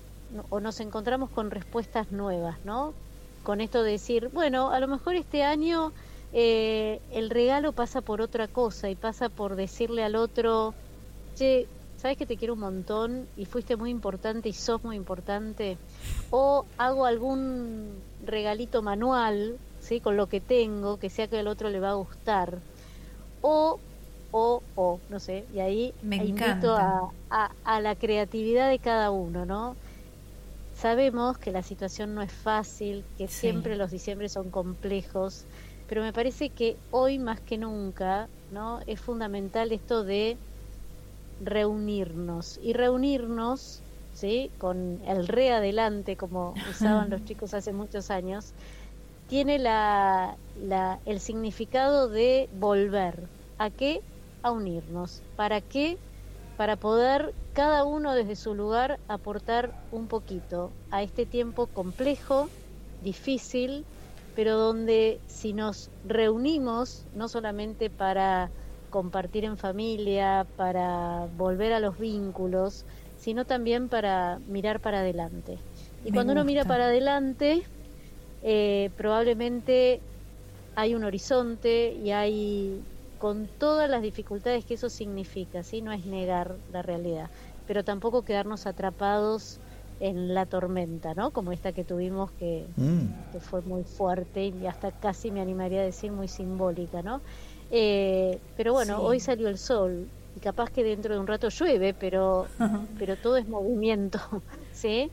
o 0.51 0.61
nos 0.61 0.81
encontramos 0.81 1.31
con 1.31 1.51
respuestas 1.51 2.13
nuevas, 2.13 2.59
¿no? 2.65 2.95
Con 3.43 3.61
esto 3.61 3.83
de 3.83 3.93
decir, 3.93 4.31
bueno, 4.33 4.71
a 4.71 4.81
lo 4.81 4.89
mejor 4.89 5.15
este 5.15 5.43
año 5.43 5.93
eh, 6.33 7.01
el 7.13 7.31
regalo 7.31 7.73
pasa 7.73 8.01
por 8.01 8.21
otra 8.21 8.49
cosa 8.49 8.91
y 8.91 8.95
pasa 8.95 9.29
por 9.29 9.57
decirle 9.57 10.05
al 10.05 10.17
otro, 10.17 10.75
che, 11.35 11.67
sabes 11.97 12.17
que 12.17 12.27
te 12.27 12.37
quiero 12.37 12.55
un 12.55 12.61
montón 12.61 13.27
y 13.37 13.47
fuiste 13.47 13.77
muy 13.77 13.91
importante 13.91 14.49
y 14.49 14.53
sos 14.53 14.85
muy 14.85 14.97
importante, 14.97 15.79
o 16.31 16.67
hago 16.77 17.07
algún 17.07 18.01
regalito 18.25 18.83
manual 18.83 19.59
con 20.03 20.17
lo 20.17 20.29
que 20.29 20.41
tengo, 20.41 20.99
que 20.99 21.09
sea 21.09 21.29
que 21.29 21.39
al 21.39 21.49
otro 21.49 21.71
le 21.71 21.81
va 21.81 21.91
a 21.91 21.95
gustar. 21.95 22.59
O, 23.41 23.79
o, 24.33 24.63
o, 24.77 25.01
no 25.09 25.19
sé, 25.19 25.47
y 25.55 25.61
ahí 25.61 25.95
Me 26.03 26.17
invito 26.17 26.77
a, 26.77 27.11
a, 27.65 27.81
la 27.81 27.95
creatividad 27.95 28.69
de 28.69 28.79
cada 28.79 29.11
uno, 29.11 29.47
¿no? 29.47 29.77
Sabemos 30.79 31.39
que 31.39 31.51
la 31.51 31.65
situación 31.65 32.15
no 32.15 32.23
es 32.23 32.33
fácil, 32.33 33.05
que 33.17 33.27
siempre 33.27 33.75
los 33.75 33.91
diciembre 33.91 34.29
son 34.29 34.49
complejos, 34.49 35.45
pero 35.89 36.03
me 36.03 36.13
parece 36.13 36.51
que 36.51 36.77
hoy 36.93 37.19
más 37.19 37.41
que 37.41 37.59
nunca, 37.59 38.29
¿no? 38.53 38.79
Es 38.87 39.01
fundamental 39.01 39.73
esto 39.73 40.05
de 40.05 40.39
reunirnos 41.41 42.61
y 42.63 42.75
reunirnos, 42.75 43.83
¿sí? 44.13 44.53
Con 44.57 45.01
el 45.05 45.27
re 45.27 45.51
adelante, 45.51 46.17
como 46.17 46.55
usaban 46.71 47.11
los 47.11 47.25
chicos 47.25 47.55
hace 47.55 47.73
muchos 47.73 48.13
años, 48.13 48.55
tiene 49.27 49.59
la, 49.59 50.39
el 51.05 51.19
significado 51.19 52.09
de 52.09 52.49
volver. 52.53 53.29
¿A 53.59 53.71
qué? 53.71 54.01
A 54.43 54.53
unirnos. 54.53 55.25
¿Para 55.35 55.61
qué? 55.61 55.99
Para 56.59 56.75
poder 56.75 57.35
cada 57.55 57.85
uno 57.85 58.17
desde 58.17 58.35
su 58.35 58.53
lugar 58.53 58.99
aportar 59.07 59.73
un 59.93 60.09
poquito 60.09 60.73
a 60.91 61.05
este 61.05 61.25
tiempo 61.25 61.69
complejo, 61.69 62.49
difícil, 63.05 63.85
pero 64.35 64.59
donde 64.59 65.21
si 65.29 65.53
nos 65.53 65.89
reunimos, 66.05 67.07
no 67.15 67.29
solamente 67.29 67.91
para 67.91 68.51
compartir 68.91 69.45
en 69.45 69.57
familia, 69.57 70.49
para 70.57 71.29
volver 71.37 71.73
a 71.73 71.79
los 71.79 71.97
vínculos, 71.97 72.85
sino 73.17 73.45
también 73.45 73.89
para 73.89 74.41
mirar 74.49 74.81
para 74.81 74.99
adelante. 74.99 75.59
Y 76.05 76.11
cuando 76.11 76.33
uno 76.33 76.45
mira 76.45 76.65
para 76.65 76.87
adelante, 76.87 77.63
eh, 78.43 78.91
probablemente 78.97 80.01
hay 80.75 80.97
un 80.97 81.05
horizonte 81.05 81.93
y 81.93 82.11
hay 82.11 82.83
con 83.19 83.49
todas 83.59 83.91
las 83.91 84.03
dificultades 84.03 84.65
que 84.65 84.75
eso 84.75 84.89
significa, 84.89 85.63
¿sí? 85.63 85.83
no 85.83 85.93
es 85.93 86.07
negar 86.07 86.57
la 86.73 86.83
realidad, 86.83 87.31
pero 87.67 87.85
tampoco 87.85 88.23
quedarnos 88.23 88.67
atrapados 88.67 89.59
en 90.01 90.33
la 90.33 90.47
tormenta, 90.47 91.15
¿no? 91.15 91.31
Como 91.31 91.51
esta 91.51 91.73
que 91.73 91.85
tuvimos 91.85 92.31
que, 92.33 92.67
mm. 92.77 93.39
fue 93.41 93.63
muy 93.63 93.83
fuerte 93.83 94.47
y 94.47 94.67
hasta 94.67 94.93
casi 94.93 95.31
me 95.31 95.41
animaría 95.41 95.81
a 95.81 95.85
decir 95.85 96.13
muy 96.13 96.29
simbólica, 96.29 97.03
¿no? 97.03 97.21
Eh, 97.71 98.39
pero 98.57 98.73
bueno, 98.73 99.03
hoy 99.03 99.21
salió 99.21 99.49
el 99.49 99.59
sol 99.59 100.07
y 100.37 100.41
capaz 100.41 100.71
que 100.71 100.85
dentro 100.85 101.15
de 101.15 101.21
un 101.21 101.27
rato 101.27 101.49
llueve, 101.49 101.95
pero, 101.95 102.47
pero 102.99 103.17
todo 103.17 103.37
es 103.37 103.49
movimiento, 103.49 104.21
¿sí? 104.73 105.11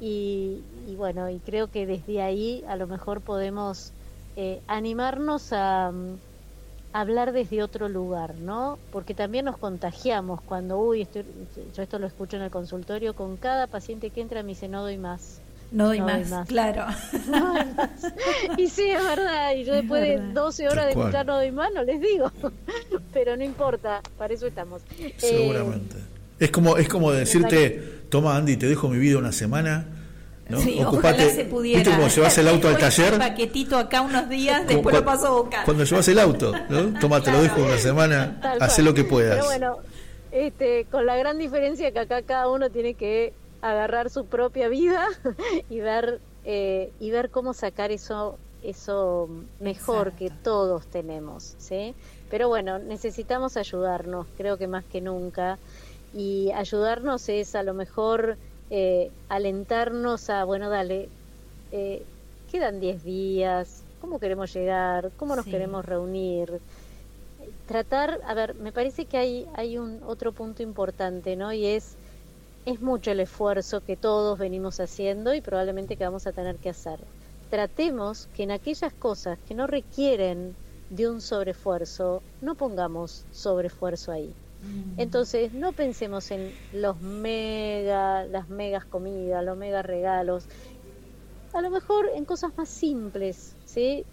Y, 0.00 0.62
bueno, 0.96 1.30
y 1.30 1.38
creo 1.38 1.68
que 1.68 1.86
desde 1.86 2.22
ahí 2.22 2.64
a 2.66 2.74
lo 2.74 2.88
mejor 2.88 3.20
podemos 3.20 3.92
eh, 4.34 4.60
animarnos 4.66 5.52
a, 5.52 5.92
hablar 6.92 7.32
desde 7.32 7.62
otro 7.62 7.88
lugar, 7.88 8.34
¿no? 8.36 8.78
Porque 8.90 9.14
también 9.14 9.44
nos 9.46 9.56
contagiamos 9.56 10.40
cuando, 10.42 10.78
uy, 10.78 11.06
yo 11.74 11.82
esto 11.82 11.98
lo 11.98 12.06
escucho 12.06 12.36
en 12.36 12.42
el 12.42 12.50
consultorio, 12.50 13.14
con 13.14 13.36
cada 13.36 13.66
paciente 13.66 14.10
que 14.10 14.20
entra 14.20 14.42
me 14.42 14.50
dice 14.50 14.68
no 14.68 14.82
doy 14.82 14.98
más, 14.98 15.40
No 15.70 15.86
doy, 15.86 16.00
más, 16.00 16.28
claro. 16.46 16.86
Y 18.58 18.68
sí, 18.68 18.90
es 18.90 19.02
verdad. 19.02 19.54
Y 19.54 19.64
yo 19.64 19.74
después 19.74 20.02
de 20.02 20.20
12 20.32 20.68
horas 20.68 20.84
de 20.84 20.90
escuchar 20.92 21.24
No 21.24 21.36
doy 21.36 21.50
más, 21.50 21.72
no 21.72 21.82
les 21.82 22.00
digo. 22.00 22.30
Pero 23.12 23.36
no 23.36 23.44
importa, 23.44 24.02
para 24.18 24.34
eso 24.34 24.46
estamos. 24.46 24.82
Seguramente. 25.16 25.96
es 26.38 26.50
como 26.50 26.76
es 26.76 26.88
como 26.88 27.10
decirte, 27.12 28.02
toma 28.10 28.36
Andy, 28.36 28.56
te 28.56 28.66
dejo 28.66 28.88
mi 28.88 28.98
vida 28.98 29.18
una 29.18 29.32
semana. 29.32 30.01
¿No? 30.52 30.60
Sí, 30.60 30.82
Ocupate, 30.82 31.30
se 31.30 31.44
pudiera. 31.46 31.80
¿Viste 31.80 31.96
cómo 31.96 32.08
llevas 32.08 32.38
el 32.38 32.48
auto 32.48 32.68
al 32.68 32.78
taller? 32.78 33.14
Un 33.14 33.18
paquetito 33.18 33.78
acá 33.78 34.02
unos 34.02 34.28
días, 34.28 34.66
después 34.66 34.94
lo 34.94 35.04
paso 35.04 35.26
a 35.26 35.30
buscar. 35.40 35.64
Cuando 35.64 35.84
llevas 35.84 36.08
el 36.08 36.18
auto, 36.18 36.52
¿no? 36.68 36.98
Toma, 37.00 37.20
te 37.22 37.32
lo 37.32 37.42
dejo 37.42 37.62
una 37.62 37.78
semana, 37.78 38.40
haz 38.60 38.78
lo 38.78 38.94
que 38.94 39.04
puedas. 39.04 39.36
Pero 39.36 39.46
bueno, 39.46 39.78
este, 40.30 40.86
con 40.90 41.06
la 41.06 41.16
gran 41.16 41.38
diferencia 41.38 41.90
que 41.90 41.98
acá 41.98 42.22
cada 42.22 42.48
uno 42.48 42.70
tiene 42.70 42.94
que 42.94 43.32
agarrar 43.62 44.10
su 44.10 44.26
propia 44.26 44.68
vida 44.68 45.08
y 45.70 45.80
ver 45.80 46.20
eh, 46.44 46.90
y 47.00 47.10
ver 47.10 47.30
cómo 47.30 47.54
sacar 47.54 47.92
eso 47.92 48.38
eso 48.62 49.28
mejor 49.58 50.12
que 50.12 50.30
todos 50.30 50.86
tenemos, 50.86 51.54
¿sí? 51.58 51.94
Pero 52.30 52.48
bueno, 52.48 52.78
necesitamos 52.78 53.56
ayudarnos, 53.56 54.26
creo 54.36 54.56
que 54.56 54.68
más 54.68 54.84
que 54.84 55.00
nunca. 55.00 55.58
Y 56.14 56.50
ayudarnos 56.52 57.28
es 57.28 57.54
a 57.54 57.62
lo 57.62 57.74
mejor 57.74 58.36
eh, 58.74 59.10
alentarnos 59.28 60.30
a, 60.30 60.44
bueno, 60.44 60.70
dale, 60.70 61.10
eh, 61.72 62.02
quedan 62.50 62.80
10 62.80 63.04
días, 63.04 63.82
¿cómo 64.00 64.18
queremos 64.18 64.52
llegar? 64.54 65.12
¿Cómo 65.18 65.36
nos 65.36 65.44
queremos 65.44 65.84
reunir? 65.84 66.58
Tratar, 67.66 68.20
a 68.26 68.32
ver, 68.32 68.54
me 68.54 68.72
parece 68.72 69.04
que 69.04 69.18
hay, 69.18 69.46
hay 69.54 69.76
un 69.76 70.00
otro 70.06 70.32
punto 70.32 70.62
importante, 70.62 71.36
¿no? 71.36 71.52
Y 71.52 71.66
es 71.66 71.96
es 72.64 72.80
mucho 72.80 73.10
el 73.10 73.20
esfuerzo 73.20 73.84
que 73.84 73.96
todos 73.96 74.38
venimos 74.38 74.78
haciendo 74.80 75.34
y 75.34 75.40
probablemente 75.40 75.96
que 75.96 76.04
vamos 76.04 76.26
a 76.26 76.32
tener 76.32 76.56
que 76.56 76.70
hacer. 76.70 77.00
Tratemos 77.50 78.28
que 78.34 78.44
en 78.44 78.52
aquellas 78.52 78.92
cosas 78.92 79.38
que 79.46 79.54
no 79.54 79.66
requieren 79.66 80.54
de 80.88 81.10
un 81.10 81.20
sobreesfuerzo, 81.20 82.22
no 82.40 82.54
pongamos 82.54 83.24
sobreesfuerzo 83.32 84.12
ahí. 84.12 84.32
Mm. 84.62 85.00
Entonces, 85.00 85.52
no 85.52 85.72
pensemos 85.72 86.30
en 86.30 86.52
los 86.72 87.00
mega, 87.00 88.24
las 88.24 88.48
megas 88.48 88.84
comidas, 88.84 89.44
los 89.44 89.56
mega 89.56 89.82
regalos. 89.82 90.46
A 91.52 91.60
lo 91.60 91.70
mejor 91.70 92.10
en 92.14 92.24
cosas 92.24 92.56
más 92.56 92.68
simples, 92.68 93.56
¿sí? 93.66 94.04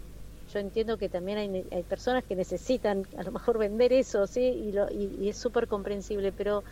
Yo 0.52 0.58
entiendo 0.58 0.98
que 0.98 1.08
también 1.08 1.38
hay, 1.38 1.66
hay 1.70 1.82
personas 1.84 2.24
que 2.24 2.34
necesitan 2.34 3.06
a 3.16 3.22
lo 3.22 3.32
mejor 3.32 3.56
vender 3.56 3.92
eso, 3.92 4.26
¿sí? 4.26 4.40
Y, 4.40 4.72
lo, 4.72 4.90
y 4.90 5.28
es 5.28 5.36
súper 5.36 5.68
comprensible, 5.68 6.32
pero 6.32 6.64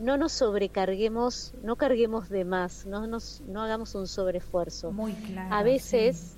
no 0.00 0.16
nos 0.16 0.32
sobrecarguemos, 0.32 1.52
no 1.62 1.76
carguemos 1.76 2.28
de 2.28 2.44
más, 2.44 2.86
no 2.86 3.06
nos, 3.06 3.42
no 3.46 3.62
hagamos 3.62 3.94
un 3.94 4.06
sobreesfuerzo. 4.06 4.92
Muy 4.92 5.12
claro. 5.12 5.54
A 5.54 5.62
veces, 5.62 6.36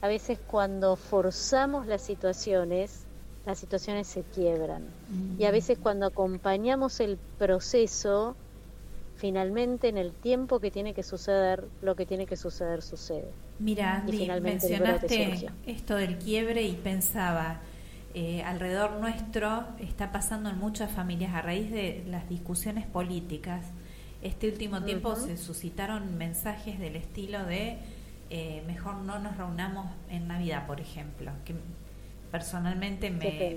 a 0.00 0.08
veces 0.08 0.38
cuando 0.46 0.96
forzamos 0.96 1.86
las 1.86 2.02
situaciones, 2.02 3.03
las 3.46 3.58
situaciones 3.58 4.06
se 4.06 4.22
quiebran. 4.22 4.84
Y 5.38 5.44
a 5.44 5.50
veces 5.50 5.78
cuando 5.78 6.06
acompañamos 6.06 7.00
el 7.00 7.18
proceso, 7.38 8.36
finalmente 9.16 9.88
en 9.88 9.98
el 9.98 10.12
tiempo 10.12 10.60
que 10.60 10.70
tiene 10.70 10.94
que 10.94 11.02
suceder, 11.02 11.64
lo 11.82 11.94
que 11.94 12.06
tiene 12.06 12.26
que 12.26 12.36
suceder 12.36 12.82
sucede. 12.82 13.30
Mira, 13.58 13.96
Andy, 13.96 14.28
mencionaste 14.40 15.50
esto 15.66 15.96
del 15.96 16.18
quiebre 16.18 16.62
y 16.62 16.72
pensaba, 16.72 17.60
eh, 18.14 18.42
alrededor 18.42 18.92
nuestro 18.92 19.64
está 19.78 20.10
pasando 20.10 20.48
en 20.48 20.58
muchas 20.58 20.90
familias 20.90 21.34
a 21.34 21.42
raíz 21.42 21.70
de 21.70 22.02
las 22.06 22.28
discusiones 22.28 22.86
políticas. 22.86 23.66
Este 24.22 24.48
último 24.48 24.82
tiempo 24.82 25.16
se 25.16 25.36
suscitaron 25.36 26.16
mensajes 26.16 26.78
del 26.78 26.96
estilo 26.96 27.44
de 27.44 27.78
eh, 28.30 28.62
mejor 28.66 28.96
no 28.96 29.18
nos 29.18 29.36
reunamos 29.36 29.86
en 30.08 30.26
Navidad, 30.26 30.66
por 30.66 30.80
ejemplo, 30.80 31.30
que 31.44 31.54
personalmente 32.34 33.10
me, 33.10 33.56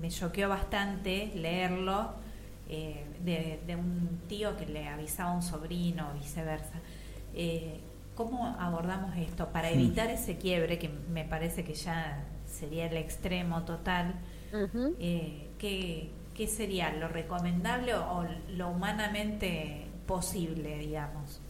me 0.00 0.08
choqueó 0.08 0.48
bastante 0.48 1.32
leerlo 1.34 2.12
eh, 2.68 3.04
de, 3.24 3.74
un 3.74 4.20
tío 4.28 4.56
que 4.56 4.66
le 4.66 4.86
avisaba 4.86 5.32
a 5.32 5.34
un 5.34 5.42
sobrino 5.42 6.10
o 6.10 6.14
viceversa. 6.14 6.78
¿Cómo 8.14 8.54
abordamos 8.60 9.16
esto 9.16 9.48
para 9.48 9.70
evitar 9.70 10.08
ese 10.08 10.36
quiebre 10.36 10.78
que 10.78 10.88
me 10.88 11.24
parece 11.24 11.64
que 11.64 11.74
ya 11.74 12.24
sería 12.46 12.86
el 12.86 12.96
extremo 12.96 13.64
total, 13.64 14.14
eh, 15.00 15.50
¿qué, 15.58 16.46
sería 16.46 16.92
lo 16.92 17.08
recomendable 17.08 17.94
o 17.96 18.24
lo 18.50 18.68
humanamente 18.68 19.88
posible, 20.06 20.78
digamos? 20.78 21.40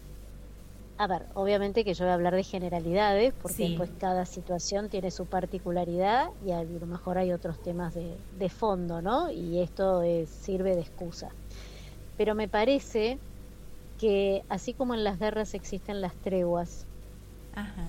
A 0.97 1.07
ver, 1.09 1.27
obviamente 1.35 1.85
que 1.85 1.95
yo 1.95 2.05
voy 2.05 2.13
a 2.13 2.15
hablar 2.15 2.35
de 2.35 2.45
generalidades, 2.45 3.35
porque 3.43 3.75
pues 3.77 3.91
cada 3.99 4.27
situación 4.27 4.89
tiene 4.89 5.11
su 5.11 5.27
particularidad 5.27 6.29
y 6.47 6.53
a 6.53 6.63
lo 6.63 6.87
mejor 6.87 7.19
hay 7.19 7.33
otros 7.33 7.61
temas 7.63 7.95
de, 7.95 8.49
fondo, 8.49 9.03
¿no? 9.03 9.31
Y 9.31 9.61
esto 9.61 10.03
sirve 10.27 10.77
de 10.77 10.83
excusa. 10.83 11.31
Pero 12.17 12.37
me 12.37 12.47
parece 12.47 13.19
que 13.99 14.45
así 14.49 14.73
como 14.73 14.95
en 14.95 15.03
las 15.03 15.19
guerras 15.19 15.55
existen 15.55 16.01
las 16.01 16.15
treguas, 16.15 16.87
Ajá 17.57 17.87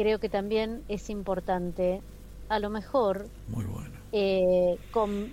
creo 0.00 0.18
que 0.18 0.30
también 0.30 0.82
es 0.88 1.10
importante, 1.10 2.00
a 2.48 2.58
lo 2.58 2.70
mejor, 2.70 3.26
muy 3.48 3.66
bueno, 3.66 3.90
eh, 4.12 4.78
con, 4.92 5.30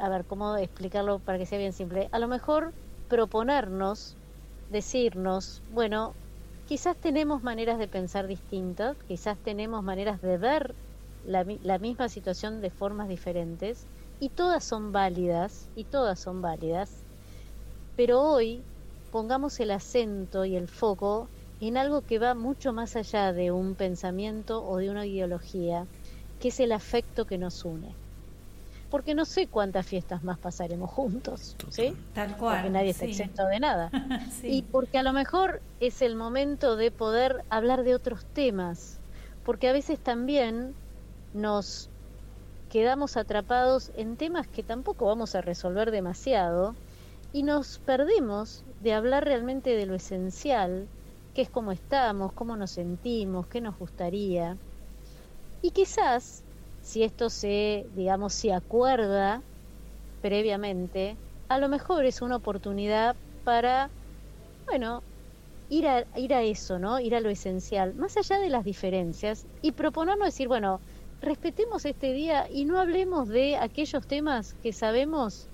a 0.00 0.08
ver, 0.08 0.24
¿cómo 0.24 0.56
explicarlo 0.56 1.18
para 1.18 1.36
que 1.36 1.44
sea 1.44 1.58
bien 1.58 1.74
simple? 1.74 2.08
A 2.12 2.18
lo 2.18 2.28
mejor 2.28 2.72
proponernos, 3.10 4.16
decirnos, 4.68 5.62
bueno, 5.70 6.14
quizás 6.66 6.96
tenemos 6.96 7.42
maneras 7.42 7.78
de 7.78 7.88
pensar 7.88 8.26
distintas, 8.26 8.96
quizás 9.06 9.38
tenemos 9.42 9.82
maneras 9.82 10.20
de 10.20 10.38
ver 10.38 10.74
la, 11.24 11.44
misma 11.78 12.08
situación 12.08 12.60
de 12.60 12.70
formas 12.70 13.08
diferentes, 13.08 13.86
y 14.20 14.30
todas 14.30 14.64
son 14.64 14.92
válidas, 14.92 15.68
y 15.74 15.84
todas 15.84 16.18
son 16.20 16.40
válidas, 16.40 17.04
pero 17.96 18.22
hoy 18.22 18.62
pongamos 19.10 19.58
el 19.60 19.70
acento 19.70 20.44
y 20.44 20.56
el 20.56 20.68
foco 20.68 21.28
en 21.60 21.76
algo 21.76 22.02
que 22.02 22.18
va 22.18 22.34
mucho 22.34 22.72
más 22.72 22.96
allá 22.96 23.32
de 23.32 23.50
un 23.50 23.74
pensamiento 23.74 24.64
o 24.64 24.78
de 24.78 24.90
una 24.90 25.06
ideología, 25.06 25.86
que 26.38 26.48
es 26.48 26.60
el 26.60 26.72
afecto 26.72 27.24
que 27.24 27.38
nos 27.38 27.64
une. 27.64 27.94
Porque 28.90 29.14
no 29.14 29.24
sé 29.24 29.48
cuántas 29.48 29.86
fiestas 29.86 30.22
más 30.22 30.38
pasaremos 30.38 30.90
juntos, 30.90 31.56
¿sí? 31.70 31.96
Tal 32.14 32.36
cual. 32.36 32.56
Porque 32.56 32.70
nadie 32.70 32.90
está 32.90 33.04
exento 33.04 33.46
de 33.46 33.60
nada. 33.60 33.90
Y 34.42 34.62
porque 34.62 34.98
a 34.98 35.02
lo 35.02 35.12
mejor 35.12 35.60
es 35.80 36.02
el 36.02 36.14
momento 36.14 36.76
de 36.76 36.90
poder 36.90 37.44
hablar 37.50 37.82
de 37.82 37.94
otros 37.94 38.24
temas, 38.26 38.98
porque 39.44 39.68
a 39.68 39.72
veces 39.72 39.98
también 39.98 40.74
nos 41.34 41.90
quedamos 42.70 43.16
atrapados 43.16 43.90
en 43.96 44.16
temas 44.16 44.46
que 44.46 44.62
tampoco 44.62 45.06
vamos 45.06 45.34
a 45.34 45.40
resolver 45.40 45.90
demasiado 45.90 46.74
y 47.32 47.42
nos 47.42 47.78
perdemos 47.78 48.64
de 48.82 48.94
hablar 48.94 49.24
realmente 49.24 49.70
de 49.70 49.86
lo 49.86 49.94
esencial 49.94 50.88
qué 51.36 51.42
es 51.42 51.50
cómo 51.50 51.70
estamos, 51.70 52.32
cómo 52.32 52.56
nos 52.56 52.70
sentimos, 52.70 53.46
qué 53.48 53.60
nos 53.60 53.78
gustaría. 53.78 54.56
Y 55.60 55.70
quizás, 55.70 56.42
si 56.86 57.02
esto 57.02 57.30
se, 57.30 57.84
digamos, 57.96 58.32
se 58.32 58.52
acuerda 58.52 59.42
previamente, 60.22 61.16
a 61.48 61.58
lo 61.58 61.68
mejor 61.68 62.04
es 62.04 62.22
una 62.22 62.36
oportunidad 62.36 63.16
para, 63.42 63.90
bueno, 64.66 65.02
ir 65.68 65.88
a, 65.88 66.06
ir 66.16 66.32
a 66.32 66.42
eso, 66.42 66.78
¿no? 66.78 67.00
Ir 67.00 67.16
a 67.16 67.20
lo 67.20 67.28
esencial, 67.28 67.94
más 67.96 68.16
allá 68.16 68.38
de 68.38 68.50
las 68.50 68.64
diferencias, 68.64 69.46
y 69.62 69.72
proponernos 69.72 70.26
decir, 70.26 70.46
bueno, 70.46 70.78
respetemos 71.20 71.84
este 71.84 72.12
día 72.12 72.46
y 72.48 72.64
no 72.66 72.78
hablemos 72.78 73.28
de 73.28 73.56
aquellos 73.56 74.06
temas 74.06 74.54
que 74.62 74.72
sabemos 74.72 75.48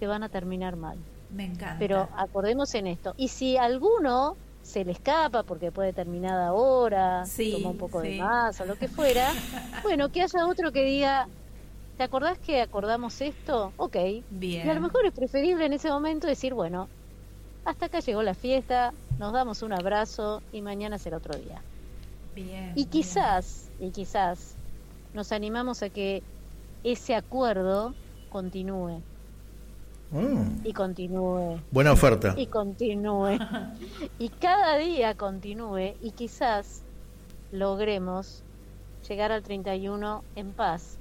que 0.00 0.08
van 0.08 0.24
a 0.24 0.28
terminar 0.28 0.74
mal. 0.74 0.98
Me 1.30 1.44
encanta. 1.44 1.76
Pero 1.78 2.08
acordemos 2.16 2.74
en 2.74 2.88
esto. 2.88 3.14
Y 3.16 3.28
si 3.28 3.56
alguno 3.56 4.36
se 4.62 4.84
le 4.84 4.92
escapa 4.92 5.42
porque 5.42 5.72
puede 5.72 5.88
determinada 5.88 6.52
hora, 6.52 7.24
toma 7.52 7.70
un 7.70 7.78
poco 7.78 8.00
de 8.00 8.18
más 8.18 8.60
o 8.60 8.64
lo 8.64 8.76
que 8.76 8.88
fuera, 8.88 9.32
bueno, 9.82 10.10
que 10.10 10.22
haya 10.22 10.46
otro 10.46 10.72
que 10.72 10.84
diga, 10.84 11.28
¿te 11.96 12.04
acordás 12.04 12.38
que 12.38 12.60
acordamos 12.60 13.20
esto? 13.20 13.72
Ok. 13.76 13.96
Bien. 14.30 14.66
Y 14.66 14.70
a 14.70 14.74
lo 14.74 14.80
mejor 14.80 15.04
es 15.04 15.12
preferible 15.12 15.66
en 15.66 15.72
ese 15.72 15.90
momento 15.90 16.26
decir, 16.26 16.54
bueno, 16.54 16.88
hasta 17.64 17.86
acá 17.86 18.00
llegó 18.00 18.22
la 18.22 18.34
fiesta, 18.34 18.92
nos 19.18 19.32
damos 19.32 19.62
un 19.62 19.72
abrazo 19.72 20.42
y 20.52 20.62
mañana 20.62 20.98
será 20.98 21.18
otro 21.18 21.38
día. 21.38 21.60
Bien. 22.34 22.72
Y 22.74 22.86
quizás, 22.86 23.70
y 23.78 23.90
quizás 23.90 24.56
nos 25.12 25.32
animamos 25.32 25.82
a 25.82 25.90
que 25.90 26.22
ese 26.82 27.14
acuerdo 27.14 27.94
continúe 28.30 29.02
Mm. 30.12 30.66
Y 30.66 30.72
continúe. 30.72 31.58
Buena 31.70 31.92
oferta. 31.92 32.34
Y 32.36 32.46
continúe. 32.46 33.38
y 34.18 34.28
cada 34.28 34.76
día 34.76 35.14
continúe 35.16 35.94
y 36.00 36.10
quizás 36.12 36.82
logremos 37.50 38.42
llegar 39.08 39.32
al 39.32 39.42
31 39.42 40.22
en 40.36 40.52
paz. 40.52 40.98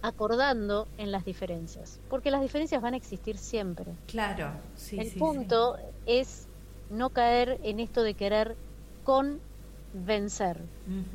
Acordando 0.00 0.88
en 0.96 1.12
las 1.12 1.24
diferencias. 1.24 2.00
Porque 2.08 2.30
las 2.30 2.40
diferencias 2.40 2.80
van 2.80 2.94
a 2.94 2.96
existir 2.96 3.36
siempre. 3.36 3.92
Claro, 4.06 4.52
sí. 4.74 4.98
El 4.98 5.10
punto 5.12 5.76
es 6.06 6.46
no 6.90 7.10
caer 7.10 7.60
en 7.62 7.80
esto 7.80 8.02
de 8.02 8.14
querer 8.14 8.56
convencer. 9.04 10.62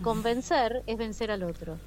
Convencer 0.03 0.83
es 0.85 0.97
vencer 0.97 1.31
al 1.31 1.43
otro. 1.43 1.77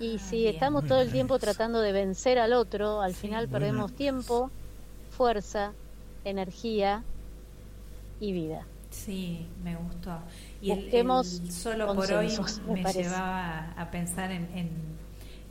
Y 0.00 0.16
ah, 0.16 0.18
si 0.18 0.46
estamos 0.46 0.86
todo 0.86 1.00
el 1.00 1.10
tiempo 1.10 1.38
tratando 1.38 1.80
de 1.80 1.92
vencer 1.92 2.38
al 2.38 2.52
otro, 2.52 3.00
al 3.00 3.14
final 3.14 3.48
perdemos 3.48 3.92
tiempo, 3.92 4.50
fuerza, 5.10 5.72
energía 6.24 7.02
y 8.20 8.32
vida. 8.32 8.66
Sí, 8.90 9.46
me 9.62 9.76
gustó. 9.76 10.18
Y 10.62 10.70
el, 10.70 11.24
solo 11.50 11.94
por 11.94 12.10
hoy 12.12 12.32
me, 12.68 12.92
llevaba 12.92 13.72
a 13.76 13.90
pensar 13.90 14.30
en, 14.30 14.93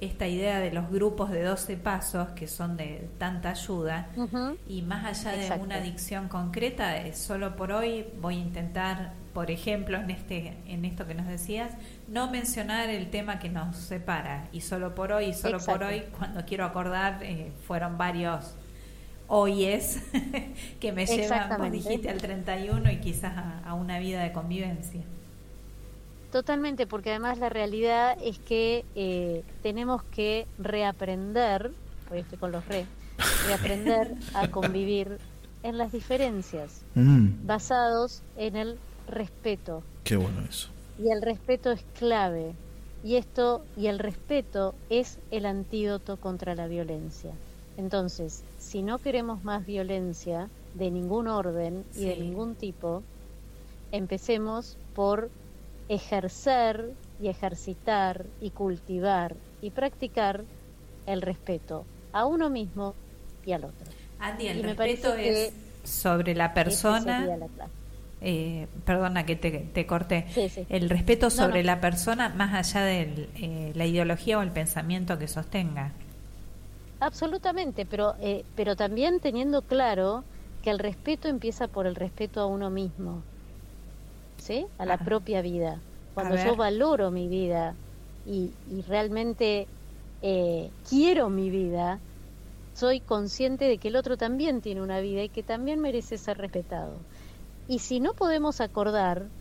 esta 0.06 0.28
idea 0.28 0.60
de 0.60 0.72
los 0.72 0.90
grupos 0.90 1.32
de 1.32 1.44
12 1.44 1.78
pasos 1.78 2.30
que 2.30 2.48
son 2.48 2.78
de 2.78 3.10
tanta 3.18 3.52
ayuda 3.52 4.10
y 4.68 4.82
más 4.82 5.06
allá 5.26 5.38
de 5.38 5.62
una 5.62 5.76
adicción 5.76 6.28
concreta, 6.28 6.96
solo 7.14 7.56
por 7.56 7.72
hoy 7.72 8.06
voy 8.22 8.36
a 8.36 8.40
intentar, 8.40 9.14
por 9.34 9.52
ejemplo, 9.52 9.98
en 9.98 10.12
este 10.12 10.58
en 10.68 10.86
esto 10.86 11.08
que 11.08 11.16
nos 11.16 11.28
decías, 11.28 11.72
no 12.08 12.30
mencionar 12.30 12.90
el 12.90 13.10
tema 13.10 13.40
que 13.40 13.50
nos 13.50 13.78
separa. 13.78 14.48
Y 14.52 14.62
solo 14.62 14.94
por 14.96 15.12
hoy, 15.12 15.34
solo 15.34 15.60
por 15.60 15.84
hoy, 15.84 16.04
cuando 16.18 16.46
quiero 16.46 16.66
acordar, 16.66 17.20
eh, 17.24 17.52
fueron 17.66 17.98
varios 17.98 18.56
hoy 19.28 19.66
es 19.66 20.02
que 20.80 20.92
me 20.92 21.06
llevan, 21.06 21.58
vos 21.58 21.72
dijiste, 21.72 22.10
al 22.10 22.18
31 22.18 22.92
y 22.92 22.98
quizás 22.98 23.34
a, 23.66 23.74
una 23.74 24.00
vida 24.00 24.22
de 24.22 24.32
convivencia. 24.32 25.02
Totalmente, 26.34 26.88
porque 26.88 27.12
además 27.12 27.38
la 27.38 27.50
realidad 27.50 28.18
es 28.20 28.40
que 28.40 28.86
eh, 28.96 29.44
tenemos 29.62 30.02
que 30.02 30.48
reaprender, 30.58 31.72
hoy 32.12 32.22
estoy 32.22 32.40
con 32.40 32.52
los 32.52 32.68
re, 32.68 32.88
reaprender 33.46 34.16
a 34.34 34.48
convivir 34.52 35.20
en 35.62 35.78
las 35.78 35.92
diferencias, 35.92 36.82
mm. 36.96 37.46
basados 37.46 38.24
en 38.36 38.56
el 38.56 38.80
respeto. 39.08 39.84
Qué 40.04 40.16
bueno 40.16 40.42
eso. 40.50 40.70
Y 40.98 41.12
el 41.12 41.22
respeto 41.22 41.72
es 41.72 41.86
clave. 42.00 42.56
Y 43.04 43.18
esto, 43.18 43.64
y 43.78 43.86
el 43.86 44.00
respeto 44.00 44.74
es 44.90 45.20
el 45.30 45.46
antídoto 45.46 46.18
contra 46.18 46.56
la 46.56 46.66
violencia. 46.66 47.30
Entonces, 47.78 48.44
si 48.58 48.82
no 48.82 48.98
queremos 48.98 49.44
más 49.44 49.68
violencia 49.68 50.50
de 50.74 50.90
ningún 50.90 51.28
orden 51.28 51.86
y 51.96 52.06
de 52.06 52.18
ningún 52.18 52.56
tipo, 52.56 53.04
empecemos 53.92 54.80
por 54.96 55.30
ejercer 55.90 56.92
y 57.22 57.28
ejercitar 57.28 58.26
y 58.42 58.52
cultivar 58.52 59.36
y 59.62 59.72
practicar 59.72 60.44
el 61.06 61.22
respeto 61.22 61.86
a 62.12 62.26
uno 62.26 62.50
mismo 62.50 62.96
y 63.46 63.52
al 63.52 63.66
otro. 63.66 63.92
Andy, 64.20 64.48
el 64.48 64.64
respeto 64.64 65.14
es 65.14 65.54
sobre 65.84 66.36
la 66.36 66.54
persona. 66.54 67.28
Eh, 68.26 68.68
perdona 68.86 69.26
que 69.26 69.36
te, 69.36 69.86
corté. 69.86 70.26
El 70.70 70.90
respeto 70.90 71.30
sobre 71.30 71.62
la 71.64 71.82
persona 71.82 72.30
más 72.30 72.54
allá 72.54 72.86
de 72.86 73.30
eh, 73.36 73.74
la 73.76 73.86
ideología 73.86 74.38
o 74.40 74.42
el 74.42 74.52
pensamiento 74.52 75.20
que 75.20 75.28
sostenga. 75.28 75.92
Absolutamente, 77.02 77.86
pero, 77.86 78.16
eh, 78.22 78.46
pero 78.56 78.78
también 78.78 79.20
teniendo 79.20 79.62
claro 79.62 80.24
que 80.64 80.70
el 80.70 80.80
respeto 80.80 81.28
empieza 81.28 81.68
por 81.68 81.86
el 81.86 81.96
respeto 81.96 82.40
a 82.40 82.46
uno 82.46 82.70
mismo, 82.70 83.24
¿sí? 84.44 84.68
A 84.78 84.86
la 84.86 84.98
propia 85.00 85.42
vida. 85.42 85.86
Cuando 86.14 86.36
yo 86.36 86.56
valoro 86.56 87.12
mi 87.12 87.28
vida 87.30 87.80
y, 88.24 88.58
y 88.66 88.82
realmente 88.84 89.70
eh, 90.22 90.72
quiero 90.84 91.30
mi 91.30 91.50
vida, 91.50 92.04
soy 92.76 93.02
consciente 93.02 93.66
de 93.66 93.80
que 93.80 93.90
el 93.90 93.96
otro 93.98 94.18
también 94.18 94.62
tiene 94.62 94.82
una 94.82 95.02
vida 95.02 95.24
y 95.24 95.30
que 95.30 95.44
también 95.44 95.80
merece 95.82 96.18
ser 96.18 96.38
respetado. 96.38 97.06
Y 97.68 97.80
si 97.80 98.00
no 98.02 98.14
podemos 98.16 98.62
acordar 98.62 99.32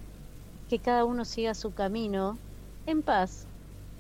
que 0.69 0.81
cada 0.81 1.05
uno 1.05 1.25
siga 1.25 1.55
su 1.55 1.73
camino 1.73 2.41
en 2.87 3.03
paz, 3.03 3.49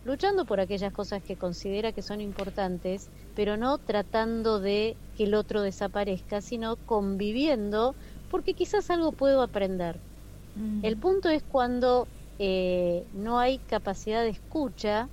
luchando 0.05 0.47
por 0.47 0.61
aquellas 0.61 0.93
cosas 0.93 1.23
que 1.24 1.37
considera 1.39 1.93
que 1.93 2.03
son 2.03 2.20
importantes, 2.20 3.11
pero 3.35 3.57
no 3.57 3.79
tratando 3.79 4.61
de 4.61 4.99
que 5.15 5.24
el 5.24 5.35
otro 5.35 5.62
desaparezca, 5.62 6.43
sino 6.43 6.79
conviviendo, 6.85 7.97
porque 8.29 8.55
quizás 8.55 8.91
algo 8.91 9.12
puedo 9.15 9.43
aprender. 9.43 10.03
Mm. 10.55 10.85
El 10.85 10.97
punto 10.97 11.29
es 11.29 11.43
cuando 11.43 12.07
eh, 12.39 13.05
no 13.12 13.39
hay 13.39 13.59
capacidad 13.59 14.23
de 14.23 14.31
escucha, 14.31 15.09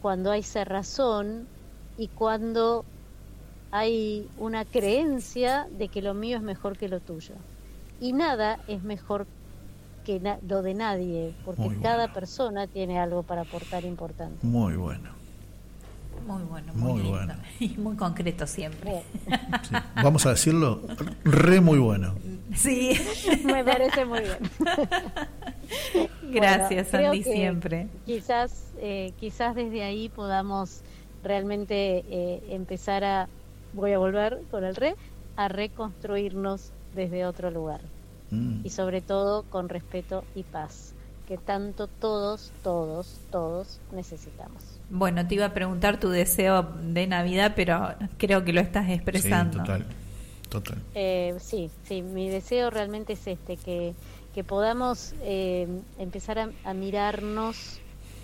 cuando 0.00 0.30
hay 0.30 0.42
cerrazón 0.42 1.48
y 1.96 2.08
cuando 2.08 2.84
hay 3.70 4.28
una 4.38 4.64
creencia 4.64 5.66
de 5.70 5.88
que 5.88 6.02
lo 6.02 6.14
mío 6.14 6.36
es 6.36 6.42
mejor 6.42 6.78
que 6.78 6.88
lo 6.88 7.00
tuyo. 7.00 7.34
Y 8.00 8.12
nada 8.12 8.58
es 8.68 8.82
mejor 8.82 9.26
que 10.04 10.38
lo 10.46 10.62
de 10.62 10.74
nadie, 10.74 11.34
porque 11.44 11.68
cada 11.82 12.12
persona 12.12 12.68
tiene 12.68 13.00
algo 13.00 13.24
para 13.24 13.42
aportar 13.42 13.84
importante. 13.84 14.46
Muy 14.46 14.76
bueno. 14.76 15.15
Muy 16.26 16.42
bueno, 16.44 16.72
muy, 16.74 17.02
bueno. 17.02 17.34
Y 17.60 17.68
muy 17.76 17.96
concreto 17.96 18.46
siempre. 18.46 19.02
Vamos 20.02 20.26
a 20.26 20.30
decirlo, 20.30 20.82
re 21.24 21.60
muy 21.60 21.78
bueno. 21.78 22.14
Sí, 22.54 22.98
me 23.44 23.64
parece 23.64 24.04
muy 24.04 24.20
bien. 24.20 24.38
Gracias, 26.22 26.94
Andy, 26.94 27.22
siempre. 27.22 27.88
Quizás, 28.04 28.72
eh, 28.78 29.12
quizás 29.18 29.54
desde 29.54 29.82
ahí 29.82 30.08
podamos 30.08 30.82
realmente 31.22 32.04
eh, 32.08 32.42
empezar 32.50 33.04
a, 33.04 33.28
voy 33.72 33.92
a 33.92 33.98
volver 33.98 34.42
con 34.50 34.64
el 34.64 34.76
re, 34.76 34.94
a 35.36 35.48
reconstruirnos 35.48 36.72
desde 36.94 37.26
otro 37.26 37.50
lugar. 37.50 37.80
Mm. 38.30 38.62
y 38.64 38.70
sobre 38.70 39.02
todo 39.02 39.44
con 39.44 39.68
respeto 39.68 40.24
y 40.34 40.42
paz, 40.42 40.94
que 41.28 41.38
tanto 41.38 41.86
todos, 41.86 42.52
todos, 42.62 43.20
todos 43.30 43.80
necesitamos. 43.92 44.75
Bueno, 44.88 45.26
te 45.26 45.34
iba 45.34 45.46
a 45.46 45.54
preguntar 45.54 45.98
tu 45.98 46.08
deseo 46.08 46.62
de 46.62 47.06
Navidad, 47.06 47.52
pero 47.56 47.94
creo 48.18 48.44
que 48.44 48.52
lo 48.52 48.60
estás 48.60 48.88
expresando. 48.88 49.54
Sí, 49.54 49.58
total, 49.58 49.86
total. 50.48 50.78
Eh, 50.94 51.34
sí, 51.40 51.70
sí, 51.84 52.02
mi 52.02 52.28
deseo 52.28 52.70
realmente 52.70 53.14
es 53.14 53.26
este, 53.26 53.56
que, 53.56 53.94
que 54.34 54.44
podamos 54.44 55.14
eh, 55.22 55.66
empezar 55.98 56.38
a, 56.38 56.50
a, 56.64 56.74
mirarnos 56.74 57.80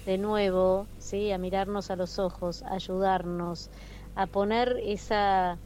de 0.07 0.19
nuevo, 0.19 0.87
¿sí? 0.99 1.33
a 1.33 1.39
mirarnos 1.39 1.91
a 1.91 1.97
los 1.97 2.19
ojos, 2.19 2.63
a 2.63 2.75
ayudarnos, 2.75 3.69
a 4.15 4.27
poner 4.27 4.77
esa 4.85 5.59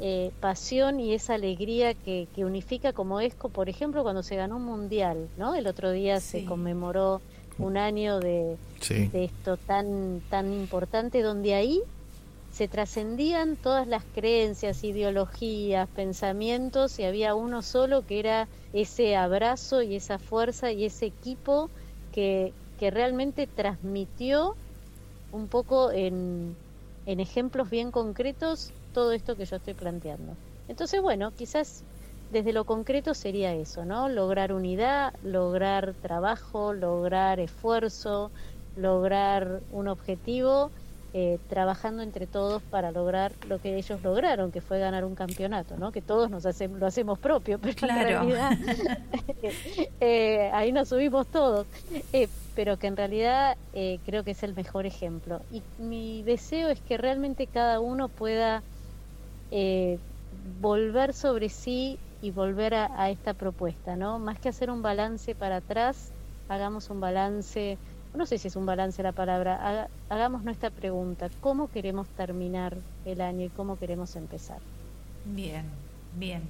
eh, 0.00 0.32
pasión 0.40 0.98
y 0.98 1.14
esa 1.14 1.34
alegría 1.34 1.94
que, 1.94 2.26
unifica 2.38 2.92
como 2.92 3.20
ESCO, 3.20 3.48
por 3.48 3.68
ejemplo, 3.68 4.02
cuando 4.02 4.24
se 4.24 4.34
ganó 4.34 4.56
un 4.56 4.64
mundial, 4.64 5.28
¿no? 5.36 5.54
El 5.54 5.68
otro 5.68 5.92
día 5.92 6.18
se 6.18 6.44
conmemoró 6.44 7.20
un 7.58 7.76
año 7.76 8.20
de, 8.20 8.56
de, 8.88 9.24
esto 9.24 9.56
tan, 9.56 10.20
tan 10.30 10.52
importante, 10.52 11.22
donde 11.22 11.54
ahí 11.54 11.82
se 12.50 12.68
trascendían 12.68 13.56
todas 13.56 13.86
las 13.86 14.04
creencias, 14.14 14.84
ideologías, 14.84 15.88
pensamientos, 15.88 16.98
y 16.98 17.04
había 17.04 17.34
uno 17.34 17.62
solo 17.62 18.06
que 18.06 18.20
era 18.20 18.48
ese 18.72 19.16
abrazo 19.16 19.82
y 19.82 19.96
esa 19.96 20.18
fuerza 20.18 20.70
y 20.70 20.84
ese 20.84 21.06
equipo 21.06 21.70
que, 22.12 22.52
que 22.78 22.90
realmente 22.90 23.46
transmitió 23.46 24.54
un 25.32 25.48
poco 25.48 25.90
en, 25.90 26.54
en 27.06 27.20
ejemplos 27.20 27.70
bien 27.70 27.90
concretos 27.90 28.72
todo 28.92 29.12
esto 29.12 29.36
que 29.36 29.44
yo 29.44 29.56
estoy 29.56 29.74
planteando. 29.74 30.36
Entonces, 30.68 31.02
bueno, 31.02 31.32
quizás 31.36 31.82
desde 32.30 32.52
lo 32.52 32.64
concreto 32.64 33.14
sería 33.14 33.54
eso, 33.54 33.84
¿no? 33.84 34.08
Lograr 34.08 34.52
unidad, 34.52 35.14
lograr 35.22 35.94
trabajo, 36.02 36.72
lograr 36.72 37.40
esfuerzo, 37.40 38.30
lograr 38.76 39.60
un 39.70 39.88
objetivo, 39.88 40.70
eh, 41.12 41.38
trabajando 41.48 42.02
entre 42.02 42.26
todos 42.26 42.60
para 42.62 42.90
lograr 42.90 43.32
lo 43.48 43.60
que 43.60 43.76
ellos 43.76 44.02
lograron, 44.02 44.50
que 44.50 44.60
fue 44.60 44.80
ganar 44.80 45.04
un 45.04 45.14
campeonato, 45.14 45.76
¿no? 45.76 45.92
Que 45.92 46.02
todos 46.02 46.28
nos 46.28 46.44
hacemos, 46.44 46.80
lo 46.80 46.86
hacemos 46.86 47.18
propio, 47.20 47.58
pero 47.62 47.88
en 47.88 48.02
realidad 48.02 48.50
eh, 50.00 50.50
ahí 50.52 50.72
nos 50.72 50.88
subimos 50.88 51.28
todos. 51.28 51.66
Eh, 52.12 52.28
pero 52.56 52.78
que 52.78 52.86
en 52.86 52.96
realidad 52.96 53.56
creo 54.06 54.22
que 54.22 54.30
es 54.30 54.42
el 54.44 54.54
mejor 54.54 54.86
ejemplo. 54.86 55.40
Y 55.50 55.62
mi 55.78 56.22
deseo 56.22 56.68
es 56.68 56.80
que 56.80 56.96
realmente 56.96 57.48
cada 57.48 57.80
uno 57.80 58.08
pueda 58.08 58.62
eh, 59.50 59.98
volver 60.60 61.12
sobre 61.12 61.48
sí 61.48 61.98
y 62.24 62.30
volver 62.30 62.72
a, 62.72 63.10
esta 63.10 63.34
propuesta, 63.34 63.96
¿no? 63.96 64.18
Más 64.18 64.38
que 64.38 64.48
hacer 64.48 64.70
un 64.70 64.80
balance 64.80 65.34
para 65.34 65.56
atrás, 65.56 66.10
hagamos 66.48 66.88
un 66.88 66.98
balance, 66.98 67.76
no 68.14 68.24
sé 68.24 68.38
si 68.38 68.48
es 68.48 68.56
un 68.56 68.64
balance 68.64 69.02
la 69.02 69.12
palabra, 69.12 69.90
hagamos 70.08 70.42
nuestra 70.42 70.70
pregunta, 70.70 71.28
¿cómo 71.42 71.68
queremos 71.70 72.08
terminar 72.08 72.78
el 73.04 73.20
año 73.20 73.44
y 73.44 73.48
cómo 73.50 73.78
queremos 73.78 74.16
empezar? 74.16 74.56
Bien, 75.26 75.66
bien. 76.18 76.44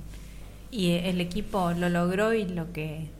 Y 0.70 0.92
el 0.92 1.20
equipo 1.20 1.72
lo 1.72 1.88
logró 1.88 2.32
y 2.34 2.44
lo 2.44 2.72
que 2.72 3.10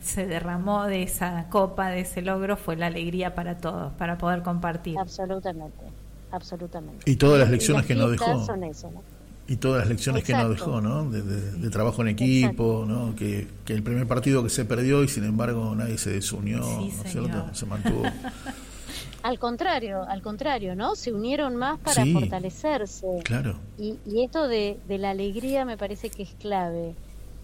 se 0.00 0.26
derramó 0.26 0.86
de 0.86 1.02
esa 1.02 1.50
copa, 1.50 1.90
de 1.90 2.00
ese 2.00 2.22
logro, 2.22 2.56
fue 2.56 2.76
la 2.76 2.86
alegría 2.86 3.34
para 3.34 3.58
todos, 3.58 3.92
para 3.92 4.16
poder 4.16 4.42
compartir. 4.42 4.98
Absolutamente, 4.98 5.84
absolutamente. 6.30 7.10
Y 7.10 7.16
todas 7.16 7.38
las 7.38 7.50
lecciones 7.50 7.84
que 7.84 7.94
nos 7.94 8.12
dejó. 8.12 8.46
Son 8.46 8.64
eso, 8.64 8.90
¿no? 8.90 9.17
Y 9.50 9.56
todas 9.56 9.80
las 9.80 9.88
lecciones 9.88 10.24
que 10.24 10.34
nos 10.34 10.50
dejó, 10.50 10.82
¿no? 10.82 11.10
De, 11.10 11.70
trabajo 11.70 12.02
en 12.02 12.08
equipo, 12.08 12.84
¿no? 12.86 13.16
Que, 13.16 13.46
el 13.68 13.82
primer 13.82 14.06
partido 14.06 14.42
que 14.42 14.50
se 14.50 14.66
perdió 14.66 15.02
y 15.02 15.08
sin 15.08 15.24
embargo 15.24 15.74
nadie 15.74 15.96
se 15.96 16.10
desunió, 16.10 16.58
¿no 16.58 16.86
es 16.86 17.10
cierto? 17.10 17.48
Se 17.54 17.64
mantuvo. 17.64 18.02
al 19.22 19.38
contrario, 19.38 20.02
al 20.02 20.20
contrario, 20.20 20.76
¿no? 20.76 20.94
Se 20.94 21.14
unieron 21.14 21.56
más 21.56 21.78
para 21.80 22.04
fortalecerse. 22.04 23.06
Claro. 23.24 23.58
Y, 23.78 23.98
y 24.04 24.22
esto 24.22 24.48
de, 24.48 24.78
de 24.86 24.98
la 24.98 25.10
alegría 25.10 25.64
me 25.64 25.78
parece 25.78 26.10
que 26.10 26.24
es 26.24 26.34
clave. 26.38 26.94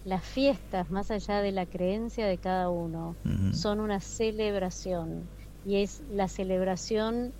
Las 0.05 0.23
fiestas, 0.23 0.91
más 0.91 1.09
allá 1.09 1.41
de 1.41 1.51
la 1.51 1.65
creencia 1.65 2.27
de 2.27 2.37
cada 2.37 2.69
uno, 2.69 3.15
son 3.51 3.79
una 3.79 3.99
celebración. 3.99 5.23
Y 5.65 5.77
es 5.77 6.03
la 6.11 6.27
celebración 6.27 7.31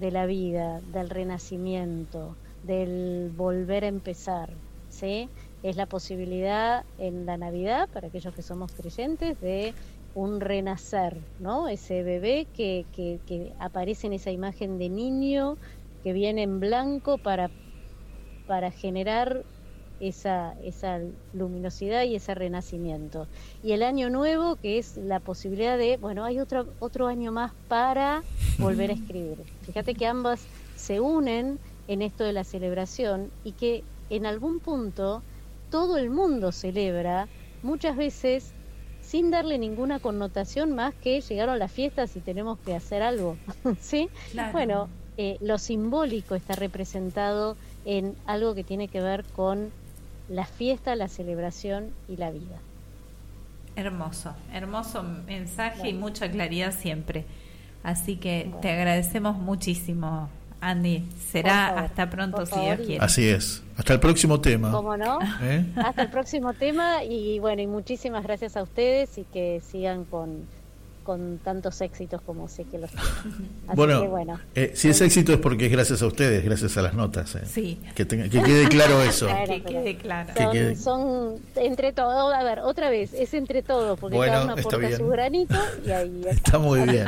de 0.00 0.10
la 0.10 0.26
vida, 0.26 0.80
del 0.92 1.10
renacimiento, 1.10 2.34
del 2.68 3.32
volver 3.36 3.82
a 3.82 3.88
empezar, 3.88 4.50
¿sí? 4.90 5.28
Es 5.64 5.74
la 5.74 5.86
posibilidad 5.86 6.84
en 6.98 7.26
la 7.26 7.36
Navidad, 7.36 7.88
para 7.92 8.06
aquellos 8.06 8.32
que 8.32 8.42
somos 8.42 8.70
creyentes, 8.70 9.40
de 9.40 9.74
un 10.14 10.40
renacer, 10.40 11.16
¿no? 11.40 11.68
Ese 11.68 12.04
bebé 12.04 12.46
que, 12.54 12.86
que, 12.94 13.18
que 13.26 13.52
aparece 13.58 14.06
en 14.06 14.12
esa 14.12 14.30
imagen 14.30 14.78
de 14.78 14.88
niño 14.88 15.56
que 16.04 16.12
viene 16.12 16.42
en 16.44 16.60
blanco 16.60 17.18
para, 17.18 17.50
para 18.46 18.70
generar 18.70 19.42
esa, 20.00 20.54
esa 20.62 21.00
luminosidad 21.32 22.04
y 22.04 22.16
ese 22.16 22.34
renacimiento. 22.34 23.26
Y 23.62 23.72
el 23.72 23.82
año 23.82 24.10
nuevo, 24.10 24.56
que 24.56 24.78
es 24.78 24.96
la 24.96 25.20
posibilidad 25.20 25.76
de, 25.76 25.96
bueno, 25.96 26.24
hay 26.24 26.38
otro, 26.38 26.66
otro 26.78 27.06
año 27.06 27.32
más 27.32 27.52
para 27.68 28.22
volver 28.58 28.90
a 28.90 28.94
escribir. 28.94 29.38
Fíjate 29.62 29.94
que 29.94 30.06
ambas 30.06 30.46
se 30.76 31.00
unen 31.00 31.58
en 31.88 32.02
esto 32.02 32.24
de 32.24 32.32
la 32.32 32.44
celebración 32.44 33.30
y 33.44 33.52
que 33.52 33.82
en 34.10 34.26
algún 34.26 34.60
punto 34.60 35.22
todo 35.70 35.98
el 35.98 36.10
mundo 36.10 36.52
celebra, 36.52 37.28
muchas 37.62 37.96
veces 37.96 38.52
sin 39.02 39.30
darle 39.30 39.58
ninguna 39.58 40.00
connotación 40.00 40.74
más 40.74 40.94
que 40.94 41.20
llegaron 41.20 41.58
las 41.58 41.72
fiestas 41.72 42.14
y 42.16 42.20
tenemos 42.20 42.58
que 42.58 42.74
hacer 42.74 43.02
algo. 43.02 43.36
¿Sí? 43.80 44.08
Bueno, 44.52 44.88
eh, 45.16 45.38
lo 45.40 45.58
simbólico 45.58 46.34
está 46.34 46.54
representado 46.54 47.56
en 47.84 48.14
algo 48.26 48.54
que 48.54 48.64
tiene 48.64 48.88
que 48.88 49.00
ver 49.00 49.24
con 49.24 49.70
la 50.28 50.44
fiesta, 50.44 50.94
la 50.94 51.08
celebración 51.08 51.90
y 52.08 52.16
la 52.16 52.30
vida. 52.30 52.58
Hermoso, 53.76 54.34
hermoso 54.52 55.02
mensaje 55.02 55.88
y 55.88 55.94
mucha 55.94 56.30
claridad 56.30 56.72
siempre. 56.72 57.24
Así 57.82 58.16
que 58.16 58.52
te 58.60 58.70
agradecemos 58.70 59.38
muchísimo, 59.38 60.28
Andy. 60.60 61.04
Será 61.30 61.78
hasta 61.80 62.10
pronto 62.10 62.44
si 62.46 62.58
Dios 62.58 62.80
quiere. 62.80 63.04
Así 63.04 63.28
es. 63.28 63.62
Hasta 63.76 63.92
el 63.94 64.00
próximo 64.00 64.40
tema. 64.40 64.70
¿Cómo 64.72 64.96
no? 64.96 65.18
¿Eh? 65.42 65.64
Hasta 65.76 66.02
el 66.02 66.10
próximo 66.10 66.52
tema 66.54 67.04
y 67.04 67.38
bueno, 67.38 67.62
y 67.62 67.66
muchísimas 67.66 68.24
gracias 68.24 68.56
a 68.56 68.62
ustedes 68.62 69.18
y 69.18 69.24
que 69.24 69.60
sigan 69.70 70.04
con 70.04 70.46
con 71.08 71.38
tantos 71.38 71.80
éxitos 71.80 72.20
como 72.20 72.48
sé 72.48 72.64
que 72.64 72.76
los 72.76 72.90
bueno, 73.74 74.06
bueno. 74.10 74.38
Eh, 74.54 74.72
si 74.74 74.90
es 74.90 75.00
éxito 75.00 75.32
es 75.32 75.38
porque 75.38 75.64
es 75.64 75.72
gracias 75.72 76.02
a 76.02 76.06
ustedes, 76.06 76.44
gracias 76.44 76.76
a 76.76 76.82
las 76.82 76.92
notas. 76.92 77.34
Eh. 77.34 77.46
Sí. 77.46 77.80
Que, 77.94 78.06
que 78.06 78.28
quede 78.28 78.68
claro 78.68 79.00
eso. 79.00 79.26
que 79.46 79.62
quede 79.62 79.96
claro. 79.96 80.34
Son, 80.76 81.36
entre 81.56 81.94
todos, 81.94 82.34
a 82.34 82.44
ver, 82.44 82.58
otra 82.58 82.90
vez, 82.90 83.14
es 83.14 83.32
entre 83.32 83.62
todos, 83.62 83.98
porque 83.98 84.18
cada 84.18 84.44
uno 84.44 84.52
aporta 84.52 84.96
su 84.98 85.08
granito 85.08 85.54
y 85.86 85.90
ahí 85.92 86.24
está. 86.28 86.58
muy 86.58 86.82
bien. 86.82 87.06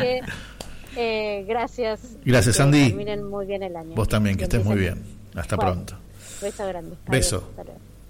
Eh, 0.96 1.44
gracias. 1.46 2.00
Gracias, 2.24 2.60
Andy. 2.60 2.88
Terminen 2.88 3.24
muy 3.28 3.46
bien 3.46 3.62
el 3.62 3.76
año. 3.76 3.94
Vos 3.94 4.08
también, 4.08 4.36
que 4.36 4.44
estés 4.44 4.64
muy 4.64 4.76
bien. 4.76 5.02
Hasta 5.34 5.56
pronto. 5.56 5.94
Beso 6.40 6.66
grande. 6.66 6.96
Beso. 7.08 7.50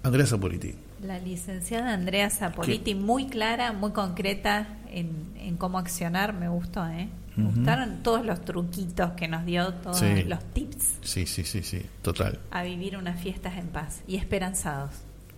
Andrea 0.03 0.25
Zapoliti. 0.25 0.73
La 1.03 1.19
licenciada 1.19 1.93
Andrea 1.93 2.29
Zapoliti, 2.29 2.95
muy 2.95 3.27
clara, 3.27 3.73
muy 3.73 3.91
concreta 3.91 4.77
en, 4.89 5.57
cómo 5.57 5.77
accionar, 5.77 6.33
me 6.33 6.49
gustó, 6.49 6.87
¿eh? 6.87 7.09
Me 7.35 7.45
gustaron 7.45 8.03
todos 8.03 8.25
los 8.25 8.43
truquitos 8.43 9.11
que 9.11 9.27
nos 9.27 9.45
dio, 9.45 9.73
todos 9.75 10.01
los 10.01 10.43
tips. 10.53 10.95
Sí, 11.01 11.25
sí, 11.25 11.43
sí, 11.43 11.63
sí, 11.63 11.81
total. 12.01 12.39
A 12.51 12.63
vivir 12.63 12.97
unas 12.97 13.21
fiestas 13.21 13.57
en 13.57 13.67
paz 13.67 14.01
y 14.07 14.17
esperanzados. 14.17 14.91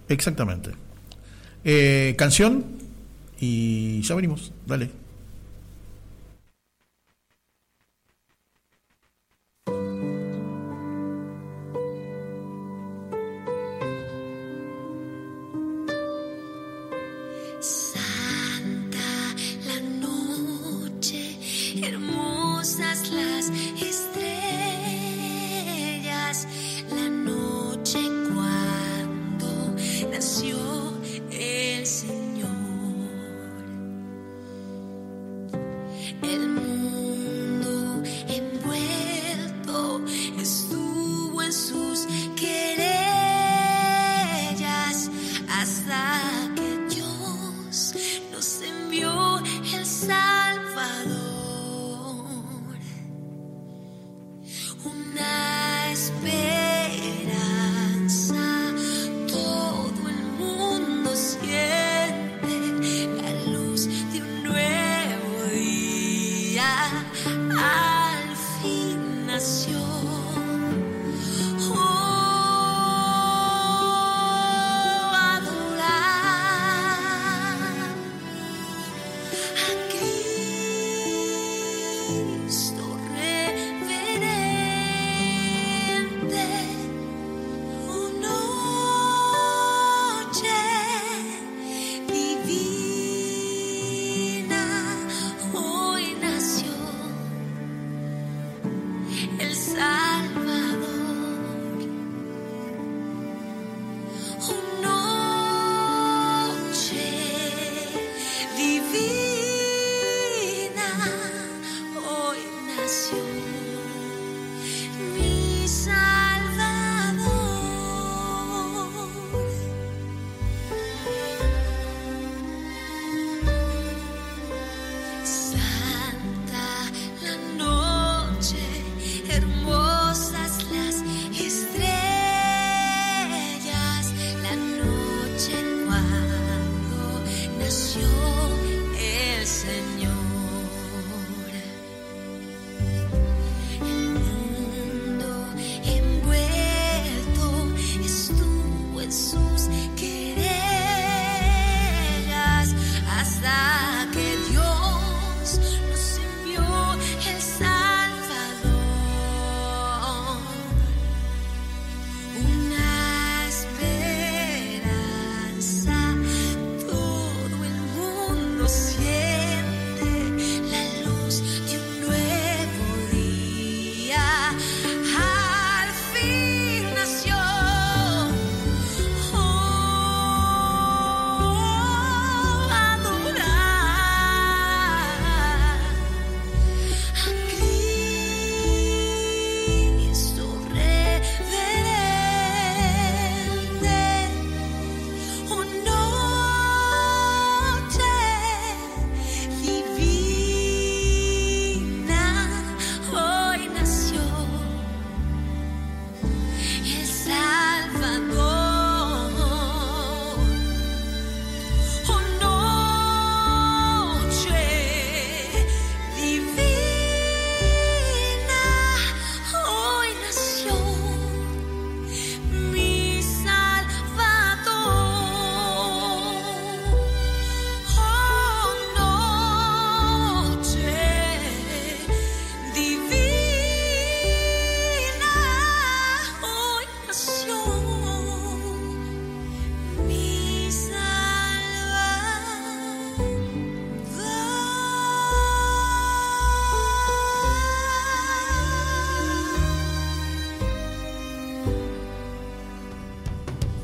Exactamente. 0.10 0.72
Eh, 1.64 2.16
canción 2.18 2.66
y 3.40 4.02
ya 4.02 4.16
venimos, 4.16 4.52
dale. 4.66 4.90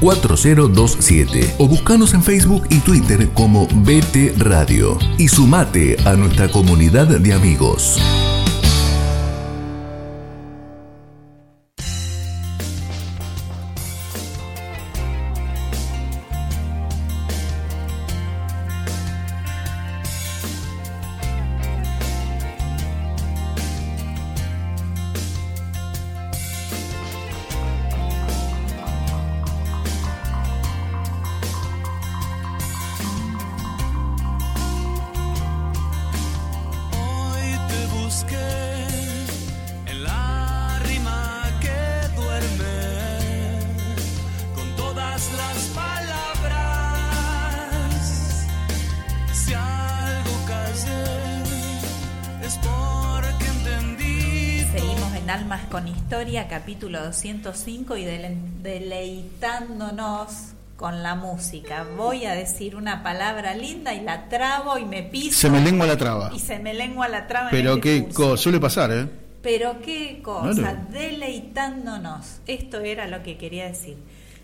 4027 0.00 1.54
o 1.58 1.68
buscanos 1.68 2.14
en 2.14 2.22
Facebook 2.22 2.66
y 2.70 2.80
Twitter 2.80 3.28
como 3.34 3.66
BT 3.66 4.38
Radio 4.38 4.98
y 5.18 5.28
sumate 5.28 5.96
a 6.04 6.14
nuestra 6.14 6.48
comunidad 6.48 7.06
de 7.06 7.32
amigos. 7.32 7.98
Capítulo 56.90 57.04
205 57.04 57.96
y 57.96 58.04
deleitándonos 58.62 60.54
con 60.76 61.02
la 61.02 61.14
música. 61.14 61.86
Voy 61.96 62.24
a 62.24 62.34
decir 62.34 62.74
una 62.74 63.02
palabra 63.02 63.54
linda 63.54 63.94
y 63.94 64.02
la 64.02 64.28
trabo 64.28 64.76
y 64.78 64.84
me 64.84 65.02
piso. 65.04 65.38
Se 65.38 65.50
me 65.50 65.60
lengua 65.60 65.86
la 65.86 65.96
traba. 65.96 66.30
Y 66.34 66.40
se 66.40 66.58
me 66.58 66.74
lengua 66.74 67.08
la 67.08 67.26
traba. 67.28 67.50
Pero 67.50 67.74
este 67.74 67.80
qué 67.82 68.08
cosa, 68.12 68.42
suele 68.42 68.58
pasar, 68.58 68.90
¿eh? 68.90 69.08
Pero 69.42 69.80
qué 69.80 70.20
cosa, 70.22 70.74
deleitándonos. 70.90 72.40
Esto 72.46 72.80
era 72.80 73.06
lo 73.06 73.22
que 73.22 73.36
quería 73.38 73.66
decir. 73.66 73.96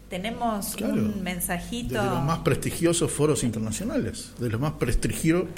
Tenemos 0.09 0.77
un 0.77 1.23
mensajito. 1.25 2.01
De 2.01 2.11
los 2.11 2.23
más 2.23 2.39
prestigiosos 2.41 3.11
foros 3.11 3.43
internacionales, 3.43 4.33
de 4.39 4.51
los 4.51 4.61
más 4.61 4.73
prestigiosos. 4.75 5.49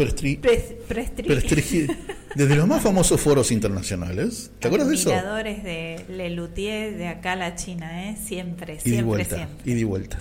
desde 2.34 2.56
los 2.56 2.66
más 2.66 2.82
famosos 2.82 3.20
foros 3.20 3.52
internacionales. 3.52 4.50
¿Te 4.58 4.68
acuerdas 4.68 4.88
de 4.88 4.94
eso? 4.94 5.10
Admiradores 5.10 5.62
de 5.64 6.04
Lelutier, 6.08 6.96
de 6.96 7.08
acá 7.08 7.32
a 7.32 7.36
la 7.36 7.56
China, 7.56 8.08
¿eh? 8.08 8.16
Siempre, 8.16 8.76
y 8.76 8.80
siempre, 8.80 9.02
vuelta, 9.04 9.36
siempre. 9.36 9.70
Y 9.70 9.74
de 9.74 9.84
vuelta. 9.84 10.18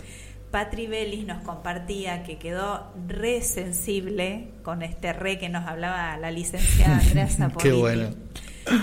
Patri 0.51 0.87
Bellis 0.87 1.25
nos 1.25 1.43
compartía 1.43 2.23
que 2.23 2.37
quedó 2.37 2.93
re 3.07 3.41
sensible 3.41 4.49
con 4.63 4.81
este 4.81 5.13
re 5.13 5.39
que 5.39 5.49
nos 5.49 5.65
hablaba 5.67 6.17
la 6.17 6.31
licenciada 6.31 6.97
Andrea. 6.99 7.51
Qué 7.59 7.71
bueno. 7.71 8.09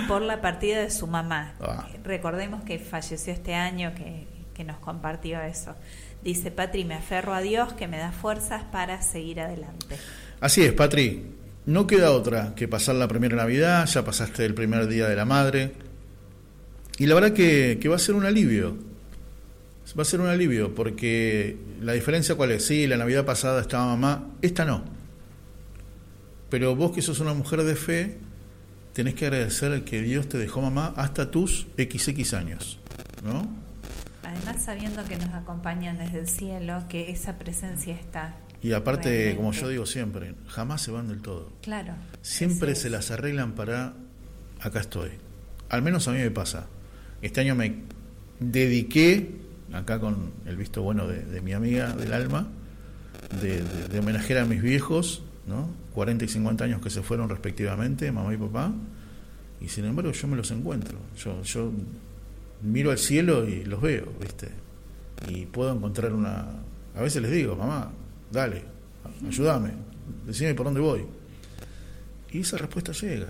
Por 0.09 0.23
la 0.23 0.41
partida 0.41 0.81
de 0.81 0.91
su 0.91 1.07
mamá. 1.07 1.55
Ah. 1.61 1.87
Recordemos 2.03 2.63
que 2.65 2.79
falleció 2.79 3.33
este 3.33 3.55
año, 3.55 3.95
que 3.95 4.27
que 4.55 4.65
nos 4.65 4.79
compartió 4.79 5.41
eso. 5.43 5.75
Dice, 6.23 6.51
Patri, 6.51 6.85
me 6.85 6.95
aferro 6.95 7.35
a 7.35 7.43
Dios 7.43 7.75
que 7.75 7.87
me 7.87 7.99
da 7.99 8.13
fuerzas 8.13 8.63
para 8.65 9.03
seguir 9.03 9.41
adelante. 9.41 9.97
Así 10.41 10.63
es, 10.63 10.73
Patri. 10.73 11.23
No 11.67 11.87
queda 11.87 12.13
otra 12.13 12.55
que 12.55 12.69
pasar 12.69 12.95
la 12.95 13.09
primera 13.09 13.37
Navidad, 13.37 13.87
ya 13.87 14.05
pasaste 14.05 14.45
el 14.45 14.55
primer 14.55 14.87
día 14.87 15.09
de 15.09 15.17
la 15.17 15.25
madre. 15.25 15.73
Y 16.99 17.07
la 17.07 17.15
verdad 17.15 17.33
que, 17.33 17.79
que 17.81 17.89
va 17.89 17.97
a 17.97 17.99
ser 17.99 18.15
un 18.15 18.25
alivio. 18.25 18.77
Va 19.99 20.03
a 20.03 20.07
ser 20.07 20.21
un 20.21 20.29
alivio, 20.29 20.75
porque 20.75 21.57
la 21.81 21.93
diferencia 21.93 22.35
cuál 22.35 22.53
es, 22.53 22.67
sí, 22.67 22.87
la 22.87 22.97
Navidad 22.97 23.25
pasada 23.25 23.61
estaba 23.61 23.87
mamá, 23.87 24.31
esta 24.41 24.65
no. 24.65 24.83
Pero 26.49 26.75
vos 26.75 26.93
que 26.93 27.03
sos 27.03 27.21
una 27.21 27.35
mujer 27.35 27.63
de 27.63 27.77
fe, 27.77 28.19
tenés 28.93 29.15
que 29.15 29.27
agradecer 29.27 29.85
que 29.85 30.01
Dios 30.03 30.29
te 30.29 30.39
dejó 30.39 30.63
mamá 30.63 30.95
hasta 30.97 31.31
tus 31.31 31.67
XX 31.77 32.35
años, 32.35 32.79
¿no? 33.23 33.64
Además, 34.35 34.65
sabiendo 34.65 35.05
que 35.05 35.17
nos 35.17 35.33
acompañan 35.33 35.97
desde 35.99 36.19
el 36.19 36.29
cielo, 36.29 36.83
que 36.89 37.11
esa 37.11 37.39
presencia 37.39 37.95
está. 37.95 38.37
Y 38.63 38.73
aparte, 38.73 39.37
como 39.37 39.53
yo 39.53 39.69
digo 39.69 39.87
siempre, 39.87 40.35
jamás 40.49 40.83
se 40.83 40.91
van 40.91 41.07
del 41.07 41.21
todo. 41.21 41.53
Claro. 41.63 41.95
Siempre 42.23 42.75
se 42.75 42.91
las 42.91 43.11
arreglan 43.11 43.53
para 43.53 43.95
acá 44.61 44.81
estoy. 44.81 45.11
Al 45.69 45.83
menos 45.83 46.09
a 46.09 46.13
mí 46.13 46.19
me 46.19 46.31
pasa. 46.31 46.67
Este 47.23 47.43
año 47.43 47.55
me 47.55 47.83
dediqué, 48.41 49.37
acá 49.73 50.01
con 50.01 50.33
el 50.47 50.57
visto 50.57 50.83
bueno 50.83 51.07
de, 51.07 51.41
mi 51.41 51.53
amiga 51.53 51.95
del 51.95 52.13
alma, 52.13 52.49
de, 53.41 53.63
de, 53.63 53.99
homenajear 53.99 54.41
a 54.41 54.45
mis 54.47 54.63
viejos, 54.63 55.23
¿no? 55.47 55.69
40 55.95 56.25
y 56.25 56.29
50 56.29 56.65
años 56.65 56.83
que 56.83 56.91
se 56.91 57.03
fueron 57.03 57.29
respectivamente, 57.29 58.11
mamá 58.11 58.35
y 58.35 58.37
papá, 58.37 58.73
y 59.61 59.69
sin 59.69 59.85
embargo 59.85 60.11
yo 60.11 60.29
me 60.29 60.37
los 60.37 60.51
encuentro. 60.51 60.99
Yo, 61.17 61.43
yo 61.43 61.71
miro 62.65 62.91
al 62.91 62.99
cielo 62.99 63.49
y 63.49 63.65
los 63.65 63.81
veo, 63.81 64.07
¿viste? 64.21 64.49
Y 65.29 65.47
puedo 65.47 65.73
encontrar 65.73 66.13
una... 66.13 66.47
A 66.95 67.03
veces 67.03 67.23
les 67.23 67.31
digo, 67.31 67.57
mamá, 67.57 67.91
dale, 68.31 68.63
ayúdame, 69.27 69.71
decime 70.27 70.55
por 70.55 70.67
dónde 70.67 70.81
voy. 70.81 71.05
Y 72.33 72.41
esa 72.41 72.57
respuesta 72.57 72.93
llega. 72.93 73.29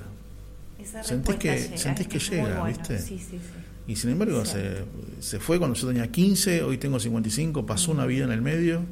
Esa 0.78 1.02
sentís 1.02 1.36
que, 1.36 1.56
llega, 1.56 1.76
sentís 1.76 2.08
que 2.08 2.18
llega, 2.18 2.64
¿viste? 2.64 2.98
Sí, 2.98 3.18
sí, 3.18 3.38
sí. 3.38 3.38
Y 3.86 3.96
sin 3.96 4.10
embargo, 4.10 4.44
se, 4.46 4.84
se, 5.20 5.38
fue 5.38 5.58
cuando 5.58 5.76
yo 5.76 5.88
tenía 5.88 6.10
15, 6.10 6.62
hoy 6.62 6.78
tengo 6.78 6.98
55, 6.98 7.66
pasó 7.66 7.92
una 7.92 8.06
vida 8.06 8.24
en 8.24 8.32
el 8.32 8.40
medio. 8.40 8.82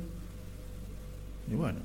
Y 1.50 1.54
bueno, 1.54 1.78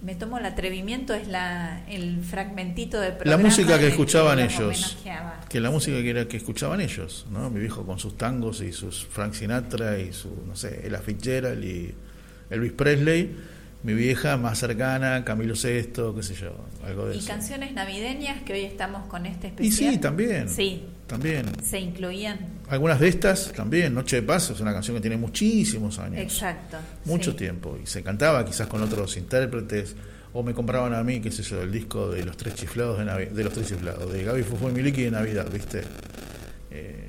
me 0.00 0.14
tomo 0.14 0.38
el 0.38 0.46
atrevimiento 0.46 1.14
es 1.14 1.26
la 1.28 1.84
el 1.88 2.22
fragmentito 2.22 3.00
de 3.00 3.12
programa 3.12 3.42
la 3.42 3.48
música 3.48 3.78
que 3.78 3.88
escuchaban 3.88 4.38
ellos 4.38 4.96
que 5.48 5.60
la 5.60 5.70
música 5.70 5.96
que 5.96 6.10
era 6.10 6.28
que 6.28 6.36
escuchaban 6.36 6.80
ellos 6.80 7.26
no 7.30 7.50
mi 7.50 7.60
viejo 7.60 7.84
con 7.84 7.98
sus 7.98 8.16
tangos 8.16 8.60
y 8.60 8.72
sus 8.72 9.06
Frank 9.06 9.34
Sinatra 9.34 9.98
y 9.98 10.12
su 10.12 10.30
no 10.46 10.54
sé 10.54 10.86
Ella 10.86 11.00
Fitzgerald 11.00 11.64
y 11.64 11.94
Elvis 12.50 12.72
Presley. 12.72 13.36
Mi 13.82 13.94
vieja 13.94 14.36
más 14.36 14.58
cercana 14.58 15.24
Camilo 15.24 15.54
Sesto 15.54 16.14
qué 16.14 16.22
sé 16.24 16.34
yo 16.34 16.52
algo 16.84 17.06
de 17.06 17.16
y 17.16 17.20
canciones 17.20 17.72
navideñas 17.74 18.42
que 18.42 18.52
hoy 18.52 18.64
estamos 18.64 19.06
con 19.06 19.24
este 19.24 19.48
especial 19.48 19.92
y 19.92 19.94
sí 19.94 19.98
también. 19.98 20.48
Sí. 20.48 20.84
También. 21.06 21.46
Se 21.64 21.80
incluían 21.80 22.38
algunas 22.70 23.00
de 23.00 23.08
estas 23.08 23.52
también 23.52 23.94
Noche 23.94 24.16
de 24.16 24.22
Paz 24.22 24.50
es 24.50 24.60
una 24.60 24.72
canción 24.72 24.96
que 24.96 25.00
tiene 25.00 25.16
muchísimos 25.16 25.98
años 25.98 26.20
exacto 26.20 26.76
mucho 27.04 27.34
tiempo 27.34 27.78
y 27.82 27.86
se 27.86 28.02
cantaba 28.02 28.44
quizás 28.44 28.66
con 28.66 28.82
otros 28.82 29.16
intérpretes 29.16 29.96
o 30.32 30.42
me 30.42 30.54
compraban 30.54 30.94
a 30.94 31.02
mí 31.02 31.20
qué 31.20 31.30
sé 31.30 31.42
yo 31.42 31.62
el 31.62 31.72
disco 31.72 32.10
de 32.10 32.24
los 32.24 32.36
tres 32.36 32.54
chiflados 32.54 32.98
de, 32.98 33.26
de 33.26 33.44
los 33.44 33.52
tres 33.52 33.68
chiflados 33.68 34.12
de 34.12 34.24
Gaby 34.24 34.42
Fufo 34.42 34.68
y 34.70 34.72
Miliki 34.72 35.02
de 35.02 35.10
Navidad 35.10 35.46
viste 35.50 35.82
eh, 36.70 37.08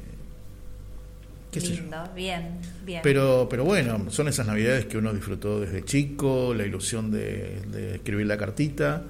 ¿Qué 1.52 1.62
Lindo, 1.62 1.98
bien, 2.16 2.60
bien. 2.86 3.02
Pero, 3.02 3.48
pero 3.50 3.66
bueno, 3.66 4.12
son 4.12 4.28
esas 4.28 4.46
navidades 4.46 4.86
que 4.86 5.00
uno 5.00 5.12
disfrutó 5.12 5.60
desde 5.60 5.84
chico, 5.84 6.54
la 6.54 6.64
ilusión 6.64 7.10
de, 7.10 7.62
de 7.72 7.96
escribir 7.96 8.28
la 8.28 8.38
cartita, 8.38 9.02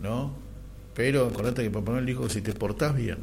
¿no? 0.00 0.36
Pero 0.94 1.26
acordate 1.26 1.64
que 1.64 1.70
Papá 1.70 1.90
Noel 1.90 2.06
dijo 2.06 2.22
que 2.24 2.30
si 2.30 2.42
te 2.42 2.52
portás 2.52 2.94
bien. 2.94 3.18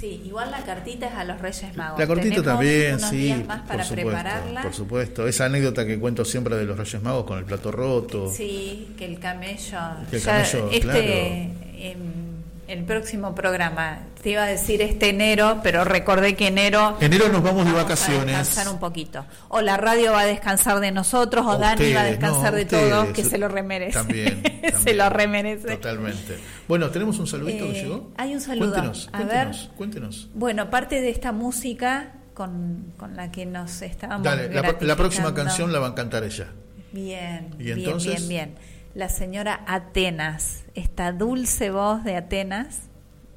Sí, 0.00 0.22
igual 0.24 0.50
la 0.50 0.64
cartita 0.64 1.08
es 1.08 1.12
a 1.12 1.24
los 1.24 1.38
Reyes 1.42 1.76
Magos. 1.76 1.98
La 1.98 2.06
cartita 2.06 2.42
también, 2.42 2.98
sí. 2.98 3.34
Más 3.46 3.60
para 3.60 3.84
por 3.84 3.84
supuesto, 3.84 3.94
prepararla. 3.94 4.62
Por 4.62 4.72
supuesto. 4.72 5.28
Esa 5.28 5.44
anécdota 5.44 5.84
que 5.84 5.98
cuento 6.00 6.24
siempre 6.24 6.56
de 6.56 6.64
los 6.64 6.78
Reyes 6.78 7.02
Magos 7.02 7.26
con 7.26 7.38
el 7.38 7.44
plato 7.44 7.70
roto. 7.70 8.32
Sí, 8.32 8.94
que 8.96 9.04
el 9.04 9.18
camello. 9.18 9.78
Que 10.10 10.16
el 10.16 10.22
camello, 10.22 10.70
este, 10.70 10.80
claro. 10.80 11.00
en, 11.02 12.29
el 12.70 12.84
próximo 12.84 13.34
programa. 13.34 13.98
Te 14.22 14.30
iba 14.30 14.44
a 14.44 14.46
decir 14.46 14.80
este 14.80 15.08
enero, 15.08 15.58
pero 15.62 15.82
recordé 15.84 16.36
que 16.36 16.46
enero. 16.46 16.96
Enero 17.00 17.28
nos 17.28 17.42
vamos 17.42 17.66
de 17.66 17.72
vacaciones. 17.72 18.34
A 18.34 18.38
descansar 18.38 18.72
un 18.72 18.78
poquito. 18.78 19.26
O 19.48 19.60
la 19.60 19.76
radio 19.76 20.12
va 20.12 20.20
a 20.20 20.26
descansar 20.26 20.78
de 20.78 20.92
nosotros, 20.92 21.44
o, 21.46 21.58
Dani 21.58 21.92
va 21.92 22.02
a 22.02 22.04
descansar 22.04 22.54
de 22.54 22.66
todos, 22.66 23.08
que 23.08 23.24
se 23.24 23.38
lo 23.38 23.48
remerece. 23.48 23.94
También. 23.94 24.42
se 24.82 24.94
lo 24.94 25.10
remerece. 25.10 25.76
Totalmente. 25.76 26.38
Bueno, 26.68 26.90
tenemos 26.90 27.18
un 27.18 27.26
saludito 27.26 27.64
que 27.64 27.80
eh, 27.80 27.82
llegó. 27.82 28.12
Hay 28.16 28.34
un 28.34 28.40
saludo. 28.40 28.70
Cuéntenos, 28.70 29.08
a 29.08 29.18
cuéntenos, 29.18 29.66
ver. 29.66 29.76
cuéntenos. 29.76 30.28
Bueno, 30.34 30.70
parte 30.70 31.00
de 31.00 31.10
esta 31.10 31.32
música 31.32 32.12
con, 32.34 32.92
con 32.96 33.16
la 33.16 33.32
que 33.32 33.46
nos 33.46 33.82
estábamos. 33.82 34.22
Dale, 34.22 34.48
la, 34.48 34.76
la, 34.80 34.96
próxima 34.96 35.34
canción 35.34 35.72
la 35.72 35.80
va 35.80 35.88
a 35.88 35.94
cantar 35.96 36.22
ella. 36.22 36.46
Bien, 36.92 37.54
¿Y 37.58 37.64
bien, 37.64 37.98
bien, 37.98 38.28
bien. 38.28 38.54
La 38.94 39.08
señora 39.08 39.62
Atenas, 39.68 40.64
esta 40.74 41.12
dulce 41.12 41.70
voz 41.70 42.02
de 42.02 42.16
Atenas 42.16 42.80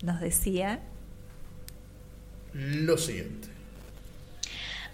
nos 0.02 0.20
decía 0.20 0.80
lo 2.54 2.98
siguiente. 2.98 3.50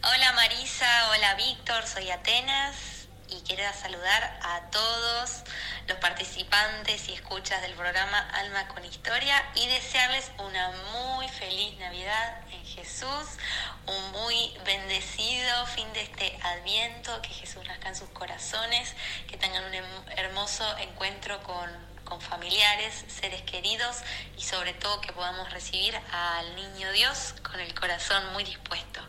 Hola 0.04 0.34
Marisa, 0.34 0.86
hola 1.12 1.36
Víctor, 1.36 1.84
soy 1.86 2.10
Atenas 2.10 2.99
y 3.32 3.42
quiero 3.42 3.64
saludar 3.74 4.40
a 4.42 4.62
todos 4.72 5.44
los 5.88 5.98
participantes 5.98 7.10
y 7.10 7.14
escuchas 7.14 7.62
del 7.62 7.74
programa 7.74 8.20
Alma 8.32 8.68
con 8.70 8.84
Historia 8.86 9.44
y 9.56 9.68
desearles 9.68 10.32
una 10.40 10.72
muy 10.94 11.28
feliz 11.30 11.78
Navidad 11.80 12.42
en 12.52 12.66
Jesús, 12.66 13.38
un 13.86 14.12
muy 14.12 14.54
bendecido 14.66 15.66
fin 15.68 15.92
de 15.94 16.02
este 16.02 16.38
adviento, 16.44 17.22
que 17.22 17.30
Jesús 17.30 17.66
nazca 17.68 17.90
en 17.90 17.96
sus 17.96 18.10
corazones, 18.10 18.96
que 19.28 19.38
tengan 19.38 19.64
un 19.64 19.74
hermoso 20.18 20.78
encuentro 20.78 21.42
con 21.44 21.90
con 22.10 22.20
familiares, 22.20 23.06
seres 23.08 23.44
queridos 23.44 23.98
y 24.36 24.42
sobre 24.42 24.74
todo 24.74 25.00
que 25.00 25.14
podamos 25.14 25.52
recibir 25.52 25.96
al 26.12 26.56
niño 26.56 26.92
Dios 26.92 27.36
con 27.44 27.60
el 27.60 27.74
corazón 27.80 28.34
muy 28.34 28.44
dispuesto 28.44 29.00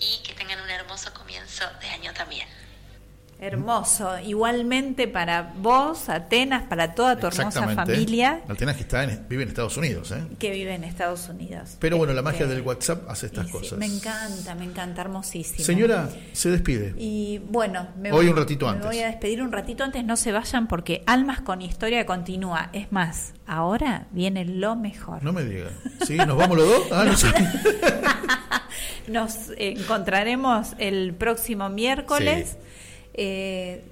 y 0.00 0.22
que 0.22 0.32
tengan 0.32 0.60
un 0.62 0.70
hermoso 0.70 1.12
comienzo 1.12 1.68
de 1.80 1.90
año 1.90 2.14
también. 2.14 2.48
Hermoso. 3.42 4.20
Igualmente 4.20 5.08
para 5.08 5.52
vos, 5.56 6.08
Atenas, 6.08 6.62
para 6.62 6.94
toda 6.94 7.16
tu 7.16 7.26
hermosa 7.26 7.66
familia. 7.74 8.40
Atenas 8.46 8.76
que 8.76 8.82
está 8.82 9.04
vive 9.04 9.42
en 9.42 9.48
Estados 9.48 9.76
Unidos, 9.76 10.12
¿eh? 10.12 10.22
Que 10.38 10.52
vive 10.52 10.72
en 10.74 10.84
Estados 10.84 11.28
Unidos. 11.28 11.76
Pero 11.80 11.96
bueno, 11.96 12.12
la 12.12 12.22
magia 12.22 12.42
este, 12.42 12.54
del 12.54 12.62
WhatsApp 12.62 13.10
hace 13.10 13.26
estas 13.26 13.48
cosas. 13.48 13.78
me 13.78 13.86
encanta, 13.86 14.54
me 14.54 14.64
encanta, 14.64 15.00
hermosísimo. 15.00 15.64
Señora, 15.64 16.08
se 16.32 16.50
despide. 16.50 16.94
Y 16.96 17.40
bueno, 17.50 17.88
me 17.98 18.12
Hoy 18.12 18.26
voy, 18.26 18.28
un 18.28 18.36
ratito 18.36 18.68
antes. 18.68 18.84
Me 18.84 18.92
voy 18.92 19.00
a 19.00 19.08
despedir 19.08 19.42
un 19.42 19.50
ratito 19.50 19.82
antes, 19.82 20.04
no 20.04 20.16
se 20.16 20.30
vayan 20.30 20.68
porque 20.68 21.02
Almas 21.06 21.40
con 21.40 21.62
Historia 21.62 22.06
continúa. 22.06 22.70
Es 22.72 22.92
más, 22.92 23.34
ahora 23.48 24.06
viene 24.12 24.44
lo 24.44 24.76
mejor. 24.76 25.24
No 25.24 25.32
me 25.32 25.44
diga. 25.44 25.70
¿Sí? 26.06 26.16
¿Nos 26.16 26.36
vamos 26.36 26.56
los 26.56 26.68
dos? 26.68 26.92
Ah, 26.92 27.02
no 27.04 27.16
sé. 27.16 27.26
Nos 29.08 29.50
encontraremos 29.56 30.74
el 30.78 31.12
próximo 31.14 31.68
miércoles. 31.68 32.56
Eh, 33.14 33.84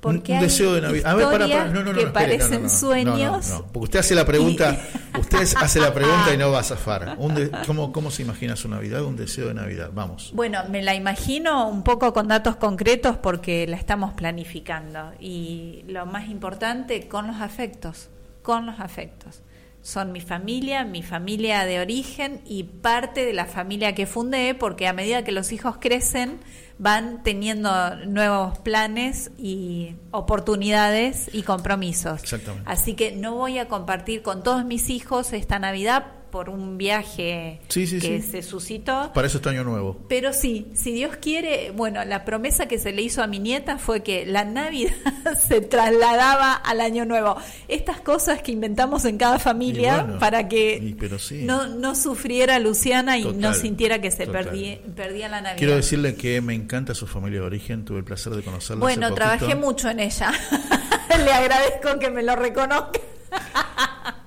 porque 0.00 0.32
un, 0.34 0.40
deseo 0.40 0.74
de 0.74 0.80
Navidad. 0.80 1.10
A 1.10 1.14
ver, 1.14 1.26
para, 1.26 1.48
para. 1.48 1.64
No, 1.66 1.82
no, 1.82 1.92
no, 1.92 1.98
que 1.98 2.06
parecen 2.06 2.70
sueños. 2.70 3.64
porque 3.72 3.84
usted 3.84 3.98
hace 3.98 4.14
la 4.14 4.24
pregunta, 4.24 4.78
usted 5.18 5.40
hace 5.56 5.80
la 5.80 5.92
pregunta 5.92 6.32
y 6.32 6.36
no 6.36 6.52
va 6.52 6.60
a 6.60 6.62
zafar. 6.62 7.16
¿cómo, 7.66 7.92
¿Cómo 7.92 8.10
se 8.10 8.22
imagina 8.22 8.54
su 8.54 8.68
Navidad? 8.68 9.02
Un 9.02 9.16
deseo 9.16 9.48
de 9.48 9.54
Navidad. 9.54 9.90
Vamos. 9.92 10.30
Bueno, 10.34 10.60
me 10.70 10.82
la 10.82 10.94
imagino 10.94 11.68
un 11.68 11.82
poco 11.82 12.12
con 12.12 12.28
datos 12.28 12.56
concretos 12.56 13.16
porque 13.16 13.66
la 13.66 13.76
estamos 13.76 14.14
planificando. 14.14 15.12
Y 15.18 15.84
lo 15.88 16.06
más 16.06 16.28
importante, 16.28 17.08
con 17.08 17.26
los 17.26 17.40
afectos. 17.40 18.08
Con 18.42 18.66
los 18.66 18.78
afectos. 18.78 19.42
Son 19.82 20.12
mi 20.12 20.20
familia, 20.20 20.84
mi 20.84 21.02
familia 21.02 21.64
de 21.64 21.80
origen 21.80 22.40
y 22.44 22.64
parte 22.64 23.24
de 23.24 23.32
la 23.32 23.46
familia 23.46 23.94
que 23.94 24.06
fundé, 24.06 24.54
porque 24.54 24.86
a 24.86 24.92
medida 24.92 25.24
que 25.24 25.32
los 25.32 25.50
hijos 25.50 25.76
crecen, 25.80 26.38
van 26.78 27.22
teniendo 27.22 27.70
nuevos 28.06 28.58
planes 28.58 29.30
y 29.36 29.96
oportunidades 30.10 31.28
y 31.32 31.42
compromisos. 31.42 32.22
Así 32.64 32.94
que 32.94 33.12
no 33.12 33.34
voy 33.34 33.58
a 33.58 33.68
compartir 33.68 34.22
con 34.22 34.42
todos 34.42 34.64
mis 34.64 34.88
hijos 34.90 35.32
esta 35.32 35.58
Navidad 35.58 36.17
por 36.30 36.48
un 36.48 36.78
viaje 36.78 37.60
que 37.68 38.22
se 38.22 38.42
suscitó. 38.42 39.12
Para 39.14 39.26
eso 39.26 39.38
este 39.38 39.48
año 39.48 39.64
nuevo. 39.64 39.98
Pero 40.08 40.32
sí, 40.32 40.68
si 40.74 40.92
Dios 40.92 41.16
quiere, 41.16 41.70
bueno, 41.70 42.04
la 42.04 42.24
promesa 42.24 42.66
que 42.66 42.78
se 42.78 42.92
le 42.92 43.02
hizo 43.02 43.22
a 43.22 43.26
mi 43.26 43.38
nieta 43.38 43.78
fue 43.78 44.02
que 44.02 44.26
la 44.26 44.44
Navidad 44.44 44.92
se 45.48 45.60
trasladaba 45.60 46.54
al 46.54 46.80
año 46.80 47.04
nuevo. 47.04 47.36
Estas 47.68 48.00
cosas 48.00 48.42
que 48.42 48.52
inventamos 48.52 49.04
en 49.04 49.18
cada 49.18 49.38
familia 49.38 50.18
para 50.18 50.48
que 50.48 50.96
no, 51.42 51.66
no 51.66 51.94
sufriera 51.94 52.58
Luciana 52.58 53.18
y 53.18 53.32
no 53.32 53.54
sintiera 53.54 54.00
que 54.00 54.10
se 54.10 54.26
perdía, 54.26 54.78
perdía 54.94 55.28
la 55.28 55.40
Navidad. 55.40 55.58
Quiero 55.58 55.76
decirle 55.76 56.14
que 56.14 56.40
me 56.40 56.54
encanta 56.54 56.94
su 56.94 57.06
familia 57.06 57.40
de 57.40 57.46
origen, 57.46 57.84
tuve 57.84 57.98
el 57.98 58.04
placer 58.04 58.34
de 58.34 58.42
conocerla. 58.42 58.80
Bueno, 58.80 59.14
trabajé 59.14 59.54
mucho 59.54 59.88
en 59.88 60.00
ella. 60.00 60.32
le 61.24 61.32
agradezco 61.32 61.98
que 61.98 62.10
me 62.10 62.22
lo 62.22 62.36
reconozca. 62.36 63.00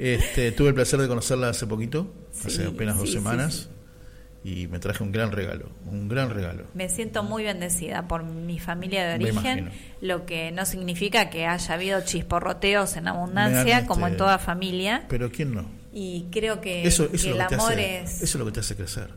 Este, 0.00 0.50
tuve 0.52 0.68
el 0.68 0.74
placer 0.74 0.98
de 0.98 1.08
conocerla 1.08 1.50
hace 1.50 1.66
poquito, 1.66 2.10
hace 2.42 2.66
apenas 2.66 2.96
dos 2.96 3.12
semanas, 3.12 3.68
y 4.42 4.66
me 4.68 4.78
traje 4.78 5.02
un 5.04 5.12
gran 5.12 5.30
regalo, 5.30 5.68
un 5.84 6.08
gran 6.08 6.30
regalo. 6.30 6.64
Me 6.72 6.88
siento 6.88 7.22
muy 7.22 7.44
bendecida 7.44 8.08
por 8.08 8.24
mi 8.24 8.58
familia 8.58 9.06
de 9.06 9.14
origen, 9.16 9.70
lo 10.00 10.24
que 10.24 10.52
no 10.52 10.64
significa 10.64 11.28
que 11.28 11.46
haya 11.46 11.74
habido 11.74 12.00
chisporroteos 12.00 12.96
en 12.96 13.08
abundancia, 13.08 13.86
como 13.86 14.06
en 14.06 14.16
toda 14.16 14.38
familia. 14.38 15.04
Pero 15.10 15.30
¿quién 15.30 15.54
no? 15.54 15.70
Y 15.92 16.28
creo 16.30 16.62
que, 16.62 16.82
el 16.82 17.40
amor 17.40 17.78
es... 17.78 18.22
Eso 18.22 18.24
es 18.24 18.34
lo 18.36 18.46
que 18.46 18.52
te 18.52 18.60
hace 18.60 18.76
crecer. 18.76 19.10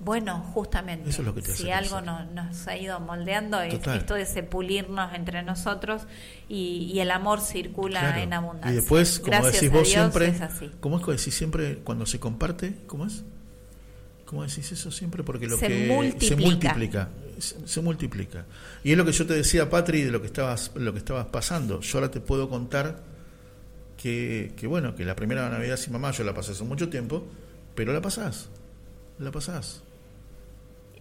Bueno, 0.00 0.40
justamente, 0.54 1.10
si 1.42 1.70
algo 1.70 2.00
nos 2.00 2.68
ha 2.68 2.76
ido 2.76 3.00
moldeando 3.00 3.60
es 3.60 3.84
esto 3.86 4.14
de 4.14 4.26
sepulirnos 4.26 5.12
entre 5.12 5.42
nosotros 5.42 6.02
y, 6.48 6.98
el 7.00 7.10
amor 7.10 7.40
circula 7.40 8.22
en 8.22 8.32
abundancia. 8.32 8.72
Y 8.72 8.74
después, 8.76 9.18
como 9.18 9.44
decís 9.44 9.70
vos 9.70 9.88
siempre, 9.88 10.34
¿cómo 10.80 10.98
es 10.98 11.04
que 11.04 11.10
decís 11.12 11.34
siempre 11.34 11.78
cuando 11.78 12.06
se 12.06 12.20
comparte? 12.20 12.76
¿Cómo 12.86 13.06
es? 13.06 13.24
¿Cómo 14.24 14.44
decís 14.44 14.70
eso 14.70 14.90
siempre? 14.92 15.24
Porque 15.24 15.46
lo 15.46 15.56
se 15.56 15.66
que 15.66 15.86
multiplica. 15.88 16.28
se 16.28 16.36
multiplica, 16.36 17.08
se, 17.64 17.80
multiplica. 17.80 18.44
Y 18.84 18.92
es 18.92 18.98
lo 18.98 19.04
que 19.04 19.12
yo 19.12 19.26
te 19.26 19.34
decía, 19.34 19.68
Patri, 19.68 20.02
de 20.02 20.12
lo 20.12 20.20
que 20.20 20.26
estabas, 20.26 20.70
lo 20.74 20.92
que 20.92 20.98
estabas 20.98 21.26
pasando. 21.26 21.80
Yo 21.80 21.98
ahora 21.98 22.10
te 22.10 22.20
puedo 22.20 22.48
contar 22.48 23.00
que, 23.96 24.52
que 24.56 24.66
bueno, 24.66 24.94
que 24.94 25.04
la 25.04 25.16
primera 25.16 25.48
Navidad 25.48 25.76
sin 25.76 25.92
mamá 25.92 26.12
yo 26.12 26.24
la 26.24 26.34
pasé 26.34 26.52
hace 26.52 26.62
mucho 26.62 26.88
tiempo, 26.88 27.26
pero 27.74 27.92
la 27.92 28.00
pasás, 28.00 28.48
la 29.18 29.32
pasás 29.32 29.82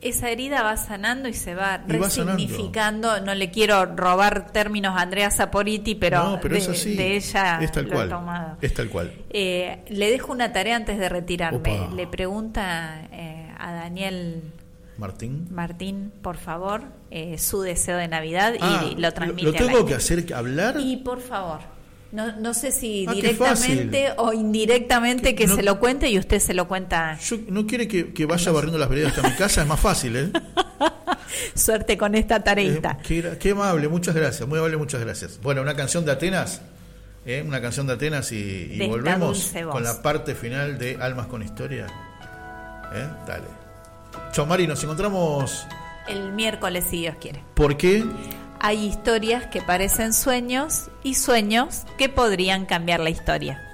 esa 0.01 0.29
herida 0.29 0.63
va 0.63 0.77
sanando 0.77 1.27
y 1.29 1.33
se 1.33 1.55
va 1.55 1.83
resignificando. 1.87 3.19
no 3.21 3.35
le 3.35 3.51
quiero 3.51 3.85
robar 3.85 4.51
términos 4.51 4.95
a 4.95 5.01
Andrea 5.01 5.31
Saporiti, 5.31 5.95
pero, 5.95 6.39
de, 6.41 7.15
ella 7.15 7.59
es 7.61 7.71
tal 7.71 7.87
cual. 7.87 8.57
Es 8.61 8.73
tal 8.73 8.89
cual. 8.89 9.13
Eh, 9.29 9.83
le 9.89 10.09
dejo 10.09 10.31
una 10.31 10.51
tarea 10.51 10.75
antes 10.75 10.97
de 10.97 11.09
retirarme. 11.09 11.89
Le 11.95 12.07
pregunta 12.07 13.07
eh, 13.11 13.51
a 13.57 13.73
Daniel 13.73 14.41
Martín. 14.97 15.47
Martín, 15.51 16.11
por 16.21 16.37
favor, 16.37 16.83
eh, 17.11 17.37
su 17.37 17.61
deseo 17.61 17.97
de 17.97 18.07
Navidad 18.07 18.53
y 18.53 18.57
ah, 18.61 18.89
lo 18.97 19.13
transmite. 19.13 19.51
¿Lo, 19.51 19.53
tengo 19.53 19.85
que 19.85 19.93
hacer 19.93 20.33
hablar? 20.33 20.77
Y 20.79 20.97
por 20.97 21.21
favor. 21.21 21.76
No, 22.11 22.35
no 22.37 22.53
sé 22.53 22.71
si 22.71 23.05
ah, 23.07 23.13
directamente 23.13 24.13
o 24.17 24.31
indirectamente 24.31 25.35
que 25.35 25.47
se 25.47 25.61
lo 25.61 25.79
cuente 25.79 26.09
y 26.09 26.17
usted 26.17 26.39
se 26.39 26.53
lo 26.53 26.67
cuenta. 26.67 27.17
Yo, 27.19 27.37
¿No 27.49 27.67
quiere 27.67 27.87
que, 27.87 28.25
vaya 28.25 28.51
barriendo 28.51 28.77
las 28.77 28.89
veredas 28.89 29.15
hasta 29.15 29.27
mi 29.27 29.35
casa? 29.35 29.61
Es 29.61 29.67
más 29.67 29.79
fácil, 29.79 30.15
¿eh? 30.15 30.31
Suerte 31.55 31.97
con 31.97 32.15
esta 32.15 32.43
tareita. 32.43 32.99
Eh, 33.09 33.37
qué, 33.39 33.51
amable, 33.51 33.87
muchas 33.89 34.15
gracias, 34.15 34.47
muy 34.47 34.57
amable, 34.57 34.77
muchas 34.77 35.01
gracias. 35.01 35.39
Bueno, 35.41 35.61
una 35.61 35.75
canción 35.75 36.05
de 36.05 36.11
Atenas, 36.13 36.61
¿eh? 37.25 37.43
una 37.45 37.61
canción 37.61 37.87
de 37.87 37.93
Atenas 37.93 38.31
y, 38.31 38.79
volvemos 38.87 39.51
con 39.69 39.83
la 39.83 40.01
parte 40.01 40.33
final 40.33 40.77
de 40.77 40.97
Almas 41.01 41.27
con 41.27 41.43
Historia. 41.43 41.87
¿Eh? 42.93 43.07
Dale. 43.27 43.47
Chau 44.31 44.45
Mari, 44.45 44.65
nos 44.65 44.81
encontramos... 44.83 45.67
El 46.07 46.31
miércoles, 46.31 46.85
si 46.89 47.01
Dios 47.01 47.15
quiere. 47.19 47.43
¿Por 47.53 47.75
qué? 47.75 48.05
Hay 48.59 48.85
historias 48.85 49.45
que 49.47 49.61
parecen 49.61 50.13
sueños 50.13 50.89
y 51.03 51.15
sueños 51.15 51.83
que 51.97 52.09
podrían 52.09 52.65
cambiar 52.65 52.99
la 52.99 53.09
historia. 53.09 53.66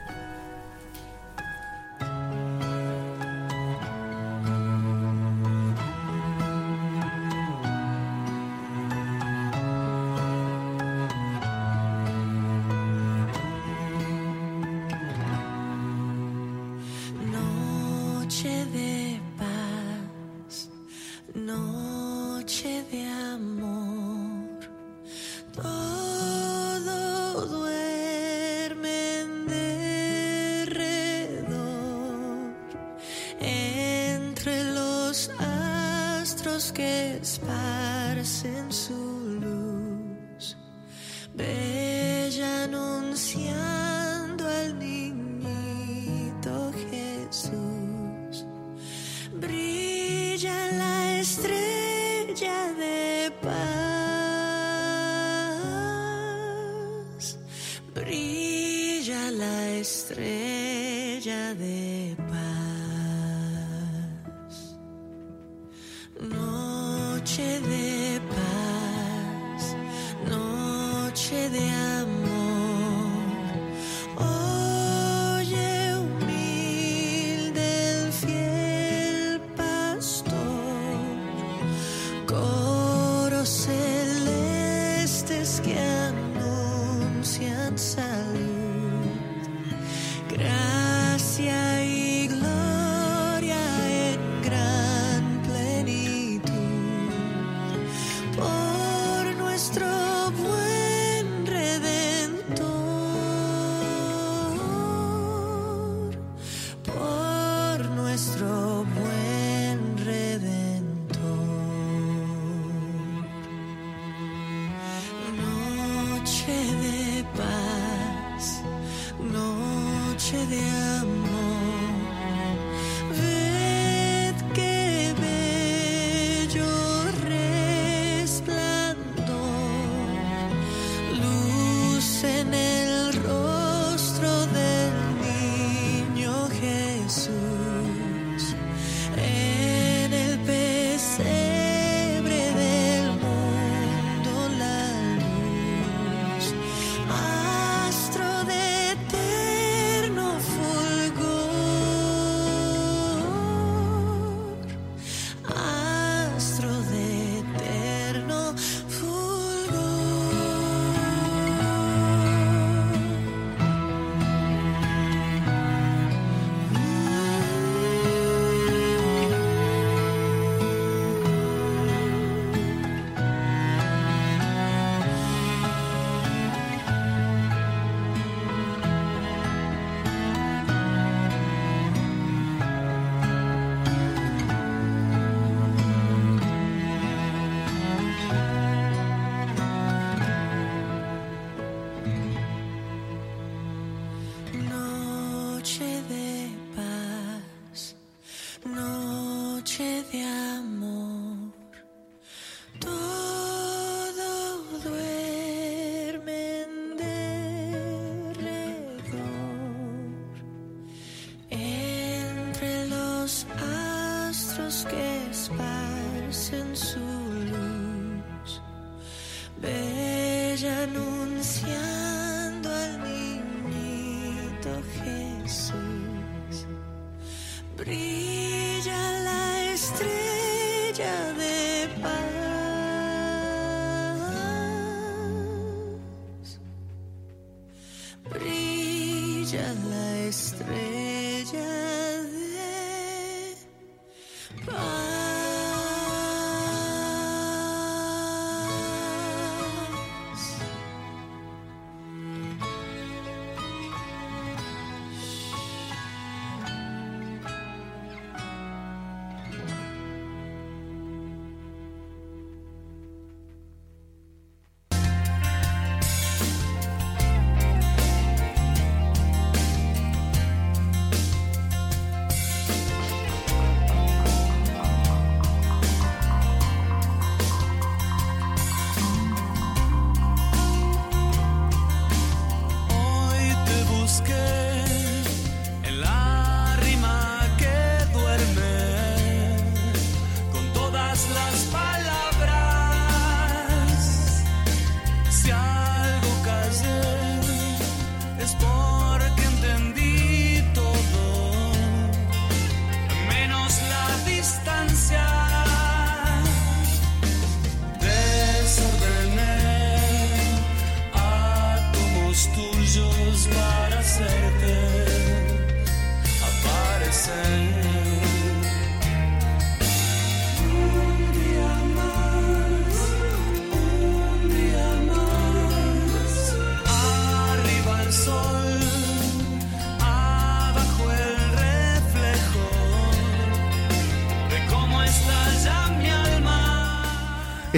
Oh. 244.67 245.02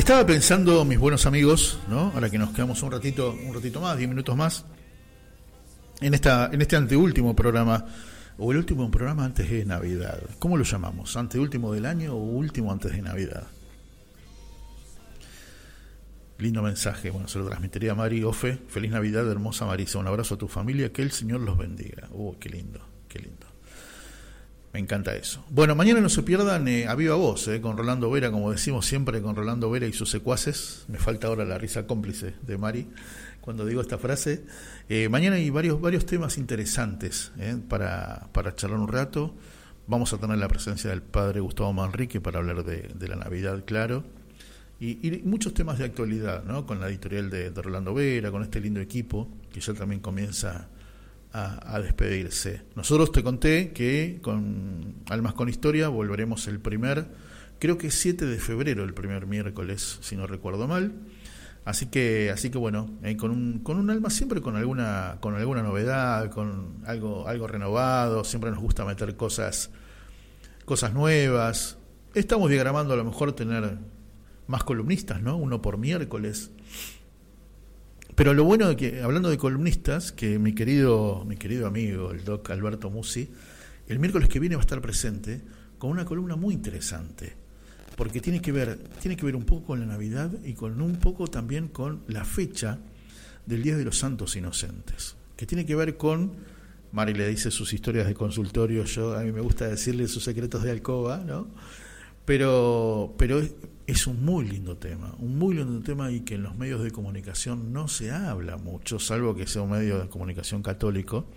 Estaba 0.05 0.23
pensando, 0.23 0.85
mis 0.85 0.99
buenos 0.99 1.25
amigos, 1.25 1.79
¿no? 1.89 2.11
Ahora 2.13 2.29
que 2.29 2.37
nos 2.37 2.51
quedamos 2.51 2.83
un 2.83 2.91
ratito, 2.91 3.35
un 3.43 3.55
ratito 3.55 3.81
más, 3.81 3.97
diez 3.97 4.07
minutos 4.07 4.37
más, 4.37 4.63
en 5.99 6.13
esta, 6.13 6.51
en 6.53 6.61
este 6.61 6.75
anteúltimo 6.75 7.35
programa, 7.35 7.87
o 8.37 8.51
el 8.51 8.59
último 8.59 8.91
programa 8.91 9.25
antes 9.25 9.49
de 9.49 9.65
Navidad. 9.65 10.21
¿Cómo 10.37 10.57
lo 10.57 10.63
llamamos? 10.63 11.17
¿Anteúltimo 11.17 11.73
del 11.73 11.87
año 11.87 12.13
o 12.13 12.17
último 12.17 12.71
antes 12.71 12.91
de 12.91 13.01
Navidad? 13.01 13.47
Lindo 16.37 16.61
mensaje, 16.61 17.09
bueno, 17.09 17.27
se 17.27 17.39
lo 17.39 17.47
transmitiría 17.47 17.93
a 17.93 17.95
Mari 17.95 18.23
Ofe. 18.23 18.59
Feliz 18.67 18.91
Navidad, 18.91 19.27
hermosa 19.27 19.65
Marisa. 19.65 19.97
Un 19.97 20.05
abrazo 20.05 20.35
a 20.35 20.37
tu 20.37 20.47
familia, 20.47 20.93
que 20.93 21.01
el 21.01 21.09
Señor 21.09 21.41
los 21.41 21.57
bendiga. 21.57 22.09
Uh, 22.11 22.37
qué 22.37 22.49
lindo, 22.49 22.79
qué 23.09 23.17
lindo. 23.17 23.54
Me 24.75 24.81
encanta 24.81 25.15
eso. 25.15 25.41
Bueno, 25.51 25.73
mañana 25.73 26.01
no 26.01 26.09
se 26.09 26.21
pierdan 26.21 26.67
eh, 26.67 26.85
a 26.85 26.95
viva 26.95 27.15
voz, 27.15 27.47
eh, 27.47 27.61
con 27.61 27.77
Rolando 27.77 28.11
Vera, 28.11 28.29
como 28.29 28.51
decimos 28.51 28.85
siempre, 28.85 29.21
con 29.21 29.33
Rolando 29.33 29.71
Vera 29.71 29.87
y 29.87 29.93
sus 29.93 30.09
secuaces. 30.09 30.83
Me 30.89 30.97
falta 30.97 31.27
ahora 31.27 31.45
la 31.45 31.57
risa 31.57 31.87
cómplice 31.87 32.33
de 32.41 32.57
Mari 32.57 32.89
cuando 33.39 33.65
digo 33.65 33.79
esta 33.79 33.97
frase. 33.97 34.43
Eh, 34.89 35.07
mañana 35.07 35.37
hay 35.37 35.49
varios, 35.49 35.79
varios 35.79 36.05
temas 36.05 36.37
interesantes 36.37 37.31
eh, 37.39 37.55
para, 37.69 38.27
para 38.33 38.53
charlar 38.53 38.77
un 38.77 38.89
rato. 38.89 39.33
Vamos 39.87 40.11
a 40.11 40.17
tener 40.17 40.39
la 40.39 40.49
presencia 40.49 40.89
del 40.89 41.01
padre 41.01 41.39
Gustavo 41.39 41.71
Manrique 41.71 42.19
para 42.19 42.39
hablar 42.39 42.65
de, 42.65 43.07
la 43.07 43.15
Navidad, 43.15 43.63
claro. 43.65 44.03
Y, 44.81 45.21
muchos 45.23 45.53
temas 45.53 45.77
de 45.79 45.85
actualidad, 45.85 46.43
¿no? 46.43 46.65
Con 46.65 46.81
la 46.81 46.89
editorial 46.89 47.29
de, 47.29 47.49
de 47.49 47.61
Rolando 47.61 47.93
Vera, 47.93 48.29
con 48.29 48.43
este 48.43 48.59
lindo 48.59 48.81
equipo 48.81 49.29
que 49.53 49.61
ya 49.61 49.73
también 49.73 50.01
comienza 50.01 50.67
a, 51.35 51.81
despedirse. 51.81 52.61
Nosotros 52.75 53.11
te 53.11 53.21
conté 53.21 53.73
que 53.73 54.19
con 54.21 55.03
Almas 55.09 55.33
con 55.33 55.49
Historia 55.49 55.89
volveremos 55.89 56.47
el 56.47 56.61
primer, 56.61 57.07
creo 57.59 57.77
que 57.77 57.91
7 57.91 58.25
de 58.25 58.37
febrero, 58.37 58.85
el 58.85 58.93
primer 58.93 59.27
miércoles, 59.27 59.99
si 60.01 60.15
no 60.15 60.27
recuerdo 60.27 60.67
mal. 60.67 60.93
Así 61.65 61.87
que, 61.87 62.31
así 62.31 62.51
que 62.51 62.57
bueno, 62.57 62.89
eh, 63.03 63.17
con, 63.17 63.31
un, 63.31 63.59
con 63.59 63.77
un 63.77 63.89
alma 63.89 64.09
siempre 64.11 64.39
con 64.39 64.55
alguna, 64.55 65.17
con 65.19 65.35
alguna 65.35 65.61
novedad, 65.61 66.29
con 66.29 66.83
algo, 66.85 67.27
algo 67.27 67.47
renovado, 67.47 68.23
siempre 68.23 68.51
nos 68.51 68.59
gusta 68.59 68.85
meter 68.85 69.17
cosas, 69.17 69.71
cosas 70.63 70.93
nuevas. 70.93 71.77
Estamos 72.13 72.49
diagramando 72.49 72.93
a 72.93 72.97
lo 72.97 73.03
mejor 73.03 73.33
tener 73.33 73.77
más 74.47 74.63
columnistas, 74.63 75.21
¿no? 75.21 75.35
Uno 75.35 75.61
por 75.61 75.77
miércoles. 75.77 76.51
Pero 78.15 78.33
lo 78.33 78.45
bueno 78.45 78.69
de 78.69 78.77
que, 78.77 79.01
hablando 79.01 79.29
de 79.29 79.37
columnistas, 79.37 80.13
que 80.13 80.39
mi 80.39 80.55
querido, 80.55 81.25
mi 81.25 81.35
querido 81.35 81.67
amigo, 81.67 82.11
el 82.11 82.23
doc 82.23 82.49
Alberto 82.49 82.89
Musi, 82.89 83.29
el 83.87 83.99
miércoles 83.99 84.29
que 84.29 84.39
viene 84.39 84.55
va 84.55 84.61
a 84.61 84.63
estar 84.63 84.81
presente 84.81 85.41
con 85.77 85.91
una 85.91 86.05
columna 86.05 86.37
muy 86.37 86.53
interesante, 86.53 87.35
porque 87.97 88.21
tiene 88.21 88.41
que 88.41 88.53
ver, 88.53 88.77
tiene 89.01 89.17
que 89.17 89.25
ver 89.25 89.35
un 89.35 89.43
poco 89.43 89.67
con 89.67 89.81
la 89.81 89.85
Navidad 89.85 90.31
y 90.45 90.53
con 90.53 90.81
un 90.81 90.95
poco 90.95 91.27
también 91.27 91.67
con 91.67 92.03
la 92.07 92.23
fecha 92.23 92.79
del 93.45 93.61
Día 93.61 93.75
de 93.75 93.83
los 93.83 93.97
Santos 93.97 94.37
Inocentes, 94.37 95.17
que 95.35 95.45
tiene 95.45 95.65
que 95.65 95.75
ver 95.75 95.97
con, 95.97 96.31
Mari 96.93 97.13
le 97.13 97.27
dice 97.27 97.51
sus 97.51 97.73
historias 97.73 98.07
de 98.07 98.13
consultorio, 98.13 98.85
yo 98.85 99.17
a 99.17 99.23
mí 99.23 99.33
me 99.33 99.41
gusta 99.41 99.67
decirle 99.67 100.07
sus 100.07 100.23
secretos 100.23 100.63
de 100.63 100.71
alcoba, 100.71 101.17
¿no? 101.17 101.47
Pero, 102.23 103.13
pero 103.17 103.41
es 103.87 104.07
un 104.07 104.25
muy 104.25 104.45
lindo 104.45 104.77
tema, 104.77 105.13
un 105.19 105.37
muy 105.37 105.55
lindo 105.55 105.79
tema 105.81 106.11
y 106.11 106.21
que 106.21 106.35
en 106.35 106.43
los 106.43 106.57
medios 106.57 106.83
de 106.83 106.91
comunicación 106.91 107.71
no 107.71 107.87
se 107.87 108.11
habla 108.11 108.57
mucho, 108.57 108.99
salvo 108.99 109.35
que 109.35 109.45
sea 109.45 109.61
un 109.61 109.71
medio 109.71 109.99
de 109.99 110.09
comunicación 110.09 110.63
católico 110.63 111.27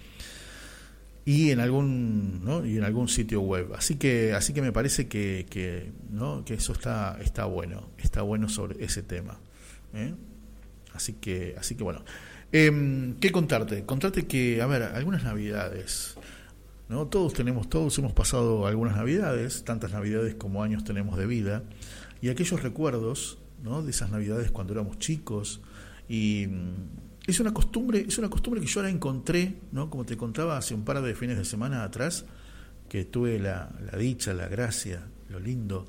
y 1.25 1.51
en 1.51 1.61
algún 1.61 2.43
¿no? 2.43 2.65
y 2.65 2.79
en 2.79 2.85
algún 2.85 3.09
sitio 3.09 3.43
web. 3.43 3.75
Así 3.77 3.97
que 3.97 4.33
así 4.33 4.55
que 4.55 4.63
me 4.63 4.73
parece 4.73 5.09
que, 5.09 5.47
que, 5.51 5.93
¿no? 6.11 6.43
que 6.45 6.55
eso 6.55 6.73
está 6.73 7.19
está 7.23 7.45
bueno, 7.45 7.91
está 7.99 8.23
bueno 8.23 8.49
sobre 8.49 8.83
ese 8.83 9.03
tema. 9.03 9.39
¿eh? 9.93 10.15
Así 10.95 11.15
que 11.15 11.55
así 11.59 11.75
que 11.75 11.85
bueno, 11.85 12.03
eh, 12.51 13.15
qué 13.21 13.31
contarte, 13.31 13.85
contarte 13.85 14.27
que 14.27 14.63
a 14.63 14.67
ver 14.67 14.85
algunas 14.85 15.23
navidades. 15.23 16.17
¿No? 16.89 17.07
Todos 17.07 17.35
tenemos, 17.35 17.69
todos 17.69 17.99
hemos 17.99 18.15
pasado 18.15 18.67
algunas 18.67 18.97
navidades, 18.97 19.63
tantas 19.63 19.93
navidades 19.93 20.37
como 20.37 20.63
años 20.63 20.85
tenemos 20.85 21.19
de 21.19 21.27
vida, 21.27 21.63
y 22.21 22.29
aquellos 22.29 22.63
recuerdos 22.63 23.39
¿no? 23.63 23.83
de 23.83 23.91
esas 23.91 24.11
navidades 24.11 24.51
cuando 24.51 24.73
éramos 24.73 24.99
chicos. 24.99 25.61
Y 26.09 26.47
mm, 26.49 27.09
es 27.29 27.41
una 27.41 27.53
costumbre 27.53 28.07
es 28.09 28.17
una 28.17 28.31
costumbre 28.31 28.61
que 28.61 28.67
yo 28.67 28.81
ahora 28.81 28.91
encontré 28.91 29.55
no 29.71 29.91
como 29.91 30.07
te 30.07 30.17
contaba 30.17 30.57
hace 30.57 30.75
un 30.75 30.85
par 30.85 31.03
de 31.03 31.15
fines 31.15 31.37
de 31.37 31.45
semana 31.45 31.85
atrás 31.85 32.25
que 32.89 33.05
tuve 33.05 33.39
la, 33.39 33.71
la 33.93 33.99
dicha 33.99 34.33
la 34.33 34.49
gracia 34.49 35.07
lo 35.29 35.39
lindo 35.39 35.85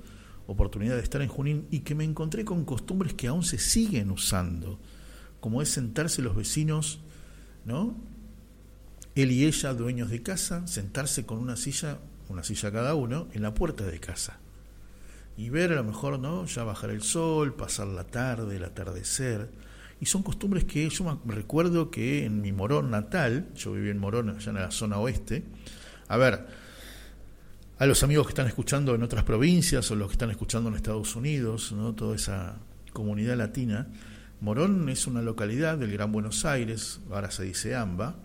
oportunidad 0.48 0.98
de 0.98 1.02
estar 1.02 1.22
en 1.22 1.30
Junín 1.30 1.66
y 1.72 1.80
que 1.80 1.96
me 1.96 2.04
encontré 2.04 2.44
con 2.44 2.66
costumbres 2.66 3.14
que 3.14 3.28
aún 3.28 3.44
se 3.44 3.58
siguen 3.58 4.12
usando 4.12 4.80
como 5.40 5.62
es 5.62 5.70
sentarse 5.70 6.22
los 6.22 6.36
vecinos 6.36 7.00
no 7.64 7.96
él 9.16 9.32
y 9.32 9.46
ella 9.46 9.74
dueños 9.74 10.10
de 10.10 10.22
casa 10.22 10.68
sentarse 10.68 11.26
con 11.26 11.38
una 11.38 11.56
silla 11.56 12.00
una 12.28 12.44
silla 12.44 12.70
cada 12.70 12.96
uno 12.96 13.30
en 13.32 13.44
la 13.44 13.54
puerta 13.54 13.86
de 13.86 14.02
casa 14.02 14.40
y 15.40 15.50
ver 15.50 15.72
a 15.72 15.76
lo 15.76 15.86
mejor, 15.86 16.20
¿no? 16.20 16.46
Ya 16.48 16.66
bajar 16.66 16.90
el 16.90 17.02
sol, 17.02 17.56
pasar 17.56 17.88
la 17.88 18.04
tarde, 18.04 18.58
el 18.58 18.64
atardecer. 18.66 19.50
Y 20.02 20.06
son 20.06 20.22
costumbres 20.22 20.66
que 20.66 20.90
yo 20.90 21.22
me 21.24 21.34
recuerdo 21.34 21.90
que 21.90 22.26
en 22.26 22.42
mi 22.42 22.52
Morón 22.52 22.92
natal, 22.92 23.48
yo 23.56 23.72
viví 23.72 23.90
en 23.90 24.00
Morón, 24.00 24.30
allá 24.32 24.50
en 24.50 24.56
la 24.58 24.70
zona 24.70 24.98
oeste, 24.98 25.46
a 26.10 26.18
ver, 26.18 26.46
a 27.78 27.86
los 27.86 28.04
amigos 28.04 28.28
que 28.28 28.32
están 28.32 28.48
escuchando 28.48 28.94
en 28.94 29.02
otras 29.02 29.24
provincias 29.24 29.90
o 29.92 29.96
los 29.96 30.10
que 30.10 30.16
están 30.16 30.30
escuchando 30.30 30.68
en 30.68 30.76
Estados 30.76 31.16
Unidos, 31.16 31.72
¿no? 31.72 31.96
toda 31.96 32.18
esa 32.18 32.58
comunidad 32.92 33.38
latina, 33.38 33.88
Morón 34.42 34.90
es 34.90 35.08
una 35.08 35.22
localidad 35.22 35.78
del 35.78 35.94
Gran 35.94 36.12
Buenos 36.12 36.44
Aires, 36.44 37.00
ahora 37.10 37.32
se 37.32 37.44
dice 37.44 37.78
AMBA, 37.78 38.16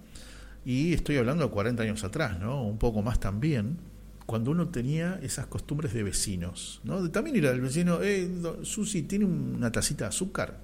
y 0.65 0.95
estoy 0.95 1.19
hablando 1.19 1.45
de 1.45 1.51
40 1.53 1.81
años 1.81 2.03
atrás, 2.03 2.41
¿no? 2.41 2.65
un 2.65 2.79
poco 2.79 3.03
más 3.03 3.21
también, 3.21 3.94
cuando 4.27 4.51
uno 4.51 4.69
tenía 4.69 5.19
esas 5.23 5.47
costumbres 5.47 5.93
de 5.93 6.03
vecinos, 6.03 6.81
¿no? 6.85 7.11
también 7.11 7.37
ir 7.37 7.47
al 7.47 7.61
vecino, 7.61 8.03
eh, 8.03 8.29
Susi, 8.63 9.03
¿tiene 9.03 9.27
una 9.27 9.71
tacita 9.71 10.05
de 10.05 10.09
azúcar? 10.09 10.61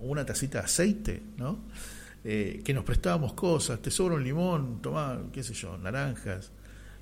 O 0.00 0.06
una 0.06 0.26
tacita 0.26 0.58
de 0.58 0.64
aceite, 0.64 1.22
¿no? 1.36 1.60
Eh, 2.24 2.62
que 2.64 2.74
nos 2.74 2.84
prestábamos 2.84 3.34
cosas, 3.34 3.80
te 3.80 3.90
sobra 3.90 4.16
un 4.16 4.24
limón, 4.24 4.82
toma, 4.82 5.20
qué 5.32 5.44
sé 5.44 5.54
yo, 5.54 5.78
naranjas, 5.78 6.50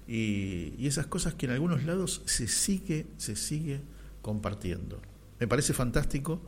y, 0.06 0.86
esas 0.86 1.06
cosas 1.06 1.32
que 1.34 1.46
en 1.46 1.52
algunos 1.52 1.84
lados 1.84 2.22
se 2.26 2.46
sigue, 2.46 3.06
se 3.16 3.34
sigue 3.34 3.80
compartiendo. 4.20 5.00
Me 5.40 5.48
parece 5.48 5.72
fantástico, 5.72 6.42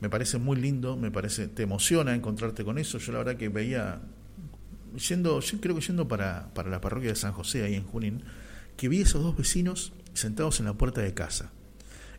me 0.00 0.08
parece 0.08 0.38
muy 0.38 0.56
lindo, 0.56 0.96
me 0.96 1.10
parece, 1.10 1.48
te 1.48 1.64
emociona 1.64 2.14
encontrarte 2.14 2.64
con 2.64 2.78
eso. 2.78 2.98
Yo 2.98 3.12
la 3.12 3.18
verdad 3.18 3.36
que 3.36 3.48
veía, 3.48 4.00
yendo, 5.08 5.40
yo 5.40 5.60
creo 5.60 5.74
que 5.74 5.80
yendo 5.80 6.06
para, 6.06 6.54
para 6.54 6.70
la 6.70 6.80
parroquia 6.80 7.10
de 7.10 7.16
San 7.16 7.32
José, 7.32 7.64
ahí 7.64 7.74
en 7.74 7.84
Junín, 7.84 8.22
que 8.80 8.88
vi 8.88 9.00
a 9.00 9.02
esos 9.02 9.22
dos 9.22 9.36
vecinos 9.36 9.92
sentados 10.14 10.58
en 10.58 10.64
la 10.64 10.72
puerta 10.72 11.02
de 11.02 11.12
casa. 11.12 11.52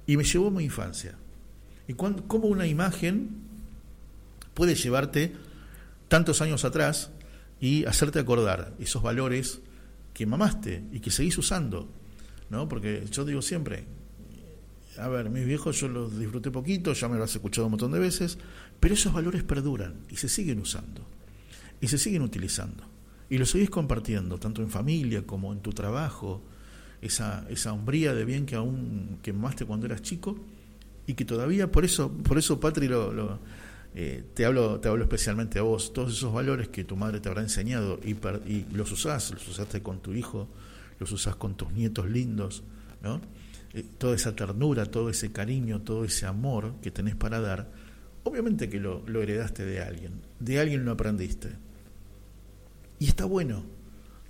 Y 0.05 0.15
me 0.15 0.23
llevó 0.23 0.49
a 0.49 0.51
mi 0.51 0.63
infancia. 0.63 1.17
Y 1.87 1.93
cuando, 1.93 2.27
cómo 2.27 2.45
una 2.45 2.67
imagen 2.67 3.31
puede 4.53 4.75
llevarte 4.75 5.33
tantos 6.07 6.39
años 6.39 6.63
atrás 6.63 7.09
y 7.59 7.85
hacerte 7.85 8.19
acordar 8.19 8.75
esos 8.77 9.01
valores 9.01 9.61
que 10.13 10.27
mamaste 10.27 10.83
y 10.91 10.99
que 10.99 11.09
seguís 11.09 11.35
usando. 11.39 11.89
¿no? 12.51 12.69
Porque 12.69 13.07
yo 13.11 13.25
digo 13.25 13.41
siempre, 13.41 13.85
a 14.99 15.07
ver, 15.07 15.31
mis 15.31 15.47
viejos 15.47 15.79
yo 15.79 15.87
los 15.87 16.19
disfruté 16.19 16.51
poquito, 16.51 16.93
ya 16.93 17.07
me 17.09 17.17
lo 17.17 17.23
has 17.23 17.33
escuchado 17.33 17.65
un 17.65 17.71
montón 17.71 17.91
de 17.91 17.97
veces, 17.97 18.37
pero 18.79 18.93
esos 18.93 19.11
valores 19.11 19.41
perduran 19.41 19.95
y 20.11 20.17
se 20.17 20.29
siguen 20.29 20.59
usando 20.59 21.01
y 21.79 21.87
se 21.87 21.97
siguen 21.97 22.21
utilizando 22.21 22.83
y 23.31 23.39
los 23.39 23.49
seguís 23.49 23.71
compartiendo, 23.71 24.37
tanto 24.37 24.61
en 24.61 24.69
familia 24.69 25.25
como 25.25 25.53
en 25.53 25.61
tu 25.61 25.71
trabajo, 25.71 26.43
esa, 27.01 27.45
esa 27.49 27.73
hombría 27.73 28.13
de 28.13 28.25
bien 28.25 28.45
que 28.45 28.55
aún 28.55 29.19
quemaste 29.21 29.65
cuando 29.65 29.87
eras 29.87 30.01
chico 30.01 30.37
y 31.07 31.15
que 31.15 31.25
todavía, 31.25 31.71
por 31.71 31.83
eso, 31.83 32.11
por 32.11 32.37
eso 32.37 32.59
Patri, 32.59 32.87
lo, 32.87 33.39
eh, 33.95 34.23
te, 34.33 34.45
hablo, 34.45 34.79
te 34.79 34.87
hablo 34.87 35.03
especialmente 35.03 35.59
a 35.59 35.63
vos, 35.63 35.93
todos 35.93 36.13
esos 36.13 36.33
valores 36.33 36.69
que 36.69 36.83
tu 36.83 36.95
madre 36.95 37.19
te 37.19 37.27
habrá 37.29 37.41
enseñado 37.41 37.99
y, 38.03 38.11
y 38.49 38.65
los 38.71 38.91
usás, 38.91 39.31
los 39.31 39.47
usaste 39.47 39.81
con 39.81 40.01
tu 40.01 40.13
hijo, 40.13 40.47
los 40.99 41.11
usás 41.11 41.35
con 41.35 41.55
tus 41.55 41.71
nietos 41.71 42.09
lindos, 42.09 42.63
¿no? 43.01 43.19
Eh, 43.73 43.83
toda 43.97 44.15
esa 44.15 44.35
ternura, 44.35 44.85
todo 44.85 45.09
ese 45.09 45.31
cariño, 45.31 45.81
todo 45.81 46.05
ese 46.05 46.25
amor 46.25 46.75
que 46.81 46.91
tenés 46.91 47.15
para 47.15 47.39
dar, 47.39 47.71
obviamente 48.23 48.69
que 48.69 48.79
lo, 48.79 49.01
lo 49.07 49.21
heredaste 49.21 49.65
de 49.65 49.81
alguien, 49.81 50.21
de 50.39 50.59
alguien 50.59 50.85
lo 50.85 50.91
aprendiste. 50.91 51.49
Y 52.99 53.07
está 53.07 53.25
bueno, 53.25 53.63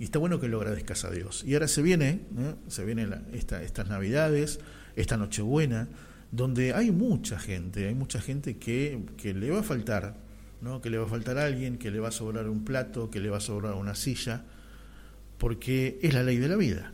y 0.02 0.06
está 0.06 0.18
bueno 0.18 0.40
que 0.40 0.48
lo 0.48 0.58
agradezcas 0.58 1.04
a 1.04 1.12
Dios. 1.12 1.44
Y 1.46 1.54
ahora 1.54 1.68
se 1.68 1.80
viene, 1.80 2.22
se 2.66 2.84
vienen 2.84 3.24
esta, 3.32 3.62
estas 3.62 3.88
Navidades, 3.88 4.58
esta 4.96 5.16
Nochebuena, 5.16 5.86
donde 6.32 6.74
hay 6.74 6.90
mucha 6.90 7.38
gente, 7.38 7.86
hay 7.86 7.94
mucha 7.94 8.20
gente 8.20 8.56
que, 8.58 9.04
que 9.16 9.32
le 9.32 9.52
va 9.52 9.60
a 9.60 9.62
faltar, 9.62 10.16
¿no? 10.60 10.80
que 10.80 10.90
le 10.90 10.98
va 10.98 11.04
a 11.04 11.08
faltar 11.08 11.38
a 11.38 11.44
alguien, 11.44 11.78
que 11.78 11.92
le 11.92 12.00
va 12.00 12.08
a 12.08 12.10
sobrar 12.10 12.48
un 12.48 12.64
plato, 12.64 13.10
que 13.10 13.20
le 13.20 13.30
va 13.30 13.36
a 13.36 13.40
sobrar 13.40 13.74
una 13.74 13.94
silla, 13.94 14.44
porque 15.38 16.00
es 16.02 16.12
la 16.14 16.24
ley 16.24 16.38
de 16.38 16.48
la 16.48 16.56
vida, 16.56 16.92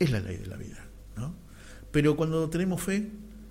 es 0.00 0.10
la 0.10 0.18
ley 0.18 0.36
de 0.36 0.46
la 0.46 0.56
vida. 0.56 0.84
¿no? 1.16 1.36
Pero 1.92 2.16
cuando 2.16 2.50
tenemos 2.50 2.82
fe, 2.82 3.08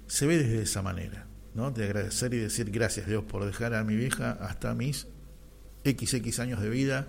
se 0.07 0.27
ve 0.27 0.37
desde 0.37 0.63
esa 0.63 0.81
manera. 0.81 1.27
¿no? 1.55 1.71
De 1.71 1.85
agradecer 1.85 2.33
y 2.33 2.39
decir 2.39 2.71
gracias 2.71 3.07
Dios 3.07 3.23
por 3.23 3.45
dejar 3.45 3.73
a 3.73 3.85
mi 3.85 3.95
vieja 3.95 4.31
hasta 4.31 4.75
mis 4.75 5.07
XX 5.85 6.39
años 6.39 6.61
de 6.61 6.69
vida, 6.69 7.07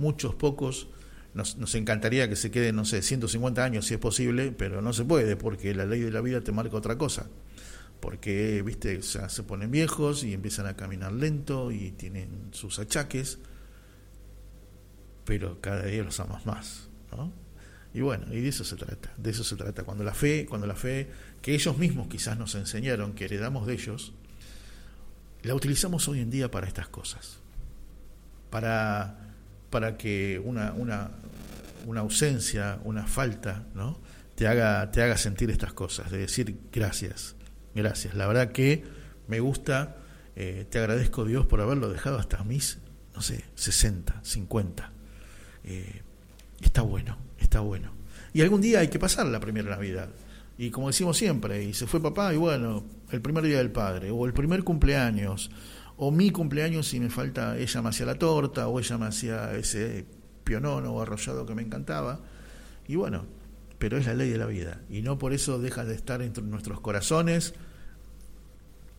muchos 0.00 0.34
pocos. 0.34 0.88
Nos, 1.32 1.56
nos, 1.58 1.76
encantaría 1.76 2.28
que 2.28 2.34
se 2.34 2.50
quede, 2.50 2.72
no 2.72 2.84
sé, 2.84 3.02
150 3.02 3.62
años 3.62 3.86
si 3.86 3.94
es 3.94 4.00
posible, 4.00 4.50
pero 4.50 4.82
no 4.82 4.92
se 4.92 5.04
puede 5.04 5.36
porque 5.36 5.72
la 5.74 5.86
ley 5.86 6.00
de 6.00 6.10
la 6.10 6.20
vida 6.20 6.40
te 6.40 6.50
marca 6.50 6.76
otra 6.76 6.98
cosa. 6.98 7.28
Porque, 8.00 8.62
viste, 8.62 9.00
ya 9.00 9.28
se 9.28 9.42
ponen 9.42 9.70
viejos 9.70 10.24
y 10.24 10.32
empiezan 10.32 10.66
a 10.66 10.74
caminar 10.74 11.12
lento 11.12 11.70
y 11.70 11.92
tienen 11.92 12.48
sus 12.52 12.78
achaques, 12.78 13.38
pero 15.24 15.60
cada 15.60 15.84
día 15.84 16.02
los 16.02 16.18
amas 16.18 16.46
más, 16.46 16.88
¿no? 17.12 17.32
Y 17.92 18.00
bueno, 18.00 18.32
y 18.32 18.40
de 18.40 18.48
eso 18.48 18.64
se 18.64 18.76
trata, 18.76 19.12
de 19.16 19.30
eso 19.30 19.44
se 19.44 19.56
trata. 19.56 19.84
Cuando 19.84 20.04
la 20.04 20.14
fe, 20.14 20.46
cuando 20.48 20.66
la 20.66 20.76
fe 20.76 21.10
que 21.42 21.54
ellos 21.54 21.76
mismos 21.76 22.08
quizás 22.08 22.38
nos 22.38 22.54
enseñaron, 22.54 23.12
que 23.12 23.24
heredamos 23.24 23.66
de 23.66 23.74
ellos, 23.74 24.12
la 25.42 25.54
utilizamos 25.54 26.06
hoy 26.08 26.20
en 26.20 26.30
día 26.30 26.50
para 26.50 26.66
estas 26.66 26.88
cosas. 26.88 27.38
Para, 28.50 29.29
para 29.70 29.96
que 29.96 30.40
una, 30.44 30.72
una, 30.72 31.10
una 31.86 32.00
ausencia, 32.00 32.78
una 32.84 33.06
falta, 33.06 33.64
¿no? 33.74 33.98
te, 34.40 34.48
haga, 34.48 34.90
te 34.90 35.02
haga 35.02 35.18
sentir 35.18 35.50
estas 35.50 35.74
cosas, 35.74 36.10
de 36.10 36.16
decir 36.16 36.56
gracias, 36.72 37.36
gracias. 37.74 38.14
La 38.14 38.26
verdad 38.26 38.52
que 38.52 38.82
me 39.28 39.38
gusta, 39.38 39.96
eh, 40.34 40.64
te 40.70 40.78
agradezco 40.78 41.26
Dios 41.26 41.44
por 41.44 41.60
haberlo 41.60 41.90
dejado 41.90 42.18
hasta 42.18 42.42
mis, 42.42 42.78
no 43.14 43.20
sé, 43.20 43.44
60, 43.54 44.20
50. 44.24 44.92
Eh, 45.64 46.00
está 46.62 46.80
bueno, 46.80 47.18
está 47.38 47.60
bueno. 47.60 47.92
Y 48.32 48.40
algún 48.40 48.62
día 48.62 48.78
hay 48.78 48.88
que 48.88 48.98
pasar 48.98 49.26
la 49.26 49.40
primera 49.40 49.68
Navidad. 49.68 50.08
Y 50.56 50.70
como 50.70 50.86
decimos 50.86 51.18
siempre, 51.18 51.62
y 51.62 51.74
se 51.74 51.86
fue 51.86 52.00
papá, 52.00 52.32
y 52.32 52.38
bueno, 52.38 52.82
el 53.10 53.20
primer 53.20 53.44
día 53.44 53.58
del 53.58 53.70
padre, 53.70 54.10
o 54.10 54.24
el 54.24 54.32
primer 54.32 54.64
cumpleaños, 54.64 55.50
o 56.02 56.10
mi 56.10 56.30
cumpleaños 56.30 56.88
si 56.88 56.98
me 56.98 57.10
falta, 57.10 57.58
ella 57.58 57.82
me 57.82 57.90
hacía 57.90 58.06
la 58.06 58.14
torta, 58.14 58.68
o 58.68 58.80
ella 58.80 58.96
me 58.96 59.04
hacía 59.04 59.52
ese 59.52 60.06
pionón 60.44 60.86
o 60.86 61.02
arrollado 61.02 61.44
que 61.44 61.54
me 61.54 61.60
encantaba. 61.60 62.20
Y 62.88 62.96
bueno, 62.96 63.26
pero 63.78 63.98
es 63.98 64.06
la 64.06 64.14
ley 64.14 64.30
de 64.30 64.38
la 64.38 64.46
vida. 64.46 64.80
Y 64.88 65.02
no 65.02 65.18
por 65.18 65.34
eso 65.34 65.58
deja 65.58 65.84
de 65.84 65.94
estar 65.94 66.22
entre 66.22 66.42
nuestros 66.42 66.80
corazones, 66.80 67.52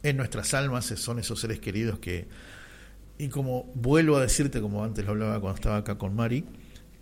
en 0.03 0.15
nuestras 0.15 0.53
almas, 0.53 0.85
son 0.85 1.17
esos 1.17 1.39
seres 1.39 1.59
queridos 1.59 1.97
que... 1.97 2.27
Y 3.17 3.29
como 3.29 3.71
vuelvo 3.73 4.17
a 4.17 4.21
decirte, 4.21 4.61
como 4.61 4.83
antes 4.83 5.03
lo 5.03 5.11
hablaba 5.11 5.39
cuando 5.39 5.55
estaba 5.55 5.77
acá 5.77 5.97
con 5.97 6.15
Mari, 6.15 6.45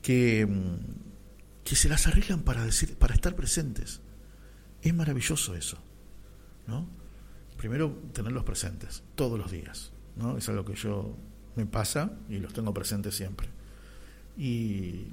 que, 0.01 0.45
mm, 0.45 1.63
que 1.65 1.75
se 1.75 1.89
las 1.89 2.07
arreglan 2.07 2.43
para, 2.43 2.63
decir, 2.63 2.95
para 2.95 3.13
estar 3.13 3.35
presentes 3.35 3.99
es 4.81 4.93
maravilloso 4.93 5.55
eso, 5.55 5.77
¿no? 6.67 6.87
Primero, 7.59 7.91
tenerlos 8.13 8.45
presentes 8.45 9.03
todos 9.15 9.38
los 9.38 9.51
días, 9.51 9.91
¿no? 10.15 10.38
Es 10.38 10.47
algo 10.47 10.63
que 10.63 10.75
yo 10.75 11.13
me 11.57 11.65
pasa 11.65 12.09
y 12.29 12.38
los 12.38 12.53
tengo 12.53 12.73
presentes 12.73 13.13
siempre. 13.13 13.49
Y 14.38 15.07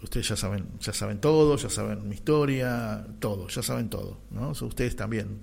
ustedes 0.00 0.28
ya 0.28 0.36
saben, 0.36 0.68
ya 0.78 0.92
saben 0.92 1.20
todo, 1.20 1.56
ya 1.56 1.68
saben 1.68 2.08
mi 2.08 2.14
historia, 2.14 3.04
todo, 3.18 3.48
ya 3.48 3.64
saben 3.64 3.90
todo, 3.90 4.20
¿no? 4.30 4.50
ustedes 4.50 4.94
también 4.94 5.40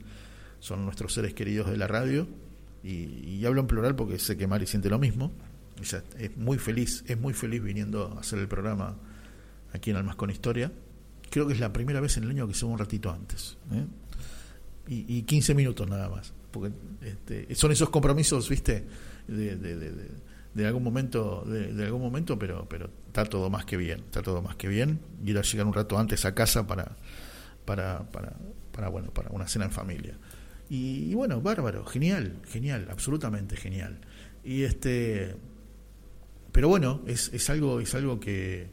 son 0.61 0.85
nuestros 0.85 1.13
seres 1.13 1.33
queridos 1.33 1.69
de 1.69 1.75
la 1.75 1.87
radio 1.87 2.25
y, 2.85 3.43
hablo 3.45 3.59
en 3.59 3.67
plural 3.67 3.93
porque 3.93 4.17
sé 4.17 4.37
que 4.37 4.47
Mari 4.47 4.65
siente 4.65 4.89
lo 4.89 4.99
mismo. 4.99 5.33
Ella 5.81 6.05
es 6.17 6.37
muy 6.37 6.57
feliz, 6.57 7.03
es 7.05 7.19
muy 7.19 7.33
feliz 7.33 7.61
viniendo 7.61 8.13
a 8.15 8.21
hacer 8.21 8.39
el 8.39 8.47
programa 8.47 8.95
aquí 9.73 9.89
en 9.89 9.97
Almas 9.97 10.15
con 10.15 10.29
Historia 10.29 10.71
creo 11.33 11.47
que 11.47 11.53
es 11.53 11.59
la 11.59 11.73
primera 11.73 11.99
vez 11.99 12.15
en 12.17 12.25
el 12.25 12.29
año 12.29 12.47
que 12.47 12.53
se 12.53 12.63
un 12.63 12.77
ratito 12.77 13.09
antes. 13.09 13.57
¿eh? 13.71 13.87
Y, 14.87 15.17
y, 15.17 15.23
15 15.23 15.55
minutos 15.55 15.87
nada 15.89 16.09
más. 16.09 16.33
Porque 16.51 16.73
este, 17.01 17.55
son 17.55 17.71
esos 17.71 17.89
compromisos, 17.89 18.49
viste, 18.49 18.85
de, 19.27 19.55
de, 19.55 20.67
algún 20.67 20.83
momento, 20.83 21.43
de, 21.45 21.85
algún 21.85 22.01
momento, 22.01 22.37
pero, 22.37 22.67
pero 22.69 22.89
está 23.07 23.25
todo 23.25 23.49
más 23.49 23.65
que 23.65 23.77
bien, 23.77 24.01
está 24.01 24.21
todo 24.21 24.41
más 24.41 24.55
que 24.55 24.67
bien. 24.67 24.99
Ir 25.25 25.37
a 25.37 25.41
llegar 25.41 25.65
un 25.65 25.73
rato 25.73 25.97
antes 25.97 26.25
a 26.25 26.35
casa 26.35 26.67
para, 26.67 26.95
para, 27.65 28.11
para, 28.11 28.33
para 28.71 28.89
bueno, 28.89 29.11
para 29.11 29.29
una 29.29 29.47
cena 29.47 29.65
en 29.65 29.71
familia. 29.71 30.17
Y, 30.69 31.11
y, 31.11 31.13
bueno, 31.13 31.41
bárbaro, 31.41 31.85
genial, 31.85 32.39
genial, 32.47 32.87
absolutamente 32.91 33.55
genial. 33.55 33.99
Y 34.43 34.63
este, 34.63 35.35
pero 36.53 36.69
bueno, 36.69 37.01
es, 37.07 37.31
es 37.33 37.49
algo, 37.49 37.79
es 37.79 37.95
algo 37.95 38.19
que, 38.19 38.67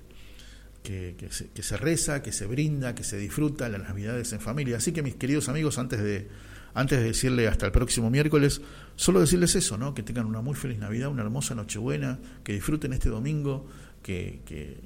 que, 0.83 1.15
se, 1.31 1.77
reza, 1.77 2.23
que 2.23 2.33
se 2.33 2.47
brinda, 2.47 2.95
que 2.95 3.05
se 3.05 3.19
disfruta 3.19 3.69
las 3.69 3.83
navidades 3.83 4.33
en 4.33 4.41
familia. 4.41 4.79
Así 4.79 4.93
que 4.93 5.03
mis 5.03 5.15
queridos 5.15 5.49
amigos, 5.49 5.79
antes 5.79 6.03
de, 6.03 6.29
antes 6.75 6.99
de 6.99 7.05
decirle 7.05 7.49
hasta 7.49 7.67
el 7.67 7.73
próximo 7.73 8.11
miércoles, 8.11 8.63
solo 8.97 9.21
decirles 9.21 9.55
eso, 9.55 9.77
¿no? 9.77 9.95
que 9.95 10.03
tengan 10.03 10.27
una 10.27 10.41
muy 10.41 10.55
feliz 10.55 10.79
Navidad, 10.79 11.09
una 11.09 11.23
hermosa 11.23 11.55
Nochebuena, 11.55 12.19
que 12.43 12.53
disfruten 12.53 12.93
este 12.93 13.09
domingo, 13.09 13.67
que, 14.03 14.41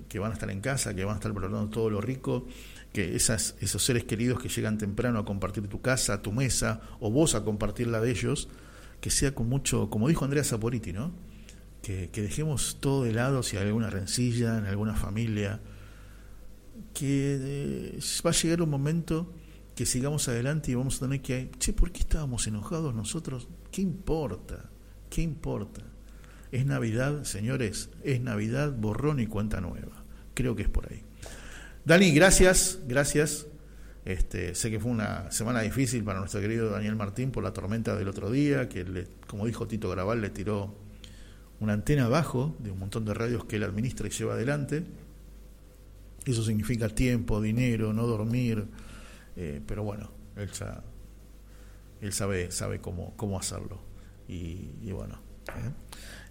que, 0.09 0.19
van 0.19 0.33
a 0.33 0.35
estar 0.35 0.51
en 0.51 0.61
casa, 0.61 0.95
que 0.95 1.05
van 1.05 1.15
a 1.15 1.19
estar 1.19 1.33
preparando 1.33 1.69
todo 1.71 1.89
lo 1.89 2.01
rico, 2.01 2.47
que 2.93 3.15
esas, 3.15 3.55
esos 3.61 3.83
seres 3.83 4.05
queridos 4.05 4.41
que 4.41 4.49
llegan 4.49 4.77
temprano 4.77 5.21
a 5.21 5.25
compartir 5.25 5.67
tu 5.69 5.81
casa, 5.81 6.21
tu 6.21 6.33
mesa, 6.33 6.81
o 7.01 7.11
vos 7.11 7.35
a 7.35 7.45
compartir 7.45 7.87
la 7.87 8.01
de 8.01 8.11
ellos, 8.11 8.49
que 9.01 9.11
sea 9.11 9.35
con 9.35 9.49
mucho, 9.49 9.89
como 9.89 10.09
dijo 10.09 10.25
Andrea 10.25 10.43
Saporiti, 10.43 10.93
¿no? 10.93 11.13
que, 11.83 12.11
que 12.11 12.23
dejemos 12.23 12.79
todo 12.81 13.05
de 13.05 13.13
lado 13.13 13.43
si 13.43 13.57
hay 13.57 13.67
alguna 13.67 13.91
rencilla 13.91 14.59
en 14.59 14.65
alguna 14.65 14.95
familia, 14.95 15.61
que 16.95 17.39
eh, 17.41 17.99
va 18.25 18.31
a 18.31 18.33
llegar 18.33 18.63
un 18.63 18.71
momento 18.71 19.31
que 19.75 19.85
sigamos 19.85 20.29
adelante 20.29 20.71
y 20.71 20.75
vamos 20.75 20.97
a 20.97 21.01
tener 21.01 21.21
que, 21.21 21.51
che, 21.59 21.73
¿por 21.73 21.91
qué 21.91 22.01
estábamos 22.01 22.47
enojados 22.47 22.95
nosotros? 22.95 23.49
¿Qué 23.71 23.83
importa? 23.83 24.71
¿Qué 25.11 25.21
importa? 25.23 25.83
Es 26.53 26.65
Navidad, 26.65 27.25
señores, 27.25 27.91
es 28.05 28.21
Navidad, 28.21 28.73
borrón 28.73 29.19
y 29.19 29.27
cuenta 29.27 29.61
nueva. 29.61 30.05
Creo 30.35 30.55
que 30.55 30.63
es 30.63 30.69
por 30.69 30.91
ahí. 30.91 31.03
Dani, 31.85 32.13
gracias, 32.13 32.79
gracias. 32.87 33.47
Este, 34.05 34.55
sé 34.55 34.71
que 34.71 34.79
fue 34.79 34.91
una 34.91 35.31
semana 35.33 35.63
difícil 35.63 36.05
para 36.05 36.21
nuestro 36.21 36.41
querido 36.41 36.71
Daniel 36.71 36.95
Martín 36.95 37.31
por 37.31 37.43
la 37.43 37.53
tormenta 37.53 37.97
del 37.97 38.09
otro 38.09 38.31
día, 38.31 38.69
que 38.69 38.85
le, 38.85 39.09
como 39.27 39.47
dijo 39.47 39.67
Tito 39.67 39.91
Graval, 39.91 40.21
le 40.21 40.31
tiró 40.31 40.75
una 41.61 41.73
antena 41.73 42.05
abajo 42.05 42.55
de 42.59 42.71
un 42.71 42.79
montón 42.79 43.05
de 43.05 43.15
radios 43.15 43.47
que 43.47 43.57
él 43.57 43.65
administra 43.65 44.07
y 44.07 44.11
lleva 44.11 44.35
adelante. 44.35 44.85
Eso 46.25 46.43
significa 46.43 46.89
tiempo, 46.89 47.41
dinero, 47.41 47.93
no 47.93 48.07
dormir, 48.07 48.67
eh, 49.37 49.61
pero 49.67 49.83
bueno, 49.83 50.11
él, 50.37 50.49
él 52.01 52.13
sabe, 52.13 52.81
cómo, 52.81 53.15
cómo 53.17 53.39
hacerlo. 53.39 53.81
Y, 54.27 54.91
bueno, 54.93 55.21
¿eh? 55.49 55.71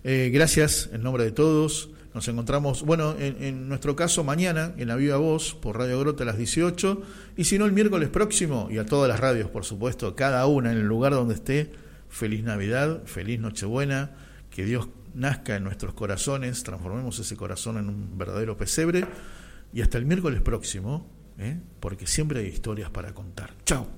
Eh, 0.03 0.31
gracias 0.33 0.89
en 0.91 1.03
nombre 1.03 1.23
de 1.23 1.31
todos. 1.31 1.89
Nos 2.13 2.27
encontramos, 2.27 2.83
bueno, 2.83 3.15
en, 3.17 3.67
nuestro 3.69 3.95
caso 3.95 4.23
mañana 4.23 4.73
en 4.77 4.87
la 4.87 4.95
Viva 4.95 5.17
Voz 5.17 5.55
por 5.55 5.77
Radio 5.77 5.99
Grota 5.99 6.23
a 6.23 6.27
las 6.27 6.37
18 6.37 7.01
y 7.37 7.45
si 7.45 7.57
no 7.57 7.65
el 7.65 7.71
miércoles 7.71 8.09
próximo 8.09 8.67
y 8.69 8.77
a 8.77 8.85
todas 8.85 9.09
las 9.09 9.19
radios, 9.19 9.49
por 9.49 9.65
supuesto, 9.65 10.15
cada 10.15 10.45
una 10.45 10.71
en 10.71 10.77
el 10.77 10.85
lugar 10.85 11.13
donde 11.13 11.35
esté. 11.35 11.71
Feliz 12.09 12.43
Navidad, 12.43 13.01
feliz 13.05 13.39
Nochebuena, 13.39 14.11
que 14.51 14.63
Dios 14.65 14.89
nazca 15.15 15.55
en 15.55 15.63
nuestros 15.63 15.95
corazones, 15.95 16.61
transformemos 16.61 17.17
ese 17.17 17.35
corazón 17.35 17.77
en 17.77 17.89
un 17.89 18.15
verdadero 18.15 18.55
pesebre 18.55 19.07
y 19.73 19.81
hasta 19.81 19.97
el 19.97 20.05
miércoles 20.05 20.41
próximo, 20.41 21.09
¿eh? 21.37 21.59
porque 21.79 22.07
siempre 22.07 22.39
hay 22.39 22.47
historias 22.47 22.89
para 22.89 23.13
contar. 23.13 23.55
Chao. 23.65 23.87